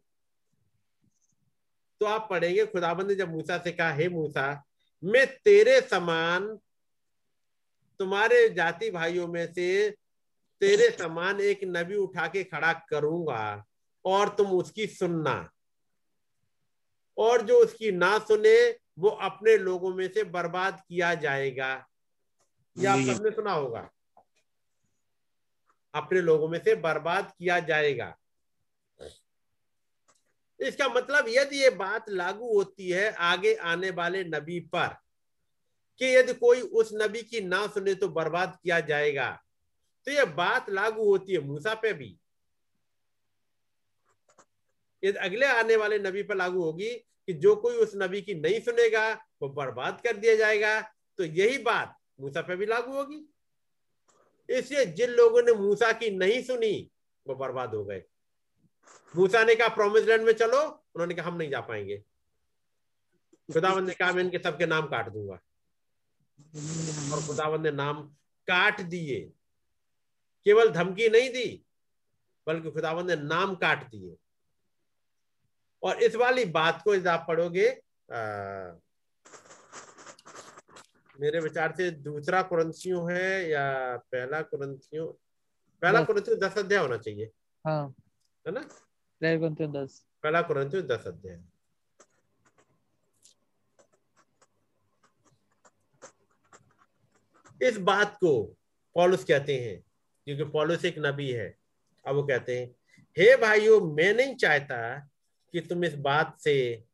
तो 2.00 2.06
आप 2.06 2.26
पढ़ेंगे 2.30 2.66
खुदाबंद 2.66 3.08
ने 3.08 3.14
जब 3.14 3.30
मूसा 3.30 3.58
से 3.58 3.72
कहा 3.72 3.92
हे 3.92 4.08
मूसा 4.08 4.62
मैं 5.02 5.26
तेरे 5.36 5.80
समान 5.80 6.46
तुम्हारे 8.00 8.48
जाति 8.48 8.90
भाइयों 8.90 9.26
में 9.28 9.46
से 9.52 9.90
तेरे 10.60 10.88
समान 10.90 11.40
एक 11.40 11.60
नबी 11.66 11.96
उठा 11.96 12.26
के 12.26 12.42
खड़ा 12.44 12.72
करूँगा 12.90 13.64
और 14.04 14.28
तुम 14.28 14.52
उसकी 14.52 14.86
सुनना। 14.86 15.36
और 17.16 17.42
जो 17.42 17.58
उसकी 17.58 17.90
ना 17.92 18.18
सुने 18.18 18.56
वो 18.98 19.08
अपने 19.08 19.56
लोगों 19.58 19.94
में 19.94 20.08
से 20.08 20.24
बर्बाद 20.24 20.82
किया 20.88 21.14
जाएगा। 21.14 21.72
ये 22.76 22.86
आप 22.86 22.98
सबने 23.06 23.30
सुना 23.30 23.52
होगा। 23.52 23.88
अपने 25.94 26.20
लोगों 26.20 26.48
में 26.48 26.58
से 26.58 26.74
बर्बाद 26.74 27.32
किया 27.38 27.58
जाएगा। 27.60 28.14
इसका 30.60 30.88
मतलब 30.88 31.24
यदि 31.28 31.62
ये 31.62 31.70
बात 31.70 32.08
लागू 32.10 32.52
होती 32.54 32.90
है 32.90 33.10
आगे 33.12 33.54
आने 33.54 33.90
वाले 33.90 34.22
नबी 34.24 34.60
पर 34.74 34.96
कि 36.00 36.06
यदि 36.06 36.34
कोई 36.34 36.60
उस 36.60 36.90
नबी 36.94 37.22
की 37.22 37.40
ना 37.40 37.66
सुने 37.66 37.94
तो 37.94 38.08
बर्बाद 38.08 38.58
किया 38.62 38.78
जाएगा 38.80 39.30
तो 40.06 40.10
ये 40.10 40.24
बात 40.34 40.70
लागू 40.70 41.04
होती 41.04 41.32
है 41.32 41.40
मूसा 41.40 41.74
पे 41.74 41.92
भी। 41.92 42.16
यदि 45.02 45.18
अगले 45.18 45.46
आने 45.46 45.76
वाले 45.76 45.98
नबी 45.98 46.22
पर 46.22 46.36
लागू 46.36 46.62
होगी 46.62 46.90
कि 47.26 47.32
जो 47.32 47.56
कोई 47.56 47.76
उस 47.76 47.92
नबी 47.94 48.22
की 48.22 48.34
नहीं 48.34 48.60
सुनेगा, 48.60 49.14
वो 49.14 49.48
बर्बाद 49.48 50.00
कर 50.00 50.16
दिया 50.16 50.34
जाएगा। 50.34 50.80
तो 51.18 51.24
यही 51.24 51.58
बात 51.58 51.98
मूसा 52.20 52.42
पे 52.42 52.56
भी 52.56 52.66
लागू 52.66 52.92
होगी। 52.92 53.28
इसलिए 54.50 54.86
जिन 54.86 55.10
लोगों 55.10 55.42
ने 55.42 55.52
मूसा 55.52 55.92
की 55.92 56.10
नहीं 56.10 56.42
सुनी, 56.42 56.90
वो 57.26 57.34
बर्बाद 57.34 57.74
हो 57.74 57.84
गए। 57.84 58.04
मूसा 59.16 59.44
ने 59.44 59.54
कहा 59.54 59.68
प्रोमिस 59.68 60.04
लैंड 60.04 60.22
में 60.22 60.32
चलो। 60.32 60.62
उन्होंने 60.68 61.14
कहा, 61.14 61.26
हम 61.26 61.36
नहीं 61.36 61.50
जा 61.50 61.60
पाएँगे। 61.60 61.98
खुदावंद 63.52 63.88
ने 63.88 63.94
कहा, 63.94 64.12
मैं 64.12 64.22
इनके 64.22 64.38
सबके 64.38 64.66
नाम 64.66 64.86
काट 64.86 65.08
दूँगा। 65.08 65.34
और 67.14 67.26
खुदावंद 67.26 67.60
ने 67.60 67.70
नाम 67.70 68.02
काट 68.46 68.80
दिए। 68.80 69.32
केवल 70.44 70.68
धमकी 70.68 71.08
नहीं 71.08 71.30
दी, 71.30 71.64
बल्कि 72.46 72.70
खुदावंद 72.70 73.10
ने 73.10 73.16
नाम 73.16 73.54
काट 73.54 73.90
दिए। 73.90 74.16
और 75.84 76.02
इस 76.02 76.14
वाली 76.14 76.44
बात 76.44 76.82
को 76.82 76.94
यदि 76.94 77.08
आप 77.08 77.24
पढ़ोगे 77.28 77.82
मेरे 81.20 81.40
विचार 81.40 81.74
से 81.76 81.90
दूसरा 81.90 82.42
कुरंथियों 82.42 83.12
है 83.12 83.50
या 83.50 83.96
पहला 83.96 84.42
कुरंथियों 84.42 85.06
पहला। 85.82 86.04
कुरंथियों 86.04 86.38
दस 86.38 86.58
अध्याय 86.58 86.82
होना 86.82 86.96
चाहिए। 86.96 87.30
हाँ। 87.66 87.94
है 88.46 88.52
ना? 88.52 88.60
पहला 89.22 89.84
दस। 89.84 90.06
पहला 90.22 90.42
कुरंथियों 90.42 90.86
दस 90.86 91.04
अध्याय। 91.06 91.42
इस 97.68 97.78
बात 97.78 98.16
को 98.16 98.56
पॉलुस 98.94 99.24
कहते 99.24 99.58
हैं 99.58 99.84
क्योंकि 100.24 100.44
पॉलुस 100.44 100.84
एक 100.84 100.94
नबी 100.98 101.30
है। 101.30 101.56
अब 102.06 102.14
वो 102.14 102.22
कहते 102.22 102.60
हैं 102.60 102.66
हे 103.18 103.36
भाइयों 103.36 103.80
मैं 103.80 104.14
नहीं 104.14 104.36
चाहता 104.36 105.10
कि 105.54 105.60
तुम 105.60 105.84
इस 105.84 105.94
बात 105.94 106.40
से 106.40 106.84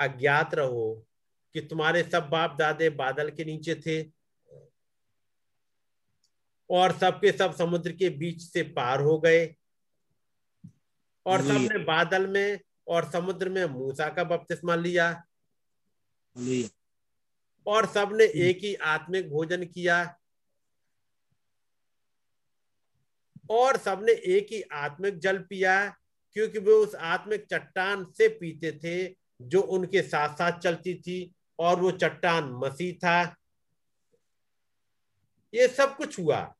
अज्ञात 0.00 0.54
रहो 0.54 1.06
कि 1.54 1.60
तुम्हारे 1.60 2.02
सब 2.02 2.28
बाप 2.28 2.56
दादे 2.58 2.90
बादल 2.90 3.30
के 3.30 3.44
नीचे 3.44 3.74
थे 3.74 4.02
और 6.70 6.92
सबके 6.98 7.32
सब 7.32 7.54
समुद्र 7.54 7.92
के 7.92 8.08
बीच 8.10 8.42
से 8.42 8.62
पार 8.62 9.00
हो 9.00 9.18
गए। 9.18 9.56
और 11.26 11.42
सबने 11.42 11.84
बादल 11.84 12.26
में 12.26 12.60
और 12.88 13.10
समुद्र 13.10 13.48
में 13.48 13.64
मूसा 13.64 14.08
का 14.08 14.24
बपतिस्मा 14.24 14.74
लिया। 14.74 15.24
और 17.66 17.86
सबने 17.86 18.24
एक 18.24 18.58
ही 18.58 18.74
आत्मिक 18.74 19.30
भोजन 19.30 19.64
किया। 19.66 20.20
और 23.50 23.76
सबने 23.76 24.12
एक 24.12 24.46
ही 24.52 24.62
आत्मिक 24.62 25.18
जल 25.18 25.38
पिया। 25.38 25.96
क्योंकि 26.34 26.58
वे 26.58 26.72
उस 26.72 26.94
आत्मिक 26.94 27.46
चट्टान 27.50 28.04
से 28.04 28.28
पीते 28.28 28.72
थे 28.72 29.16
जो 29.42 29.60
उनके 29.60 30.02
साथ 30.02 30.34
साथ 30.34 30.58
चलती 30.58 30.94
थी 30.94 31.34
और 31.58 31.80
वो 31.80 31.90
चट्टान 31.90 32.44
मसीह 32.44 32.94
था। 32.94 33.36
ये 35.54 35.68
सब 35.68 35.96
कुछ 35.96 36.18
हुआ। 36.18 36.54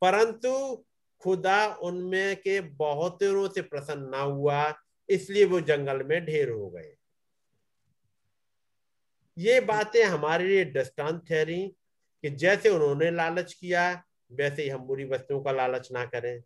परंतु 0.00 0.84
खुदा 1.20 1.66
उनमें 1.66 2.36
के 2.36 2.60
बहुतों 2.60 3.48
से 3.48 3.62
प्रसन्न 3.62 4.08
ना 4.08 4.18
हुआ, 4.18 4.74
इसलिए 5.08 5.44
वो 5.44 5.60
जंगल 5.60 6.02
में 6.02 6.24
ढेर 6.24 6.50
हो 6.50 6.70
गए। 6.70 6.94
ये 9.38 9.60
बातें 9.60 10.04
हमारे 10.04 10.48
लिए 10.48 10.64
दृष्टांत 10.64 11.26
ठहरी 11.28 11.68
कि 12.22 12.30
जैसे 12.30 12.68
उन्होंने 12.68 13.10
लालच 13.10 13.54
किया, 13.54 14.04
वैसे 14.32 14.62
ही 14.62 14.68
हम 14.68 14.80
बुरी 14.80 15.04
वस्तुओं 15.04 15.42
का 15.42 15.52
लालच 15.52 15.88
ना 15.92 16.04
करें। 16.04 16.42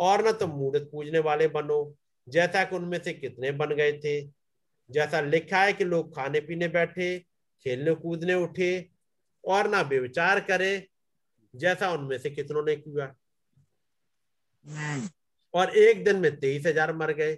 और 0.00 0.26
न 0.26 0.32
तो 0.32 0.46
मूर्त 0.46 0.88
पूजने 0.92 1.18
वाले 1.18 1.48
बनो 1.48 1.94
जैसा 2.28 2.64
कि 2.64 2.76
उनमें 2.76 2.98
से 3.02 3.12
कितने 3.12 3.50
बन 3.52 3.74
गए 3.74 3.92
थे। 3.98 4.20
जैसा 4.90 5.20
लिखा 5.20 5.62
है 5.62 5.72
कि 5.72 5.84
लोग 5.84 6.14
खाने 6.16 6.40
पीने 6.40 6.68
बैठे 6.68 7.18
खेलने 7.66 7.94
कूदने 7.94 8.34
उठे 8.34 8.70
और 9.44 9.68
ना 9.68 9.82
बेविचार 9.82 10.40
करे 10.40 10.72
जैसा 11.54 11.90
उनमें 11.92 12.18
से 12.18 12.30
कितनों 12.30 12.64
ने 12.64 12.76
किया। 12.76 13.14
और 15.54 15.76
एक 15.78 16.04
दिन 16.04 16.16
में 16.16 16.36
तेईस 16.40 16.66
हज़ार 16.66 16.92
मर 16.96 17.12
गए 17.12 17.36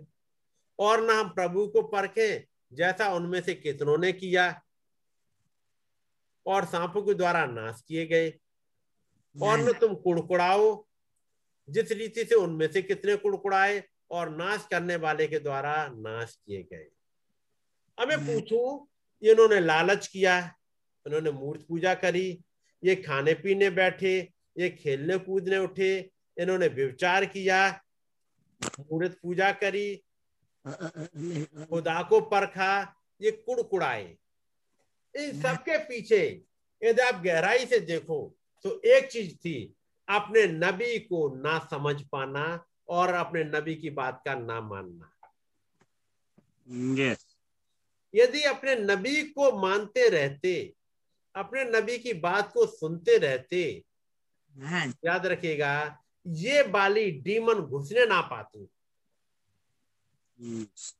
और 0.78 1.02
ना 1.02 1.14
हम 1.14 1.28
प्रभु 1.28 1.66
को 1.66 1.82
परखे 1.82 2.28
जैसा 2.72 3.12
उनमें 3.14 3.40
से 3.40 3.54
कितनों 3.54 3.96
ने 3.98 4.12
किया। 4.12 4.48
और 6.46 6.64
सांपों 6.64 7.02
के 7.02 7.14
द्वारा 7.14 7.44
नाश 7.46 7.82
किए 7.88 8.06
गए। 8.06 8.32
और 9.36 9.58
न 9.58 9.72
तुम 9.72 9.94
कुड़कुड़ाओ 9.94 10.74
जिस 11.68 11.92
रीति 11.92 12.24
से 12.24 12.34
उनमें 12.34 12.66
से 12.72 12.82
कितने 12.82 13.16
कुड़कुड़ाए 13.16 13.82
और 14.10 14.30
नाश 14.30 14.66
करने 14.70 14.96
वाले 14.96 15.26
के 15.26 15.38
द्वारा 15.38 15.74
नाश 15.88 16.34
किए 16.36 16.62
गए। 16.62 16.86
अब 17.98 18.08
मैं 18.08 18.18
पूछूँ 18.26 18.88
इन्होंने 19.22 19.60
लालच 19.60 20.06
किया 20.06 20.38
इन्होंने 21.06 21.30
मूर्त 21.32 21.66
पूजा 21.68 21.94
करी 21.96 22.28
ये 22.82 22.94
खाने 22.96 23.34
पीने 23.34 23.70
बैठे 23.70 24.16
ये 24.56 24.68
खेलने 24.72 25.18
कूदने 25.18 25.58
उठे 25.58 25.88
इन्होंने 26.36 26.68
व्यवचार 26.68 27.24
किया 27.26 27.58
मूर्त 28.60 29.18
पूजा 29.22 29.50
करी 29.54 29.94
खुदा 30.64 32.02
को 32.02 32.20
परखा 32.20 32.72
ये 33.20 33.30
कुड़कुड़ाए। 33.30 34.16
इन 35.14 35.40
सबके 35.42 35.78
पीछे 35.78 36.22
यदि 36.82 37.02
आप 37.02 37.22
गहराई 37.24 37.66
से 37.66 37.78
देखो 37.80 38.18
तो 38.64 38.80
एक 38.86 39.10
चीज़ 39.12 39.34
थी 39.36 39.54
अपने 40.08 40.46
नबी 40.46 40.98
को 41.08 41.28
ना 41.42 41.58
समझ 41.70 42.00
पाना 42.12 42.44
और 42.88 43.12
अपने 43.14 43.44
नबी 43.44 43.74
की 43.74 43.90
बात 43.90 44.22
का 44.24 44.34
ना 44.34 44.60
मानना 44.60 45.12
Yes. 46.96 47.18
यदि 48.14 48.42
अपने 48.44 48.74
नबी 48.76 49.22
को 49.32 49.50
मानते 49.60 50.08
रहते 50.08 50.54
अपने 51.34 51.64
नबी 51.64 51.98
की 51.98 52.12
बात 52.20 52.52
को 52.52 52.66
सुनते 52.66 53.16
रहते 53.18 53.62
Man. 54.54 54.92
याद 55.04 55.26
रखिएगा 55.26 55.72
ये 56.26 56.62
बाली 56.74 57.10
डीमन 57.22 57.60
घुसने 57.60 58.06
ना 58.06 58.20
पाती 58.30 58.68
Yes. 60.38 60.92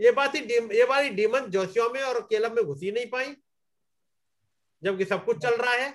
ये 0.00 0.10
बात 0.12 0.34
ही 0.34 0.40
ये 0.76 0.84
वाली 0.88 1.10
डीमन 1.16 1.46
जोशियों 1.50 1.88
में 1.90 2.02
और 2.02 2.20
केलम 2.30 2.54
में 2.56 2.64
घुसी 2.64 2.90
नहीं 2.92 3.06
पाई 3.10 3.34
जबकि 4.82 5.04
सब 5.04 5.24
कुछ 5.24 5.38
चल 5.42 5.56
रहा 5.56 5.72
है 5.74 5.90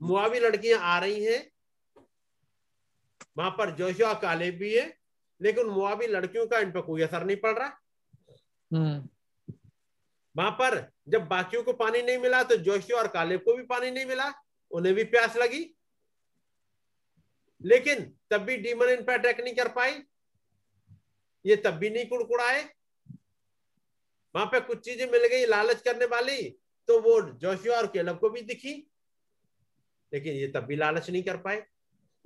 मुआवी 0.00 0.38
लड़कियाँ 0.40 0.80
आ 0.80 0.98
रही 0.98 1.24
हैं 1.24 1.50
वहाँ 3.38 3.50
पर 3.50 3.70
जोशिया 3.76 4.12
काले 4.14 4.50
भी 4.50 4.74
है 4.74 4.86
लेकिन 5.40 5.66
मुआवी 5.66 6.06
लड़कियों 6.06 6.46
का 6.46 6.58
इन 6.58 6.70
पर 6.72 6.80
कोई 6.80 7.02
असर 7.02 7.24
नहीं 7.24 7.36
पड़ 7.36 7.58
रहा। 7.58 7.68
हम्म। 8.70 9.08
वहाँ 10.36 10.50
पर 10.50 10.92
जब 11.08 11.26
बाकियों 11.28 11.62
को 11.62 11.72
पानी 11.72 12.02
नहीं 12.02 12.18
मिला 12.18 12.42
तो 12.42 12.56
जोशिया 12.56 12.98
और 12.98 13.08
कालेब 13.08 13.40
को 13.40 13.56
भी 13.56 13.62
पानी 13.64 13.90
नहीं 13.90 14.06
मिला 14.06 14.32
उन्हें 14.70 14.94
भी 14.94 15.04
प्यास 15.04 15.36
लगी। 15.36 15.60
लेकिन 17.64 18.04
तब 18.30 18.40
भी 18.40 18.56
डीमन 18.56 18.88
इन 18.88 19.04
पर 19.04 19.18
अटैक 19.18 19.40
नहीं 19.40 19.54
कर 19.54 19.68
पाई। 19.68 20.02
ये 21.44 21.56
तब 21.56 21.74
भी 21.74 21.90
नहीं 21.90 22.06
कुड़कुड़ाए। 22.06 22.62
वहाँ 24.34 24.46
पे 24.46 24.60
कुछ 24.60 24.84
चीज़ें 24.84 25.10
मिल 25.10 25.26
गई 25.26 25.46
लालच 25.46 25.82
करने 25.82 26.06
वाली 26.06 26.42
तो 26.88 27.00
वो 27.00 27.20
जोशिया 27.22 27.76
और 27.76 27.86
केलब 27.86 28.18
को 28.18 28.30
भी 28.30 28.42
दिखी। 28.42 28.74
लेकिन 30.12 30.34
ये 30.34 30.48
तब 30.48 30.60
भी 30.60 30.76
लालच 30.76 31.10
नहीं 31.10 31.22
कर 31.22 31.36
पाए, 31.36 31.66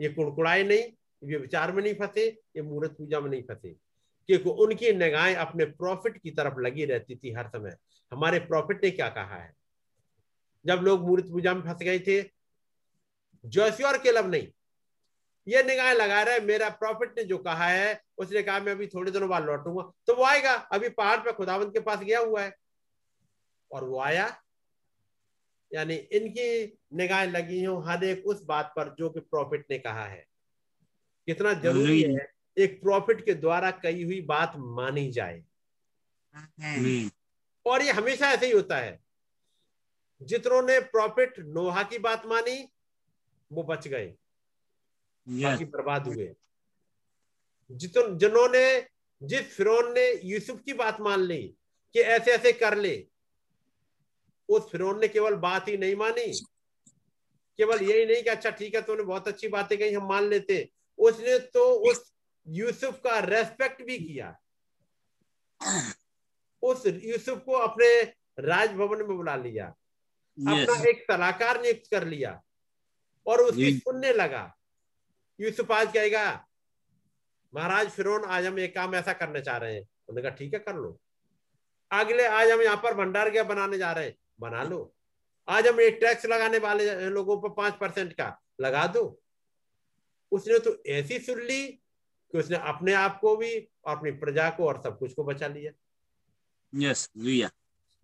ये 0.01 0.09
कुड़कुड़ाए 0.09 0.63
नहीं, 0.63 0.83
ये 1.25 1.37
विचार 1.37 1.73
में 1.73 1.83
नहीं 1.83 1.95
फंसे, 1.95 2.29
ये 2.57 2.63
मूर्त 2.63 2.91
पूजा 2.91 3.21
में 3.21 3.31
नहीं 3.31 3.43
फंसे। 3.43 3.77
क्योंकि 4.27 4.51
उनकी 4.51 4.93
निगाहें 4.93 5.35
अपने 5.35 5.65
प्रॉफिट 5.65 6.19
की 6.19 6.31
तरफ़ 6.31 6.61
लगी 6.61 6.85
रहती 6.85 7.17
थी 7.17 7.33
हर 7.33 7.49
समय। 7.49 7.77
हमारे 8.13 8.39
प्रॉफिट 8.39 8.85
ने 8.85 8.91
क्या 8.91 9.09
कहा 9.09 9.37
है? 9.37 9.55
जब 10.67 10.75
लोग 10.75 11.07
मूर्त 11.07 11.25
पूजा 11.25 11.55
में 11.55 11.63
फंस 11.63 11.83
गए 11.83 11.99
थे, 11.99 12.23
जोशी 13.45 13.83
और 13.83 13.99
केलब 13.99 14.31
नहीं। 14.31 14.49
ये 15.49 15.63
निगाहें 15.63 15.95
लगा 15.95 16.23
रहे, 16.23 16.41
मेरा 16.41 16.69
प्रॉफिट 16.69 17.15
ने 17.19 17.25
जो 17.25 17.39
कहा 17.39 17.69
है, 17.69 18.03
उसने 18.19 18.43
कहा, 18.43 18.61
मैं 18.61 18.73
अभी 18.73 18.87
थोड़े 18.87 19.13
दिनों 19.13 19.29
बाद 19.29 19.45
लौटूँगा। 19.45 19.93
तो 20.07 20.15
वो 20.15 20.25
आएगा, 20.25 20.55
अभी 20.55 20.89
पहाड़ 20.89 21.19
पे 21.19 21.33
खुदावंत 21.33 21.73
के 21.73 21.81
पास 21.81 21.99
गया 21.99 22.19
हुआ 22.19 22.43
है। 22.43 22.57
और 23.73 23.85
वो 23.85 24.01
आया 24.01 24.43
यानी 25.75 25.95
इनकी 25.95 26.79
निगाहें 26.93 27.27
लगी 27.27 27.65
हो 27.65 27.79
हर 27.79 28.05
एक 28.05 28.27
उस 28.27 28.45
बात 28.45 28.73
पर 28.77 28.95
जो 28.99 29.11
कि 29.11 29.21
प्रॉफिट 29.21 29.67
ने 29.71 29.79
कहा 29.79 30.07
है। 30.07 30.27
कितना 31.27 31.53
ज़रूरी 31.53 32.03
है 32.03 32.33
एक 32.59 32.83
प्रॉफिट 32.83 33.25
के 33.25 33.35
द्वारा 33.35 33.71
कही 33.71 34.03
हुई 34.03 34.21
बात 34.21 34.53
मानी 34.57 35.11
जाए। 35.13 35.45
और 37.67 37.83
ये 37.83 37.93
हमेशा 37.93 38.31
ऐसे 38.31 38.47
ही 38.47 38.53
होता 38.53 38.79
है। 38.79 39.01
जितनों 40.23 40.63
ने 40.63 40.81
प्रॉफिट 40.81 41.39
नोहा 41.39 41.83
की 41.83 41.99
बात 41.99 42.27
मानी 42.27 42.69
वो 43.53 43.63
बच 43.63 43.89
गए। 43.89 44.15
बाकी 45.29 45.65
बर्बाद 45.65 46.07
हुए। 46.07 46.35
जितन 47.71 48.19
जिन्होंने 48.19 48.87
जिस 49.23 49.57
फिरौन 49.57 49.93
ने 49.93 50.21
यूसुफ 50.25 50.61
की 50.61 50.73
बात 50.73 51.01
मान 51.01 51.21
ली 51.21 51.43
कि 51.93 52.01
ऐसे 52.01 52.31
ऐसे 52.31 52.53
कर 52.53 52.77
ले 52.77 53.07
उस 54.51 54.71
फिरौन 54.71 55.01
ने 55.01 55.09
केवल 55.09 55.35
बात 55.39 55.69
ही 55.69 55.77
नहीं 55.77 55.97
मानी। 55.97 56.33
केवल 57.59 57.83
यही 57.83 58.05
नहीं 58.07 58.23
कि 58.23 58.31
अच्छा 58.31 58.51
ठीक 58.53 58.75
है 58.75 58.81
तूने 58.83 59.03
बहुत 59.05 59.29
अच्छी 59.29 59.49
बातें 59.49 59.79
कही 59.79 59.93
हम 59.93 60.09
मान 60.09 60.29
लेते 60.29 60.69
उसने 60.99 61.39
तो 61.55 61.65
उस 61.91 62.13
यूसुफ 62.47 63.01
का 63.05 63.19
रेस्पेक्ट 63.21 63.83
भी 63.83 63.99
किया। 63.99 64.37
उस 66.63 66.87
यूसुफ 66.87 67.43
को 67.47 67.53
अपने 67.55 67.89
राजभवन 68.39 68.99
में 68.99 69.17
बुला 69.17 69.37
लिया। 69.37 69.67
अपना 69.67 70.83
एक 70.91 71.03
सलाहकार 71.03 71.61
नियुक्त 71.63 71.91
कर 71.91 72.07
लिया 72.07 72.41
और 73.27 73.41
उसकी 73.43 73.73
सुनने 73.75 74.13
लगा। 74.13 74.53
यूसुफ 75.39 75.73
आज 75.73 75.93
कहेगा 75.95 76.25
महाराज 77.53 77.89
फिरौन 77.91 78.25
आज 78.27 78.47
हम 78.47 78.59
एक 78.59 78.75
काम 78.75 78.95
ऐसा 78.95 79.13
करने 79.15 79.41
चाह 79.41 79.57
रहे 79.57 79.75
हैं। 79.75 79.83
उन्होंने 79.83 80.23
कहा 80.23 80.37
ठीक 80.37 80.55
है 80.55 80.61
कर 80.61 80.75
लो। 80.75 80.99
अगले 81.91 82.27
आज 82.27 82.51
हम 82.51 82.63
यहाँ 82.63 82.77
पर 82.77 82.95
भंडार 82.95 83.31
गया 83.31 83.45
बनाने 83.45 83.79
जा 83.79 83.93
रहे 83.93 84.07
हैं। 84.07 84.15
बना 84.41 84.63
लो। 84.65 84.95
आज 85.49 85.67
हम 85.67 85.81
एक 85.81 85.99
टैक्स 86.01 86.27
लगाने 86.27 86.59
वाले 86.59 87.09
लोगों 87.11 87.41
पर 87.41 87.49
पाँच 87.49 87.75
परसेंट 87.75 88.13
का 88.13 88.41
लगा 88.61 88.87
दो। 88.87 89.21
उसने 90.33 90.59
तो 90.59 90.83
ऐसी 90.87 91.19
सुन 91.19 91.41
ली 91.41 91.67
कि 91.67 92.39
उसने 92.39 92.57
अपने 92.57 92.93
आप 92.93 93.19
को 93.21 93.37
भी 93.37 93.59
और 93.85 93.97
अपनी 93.97 94.11
प्रजा 94.11 94.49
को 94.51 94.67
और 94.67 94.81
सब 94.83 94.99
कुछ 94.99 95.15
को 95.15 95.25
बचा 95.25 95.49
लिया। 95.49 95.73
Yes. 96.73 97.09
Hallelujah. 97.09 97.51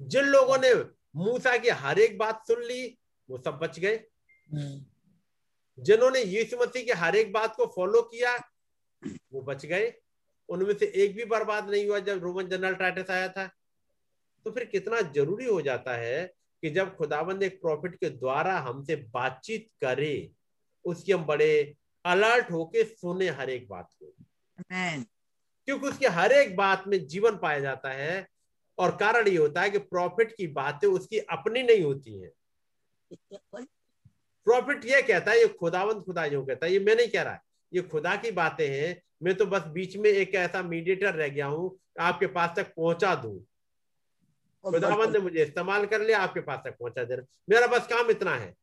जिन 0.00 0.24
लोगों 0.24 0.58
ने 0.58 0.72
मूसा 1.16 1.56
की 1.56 1.68
हर 1.68 1.98
एक 1.98 2.18
बात 2.18 2.42
सुन 2.46 2.62
ली 2.62 2.98
वो 3.28 3.38
सब 3.38 3.58
बच 3.58 3.78
गए। 3.78 3.94
हम्म, 4.52 4.84
जिन्होंने 5.78 6.20
यीशु 6.20 6.56
मसीह 6.56 6.84
की 6.84 6.92
हर 6.92 7.16
एक 7.16 7.32
बात 7.32 7.54
को 7.56 7.66
फॉलो 7.66 8.02
किया 8.02 8.36
वो 9.32 9.40
बच 9.42 9.66
गए। 9.66 9.92
उनमें 10.48 10.74
से 10.74 10.86
एक 10.86 11.14
भी 11.16 11.24
बर्बाद 11.24 11.70
नहीं 11.70 11.86
हुआ 11.88 11.98
जब 11.98 12.22
रोमन 12.22 12.48
जनरल 12.48 12.74
टाइटस 12.74 13.10
आया 13.10 13.28
था। 13.28 13.50
तो 14.46 14.50
फिर 14.52 14.64
कितना 14.64 15.00
ज़रूरी 15.00 15.44
हो 15.44 15.60
जाता 15.62 15.96
है 15.96 16.24
कि 16.62 16.70
जब 16.70 16.94
खुदाबंद 16.96 17.42
एक 17.42 17.60
प्रॉफिट 17.60 17.94
के 17.94 18.10
द्वारा 18.10 18.58
हमसे 18.58 18.96
बातचीत 18.96 19.68
करे 19.80 20.30
उसकी 20.84 21.12
हम 21.12 21.24
बड़े 21.24 21.74
अलर्ट 22.04 22.50
होके 22.50 22.84
सुने 22.84 23.28
हर 23.28 23.50
एक 23.50 23.68
बात 23.68 23.88
को. 24.02 24.12
क्योंकि 25.68 25.88
उसकी 25.88 26.06
हर 26.06 26.32
एक 26.32 26.54
बात 26.56 26.84
में 26.88 27.06
जीवन 27.06 27.36
पाया 27.36 27.60
जाता 27.60 27.90
है 27.92 28.26
और 28.78 28.90
कारण 28.96 29.28
ये 29.28 29.36
होता 29.36 29.62
है 29.62 29.70
कि 29.70 29.78
प्रॉफिट 29.78 30.36
की 30.36 30.46
बातें 30.46 30.88
उसकी 30.88 31.18
अपनी 31.18 31.62
नहीं 31.62 31.82
होती 31.82 32.18
हैं। 32.20 32.30
प्रॉफिट 34.46 34.84
ये 34.84 35.02
कहता 35.02 35.30
है 35.30 35.40
ये 35.40 35.48
खुदावंत 35.60 36.04
खुदा 36.04 36.26
जो 36.28 36.44
कहता 36.44 36.66
है 36.66 36.72
ये 36.72 36.78
मैं 36.78 36.96
नहीं 36.96 37.08
कह 37.08 37.22
रहा 37.22 37.32
है 37.32 37.40
ये 37.72 37.82
खुदा 37.82 38.16
की 38.16 38.30
बातें 38.30 38.68
हैं 38.68 39.02
मैं 39.22 39.34
तो 39.34 39.46
बस 39.46 39.66
बीच 39.66 39.96
में 39.96 40.10
एक 40.10 40.34
ऐसा 40.34 40.62
मीडिएटर 40.62 41.14
रह 41.14 41.28
गया 41.28 41.46
हूँ 41.46 41.78
आपके 42.00 42.26
पास 42.26 42.56
तक 42.56 42.74
पहुँचा 42.74 43.14
दूँ। 43.14 43.38
खुदावंत 44.66 45.12
ने 45.12 45.18
मुझे 45.20 45.42
इस्तेमाल 45.42 45.86
कर 45.86 46.00
लिया 46.00 46.18
आपके 46.18 46.40
पास 46.42 46.60
तक 46.64 46.76
पहुँचा 46.80 47.04
दे 47.04 47.16
मेरा 47.48 47.66
बस 47.66 47.86
काम 47.86 48.10
इतना 48.10 48.34
है। 48.36 48.54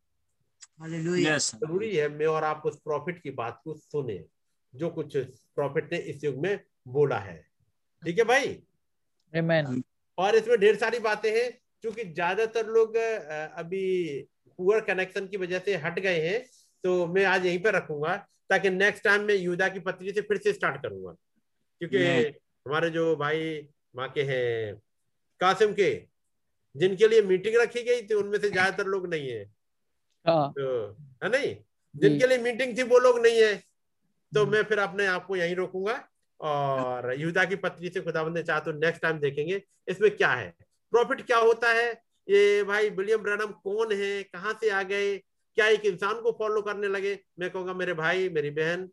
Hallelujah. 0.81 1.38
ज़रूरी 1.39 1.95
है 1.95 2.07
मैं 2.09 2.25
और 2.27 2.43
आप 2.43 2.61
उस 2.65 2.80
प्रॉफिट 2.81 3.21
की 3.23 3.31
बात 3.31 3.59
को 3.63 3.73
सुने 3.75 4.23
जो 4.73 4.89
कुछ 4.89 5.17
प्रॉफिट 5.55 5.91
ने 5.91 5.97
इस 6.11 6.23
युग 6.23 6.38
में 6.38 6.59
बोला 6.88 7.17
है। 7.19 7.38
ठीक 8.03 8.17
है 8.19 8.23
भाई? 8.25 8.47
Amen. 9.34 9.81
और 10.17 10.35
इसमें 10.35 10.57
ढेर 10.59 10.75
सारी 10.77 10.99
बातें 10.99 11.30
हैं 11.31 11.51
क्योंकि 11.84 12.03
ज़्यादातर 12.05 12.67
लोग 12.67 12.95
अभी 12.95 13.85
पुअर 14.59 14.80
कनेक्शन 14.85 15.27
की 15.27 15.38
वजह 15.38 15.59
से 15.59 15.75
हट 15.77 15.99
गए 15.99 16.19
हैं 16.21 16.39
तो 16.84 17.05
मैं 17.07 17.25
आज 17.25 17.45
यहीं 17.45 17.59
पर 17.63 17.75
रखूँगा 17.75 18.15
ताकि 18.49 18.69
नेक्स्ट 18.69 19.03
टाइम 19.03 19.21
मैं 19.23 19.35
युदा 19.35 19.67
की 19.69 19.80
पत्री 19.80 20.11
से 20.13 20.21
फिर 20.21 20.38
से 20.38 20.53
स्टार्ट 20.53 20.81
करूँगा। 20.81 21.11
क्योंकि 21.81 22.05
हमारे 22.65 22.89
जो 22.89 23.15
भाई 23.15 23.67
वहाँ 23.95 24.09
के 24.09 24.23
हैं 24.23 24.81
कासिम 25.41 25.73
के 25.73 25.91
जिनके 26.76 27.07
लिए 27.07 27.22
मीटिंग 27.22 27.55
रखी 27.55 27.84
गई 27.84 28.01
थी 28.01 28.14
उनमें 28.14 28.39
से 28.39 28.49
ज़्यादातर 28.49 28.85
लोग 28.85 29.07
नहीं 29.07 29.30
है। 29.30 29.43
हाँ। 30.26 30.51
तो 30.51 30.89
है 31.23 31.30
नहीं? 31.30 31.55
जिनके 31.95 32.27
लिए 32.27 32.38
मीटिंग 32.38 32.77
थी 32.77 32.84
वो 32.84 32.99
लोग 32.99 33.19
नहीं 33.19 33.41
है। 33.41 33.55
तो। 34.31 34.45
मैं 34.45 34.64
फिर 34.64 34.80
अपने 34.80 35.05
आप 35.07 35.26
को 35.26 35.35
यहीं 35.35 35.55
रोकूँगा 35.55 35.93
और 36.39 37.14
युदा 37.19 37.43
की 37.45 37.55
पत्री 37.55 37.89
से 37.89 38.01
खुदाबंद 38.01 38.38
ने 38.38 38.43
चाहा 38.43 38.60
तो 38.60 38.72
नेक्स्ट 38.73 39.01
टाइम 39.01 39.19
देखेंगे 39.19 39.61
इसमें 39.88 40.10
क्या 40.18 40.31
है? 40.31 40.53
प्रॉफिट 40.93 41.26
क्या 41.26 41.38
होता 41.38 41.69
है? 41.72 41.91
ये 42.27 42.64
भाई 42.64 42.89
विलियम 42.91 43.22
ब्रैनम 43.23 43.51
कौन 43.64 43.91
है? 43.93 44.23
कहाँ 44.23 44.57
से 44.61 44.69
आ 44.69 44.81
गए? 44.84 45.18
क्या 45.18 45.68
एक 45.68 45.85
इंसान 45.85 46.22
को 46.22 46.31
फॉलो 46.39 46.61
करने 46.61 46.88
लगे? 46.88 47.18
मैं 47.39 47.49
कहूँगा 47.49 47.73
मेरे 47.73 47.93
भाई 47.93 48.30
मेरी 48.30 48.49
बहन 48.51 48.88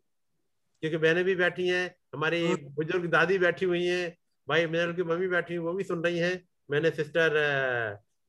क्योंकि 0.83 0.97
बहनें 0.97 1.23
भी 1.23 1.35
बैठी 1.35 1.67
हैं 1.67 1.85
हमारी 2.13 2.43
बुज़ुर्ग 2.55 3.05
दादी 3.11 3.37
बैठी 3.37 3.65
हुई 3.65 3.85
हैं 3.85 4.17
भाई 4.47 4.65
मेरे 4.67 4.93
की 4.93 5.03
मम्मी 5.03 5.27
बैठी 5.27 5.55
हुई 5.55 5.65
वो 5.65 5.73
भी 5.73 5.83
सुन 5.83 6.03
रही 6.03 6.19
हैं 6.19 6.47
मैंने 6.71 6.91
सिस्टर 6.91 7.31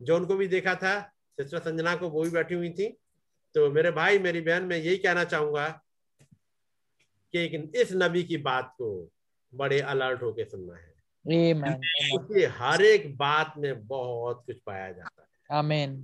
जॉन 0.02 0.26
को 0.26 0.36
भी 0.36 0.46
देखा 0.46 0.74
था 0.74 1.12
सिस्टर 1.40 1.58
संजना 1.58 1.96
को 1.96 2.08
वो 2.08 2.22
भी 2.22 2.30
बैठी 2.30 2.54
हुई 2.54 2.70
थी 2.70 2.96
तो 3.54 3.70
मेरे 3.70 3.90
भाई 3.90 4.18
मेरी 4.18 4.40
बहन 4.40 4.62
मैं 4.62 4.76
यही 4.76 4.96
कहना 4.96 5.24
चाहूँगा 5.24 5.82
कि 7.34 7.70
इस 7.76 7.92
नबी 7.92 8.24
की 8.24 8.36
बात 8.36 8.74
को 8.78 9.10
बड़े 9.54 9.80
अलर्ट 9.80 10.22
होके 10.22 10.44
सुनना 10.44 10.76
है 10.76 10.92
Amen. 11.28 11.76
उसकी 12.20 12.42
हर 12.42 12.82
एक 12.82 13.16
बात 13.16 13.54
में 13.58 13.86
बहुत 13.86 14.42
कुछ 14.46 14.56
पाया 14.66 14.92
जाता 14.92 15.22
है 15.22 15.62
Amen. 15.62 16.02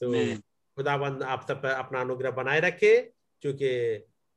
तो. 0.00 0.36
खुदाबंद 0.76 1.22
आप 1.22 1.46
सब 1.48 1.66
अपना 1.66 2.00
अनुग्रह 2.00 2.30
बनाए 2.30 2.60
रखे 2.60 3.12
क्योंकि 3.40 3.70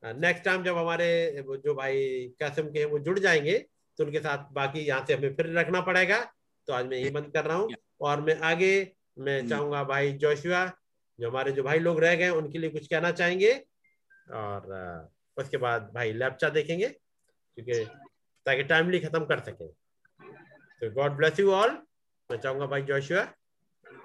नेक्स्ट 0.06 0.46
टाइम 0.46 0.64
जब 0.64 0.78
हमारे 0.78 1.44
जो 1.50 1.76
भाई 1.76 2.28
कसम 2.44 2.72
के 2.72 2.80
हैं 2.80 2.86
वो 2.86 3.00
जुड़ 3.00 3.20
जाएँगे 3.20 3.66
तो 3.98 4.04
उनके 4.04 4.20
साथ 4.20 4.52
बाकी 4.54 4.80
यहाँ 4.80 5.06
से 5.06 5.14
हमें 5.14 5.36
फिर 5.36 5.50
रखना 5.58 5.82
पड़ेगा। 5.82 6.20
तो 6.68 6.74
आज 6.74 6.86
मैं 6.86 6.98
यही 6.98 7.10
बंद 7.10 7.32
कर 7.34 7.46
रहा 7.46 7.58
हूँ। 7.58 7.70
और 8.02 8.22
मैं 8.22 8.40
आगे 8.42 8.72
मैं 9.20 9.38
हम्म। 9.40 9.50
चाहूँगा 9.50 9.84
भाई 9.84 10.12
जोशुआ 10.14 10.66
जो 11.20 11.30
हमारे 11.30 11.52
जो 11.52 11.64
भाई 11.64 11.80
लोग 11.80 12.00
रह 12.00 12.16
गए 12.16 12.30
उनके 12.30 12.60
लिए 12.60 12.70
कुछ 12.70 12.88
कहना 12.88 13.12
चाहेंगे? 13.12 13.54
और 14.34 15.12
उसके 15.38 15.58
बाद 15.58 15.92
भाई 15.96 16.14
लैपचा 16.14 16.50
देखेंगे 16.50 16.88
क्योंकि 16.88 17.84
ताकि 18.46 18.64
टाइमली 18.64 19.00
खत्म 19.00 19.26
कर 19.26 19.40
सके। 19.40 19.68
तो 19.68 20.92
गॉड 20.92 21.18
ब्लेस 21.18 21.40
यू 21.40 21.52
ऑल 21.52 21.78
मैं 22.30 22.38
चाहूँगा 22.38 22.66
भाई 22.66 22.82
Joshua 22.82 23.28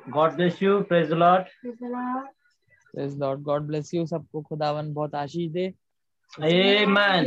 God 0.09 0.33
bless 0.33 0.63
you 0.63 0.81
praise 0.83 1.11
the 1.11 1.13
Lord 1.13 2.35
Praise 2.95 3.17
Lord. 3.21 3.41
God 3.47 3.65
bless 3.69 3.89
you. 3.95 4.07
सबको। 4.07 4.41
खुदावन 4.43 4.93
बहुत 4.95 5.15
आशीष 5.15 5.51
दे। 5.53 5.67
आमेन 6.33 7.27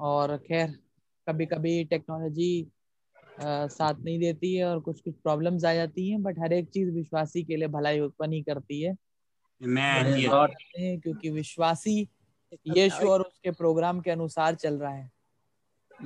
और 0.00 0.36
खैर 0.36 0.70
कभी 1.28 1.46
कभी 1.46 1.84
टेक्नोलॉजी 1.84 2.72
साथ 3.42 3.94
नहीं 3.94 4.20
देती 4.20 4.54
है 4.54 4.64
और 4.64 4.80
कुछ 4.80 5.00
कुछ 5.00 5.14
प्रॉब्लम्स 5.14 5.64
आ 5.64 5.74
जाती 5.74 6.10
हैं 6.10 6.22
बट 6.22 6.38
हर 6.38 6.52
एक 6.52 6.68
चीज़ 6.68 6.90
विश्वासी 6.90 7.44
के 7.44 7.56
लिए 7.56 7.68
भलाई 7.68 8.00
उत्पन्न 8.00 8.32
ही 8.32 8.42
करती 8.42 8.82
है। 8.82 8.96
हैं 10.78 11.00
क्योंकि 11.00 11.30
विश्वासी 11.30 12.08
यीशु 12.52 13.08
और 13.08 13.20
उसके 13.20 13.50
प्रोग्राम 13.50 14.00
के 14.00 14.10
अनुसार 14.10 14.54
चल 14.54 14.74
रहा 14.74 14.92
है। 14.92 15.10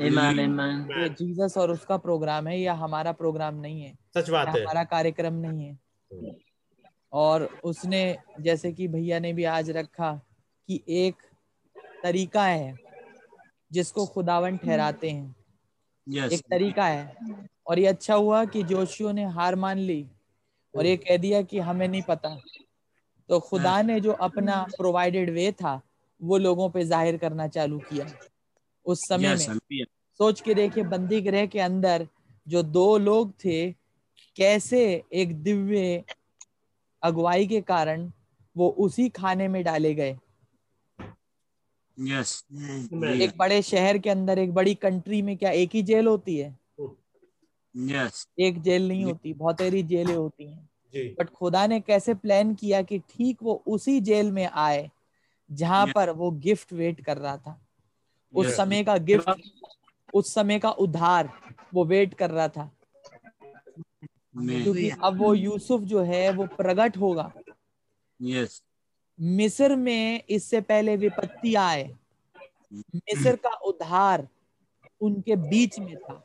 ये 0.01 1.09
जीसस 1.09 1.55
और 1.59 1.71
उसका 1.71 1.97
प्रोग्राम 1.97 2.47
है 2.47 2.61
या 2.61 2.75
हमारा 2.75 3.13
प्रोग्राम 3.13 3.55
नहीं 3.55 3.83
है। 3.83 3.99
सच 4.17 4.31
बात 4.31 4.49
है। 4.49 4.63
हमारा 4.63 4.85
कार्यक्रम 4.85 5.35
नहीं 5.35 5.67
है। 5.67 5.79
और 7.13 7.61
उसने 7.65 8.19
जैसे 8.41 8.73
कि 8.73 8.89
भैया 8.89 9.19
ने 9.19 9.33
भी 9.33 9.45
आज 9.45 9.71
रखा 9.71 10.21
कि 10.69 10.85
एक 10.89 11.15
तरीका 12.03 12.47
है। 12.47 12.84
जिसको 13.71 14.07
खुदावन 14.07 14.57
ठहराते 14.57 15.11
हैं। 15.11 15.35
Yes. 16.07 16.33
एक 16.33 16.41
तरीका 16.51 16.87
है। 16.87 17.17
और 17.67 17.79
ये 17.79 17.87
अच्छा 17.87 18.15
हुआ 18.15 18.45
कि 18.45 18.63
जोशियो 18.63 19.13
ने 19.13 19.25
हार 19.25 19.55
मान 19.57 19.79
ली 19.79 20.05
और 20.75 20.87
ये 20.87 20.97
कह 20.97 21.17
दिया 21.17 21.43
कि 21.43 21.59
हमें 21.59 21.87
नहीं 21.89 22.03
पता। 22.03 22.37
तो 23.29 23.39
खुदा 23.41 23.81
ने 23.83 24.01
जो 24.01 24.13
अपना 24.13 24.63
प्रोवाइडेड 24.77 25.31
वे 25.31 25.51
था 25.53 25.81
वो 26.21 26.39
लोगों 26.39 26.69
पे 26.71 26.85
ज़ाहिर 26.85 27.17
करना 27.17 27.47
चालू 27.49 27.79
किया 27.79 28.07
उस 28.87 29.07
समय 29.09 29.37
Yes. 29.37 29.49
में। 29.49 29.85
सोच 30.21 30.41
के 30.41 30.55
देखिए 30.55 30.85
बंदी 30.85 31.21
गृह 31.21 31.47
के 31.47 31.61
अंदर 31.61 32.07
जो 32.47 32.63
दो 32.63 32.99
लोग 32.99 33.33
थे 33.45 33.73
कैसे 34.37 34.83
एक 35.13 35.35
दिव्य 35.43 36.05
अगुवाई 37.03 37.47
के 37.47 37.61
कारण 37.61 38.11
वो 38.57 38.69
उसी 38.79 39.09
खाने 39.09 39.49
में 39.49 39.63
डाले 39.65 39.95
गए। 39.95 40.17
Yes. 41.99 42.43
एक 43.23 43.33
बड़े 43.37 43.61
शहर 43.63 43.99
के 43.99 44.11
अंदर 44.11 44.39
एक 44.39 44.53
बड़ी 44.55 44.75
कंट्री 44.75 45.23
में 45.23 45.37
क्या 45.37 45.51
एक 45.51 45.75
ही 45.75 45.83
जेल 45.83 46.07
होती 46.07 46.37
है 46.39 46.57
Yes. 47.75 48.27
एक 48.39 48.61
जेल 48.63 48.89
नहीं 48.89 49.05
होती 49.05 49.33
बहुत 49.35 49.61
सारी 49.61 49.83
जेलें 49.83 50.15
होती 50.15 50.47
हैं 50.47 50.69
बट 51.19 51.31
खुदा 51.31 51.67
ने 51.67 51.81
कैसे 51.81 52.15
प्लान 52.15 52.55
किया 52.55 52.83
कि 52.83 52.99
ठीक 52.99 53.39
वो 53.43 53.63
उसी 53.67 54.01
जेल 54.01 54.33
में 54.33 54.47
आए 54.47 54.91
जहाँ. 55.51 55.87
पर 55.95 56.11
वो 56.11 56.31
गिफ्ट 56.31 56.73
वेट 56.73 57.01
कर 57.05 57.17
रहा 57.19 57.37
था 57.37 57.61
उस 58.35 58.47
Yes. 58.47 58.57
समय 58.57 58.85
का 58.85 58.97
गिफ्ट 58.97 59.31
उस 60.15 60.35
समय 60.35 60.59
का 60.59 60.71
उधार 60.71 61.31
वो 61.75 61.85
वेट 61.85 62.15
कर 62.15 62.31
रहा 62.31 62.49
था. 62.49 62.71
क्योंकि 64.37 64.89
अब 64.91 65.19
वो 65.19 65.35
यूसुफ 65.35 65.81
जो 65.81 66.03
है 66.03 66.31
वो 66.33 66.47
प्रकट 66.47 66.97
होगा 66.97 67.33
Yes. 68.21 68.61
मिस्र 69.21 69.77
में 69.77 70.23
इससे 70.29 70.61
पहले 70.61 70.97
विपत्ति 70.97 71.55
आए। 71.55 71.97
मिस्र 72.97 73.37
का 73.37 73.51
उद्धार 73.51 74.29
उनके 75.01 75.37
बीच 75.37 75.79
में 75.79 75.97
था। 75.97 76.23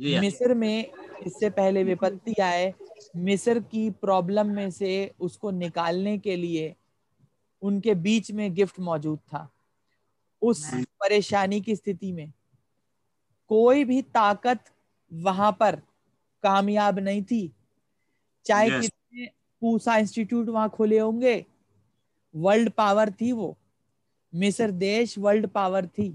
मिस्र 0.00 0.54
में 0.54 0.90
इससे 1.26 1.50
पहले 1.50 1.84
विपत्ति 1.84 2.34
आए। 2.42 2.74
मिस्र 3.16 3.60
की 3.60 3.90
प्रॉब्लम 3.90 4.46
में 4.46 4.70
से 4.70 5.14
उसको 5.20 5.50
निकालने 5.50 6.18
के 6.18 6.36
लिए 6.36 6.76
उनके 7.62 7.94
बीच 7.94 8.32
में 8.32 8.54
गिफ्ट 8.54 8.80
मौजूद 8.80 9.18
था। 9.18 9.50
उस 10.42 10.70
परेशानी 10.74 11.60
की 11.60 11.76
स्थिति 11.76 12.12
में 12.12 12.32
कोई 13.48 13.84
भी 13.84 14.02
ताकत 14.02 14.60
वहाँ 15.12 15.52
पर 15.52 15.76
कामयाब 16.42 16.98
नहीं 16.98 17.22
थी। 17.22 17.52
चाहे 18.46 18.70
Yes. 18.70 18.90
पूसा 19.62 19.96
इंस्टीट्यूट 19.96 20.48
वहाँ 20.48 20.68
खुले 20.68 20.98
होंगे। 20.98 21.44
वर्ल्ड 22.34 22.70
पावर 22.70 23.10
थी 23.10 23.32
वो। 23.32 23.56
मिस्र 24.32 24.70
देश 24.70 25.18
वर्ल्ड 25.18 25.46
पावर 25.46 25.86
थी। 25.86 26.08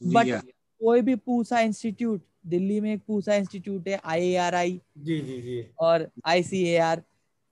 बट 0.00 0.34
कोई 0.80 1.00
भी 1.00 1.14
पूसा 1.16 1.60
इंस्टीट्यूट 1.60 2.22
दिल्ली 2.46 2.80
में 2.80 2.92
एक 2.94 3.02
पूसा 3.06 3.34
इंस्टीट्यूट 3.34 3.88
है 3.88 4.00
आई 4.06 4.80
जी 4.98 5.20
जी 5.20 5.40
जी। 5.42 5.62
और 5.80 6.08
आईसीएआर 6.26 7.02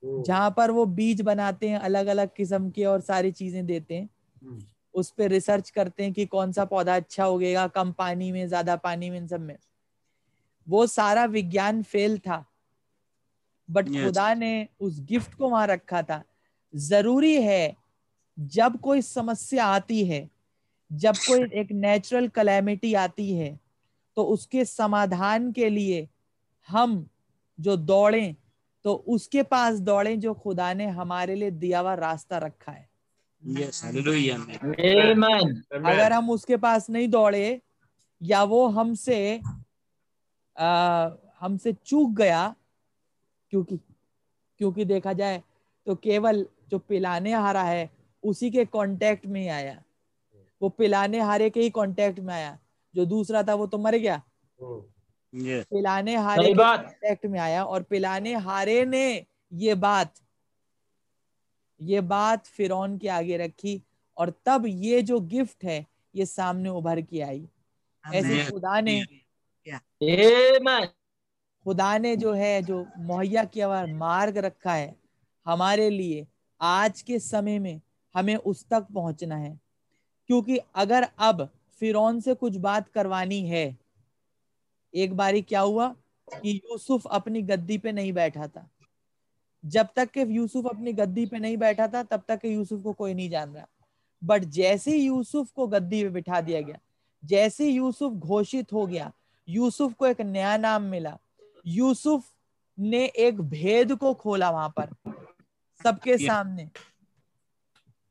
जहाँ 0.03 0.51
पर 0.57 0.71
वो 0.71 0.85
बीज 0.87 1.21
बनाते 1.21 1.69
हैं 1.69 1.79
अलग 1.79 2.07
अलग 2.07 2.31
किस्म 2.37 2.71
के 2.71 2.85
और 2.85 3.01
सारी 3.01 3.31
चीज़ें 3.33 3.65
देते 3.67 3.95
हैं। 3.95 4.09
हम्म, 4.43 4.63
उस 4.95 5.11
पर 5.11 5.29
रिसर्च 5.29 5.71
करते 5.71 6.03
हैं 6.03 6.13
कि 6.13 6.27
कौन 6.27 6.53
सा 6.53 6.65
पौधा 6.65 6.97
अच्छा 6.97 7.27
उगेगा 7.27 7.67
कम 7.69 7.93
पानी 7.93 8.31
में 8.33 8.47
ज़्यादा 8.49 8.77
पानी 8.77 9.11
में 9.11 9.19
इन 9.19 9.27
सब 9.27 9.41
में। 9.41 9.57
वो 10.67 10.87
सारा 10.87 11.25
विज्ञान 11.25 11.83
फेल 11.83 12.19
था। 12.19 12.45
But 13.73 13.89
Yes. 13.89 14.05
खुदा 14.05 14.33
ने 14.35 14.53
उस 14.81 15.01
गिफ्ट 15.09 15.35
को 15.35 15.49
वहाँ 15.49 15.67
रखा 15.67 16.03
था 16.03 16.23
ज़रूरी 16.75 17.35
है 17.43 17.77
जब 18.39 18.79
कोई 18.81 19.03
समस्या 19.03 19.65
आती 19.67 20.05
है 20.07 20.29
जब 20.91 21.15
कोई 21.27 21.43
एक 21.61 21.73
नेचुरल 21.73 22.29
कलेमिटी 22.37 22.93
आती 23.03 23.33
है 23.35 23.59
तो 24.17 24.25
उसके 24.35 24.65
समाधान 24.65 25.51
के 25.53 25.69
लिए 25.71 26.07
हम 26.69 27.05
जो 27.59 27.77
दौड़ें 27.77 28.35
तो 28.85 28.95
उसके 29.15 29.43
पास 29.43 29.79
दौड़ें 29.89 30.19
जो 30.21 30.35
खुदा 30.35 30.73
ने 30.75 30.87
हमारे 31.01 31.35
लिए 31.35 31.51
दिया 31.51 31.81
हुआ 31.81 31.95
रास्ता 31.95 32.39
रखा 32.39 32.73
है 32.73 32.91
Yes. 33.43 33.83
Amen. 33.85 35.49
अगर 35.75 36.13
हम 36.13 36.31
उसके 36.31 36.57
पास 36.57 36.89
नहीं 36.91 37.09
दौड़े 37.09 37.61
या 38.21 38.43
वो 38.53 38.67
हमसे 38.77 39.19
हमसे 41.43 41.73
चूक 41.73 42.11
गया 42.17 42.43
क्योंकि 43.53 43.77
क्योंकि 44.61 44.85
देखा 44.85 45.13
जाए 45.13 45.43
तो 45.87 45.95
केवल 45.95 46.47
जो 46.71 46.79
पिलाने 46.79 47.33
हारा 47.33 47.63
है 47.63 47.91
उसी 48.25 48.51
के 48.51 48.65
कांटेक्ट 48.65 49.27
में 49.27 49.41
ही 49.41 49.49
आया 49.49 49.83
वो 50.61 50.69
पिलाने 50.69 51.21
हारे 51.21 51.49
के 51.51 51.61
ही 51.61 51.71
कांटेक्ट 51.71 52.21
में 52.21 52.33
आया 52.35 52.59
जो 52.95 53.05
दूसरा 53.07 53.43
था 53.43 53.55
वो 53.55 53.67
तो 53.67 53.79
मर 53.79 53.97
गया 53.97 54.23
हम्म, 54.61 54.83
Yes. 55.33 55.65
पिलाने 55.71 56.15
हारे 56.17 56.43
के 56.49 56.55
कांटेक्ट 56.83 57.27
में 57.27 57.39
आया 57.41 57.65
और 57.65 57.83
पिलाने 57.83 58.35
हारे 58.47 58.85
ने 58.85 59.05
ये 59.53 59.75
बात 59.75 60.15
ये 61.81 62.01
बात 62.01 62.47
फिरौन 62.47 62.97
के 62.99 63.09
आगे 63.09 63.37
रखी 63.37 63.81
और 64.17 64.31
तब 64.47 64.67
ये 64.67 65.03
जो 65.03 65.21
गिफ्ट 65.21 65.65
है 65.65 65.87
ये 66.15 66.27
सामने 66.27 66.69
उभर 66.69 67.01
के 67.01 67.21
आई 67.21 67.49
ऐसे 68.05 68.51
खुदा 68.51 68.81
ने. 68.81 69.01
खुदा 71.65 71.99
ने 71.99 72.17
जो 72.17 72.33
है, 72.33 72.63
जो 72.63 72.87
मुहैया 72.99 73.45
किया 73.45 73.67
हुआ 73.67 73.87
मार्ग 73.87 74.39
रखा 74.39 74.75
है 74.75 74.97
हमारे 75.47 75.91
लिए, 75.91 76.27
आज 76.61 77.03
के 77.03 77.19
समय 77.19 77.59
में 77.59 77.81
हमें 78.17 78.37
उस 78.37 78.69
तक 78.69 78.87
पहुँचना 78.95 79.37
है। 79.37 79.61
क्योंकि 80.27 80.59
अगर 80.75 81.09
अब 81.19 81.49
फिरौन 81.81 82.21
से 82.21 82.35
कुछ 82.35 82.57
बात 82.57 82.89
करवानी 82.89 83.47
है, 83.49 83.79
एक 84.95 85.17
बारी 85.17 85.43
क्या 85.43 85.61
हुआ 85.61 85.89
कि 86.35 86.61
यूसुफ 86.65 87.07
अपनी 87.07 87.43
गद्दी 87.43 87.79
पे 87.79 87.93
नहीं 87.93 88.13
बैठा 88.13 88.47
था। 88.47 88.71
जब 89.65 89.89
तक 89.97 90.11
के 90.11 90.21
यूसुफ 90.21 90.67
अपनी 90.67 90.93
गद्दी 90.93 91.27
पे 91.27 91.39
नहीं 91.39 91.57
बैठा 91.57 91.89
था, 91.89 92.03
तब 92.03 92.23
तक 92.29 92.41
के 92.41 92.49
यूसुफ 92.49 92.83
को 92.83 92.93
कोई 92.93 93.15
नहीं 93.15 93.31
जान 93.31 93.55
रहा। 93.55 93.67
बट 94.25 94.45
जैसे 94.45 94.91
ही 94.91 95.07
यूसुफ 95.07 95.51
को 95.51 95.67
गद्दी 95.67 96.03
पे 96.03 96.09
बिठा 96.09 96.41
दिया 96.41 96.61
गया, 96.61 96.79
जैसे 97.25 97.69
यूसुफ 97.69 98.13
घोषित 98.13 98.73
हो 98.73 98.87
गया, 98.87 99.13
यूसुफ 99.49 99.93
को 99.93 100.07
एक 100.07 100.21
नया 100.21 100.57
नाम 100.57 100.83
मिला। 100.83 101.19
यूसुफ 101.65 102.31
ने 102.79 103.05
एक 103.07 103.41
भेद 103.41 103.95
को 103.95 104.13
खोला 104.15 104.51
वहाँ 104.51 104.73
पर 104.79 104.95
सबके 105.81 106.17
सामने। 106.19 106.69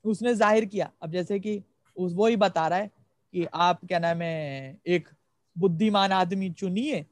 उसने 0.05 0.33
ज़ाहिर 0.35 0.65
किया। 0.65 0.89
अब 1.01 1.11
जैसे 1.11 1.39
कि 1.39 1.61
उस 1.97 2.13
वो 2.13 2.27
ही 2.27 2.35
बता 2.35 2.67
रहा 2.67 2.79
है 2.79 2.91
कि 3.33 3.45
आप 3.45 3.79
क्या 3.85 3.99
नाम 3.99 4.21
है 4.21 4.79
एक 4.87 5.09
बुद्धिमान 5.55 6.11
आदमी 6.11 6.49
चुनिए 6.49 7.05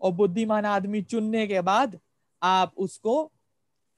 और 0.00 0.12
बुद्धिमान 0.12 0.64
आदमी 0.64 1.02
चुनने 1.02 1.46
के 1.46 1.60
बाद 1.60 1.98
आप 2.42 2.72
उसको 2.76 3.30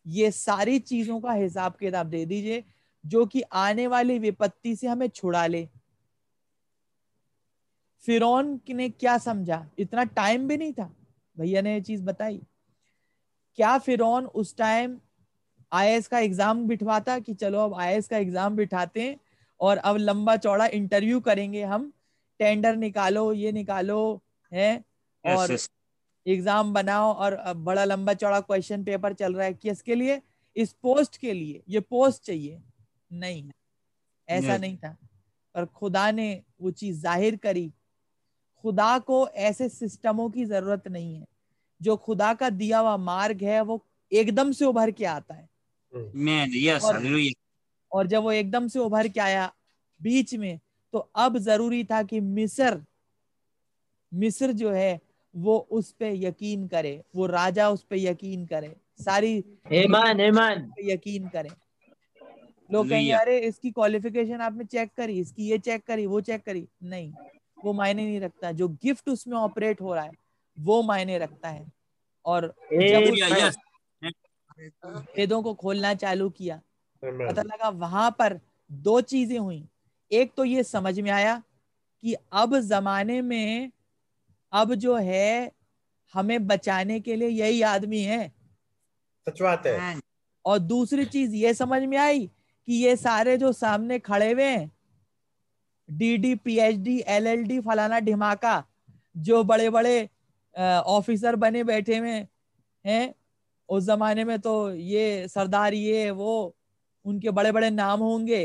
ये 0.07 0.31
सारी 0.31 0.79
चीज़ों 0.79 1.21
का 1.21 1.33
हिसाब 1.33 1.77
किताब 1.81 2.07
दे 2.07 2.25
दीजिए 2.27 2.63
जो 3.05 3.25
कि 3.27 3.43
आने 3.53 3.87
वाली 3.87 4.19
विपत्ति 4.19 4.75
से 4.77 4.87
हमें 4.87 5.09
छुड़ा 5.09 5.47
ले। 5.47 5.69
फिरौन 8.05 8.61
ने 8.69 8.89
क्या 8.89 9.17
समझा? 9.19 9.67
इतना 9.79 10.05
टाइम 10.05 10.47
भी 10.49 10.57
नहीं 10.57 10.73
था। 10.73 10.91
भैया 11.37 11.63
ने 11.63 11.75
ये 11.75 11.81
चीज़ 11.81 12.03
बताई 12.03 12.41
क्या 13.59 13.77
फिर 13.79 14.01
उस 14.01 14.57
टाइम 14.57 14.99
आईएएस 15.73 16.09
का 16.09 16.19
एग्ज़ाम 16.19 16.67
बिठवाता 16.69 17.19
कि 17.19 17.35
चलो 17.35 17.61
अब 17.61 17.75
आईएएस 17.75 18.09
का 18.09 18.17
एग्ज़ाम 18.17 18.57
बिठाते 18.57 19.03
हैं 19.03 19.19
और 19.61 19.77
अब 19.77 19.97
लंबा 19.97 20.37
चौड़ा 20.37 20.67
इंटरव्यू 20.67 21.21
करेंगे 21.21 21.63
हम 21.63 21.93
टेंडर 22.41 22.77
निकालो 22.77 23.33
ये 23.33 23.53
निकालो 23.53 24.23
है 24.53 24.85
और 25.25 25.49
yes. 25.49 25.71
एग्ज़ाम 26.27 26.73
बनाओ 26.73 27.13
और 27.15 27.33
अब 27.33 27.65
बड़ा 27.65 27.85
लंबा 27.85 28.15
चौड़ा 28.15 28.41
क्वेश्चन 28.41 28.85
पेपर 28.85 29.13
चल 29.13 29.35
रहा 29.35 29.47
है 29.47 29.55
किसके 29.55 29.95
लिए 29.95 30.21
इस 30.57 30.73
पोस्ट 30.73 31.17
के 31.17 31.33
लिए 31.33 31.63
ये 31.69 31.81
पोस्ट 31.81 32.23
चाहिए 32.23 32.63
नहीं 33.13 33.51
ऐसा 34.29 34.53
Yes. 34.53 34.61
नहीं 34.61 34.77
था 34.77 34.97
पर 35.55 35.65
खुदा 35.65 36.11
ने 36.11 36.43
वो 36.61 36.71
चीज़ 36.71 37.01
ज़ाहिर 37.01 37.37
करी 37.37 37.71
खुदा 38.63 38.99
को 38.99 39.29
ऐसे 39.29 39.69
सिस्टमों 39.69 40.31
की 40.31 40.45
ज़रूरत 40.45 40.89
नहीं 40.89 41.17
है। 41.17 41.27
जो 41.83 41.97
खुदा 41.97 42.35
का 42.35 42.51
दिया 42.51 42.79
हुआ 42.79 42.97
मार्ग 42.97 43.43
है 43.43 43.61
वो 43.61 43.85
एकदम 44.13 44.53
से 44.53 44.65
उभर 44.65 44.91
के 44.91 45.05
आता 45.05 45.35
है। 45.35 45.49
Man, 45.97 46.67
yes, 46.67 46.83
और- 46.83 47.33
और 47.93 48.07
जब 48.07 48.23
वो 48.23 48.33
एकदम 48.33 48.69
से 48.69 48.79
उभर 48.79 49.09
के 49.09 49.21
आया 49.21 49.53
बीच 50.03 50.35
में 50.35 50.61
तो 50.93 51.11
अब 51.15 51.39
ज़रूरी 51.39 51.85
था 51.85 52.03
कि 52.03 52.21
मिस्र 52.21 52.85
मिस्र 54.15 54.53
जो 54.53 54.71
है 54.71 55.01
वो 55.37 55.69
उस 55.71 55.93
पे 55.93 56.13
यकीन 56.15 56.67
करे 56.67 57.03
वो 57.15 57.27
राजा 57.27 57.71
उस 57.71 57.83
पे 57.83 57.97
यकीन 58.03 58.47
करे 58.47 58.77
सारी 59.01 59.45
Amen. 59.73 60.31
Amen. 60.31 60.61
पे 60.61 60.93
यकीन 60.93 61.29
करे। 61.29 61.49
लोग 62.73 62.89
कहेंगे 62.89 63.13
अरे 63.13 63.39
इसकी 63.39 63.71
क्वालिफिकेशन 63.71 64.41
आपने 64.41 64.65
चेक 64.65 64.91
करी 64.97 65.21
इसकी 65.21 65.51
ये 65.51 65.59
चेक 65.59 65.85
करी 65.87 66.07
वो 66.07 66.21
चेक 66.21 66.43
करी. 66.43 66.69
नहीं। 66.83 67.13
वो 67.59 67.73
मायने 67.73 68.05
नहीं 68.05 68.21
रखता। 68.21 68.53
जो 68.53 68.69
गिफ्ट 68.69 69.09
उसमें 69.09 69.37
ऑपरेट 69.39 69.81
हो 69.81 69.95
रहा 69.95 70.05
है 70.05 70.13
वो 70.59 70.83
मायने 70.83 71.19
रखता 71.19 71.49
है। 71.49 71.67
और. 72.25 72.55
भेदों 75.17 75.43
को 75.43 75.55
खोलना 75.55 75.95
चालू 75.95 76.29
किया 76.31 76.61
पता 77.03 77.43
लगा 77.43 77.69
वहाँ 77.69 78.11
पर 78.11 78.41
दो 78.71 79.01
चीज़ें 79.01 79.39
हुई। 79.39 79.69
एक 80.11 80.33
तो 80.37 80.45
ये 80.45 80.63
समझ 80.63 81.01
में 81.01 81.11
आया 81.11 81.43
कि 82.03 82.15
अब 82.33 82.59
जमाने 82.61 83.21
में 83.23 83.71
अब 84.53 84.75
जो 84.75 84.97
है 84.97 85.53
हमें 86.15 86.47
बचाने 86.47 87.01
के 87.01 87.17
लिए 87.17 87.29
यही 87.29 87.63
आदमी 87.63 88.01
है। 88.01 88.29
सच 89.27 89.43
बात 89.43 89.67
है। 89.67 90.01
और 90.45 90.59
दूसरी 90.59 91.05
चीज़ 91.05 91.35
ये 91.35 91.55
समझ 91.55 91.83
में 91.83 91.97
आई 91.99 92.27
कि 92.69 92.75
ये 92.75 92.97
सारे 92.97 93.37
जो 93.37 93.53
सामने 93.53 93.99
खड़े 93.99 94.33
हुए 94.33 94.45
हैं 94.45 94.71
डीडी 95.89 96.35
पीएचडी 96.35 96.99
एलएलडी 97.09 97.61
फलाना 97.61 97.99
ढिमाका 98.01 98.63
जो 99.15 99.43
बड़े 99.45 99.69
बड़े 99.71 100.09
ऑफिसर 100.55 101.37
बने 101.37 101.65
बैठे 101.65 101.99
हुए 101.99 102.27
हैं 102.85 103.15
उस 103.69 103.85
जमाने 103.85 104.25
में 104.25 104.39
तो 104.39 104.73
ये 104.73 105.27
सरदार 105.29 105.75
ये 105.75 106.11
वो 106.11 106.57
उनके 107.05 107.31
बड़े 107.31 107.53
बड़े 107.53 107.71
नाम 107.71 108.01
होंगे। 108.01 108.43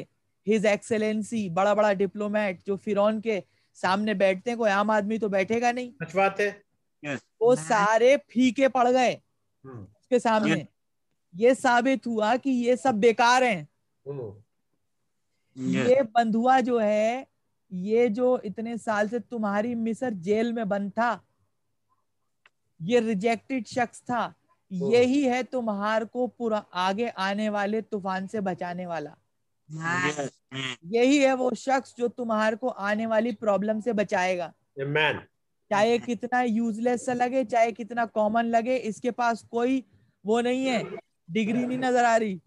हिज 0.48 0.66
एक्सेलेंसी 0.66 1.50
बड़ा 1.50 1.74
बड़ा 1.76 1.94
डिप्लोमेट 1.94 2.62
जो 2.68 2.78
फिरौन 2.78 3.20
के 3.22 3.42
सामने 3.78 4.14
बैठते 4.16 4.52
हैं 4.52 4.58
कोई 4.58 4.70
आम 4.70 4.92
आदमी 4.92 5.18
तो 5.20 5.30
बैठेगा 5.30 5.72
नहीं। 5.72 5.92
सच 6.04 6.16
बात 6.16 6.40
है। 6.40 7.16
वो 7.42 7.56
सारे 7.56 8.16
फीके 8.30 8.68
पड़ 8.68 8.88
गए 8.88 9.12
हम्म, 9.12 9.82
उसके 9.82 10.20
सामने। 10.20 10.66
ये 11.34 11.54
साबित 11.56 12.08
हुआ 12.08 12.36
कि 12.38 12.50
ये 12.50 12.76
सब 12.78 13.00
बेकार 13.00 13.44
हैं। 13.44 13.68
हम्म, 14.06 14.32
Yes. 15.58 15.90
ये 15.90 16.02
बंधुआ 16.12 16.60
जो 16.62 16.78
है 16.80 17.28
ये 17.72 18.08
जो 18.10 18.40
इतने 18.46 18.78
साल 18.78 19.08
से 19.10 19.20
तुम्हारी 19.20 19.76
मिस्र 19.76 20.10
जेल 20.10 20.54
में 20.54 20.68
बंद 20.70 20.92
था 20.92 21.24
ये 22.80 23.00
रिजेक्टेड 23.00 23.68
शख्स 23.68 24.02
था 24.02 24.34
यही 24.72 25.24
है 25.24 25.42
तुम्हार 25.44 26.06
को 26.06 26.28
पूरा 26.28 26.58
आगे 26.74 27.08
आने 27.08 27.50
वाले 27.50 27.82
तूफ़ान 27.82 28.28
से 28.28 28.42
बचाने 28.42 28.86
वाला। 28.86 29.16
Yes, 29.70 30.30
यही 30.86 31.18
है 31.18 31.34
वो 31.34 31.54
शख्स 31.56 31.96
जो 31.98 32.08
तुम्हार 32.08 32.56
को 32.56 32.68
आने 32.68 33.06
वाली 33.06 33.32
प्रॉब्लम 33.32 33.80
से 33.82 33.94
बचाएगा। 33.94 34.52
Amen. 34.80 35.20
चाहे 35.72 35.98
कितना 36.00 36.42
यूजलेस 36.42 37.06
सा 37.06 37.14
लगे 37.14 37.44
चाहे 37.46 37.72
कितना 37.72 38.06
कॉमन 38.06 38.46
लगे 38.46 38.76
इसके 38.78 39.12
पास 39.12 39.44
कोई 39.52 39.84
वो 40.26 40.42
नहीं 40.42 40.66
है। 40.66 40.84
डिग्री 41.30 41.66
नहीं 41.66 41.78
नज़र 41.78 42.06
आ 42.06 42.16
रही। 42.18 42.42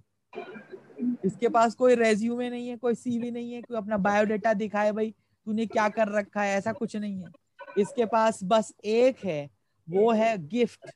इसके 1.25 1.49
पास 1.49 1.75
कोई 1.75 1.95
रेज्यूमे 1.95 2.49
नहीं 2.51 2.69
है 2.69 2.77
कोई 2.77 2.95
सीवी 2.95 3.31
नहीं 3.31 3.53
है 3.53 3.61
कोई 3.63 3.77
अपना 3.77 3.97
बायोडाटा 3.99 4.53
दिखाए 4.55 4.93
भाई 4.93 5.11
तूने 5.11 5.67
क्या 5.67 5.89
कर 5.89 6.09
रखा 6.09 6.43
है 6.43 6.57
ऐसा 6.57 6.73
कुछ 6.73 6.97
नहीं 6.97 7.23
है 7.23 7.33
इसके 7.79 8.05
पास 8.07 8.41
बस 8.45 8.73
एक 8.85 9.25
है 9.25 9.49
वो 9.89 10.13
है 10.13 10.37
गिफ्ट 10.49 10.91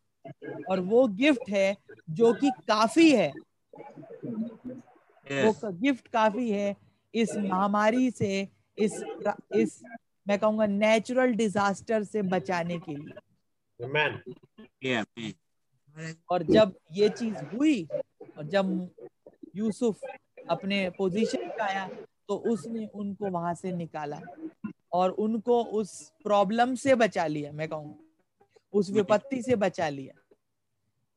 और 0.70 0.80
वो 0.80 1.06
गिफ्ट 1.14 1.48
है 1.50 1.76
जो 2.10 2.32
कि 2.32 2.50
काफ़ी 2.68 3.10
है 3.10 3.32
yes. 5.26 5.44
वो 5.44 5.72
गिफ्ट 5.72 6.08
काफ़ी 6.08 6.50
है 6.50 6.76
इस 7.14 7.36
महामारी 7.36 8.10
से 8.10 8.48
इस 8.78 9.02
इस 9.54 9.80
मैं 10.26 10.38
कहूँगा 10.38 10.66
नेचुरल 10.66 11.32
डिजास्टर 11.34 12.04
से 12.04 12.22
बचाने 12.22 12.78
के 12.78 12.94
लिए 12.94 13.14
Amen. 13.80 14.22
Yeah, 14.82 15.04
man. 15.16 15.34
और 16.30 16.42
जब 16.42 16.74
ये 16.92 17.08
चीज़ 17.08 17.36
हुई 17.54 17.82
और 18.38 18.44
जब 18.44 18.68
यूसुफ 19.58 20.00
अपने 20.50 20.88
पोजीशन 20.98 21.48
पे 21.48 21.62
आया 21.62 21.88
तो 22.28 22.36
उसने 22.52 22.86
उनको 22.94 23.30
वहाँ 23.30 23.54
से 23.54 23.72
निकाला 23.72 24.20
और 24.92 25.10
उनको 25.20 25.62
उस 25.80 25.92
प्रॉब्लम 26.24 26.74
से 26.76 26.94
बचा 26.96 27.26
लिया 27.26 27.52
मैं 27.52 27.68
कहूँ 27.68 27.94
उस 28.74 28.90
विपत्ति 28.90 29.42
से 29.42 29.56
बचा 29.56 29.88
लिया। 29.88 30.14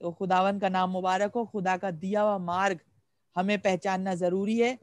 तो 0.01 0.11
खुदावन 0.11 0.59
का 0.59 0.69
नाम 0.69 0.89
मुबारक 0.89 1.34
हो 1.35 1.43
खुदा 1.45 1.76
का 1.77 1.91
दिया 1.93 2.22
हुआ 2.22 2.38
मार्ग 2.39 2.80
हमें 3.35 3.57
पहचानना 3.61 4.13
ज़रूरी 4.15 4.57
है। 4.59 4.77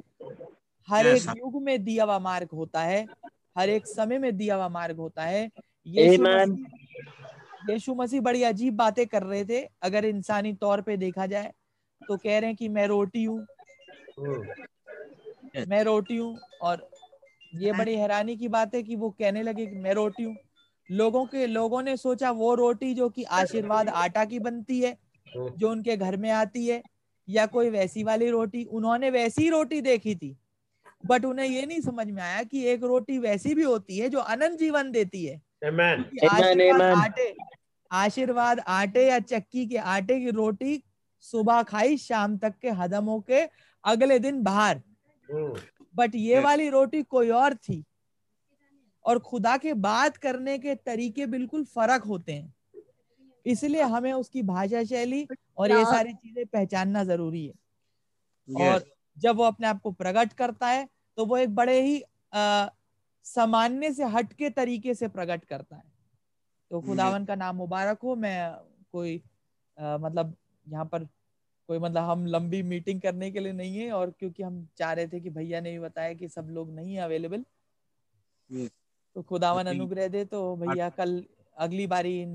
हर 0.88 1.06
एक. 1.06 1.22
युग 1.36 1.62
में 1.62 1.84
दिया 1.84 2.04
हुआ 2.04 2.18
मार्ग 2.18 2.48
होता 2.54 2.82
है 2.82 3.06
हर 3.56 3.68
एक 3.70 3.86
समय 3.86 4.18
में 4.18 4.36
दिया 4.36 4.56
हुआ 4.56 4.68
मार्ग 4.68 4.96
होता 4.96 5.24
है। 5.24 5.48
यीशु 5.86 6.22
मसीह 6.22 7.72
यीशु 7.72 7.94
मसीह 7.94 8.20
बड़ी 8.20 8.42
अजीब 8.44 8.76
बातें 8.76 9.06
कर 9.06 9.22
रहे 9.22 9.44
थे 9.44 9.60
अगर 9.82 10.04
इंसानी 10.04 10.52
तौर 10.56 10.80
पे 10.80 10.96
देखा 10.96 11.26
जाए 11.26 11.52
तो 12.08 12.16
कह 12.16 12.38
रहे 12.38 12.46
हैं 12.46 12.56
कि 12.56 12.68
मैं 12.68 12.86
रोटी 12.86 13.24
हूँ। 13.24 13.38
हम्म, 14.18 14.44
मैं 15.68 15.82
रोटी 15.84 16.16
हूँ 16.16 16.38
और 16.62 16.88
ये 17.54 17.72
बड़ी 17.72 17.94
हैरानी 17.94 18.36
की 18.36 18.48
बात 18.48 18.74
है 18.74 18.82
कि 18.82 18.96
वो 18.96 19.10
कहने 19.10 19.42
लगे 19.42 19.66
कि 19.66 19.76
मैं 19.76 19.94
रोटी 19.94 20.22
हूँ। 20.22 20.36
लोगों 20.90 21.24
के 21.26 21.46
लोगों 21.46 21.82
ने 21.82 21.96
सोचा 21.96 22.30
वो 22.30 22.54
रोटी 22.54 22.94
जो 22.94 23.08
कि 23.08 23.22
आशीर्वाद 23.22 23.88
आटा 23.88 24.24
की 24.24 24.38
बनती 24.38 24.80
है 24.80 24.96
जो 25.58 25.70
उनके 25.70 25.96
घर 25.96 26.16
में 26.16 26.30
आती 26.30 26.66
है 26.66 26.82
या 27.28 27.46
कोई 27.46 27.70
वैसी 27.70 28.04
वाली 28.04 28.30
रोटी। 28.30 28.64
उन्होंने 28.64 29.10
वैसी 29.10 29.48
रोटी 29.48 29.80
देखी 29.80 30.14
थी। 30.14 30.36
बट 31.06 31.24
उन्हें 31.24 31.46
ये 31.46 31.66
नहीं 31.66 31.80
समझ 31.80 32.06
में 32.06 32.22
आया 32.22 32.42
कि 32.42 32.64
एक 32.64 32.84
रोटी 32.84 33.18
वैसी 33.18 33.54
भी 33.54 33.62
होती 33.62 33.98
है 33.98 34.08
जो 34.08 34.18
अनंत 34.18 34.58
जीवन 34.58 34.90
देती 34.90 35.24
है। 35.24 35.40
आशीर्वाद 36.30 36.82
आटे 36.82 37.34
आशीर्वाद 37.90 38.60
आटे 38.60 39.06
या 39.08 39.18
चक्की 39.18 39.66
के 39.66 39.76
आटे 39.76 40.20
की 40.20 40.30
रोटी 40.30 40.76
सुबह 41.20 41.62
खाई 41.62 41.96
शाम 41.96 42.36
तक 42.38 42.54
के 42.58 42.70
हजम 42.70 43.04
होके 43.04 43.40
अगले 43.84 44.18
दिन 44.18 44.42
बाहर। 44.42 44.76
हम्म, 45.28 45.54
बट 45.94 46.14
ये 46.14 46.38
वाली 46.40 46.68
रोटी 46.68 47.02
कोई 47.02 47.30
और 47.30 47.54
थी। 47.54 47.84
और 49.04 49.18
खुदा 49.18 49.56
के 49.56 49.74
बात 49.74 50.16
करने 50.16 50.58
के 50.58 50.74
तरीके 50.74 51.26
बिल्कुल 51.26 51.64
फ़र्क 51.64 52.02
होते 52.02 52.32
हैं। 52.32 52.54
इसलिए 53.46 53.82
हमें 53.82 54.12
उसकी 54.12 54.42
भाषा 54.42 54.82
शैली 54.84 55.26
और 55.58 55.70
ये 55.70 55.84
सारी 55.86 56.12
चीज़ें 56.14 56.44
पहचानना 56.46 57.04
ज़रूरी 57.04 57.46
है। 57.46 57.52
और 58.48 58.84
जब 59.16 59.36
वो 59.36 59.44
अपने 59.44 59.66
आप 59.66 59.80
को 59.80 59.90
प्रकट 59.92 60.32
करता 60.32 60.66
है 60.66 60.88
तो 61.18 61.24
वो 61.26 61.36
एक 61.36 61.54
बड़े 61.54 61.80
ही 61.82 62.00
अ, 62.32 62.68
सामान्य 63.26 63.92
से 63.92 64.04
हटके 64.04 64.50
तरीके 64.50 64.94
से 64.94 65.08
प्रकट 65.08 65.44
करता 65.44 65.76
है। 65.76 65.82
तो 66.70 66.80
खुदावन 66.80 67.24
का 67.24 67.34
नाम 67.34 67.56
मुबारक 67.56 67.98
हो 68.02 68.14
मैं 68.16 68.52
कोई 68.92 69.16
अ, 69.78 69.96
मतलब 70.00 70.36
यहाँ 70.68 70.84
पर 70.84 71.04
कोई 71.68 71.78
मतलब 71.78 72.02
हम 72.02 72.24
लंबी 72.26 72.62
मीटिंग 72.62 73.00
करने 73.00 73.30
के 73.30 73.40
लिए 73.40 73.52
नहीं 73.52 73.76
है 73.78 73.90
और 73.92 74.10
क्योंकि 74.18 74.42
हम 74.42 74.66
चाह 74.76 74.92
रहे 74.92 75.08
थे 75.08 75.20
कि 75.20 75.30
भैया 75.30 75.60
ने 75.60 75.72
भी 75.72 75.78
बताया 75.78 76.12
कि 76.14 76.28
सब 76.28 76.48
लोग 76.50 76.70
नहीं 76.74 76.94
है 76.94 77.02
अवेलेबल 77.02 77.44
तो 79.16 79.22
खुदावन 79.22 79.66
अनुग्रह 79.66 80.08
दे 80.08 80.24
तो 80.24 80.40
भैया 80.56 80.88
कल 80.90 81.22
अगली 81.56 81.86
बारी 81.86 82.20
इन 82.22 82.34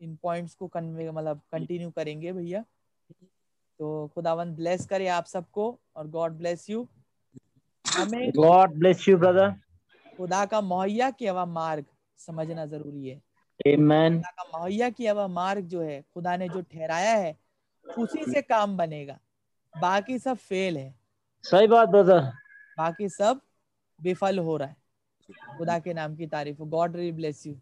इन 0.00 0.16
पॉइंट्स 0.22 0.54
को 0.54 0.66
कन्वे 0.68 1.10
मतलब 1.10 1.40
कंटिन्यू 1.52 1.90
करेंगे 1.90 2.32
भैया 2.32 2.64
तो 3.80 4.10
खुदावन 4.14 4.54
ब्लेस 4.54 4.86
करे 4.86 5.06
आप 5.08 5.24
सबको 5.26 5.68
और 5.96 6.08
गॉड 6.08 6.36
ब्लेस 6.38 6.68
यू 6.70 6.86
हमें 7.84 8.32
God 8.32 8.76
bless 8.78 9.06
you, 9.08 9.16
brother. 9.16 9.48
खुदा 10.18 10.44
का 10.46 10.60
मुहैया 10.60 11.10
किया 11.10 11.32
हुआ 11.32 11.44
मार्ग 11.46 11.84
समझना 12.18 12.66
ज़रूरी 12.66 13.08
है 13.08 13.20
Amen. 13.66 14.16
खुदा 14.16 14.30
का 14.32 14.58
मुहैया 14.58 14.90
किया 14.90 15.12
हुआ 15.12 15.26
मार्ग 15.28 15.66
जो 15.66 15.82
है 15.82 16.00
खुदा 16.14 16.36
ने 16.36 16.48
जो 16.48 16.60
ठहराया 16.62 17.16
है 17.16 17.36
उसी 17.94 18.32
से 18.32 18.42
काम 18.42 18.76
बनेगा। 18.76 19.20
बाकी 19.80 20.18
सब 20.18 20.36
फेल 20.36 20.78
है। 20.78 21.00
सही 21.42 21.66
बात 21.66 21.88
brother. 21.88 22.22
बाकी 22.78 23.08
सब 23.08 23.40
विफल 24.00 24.38
हो 24.38 24.56
रहा 24.56 24.68
है। 24.68 24.76
खुदा 25.58 25.78
के 25.78 25.94
नाम 25.94 26.16
की 26.16 26.26
तारीफ़ 26.26 26.58
हो। 26.58 26.66
गॉड 26.66 26.96
री 26.96 27.12
ब्लेस 27.12 27.46
यू. 27.46 27.54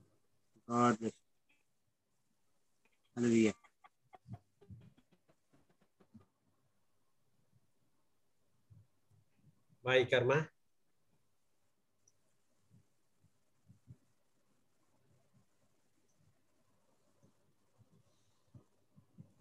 भाई 9.84 10.04
कर्मा। 10.04 10.44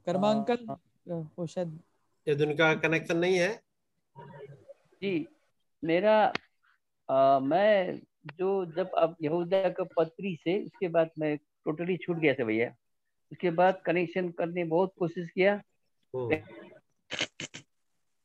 कर्मा 0.06 0.32
अंकल 0.32 0.66
वो 1.38 1.46
शायद 1.48 1.80
ये 2.28 2.34
उनका 2.46 2.74
कनेक्शन 2.76 3.18
नहीं 3.18 3.38
है। 3.38 3.52
जी 5.02 5.28
मेरा 5.84 6.34
आ, 7.10 7.40
मैं 7.40 8.00
जो 8.38 8.50
जब 8.66 8.92
अब 8.98 9.16
यहूदा 9.22 9.70
का 9.70 9.84
पत्री 9.98 10.36
से 10.44 10.58
उसके 10.66 10.88
बाद 10.88 11.10
मैं 11.20 11.38
टोटली 11.38 11.98
छूट 11.98 12.18
गया 12.18 12.34
था 12.34 12.44
भैया। 12.44 12.70
उसके 13.32 13.50
बाद 13.52 13.82
कनेक्शन 13.86 14.30
करने 14.30 14.64
बहुत 14.64 14.94
कोशिश 15.00 15.30
किया। 15.30 15.54
हम्म, 16.14 16.36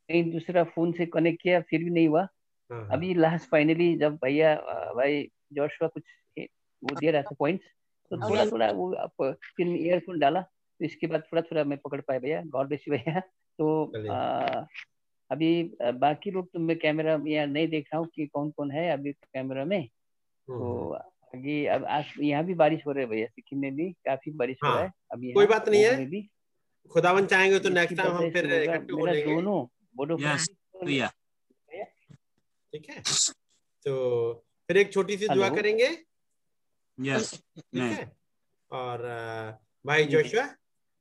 कहीं 0.08 0.30
दूसरा 0.32 0.64
फ़ोन 0.64 0.92
से 0.92 1.06
कनेक्ट 1.06 1.42
किया 1.42 1.60
फिर 1.60 1.84
भी 1.84 1.90
नहीं 1.90 2.08
हुआ। 2.08 2.20
हाँ, 2.20 2.80
हाँ, 2.80 2.88
अभी 2.92 3.14
लास्ट 3.14 3.48
फाइनली 3.50 3.96
जब 3.98 4.14
भैया 4.16 4.54
भाई 4.94 5.22
जोशुआ 5.52 5.88
कुछ 5.88 6.02
वो 6.84 6.94
दे 6.94 7.10
रहा 7.10 7.22
था 7.22 7.34
पॉइंट्स 7.38 7.64
तो 8.10 8.16
थोड़ा 8.30 8.44
थोड़ा 8.44 8.70
वो 8.70 8.92
आप 8.94 9.22
फिर 9.56 9.68
ईयरफोन 9.68 10.18
डाला। 10.18 10.44
तो 10.80 10.84
इसके 10.84 11.06
बाद 11.06 11.22
थोड़ा 11.32 11.42
थोड़ा 11.42 11.64
मैं 11.64 11.78
पकड़ 11.78 12.00
पाया 12.00 12.20
भैया 12.20 12.42
गॉड 12.46 12.68
ब्लेस 12.68 12.84
यू 12.88 12.94
भैया 12.94 13.20
तो 13.58 13.68
आ, 14.12 14.64
अभी 15.30 15.50
बाकी 16.00 16.30
लोग 16.30 16.46
तो 16.52 16.58
मैं 16.60 16.78
कैमरा 16.78 17.16
में 17.18 17.30
यहाँ 17.30 17.46
नहीं 17.46 17.68
देख 17.68 17.88
रहा 17.92 17.98
हूँ 18.00 18.08
कि 18.14 18.26
कौन 18.26 18.50
कौन 18.50 18.70
है 18.70 18.88
अभी 18.92 19.12
कैमरा 19.12 19.64
में 19.64 19.82
तो 19.86 20.54
हम्म, 20.54 20.94
आगे 21.34 21.64
अब 21.66 21.84
आज 21.86 22.12
यहाँ 22.20 22.44
भी 22.44 22.54
बारिश 22.60 22.86
हो 22.86 22.92
रही 22.92 23.04
है 23.04 23.10
भैया 23.10 23.26
सिक्किम 23.26 23.58
में 23.60 23.74
भी 23.76 23.90
काफ़ी 24.06 24.32
बारिश 24.32 24.58
हो 24.64 24.68
हाँ, 24.68 24.76
रहा 24.76 24.84
है 24.84 24.92
अभी 25.12 25.32
कोई 25.32 25.46
बात 25.46 25.68
नहीं 25.68 25.82
है। 25.84 26.04
भी 26.06 26.28
खुदावन 26.92 27.26
चाहेंगे 27.26 27.58
तो 27.58 27.68
नेक्स्ट 27.70 27.96
टाइम 27.96 28.12
हम 28.12 28.30
फिर 28.30 28.52
इकट्ठे 28.52 28.92
हो 28.92 29.06
लेंगे 29.06 29.34
दोनों 29.34 29.64
बोडो 29.96 30.16
Yes. 30.18 30.46
Hallelujah. 30.74 31.10
ठीक 32.72 32.88
है 32.90 33.00
तो 33.86 33.94
फिर 34.68 34.76
एक 34.76 34.92
छोटी 34.92 35.16
सी 35.16 35.28
दुआ। 35.28 35.48
करेंगे 35.50 35.88
Yes. 36.98 37.34
Amen. 37.58 37.92
है 37.92 38.10
और 38.70 39.02
भाई 39.84 40.04
जोशुआ 40.06 40.46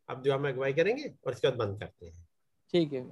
आप 0.09 0.17
दुआ 0.17 0.37
में 0.37 0.51
अगुवाई 0.51 0.73
करेंगे 0.73 1.13
और 1.27 1.33
इसके 1.33 1.47
बाद 1.47 1.57
बंद 1.57 1.79
करते 1.79 2.05
हैं। 2.05 2.27
ठीक 2.71 2.93
है। 2.93 3.05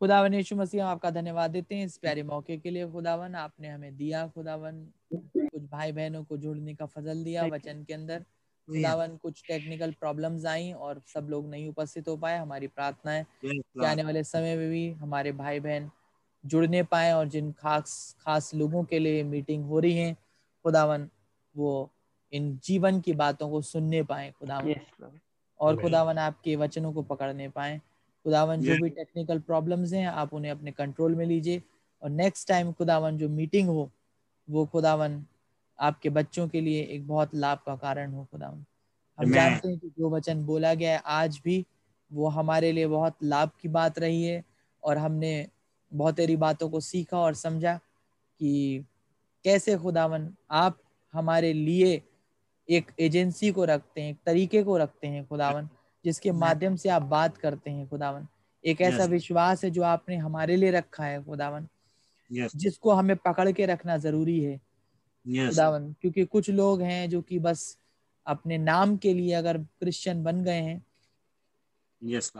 खुदावन 0.00 0.34
यीशु 0.34 0.56
मसीह 0.56 0.84
हम 0.84 0.90
आपका 0.90 1.10
धन्यवाद 1.10 1.50
देते 1.50 1.74
हैं 1.74 1.86
इस 1.86 1.96
प्यारे 1.98 2.22
मौके 2.22 2.56
के 2.58 2.70
लिए। 2.70 2.90
खुदावन 2.90 3.34
आपने 3.34 3.68
हमें 3.68 3.96
दिया 3.96 4.26
खुदावन। 4.28 4.88
कुछ 5.14 5.62
भाई 5.62 5.92
बहनों 5.92 6.24
को 6.24 6.36
जोड़ने 6.36 6.74
का 6.74 6.86
फजल 6.86 7.24
दिया 7.24 7.46
वचन 7.46 7.84
के 7.84 7.94
अंदर। 7.94 8.20
खुदावन 8.68 9.16
कुछ 9.16 9.42
टेक्निकल 9.48 9.92
प्रॉब्लम्स 9.92 10.46
आई 10.46 10.72
और 10.72 11.02
सब 11.06 11.28
लोग 11.30 11.48
नहीं 11.48 11.68
उपस्थित 11.68 12.08
हो 12.08 12.16
पाए। 12.16 12.38
हमारी 12.38 12.66
प्रार्थना 12.66 13.12
है 13.12 13.26
कि 13.44 13.84
आने 13.84 14.04
वाले 14.04 14.24
समय 14.24 14.56
में 14.56 14.70
भी 14.70 14.90
हमारे 14.92 15.32
भाई 15.32 15.60
बहन 15.60 15.90
जुड़ने 16.44 16.82
पाए 16.82 17.12
और 17.12 17.28
जिन 17.28 17.52
खास 17.52 18.16
खास 18.20 18.54
लोगों 18.54 18.84
के 18.84 18.98
लिए 18.98 19.22
मीटिंग 19.22 19.64
हो 19.64 19.78
रही 19.78 19.96
है 19.96 20.14
खुदावन 20.64 21.08
वो 21.56 21.90
इन 22.32 22.60
जीवन 22.64 23.00
की 23.00 23.12
बातों 23.12 23.50
को 23.50 23.62
सुनने 23.62 24.02
पाए। 24.02 24.30
खुदावन। 24.30 24.70
यस 24.70 25.10
और 25.60 25.76
खुदावन 25.76 26.18
आपके 26.18 26.56
वचनों 26.56 26.92
को 26.92 27.02
पकड़ने 27.02 27.48
पाए। 27.48 27.78
खुदावन 28.24 28.62
जो 28.62 28.76
भी 28.76 28.90
टेक्निकल 28.90 29.38
प्रॉब्लम्स 29.40 29.92
हैं 29.92 30.06
आप 30.06 30.34
उन्हें 30.34 30.52
अपने 30.52 30.72
कंट्रोल 30.72 31.14
में 31.14 31.24
लीजिए। 31.26 31.62
और 32.02 32.10
नेक्स्ट 32.10 32.48
टाइम 32.48 32.72
खुदावन 32.72 33.16
जो 33.18 33.28
मीटिंग 33.28 33.68
हो 33.68 33.90
वो 34.48 34.64
खुदावन 34.66 35.24
आपके 35.78 36.10
बच्चों 36.10 36.48
के 36.48 36.60
लिए 36.60 36.82
एक 36.84 37.06
बहुत 37.08 37.34
लाभ 37.34 37.58
का 37.66 37.76
कारण 37.76 38.12
हो 38.12 38.24
खुदावन। 38.24 38.64
हम. 39.18 39.30
जानते 39.32 39.68
हैं 39.68 39.78
कि 39.78 39.88
जो 39.88 40.10
वचन 40.10 40.44
बोला 40.46 40.74
गया 40.74 40.92
है 40.92 41.02
आज 41.06 41.40
भी 41.44 41.64
वो 42.10 42.28
हमारे 42.28 42.72
लिए 42.72 42.86
बहुत 42.86 43.16
लाभ 43.24 43.50
की 43.62 43.68
बात 43.68 43.98
रही 43.98 44.22
है। 44.24 44.44
और 44.82 44.98
हमने 44.98 45.48
बहुत 45.92 46.14
तेरी 46.16 46.36
बातों 46.36 46.68
को 46.70 46.80
सीखा 46.80 47.18
और 47.18 47.34
समझा 47.34 47.76
कि 48.40 48.84
कैसे 49.44 49.76
खुदावन 49.76 50.34
आप 50.50 50.78
हमारे 51.14 51.52
लिए 51.52 51.96
एक 52.68 52.90
एजेंसी 53.00 53.50
को 53.52 53.64
रखते 53.64 54.00
हैं 54.00 54.10
एक 54.10 54.16
तरीके 54.26 54.62
को 54.62 54.76
रखते 54.76 55.06
हैं 55.06 55.26
खुदावन 55.26 55.68
जिसके 56.04 56.32
माध्यम 56.32 56.76
से 56.76 56.88
आप 56.88 57.02
बात 57.02 57.36
करते 57.36 57.70
हैं 57.70 57.88
खुदावन 57.88 58.26
एक 58.64 58.80
ऐसा 58.80 59.02
Yes. 59.04 59.10
विश्वास 59.10 59.64
है 59.64 59.70
जो 59.70 59.82
आपने 59.82 60.16
हमारे 60.16 60.56
लिए 60.56 60.70
रखा 60.70 61.04
है 61.04 61.22
खुदावन 61.24 61.68
Yes. 62.30 62.56
जिसको 62.56 62.92
हमें 62.92 63.16
पकड़ 63.16 63.50
के 63.52 63.66
रखना 63.66 63.96
ज़रूरी 63.96 64.40
है 64.40 64.60
Yes. 65.26 65.48
खुदावन 65.48 65.92
क्योंकि 66.00 66.24
कुछ 66.24 66.50
लोग 66.50 66.82
हैं 66.82 67.08
जो 67.10 67.22
कि 67.22 67.38
बस 67.38 67.78
अपने 68.26 68.58
नाम 68.58 68.96
के 68.96 69.14
लिए 69.14 69.32
अगर 69.32 69.58
क्रिश्चियन 69.58 70.22
बन 70.24 70.42
गए 70.44 70.60
हैं 70.60 70.82
Yes, 72.02 72.32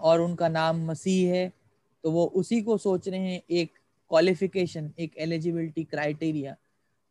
और 0.00 0.20
उनका 0.20 0.48
नाम 0.48 0.84
मसीह 0.86 1.34
है 1.34 1.52
तो 2.04 2.10
वो 2.10 2.24
उसी 2.36 2.60
को 2.62 2.76
सोच 2.78 3.08
रहे 3.08 3.32
हैं 3.32 3.42
एक 3.50 3.70
क्वालिफिकेशन 4.10 4.92
एक 4.98 5.14
एलिजिबिलिटी 5.18 5.84
क्राइटेरिया 5.84 6.56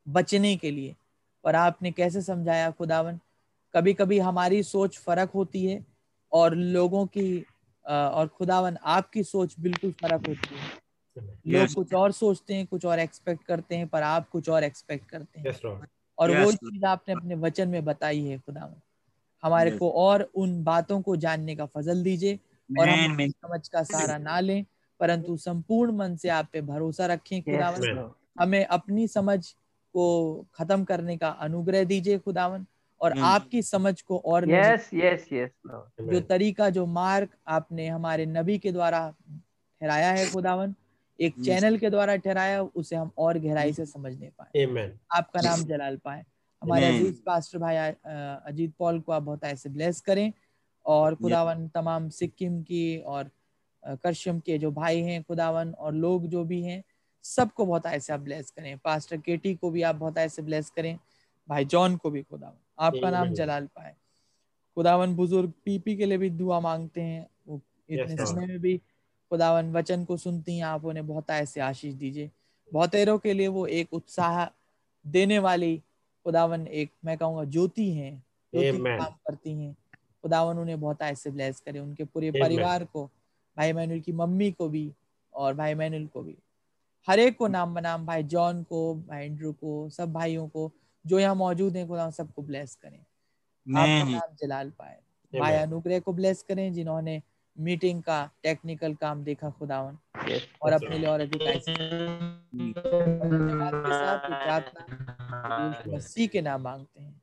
बचने 0.07 0.55
के 0.57 0.72
लिए 0.72 0.95
और 1.44 1.56
आपने 1.56 1.91
कैसे 1.91 2.22
समझाया 2.22 2.70
खुदावन? 2.72 3.20
कभी 3.74 3.94
कभी 3.94 4.20
हमारी 4.20 4.61
सोच 4.64 4.98
फ़र्क 4.98 5.32
होती 5.32 5.65
है 5.65 5.84
और 6.32 6.56
लोगों 6.56 7.06
की 7.07 7.45
और 7.86 8.28
खुदावन 8.28 8.78
आपकी 8.84 9.24
सोच 9.24 9.56
बिल्कुल 9.60 9.91
फ़र्क 9.91 10.28
होती 10.28 10.56
है। 10.56 10.72
लोग 11.48 11.64
Yes. 11.64 11.74
कुछ 11.76 11.94
और 11.94 12.11
सोचते 12.11 12.53
हैं 12.53 12.65
कुछ 12.68 12.86
और 12.86 12.99
एक्सपेक्ट 12.99 13.44
करते 13.44 13.76
हैं 13.76 13.88
पर 13.88 14.03
आप 14.03 14.30
कुछ 14.30 14.49
और 14.49 14.64
एक्सपेक्ट 14.64 15.10
करते 15.10 15.40
हैं। 15.40 15.45
और 16.18 16.32
वो 16.32 16.52
चीज़ 16.52 16.86
आपने 16.86 17.14
अपने 17.14 17.36
वचन 17.36 17.70
में 17.70 17.84
बताई 17.86 18.24
है 18.26 18.38
खुदावन। 18.40 18.76
हमारे 19.44 19.70
Yes. 19.70 19.80
को 19.80 19.90
और 19.91 20.22
उन 20.36 20.64
बातों 20.64 21.02
को 21.02 21.15
जानने 21.15 21.56
का 21.56 21.65
फजल 21.65 22.03
दीजिए 22.03 22.40
और 22.70 22.90
हम 22.90 23.07
समझ 23.30 23.68
का 23.68 23.84
सहारा 23.84 24.18
ना 24.18 24.40
लें 24.40 24.65
परंतु 24.99 25.38
संपूर्ण 25.38 25.91
मन 25.91 26.15
से 26.15 26.30
आप 26.30 26.48
पे 26.53 26.61
भरोसा 26.61 27.06
रखें 27.06 27.41
खुदावन. 27.44 28.11
हमें 28.40 28.65
अपनी 28.65 29.07
समझ 29.07 29.40
को 29.94 30.45
खत्म 30.53 30.84
करने 30.84 31.18
का 31.18 31.30
अनुग्रह 31.48 31.84
दीजिए 31.84 32.18
खुदावन 32.20 32.65
और 33.02 33.18
आपकी 33.20 33.61
समझ 33.61 34.02
को 34.02 34.18
और 34.26 34.45
Yes, 34.45 34.84
yes, 34.94 35.24
yes, 35.34 35.49
जो 36.11 36.20
तरीका 36.20 36.70
जो 36.70 36.86
मार्ग 36.86 37.30
आपने 37.48 37.88
हमारे 37.88 38.26
नबी 38.26 38.57
के 38.57 38.72
द्वारा 38.72 39.02
ठहराया 39.82 40.11
है 40.11 40.30
खुदावन 40.32 40.76
एक 41.20 41.36
Yes. 41.36 41.45
चैनल 41.45 41.78
के 41.78 41.90
द्वारा 41.90 42.15
ठहराया 42.15 42.61
उसे 42.64 42.95
हम 42.95 43.11
और 43.18 43.40
गहराई 43.40 43.74
से 43.74 43.86
समझने 43.86 44.30
पाए। 44.38 44.65
Amen. 44.65 44.90
आपका 45.11 45.41
नाम 45.41 45.64
जलाल 45.64 45.98
पाए। 45.98 46.24
हमारे. 46.61 46.88
अज़ीज़ 46.88 47.22
पास्टर 47.26 47.60
भाई 47.60 47.76
अजीत 47.76 48.74
पॉल 48.80 48.99
को 48.99 49.11
आप 49.11 49.24
बहुत 49.24 49.44
ऐसे 49.44 49.70
ब्लेस 49.70 50.02
करें 50.02 50.32
और 50.86 51.15
खुदावन 51.15 51.68
तमाम 51.68 52.10
सिक्किम 52.10 52.61
की 52.64 52.98
और 52.98 53.30
करशम 53.84 54.40
के 54.40 54.57
जो 54.57 54.72
भाई 54.72 55.02
हैं 55.02 55.24
खुदावन 55.24 55.74
और 55.80 55.94
लोग 55.94 56.28
जो 56.28 56.44
भी 56.44 56.61
हैं 56.64 56.84
सबको 57.24 57.66
बहुत 57.66 57.86
ऐसे 57.86 58.14
आप 58.14 58.20
ब्लेस 58.20 58.52
करें। 58.52 58.78
पास्टर 58.78 59.18
केटी 59.18 59.56
को 59.56 59.72
भी 59.72 59.82
आप 59.82 59.95
बहुत 59.95 60.18
ऐसे 60.18 60.41
ब्लेस 60.41 60.70
करें। 60.70 60.98
भाई 61.50 61.66
जॉन 61.66 61.98
को 61.98 62.10
भी 62.12 62.24
खुदावन। 62.24 62.58
आपका 62.80 63.12
नाम. 63.12 63.34
जलाल 63.34 63.68
पाए। 63.68 63.95
खुदावन 64.78 65.16
बुज़ुर्ग 65.16 65.54
पीपी 65.66 65.95
के 65.98 66.06
लिए 66.06 66.18
भी 66.18 66.30
दुआ 66.30 66.60
मांगते 66.60 67.02
हैं। 67.02 67.28
वो 67.48 67.62
इतने. 67.90 68.18
समय 68.18 68.45
में 68.45 68.60
भी 68.60 68.78
खुदावन 69.32 69.72
वचन 69.72 70.06
को 70.06 70.18
सुनती 70.18 70.58
हैं। 70.58 70.64
आप 70.66 70.86
उन्हें 70.86 71.08
बहुत 71.08 71.30
ऐसे 71.30 71.62
आशीष 71.62 71.94
दीजिए। 71.94 72.30
बहुतेरों 72.72 73.18
के 73.20 73.34
लिए 73.34 73.48
वो 73.48 73.66
एक 73.68 73.94
उत्साह 73.94 74.45
देने 75.06 75.40
वाली 75.40 75.78
खुदावन 76.26 76.68
एक 76.68 76.91
मैं 77.06 77.18
कहूँगा 77.18 77.44
ज्योति 77.44 77.91
है। 77.94 78.12
काम 78.54 79.12
करती 79.28 79.54
हैं। 79.54 79.74
खुदावन 80.24 80.58
उन्हें 80.58 80.80
बहुत 80.82 81.02
ऐसे 81.02 81.32
ब्लेस 81.32 81.60
करे। 81.60 81.80
उनके 81.80 82.04
पूरे 82.04 82.32
परिवार 82.32 82.86
को 82.86 83.06
भाई 83.58 83.74
मैनुल 83.74 84.00
की 84.00 84.12
मम्मी 84.12 84.52
को 84.52 84.70
भी 84.70 84.91
और 85.34 85.54
भाई 85.54 85.74
मैनुल 85.74 86.08
को 86.08 86.22
भी। 86.22 86.38
हर 87.07 87.19
एक 87.19 87.38
को 87.38 87.47
नाम 87.47 87.73
बनाम 87.73 88.05
भाई 88.05 88.23
जॉन 88.23 88.63
को 88.63 88.95
भाई 88.95 89.25
एंड्रू 89.25 89.53
को 89.53 89.89
सब 89.89 90.13
भाइयों 90.13 90.47
को 90.47 90.71
जो 91.05 91.19
यहाँ 91.19 91.35
मौजूद 91.35 91.77
हैं 91.77 91.88
खुदा 91.88 92.09
सबको 92.09 92.41
ब्लेस 92.41 92.75
करें। 92.75 93.05
आपका 93.77 94.03
नाम 94.11 94.35
जलाल 94.35 94.69
पाए। 94.69 94.99
भाई 95.39 95.53
अनुग्रह 95.63 95.99
को 95.99 96.13
ब्लेस 96.13 96.43
करें 96.43 96.73
जिन्होंने 96.73 97.21
मीटिंग 97.59 98.03
का 98.03 98.30
टेक्निकल 98.43 98.93
काम 98.93 99.23
देखा 99.23 99.49
खुदावन। 99.49 99.97
और 100.61 100.73
अपने 100.73 100.97
लिए 100.97 101.09
और 101.09 101.21
अधिक 101.21 101.41
के 101.41 101.59
साथ 103.93 104.17
ये 104.17 104.45
प्रार्थना 104.45 105.67
यीशु 105.67 105.95
मसीह 105.95 106.27
के 106.27 106.41
नाम 106.41 106.61
मांगते 106.61 107.03
हैं। 107.03 107.21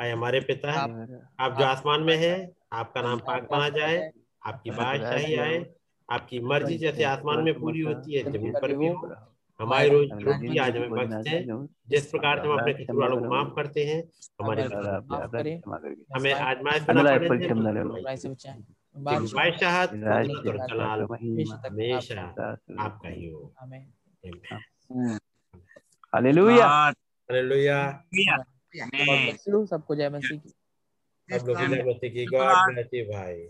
आए 0.00 0.10
हमारे 0.10 0.40
पिता 0.40 0.72
आप- 0.72 0.92
आप 1.40 1.58
जो 1.58 1.64
आसमान 1.64 2.00
में 2.00 2.16
है 2.16 2.52
आपका 2.72 3.02
नाम 3.02 3.18
पाक 3.18 3.48
माना 3.52 3.68
जाए 3.68 4.10
आपकी 4.46 4.70
बादशाही 4.70 5.36
आए। 5.36 5.74
आपकी 6.14 6.38
मर्ज़ी 6.40 6.76
जैसे 6.78 7.04
आसमान 7.12 7.42
में 7.44 7.54
पूरी 7.60 7.80
होती 7.80 8.14
है 8.14 8.22
ज़मीन 8.32 8.52
पर 8.62 8.68
भी 8.78 8.86
हो 8.88 9.14
हमारी 9.60 9.88
रोज 9.88 10.08
रोटी 10.24 10.46
आज 10.58 10.76
हमें 10.76 10.90
बख्श 10.90 11.14
दे 11.28 11.38
जिस 11.88 12.06
प्रकार 12.10 12.38
से 12.38 12.48
हम 12.48 12.58
अपने 12.58 12.72
वालों 13.00 13.16
को 13.16 13.24
माफ़ 13.34 13.54
करते 13.56 13.84
हैं 13.84 14.00
हमारे 14.40 14.62
हमें 16.14 16.32
आजमाइश 16.32 16.82
और 20.48 20.56
जलाल 20.68 21.00
हमेशा 21.66 22.20
आपका- 22.78 23.12
ही 23.12 23.28
हो। 23.28 23.54
हालेलुया। 26.14 26.66
हालेलुया। 27.30 28.04
सबको 29.66 29.94
जय 29.96 30.08
मसीह 30.08 30.38
की 30.38 30.48
सब 30.48 31.46
लोग 31.46 31.56
जय 31.58 31.82
मसीह 31.90 32.10
की 32.10 32.24
गॉड 32.26 32.72
ब्लेस 32.72 32.88
यू 32.94 33.04
भाई। 33.04 33.48